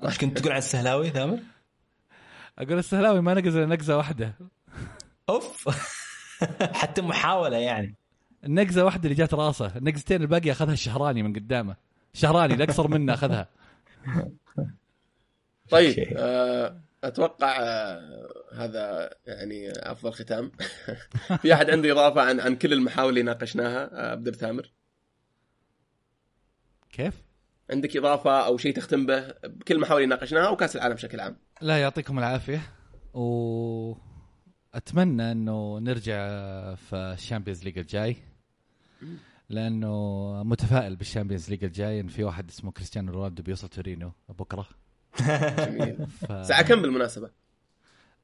إيش 0.05 0.17
كنت 0.17 0.39
تقول 0.39 0.51
عن 0.51 0.57
السهلاوي 0.57 1.09
ثامر؟ 1.09 1.39
أقول 2.59 2.77
السهلاوي 2.77 3.21
ما 3.21 3.33
نقز 3.33 3.55
إلا 3.55 3.65
نقزة 3.65 3.97
واحدة 3.97 4.33
أوف 5.29 5.69
حتى 6.81 7.01
محاولة 7.01 7.57
يعني 7.57 7.95
النقزة 8.43 8.85
واحدة 8.85 9.03
اللي 9.03 9.15
جات 9.15 9.33
راسه 9.33 9.77
النقزتين 9.77 10.21
الباقي 10.21 10.51
أخذها 10.51 10.73
الشهراني 10.73 11.23
من 11.23 11.33
قدامه 11.33 11.75
شهراني 12.13 12.53
الاقصر 12.53 12.87
منه 12.87 13.13
أخذها 13.13 13.49
طيب. 15.69 16.13
آه، 16.17 16.81
أتوقع 17.03 17.57
آه، 17.59 18.27
هذا 18.53 19.09
يعني 19.25 19.71
أفضل 19.71 20.13
ختام. 20.13 20.51
في 21.41 21.53
أحد 21.53 21.69
عنده 21.69 21.91
إضافة 21.91 22.21
عن 22.21 22.39
عن 22.39 22.55
كل 22.55 22.73
المحاور 22.73 23.09
اللي 23.09 23.21
ناقشناها؟ 23.21 23.89
آه، 23.93 24.13
ابدا 24.13 24.31
بثامر 24.31 24.71
كيف؟ 26.91 27.13
عندك 27.69 27.97
إضافة 27.97 28.45
أو 28.45 28.57
شيء 28.57 28.75
تختم 28.75 29.05
به 29.05 29.27
بكل 29.43 29.75
المحاور 29.75 30.01
اللي 30.01 30.15
ناقشناها 30.15 30.49
وكاس 30.49 30.75
العالم 30.75 30.95
بشكل 30.95 31.19
عام؟ 31.19 31.37
لا 31.61 31.81
يعطيكم 31.81 32.19
العافية. 32.19 32.61
و 33.13 33.93
أتمنى 34.73 35.31
إنه 35.31 35.79
نرجع 35.79 36.15
في 36.75 36.95
ال 36.95 37.02
Champions 37.02 37.63
League 37.63 37.77
الجاي. 37.77 38.15
لأنه 39.49 40.43
متفائل 40.43 40.95
بال 40.95 41.05
Champions 41.05 41.49
League 41.49 41.63
الجاي. 41.63 41.99
إن 41.99 42.07
في 42.07 42.23
واحد 42.23 42.49
اسمه 42.49 42.71
كريستيانو 42.71 43.11
رونالدو 43.11 43.43
بيوصل 43.43 43.67
تورينو 43.67 44.11
بكرة. 44.29 44.67
جميل. 45.65 46.07
ف... 46.07 46.45
ساعة 46.45 46.61
كم 46.61 46.81
بالمناسبة؟ 46.81 47.46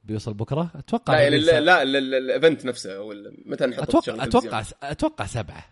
بيوصل 0.04 0.34
بكرة؟ 0.34 0.70
أتوقع 0.74 1.14
لا 1.14 1.20
يعني 1.22 1.38
لا 1.38 1.60
لا 1.60 1.84
لا- 1.84 2.00
لا- 2.00 2.18
ال 2.18 2.26
event 2.26 2.64
نفسه 2.64 2.96
أو 2.96 3.12
متى 3.46 3.66
نحط 3.66 3.80
أتوقع 3.82 4.24
أتوقع 4.24 4.64
أتوقع 4.82 5.26
سبعة. 5.26 5.64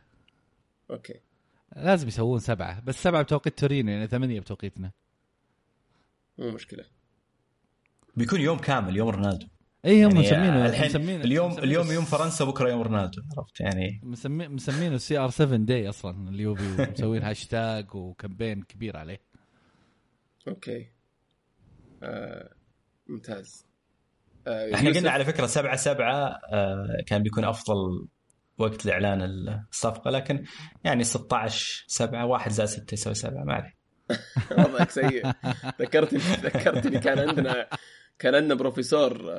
أوكي. 0.91 1.15
لازم 1.77 2.09
يسوون 2.09 2.39
سبعة 2.39 2.81
بس 2.81 3.03
سبعة 3.03 3.23
بتوقيت 3.23 3.59
تورينو 3.59 3.91
يعني 3.93 4.07
ثمانية 4.07 4.41
بتوقيتنا. 4.41 4.91
مو 6.39 6.51
مشكلة. 6.51 6.85
بيكون 8.17 8.41
يوم 8.41 8.59
كامل 8.59 8.97
يوم 8.97 9.09
رونالدو. 9.09 9.47
اي 9.85 10.05
هم 10.05 10.11
يعني 10.11 10.19
مسمينه 10.21 10.67
الحين 10.67 10.87
مسمينه 10.89 11.25
اليوم 11.25 11.51
مسمينه- 11.53 11.63
اليوم 11.65 11.93
يوم 11.93 12.05
فرنسا 12.05 12.45
بكرة 12.45 12.69
يوم 12.71 12.83
رونالدو 12.83 13.23
عرفت؟ 13.39 13.61
يعني 13.61 14.01
مسمي 14.03 14.49
مسمينه 14.49 14.97
CR7 14.97 15.31
day 15.31 15.89
أصلا 15.89 16.29
اليوفي 16.29 16.83
ومسوين 16.83 17.23
هاشتاج 17.23 17.95
و 17.95 18.02
campaign 18.02 18.63
كبير 18.63 18.97
عليه. 18.97 19.21
okay. 20.49 20.87
آه 22.03 22.51
ممتاز. 23.07 23.67
إحنا 24.49 24.89
يوسف؟ 24.89 24.99
قلنا 24.99 25.11
على 25.11 25.25
فكرة 25.25 25.47
7 25.47 25.77
7 25.77 26.41
آه 26.53 26.87
كان 27.07 27.23
بيكون 27.23 27.45
أفضل 27.45 28.07
وقت 28.59 28.87
لإعلان 28.87 29.23
الصفقة 29.73 30.11
لكن 30.11 30.45
يعني 30.85 31.05
16 31.05 31.85
7 31.89 32.27
1 32.27 32.51
زائد 32.51 32.69
6 32.69 32.95
يساوي 32.95 33.15
7 33.15 33.45
ما 33.45 33.55
عليه. 33.55 33.75
وضعك 34.59 34.91
سيء. 34.91 35.27
ذكرتني 35.81 36.19
ذكرتني 36.19 36.99
كان 36.99 37.19
عندنا 37.29 37.67
كان 38.19 38.35
عندنا 38.35 38.55
بروفيسور 38.55 39.35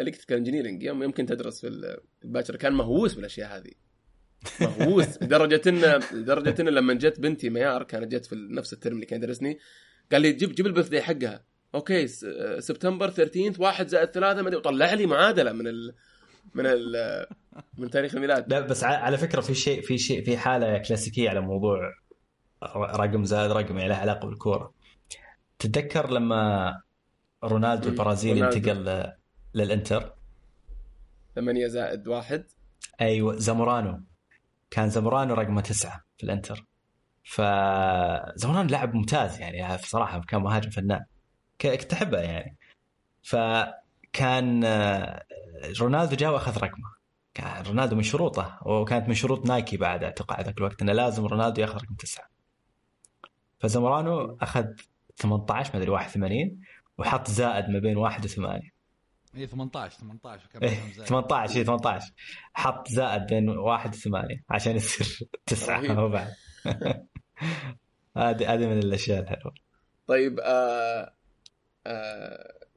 electrical 0.00 0.36
engineering 0.36 0.82
يوم 0.82 1.02
يمكن 1.02 1.26
تدرس 1.26 1.60
في 1.60 1.66
ال- 1.68 1.98
في 2.18 2.24
الباكر 2.24 2.56
كان 2.56 2.72
مهووس 2.72 3.14
بالأشياء 3.14 3.56
هذه. 3.58 3.70
مهووس. 4.60 5.06
لدرجة 5.22 5.60
انه 5.66 6.00
لدرجة 6.12 6.62
انه 6.62 6.70
لما 6.70 6.94
جت 6.94 7.20
بنتي 7.20 7.50
ميار 7.50 7.82
كانت 7.82 8.12
جت 8.12 8.26
في 8.26 8.34
نفس 8.50 8.72
الترم 8.72 8.94
اللي 8.94 9.06
كان 9.06 9.18
يدرسني 9.22 9.58
قال 10.12 10.22
لي 10.22 10.32
جيب 10.32 10.54
جيب 10.54 10.66
ال 10.66 10.88
birthday 10.88 11.02
حقها. 11.02 11.44
okay 11.74 12.06
س- 12.06 12.24
سبتمبر 12.58 13.10
13 13.10 13.62
واحد 13.62 13.88
زائد 13.88 14.08
ثلاثة 14.08 14.42
ما 14.42 14.56
وطلع 14.56 14.94
لي 14.94 15.06
معادلة 15.06 15.52
من 15.52 15.66
ال 15.66 15.94
من 16.54 16.66
ال 16.66 16.96
من 17.78 17.90
تاريخ 17.90 18.14
الميلاد. 18.14 18.52
لا 18.52 18.60
بس 18.60 18.84
على 18.84 19.18
فكرة 19.18 19.40
في 19.40 19.54
شيء 19.54 19.82
في 19.82 19.98
شيء 19.98 20.24
في 20.24 20.36
حالة 20.36 20.78
كلاسيكية 20.78 21.30
على 21.30 21.40
موضوع 21.40 21.78
رقم 22.76 23.24
زائد 23.24 23.50
رقم 23.50 23.78
يعني 23.78 23.88
له 23.88 23.94
علاقة 23.96 24.28
بالكورة. 24.28 24.74
تتذكر 25.58 26.10
لما 26.10 26.72
رونالدو. 27.44 27.88
البرازيلي. 27.88 28.44
انتقل 28.44 29.12
للإنتر؟ 29.54 30.14
8 31.34 31.66
زائد 31.68 32.08
واحد. 32.08 32.44
أيوه 33.00 33.36
زامورانو. 33.36 34.00
كان 34.70 34.88
زامورانو 34.90 35.34
رقمه 35.34 35.60
تسعة 35.60 36.04
في 36.16 36.24
الإنتر. 36.24 36.66
فزامورانو 37.24 38.68
لاعب 38.68 38.94
ممتاز 38.94 39.40
يعني 39.40 39.76
بصراحه 39.76 40.20
كان 40.28 40.42
مهاجم 40.42 40.70
فنان. 40.70 41.04
ك- 41.62 41.80
كنت 41.80 41.92
احبه 41.92 42.18
يعني. 42.18 42.56
فكان 43.22 44.64
آه، 44.64 45.24
رونالدو 45.80 46.16
جاء 46.16 46.32
وأخذ 46.32 46.58
رقمه. 46.58 46.92
كان 47.34 47.64
رونالدو 47.64 47.96
من 47.96 48.02
شروطه 48.02 48.58
وكانت 48.66 49.08
من 49.08 49.14
شروط 49.14 49.46
نايكي 49.46 49.76
بعد 49.76 50.04
اعتقد 50.04 50.44
ذاك 50.44 50.58
الوقت 50.58 50.82
إنه 50.82 50.92
لازم 50.92 51.26
رونالدو 51.26 51.60
ياخذ 51.60 51.74
رقم 51.76 51.94
تسعة. 51.94 52.28
فزامورانو 53.60 54.36
أخذ 54.40 54.64
18 55.16 55.70
ما 55.74 55.78
أدري 55.78 55.90
81 55.90 56.60
وحط 56.98 57.28
زائد 57.30 57.68
ما 57.70 57.78
بين 57.78 57.96
واحد 57.96 58.24
وثمانية. 58.24 58.72
اي 59.36 59.46
18 59.46 59.98
18 59.98 60.46
وكم 60.46 60.64
إيه 60.66 60.78
رقم 60.80 60.92
زائد. 60.92 61.08
18 61.08 61.56
اي 61.58 61.64
18 61.64 62.12
حط 62.54 62.88
زائد 62.88 63.26
بين 63.26 63.48
واحد 63.48 63.94
وثمانية 63.94 64.42
عشان 64.50 64.76
يصير 64.76 65.28
تسعة 65.46 65.80
رهيب. 65.80 65.98
وبعد 65.98 66.28
هذه 68.16 68.54
هذه 68.54 68.66
من 68.66 68.78
الأشياء 68.78 69.22
الحلوة. 69.22 69.54
طيب 70.06 70.40
آه 70.40 71.12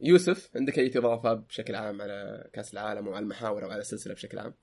يوسف 0.01 0.49
عندك 0.55 0.79
أي 0.79 0.91
إضافة 0.95 1.33
بشكل 1.33 1.75
عام 1.75 2.01
على 2.01 2.49
كأس 2.53 2.73
العالم 2.73 3.07
وعلى 3.07 3.23
المحاور 3.23 3.65
أو 3.65 3.71
على 3.71 3.81
السلسلة 3.81 4.13
بشكل 4.13 4.39
عام؟ 4.39 4.53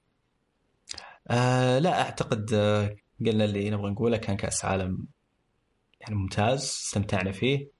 آه 1.30 1.78
لا 1.78 2.02
أعتقد 2.02 2.54
آه 2.54 2.96
قلنا 3.26 3.44
اللي 3.44 3.70
نبغى 3.70 3.90
نقوله 3.90 4.16
كان 4.16 4.36
كأس 4.36 4.64
عالم 4.64 5.06
يعني 6.00 6.14
ممتاز 6.14 6.62
استمتعنا 6.62 7.32
فيه. 7.32 7.70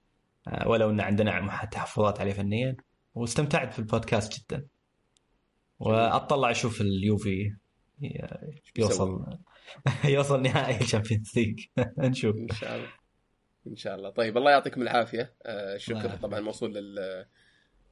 آه 0.47 0.67
ولو 0.67 0.89
إن 0.89 1.01
عندنا 1.01 1.65
تحفظات 1.71 2.19
عليه 2.19 2.33
فنيا. 2.33 2.75
واستمتعت 3.15 3.73
في 3.73 3.79
البودكاست 3.79 4.39
جدا. 4.39 4.67
وأطلع 5.79 6.51
أشوف 6.51 6.81
اليوفي 6.81 7.55
يوصل 8.77 9.25
يوصل 10.05 10.41
نهائي 10.41 10.81
ال 10.81 10.86
Champions 10.86 11.31
League. 11.35 11.65
نشوف. 11.97 12.35
إن 12.35 12.55
شاء 12.55 12.75
الله. 12.75 13.02
إن 13.67 13.75
شاء 13.75 13.95
الله. 13.95 14.09
طيب 14.09 14.37
الله 14.37 14.51
يعطيكم 14.51 14.81
العافية. 14.81 15.33
آه 15.45 15.75
الشكر. 15.75 16.09
طبعا 16.15 16.39
موصول 16.39 16.73
لل 16.73 17.25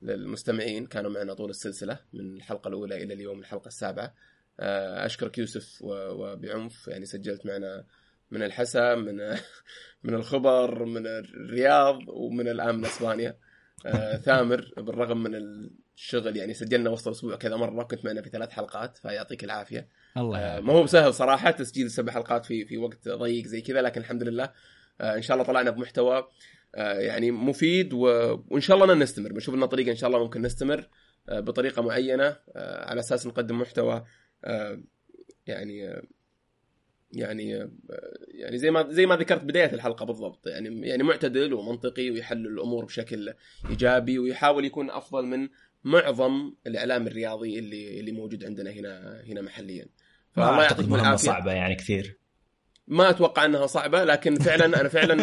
للمستمعين. 0.02 0.86
كانوا 0.86 1.12
معنا 1.12 1.34
طول 1.34 1.50
السلسلة 1.50 2.00
من 2.14 2.36
الحلقة 2.36 2.68
الأولى 2.68 3.04
إلى 3.04 3.14
اليوم 3.14 3.40
الحلقة 3.40 3.68
السابعة. 3.68 4.14
آه 4.60 5.06
أشكرك 5.06 5.38
يوسف 5.38 5.82
و- 5.82 6.12
وبعنف. 6.12 6.88
يعني 6.88 7.06
سجلت 7.06 7.46
معنا 7.46 7.86
من 8.32 8.44
الحسا 8.44 8.96
من 8.96 9.16
من 10.04 10.14
الخبر 10.14 10.86
من 10.86 11.08
الرياض 11.08 12.00
ومن 12.08 12.48
الان 12.48 12.76
من 12.76 12.86
اسبانيا 12.86 13.38
آه 13.86 14.18
ثامر 14.18 14.74
بالرغم 14.78 15.24
من 15.24 15.36
الشغل 15.96 16.38
يعني 16.38 16.54
سجلنا 16.54 16.90
وسط 16.90 17.08
الأسبوع 17.08 17.36
كذا 17.36 17.56
مرة 17.56 17.84
كنت 17.84 18.06
معنا 18.06 18.22
في 18.22 18.30
ثلاث 18.30 18.50
حلقات 18.50 18.98
فيعطيك 18.98 19.44
العافية. 19.44 19.88
الله 20.18 20.60
ما 20.60 20.74
هو 20.74 20.84
بسهل 20.84 21.14
صراحة 21.14 21.52
تسجيل 21.52 21.92
سبع 21.92 22.14
حلقات 22.14 22.46
في 22.46 22.66
في 22.66 22.78
وقت 22.78 23.08
ضيق 23.10 23.46
زي 23.48 23.62
كذا 23.62 23.82
لكن 23.82 24.02
الحمد 24.02 24.24
لله 24.24 24.52
إن 25.02 25.22
شاء 25.22 25.36
الله 25.36 25.48
طلعنا 25.48 25.70
بمحتوى 25.72 26.28
آه، 26.76 27.00
يعني 27.00 27.32
مفيد 27.32 27.94
و... 27.94 28.00
وإن 28.50 28.62
شاء 28.62 28.84
الله 28.84 28.94
نستمر 28.94 29.32
بنشوف 29.32 29.56
لنا 29.56 29.66
طريقة 29.66 29.92
إن 29.92 29.96
شاء 29.96 30.08
الله 30.08 30.24
ممكن 30.24 30.42
نستمر 30.42 30.88
آه، 31.30 31.40
بطريقة 31.40 31.82
معينة 31.82 32.36
آه، 32.56 32.90
على 32.90 33.00
أساس 33.00 33.28
نقدم 33.28 33.60
محتوى 33.60 34.04
آه، 34.46 34.82
يعني 35.48 35.90
آه، 35.90 36.04
يعني 37.14 37.62
آه، 37.62 37.70
يعني 38.28 38.58
زي 38.58 38.72
ما 38.72 38.92
زي 38.92 39.06
ما 39.06 39.16
ذكرت 39.16 39.44
بداية 39.44 39.74
الحلقة 39.74 40.06
بالضبط 40.06 40.48
يعني 40.48 40.88
يعني 40.88 41.04
معتدل 41.04 41.54
ومنطقي 41.54 42.10
ويحلل 42.12 42.48
الأمور 42.48 42.86
بشكل 42.86 43.34
إيجابي 43.70 44.20
ويحاول 44.20 44.66
يكون 44.66 44.90
أفضل 44.90 45.26
من 45.26 45.50
معظم 45.84 46.54
الإعلام 46.68 47.08
الرياضي 47.08 47.60
اللي 47.60 48.00
اللي 48.00 48.12
موجود 48.12 48.44
عندنا 48.44 48.72
هنا 48.72 49.24
هنا 49.28 49.42
محليا. 49.42 49.86
فالله 50.32 50.64
يعطيكم 50.64 50.96
العافية. 50.96 51.28
صعبة 51.28 51.52
يعني 51.52 51.76
كثير. 51.76 52.21
ما 52.92 53.10
أتوقع 53.10 53.46
أنها 53.46 53.68
صعبة 53.68 54.04
لكن 54.04 54.36
فعلا 54.36 54.66
أنا 54.82 54.90
فعلا 54.90 55.18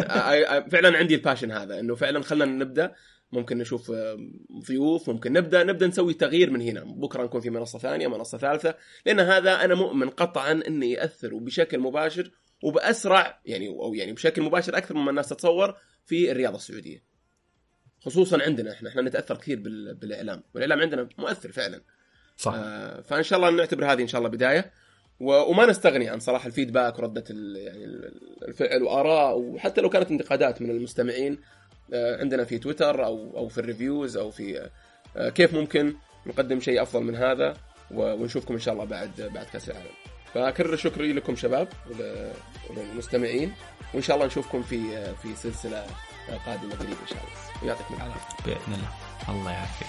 فعلا 0.68 0.98
عندي 0.98 1.14
الباشن 1.14 1.50
هذا 1.52 1.80
إنه 1.80 1.94
فعلا 1.94 2.22
خلينا 2.22 2.44
نبدأ. 2.64 2.94
ممكن 3.32 3.58
نشوف 3.58 3.92
ضيوف 4.68 5.10
ممكن 5.10 5.32
نبدأ 5.32 5.64
نبدأ 5.64 5.86
نسوي 5.86 6.14
تغيير 6.14 6.50
من 6.50 6.60
هنا. 6.60 6.84
بكرة 6.84 7.22
نكون 7.22 7.40
في 7.40 7.50
منصة 7.50 7.78
ثانية 7.78 8.08
منصة 8.08 8.38
ثالثة 8.38 8.74
لأن 9.06 9.20
هذا 9.20 9.64
أنا 9.64 9.74
مؤمن 9.74 10.10
قطعا 10.10 10.52
إنه 10.52 10.86
يأثر 10.86 11.34
وبشكل 11.34 11.78
مباشر 11.78 12.30
وبأسرع 12.62 13.40
يعني 13.44 13.68
أو 13.68 13.94
يعني 13.94 14.12
بشكل 14.12 14.42
مباشر 14.42 14.76
أكثر 14.76 14.94
مما 14.94 15.10
الناس 15.10 15.28
تتصور 15.28 15.74
في 16.06 16.30
الرياضة 16.30 16.56
السعودية. 16.56 17.02
خصوصا 18.00 18.42
عندنا 18.42 18.72
إحنا 18.72 18.88
إحنا 18.88 19.02
نتأثر 19.02 19.36
كثير 19.36 19.58
بال- 19.60 19.94
بالإعلام. 19.94 20.42
والإعلام 20.54 20.80
عندنا 20.80 21.08
مؤثر 21.18 21.52
فعلا. 21.52 21.80
صح. 22.36 22.52
آه، 22.56 23.00
فإن 23.00 23.22
شاء 23.22 23.38
الله 23.38 23.50
نعتبر 23.50 23.92
هذه 23.92 24.02
إن 24.02 24.08
شاء 24.08 24.18
الله 24.18 24.30
بداية. 24.30 24.72
وما 25.20 25.66
نستغني 25.66 26.08
عن 26.08 26.20
صراحة 26.20 26.46
الفيدباك 26.46 26.98
وردة 26.98 27.24
يعني 27.30 27.84
ال- 27.84 28.12
الفعل 28.48 28.82
وآراء 28.82 29.38
وحتى 29.38 29.80
لو 29.80 29.88
كانت 29.90 30.10
انتقادات 30.10 30.62
من 30.62 30.70
المستمعين 30.70 31.38
آه، 31.94 32.20
عندنا 32.20 32.44
في 32.44 32.58
تويتر 32.58 33.04
أو 33.04 33.36
أو 33.36 33.48
في 33.48 33.58
الريفيوز 33.58 34.16
أو 34.16 34.30
في 34.30 34.68
آه، 35.16 35.28
كيف 35.28 35.54
ممكن 35.54 35.94
نقدم 36.26 36.60
شيء 36.60 36.82
أفضل 36.82 37.02
من 37.02 37.14
هذا 37.16 37.54
ونشوفكم 37.90 38.54
إن 38.54 38.60
شاء 38.60 38.74
الله 38.74 38.84
بعد 38.84 39.10
بعد 39.34 39.46
كأس 39.52 39.68
العالم. 39.70 39.90
فاكرر 40.34 40.76
شكري 40.76 41.12
لكم 41.12 41.36
شباب 41.36 41.68
ول- 41.90 42.30
وللمستمعين 42.70 43.52
وإن 43.94 44.02
شاء 44.02 44.16
الله 44.16 44.26
نشوفكم 44.26 44.62
في 44.62 44.96
آه، 44.96 45.12
في 45.12 45.34
سلسلة 45.34 45.86
قادمة 46.46 46.74
قريب 46.74 46.90
إن 47.02 47.06
شاء 47.08 47.18
الله 47.18 47.62
ويعطيكم 47.64 47.94
العافية. 47.94 48.44
بإذن 48.44 48.74
الله 48.74 48.88
الله 49.40 49.50
يعافيك 49.52 49.88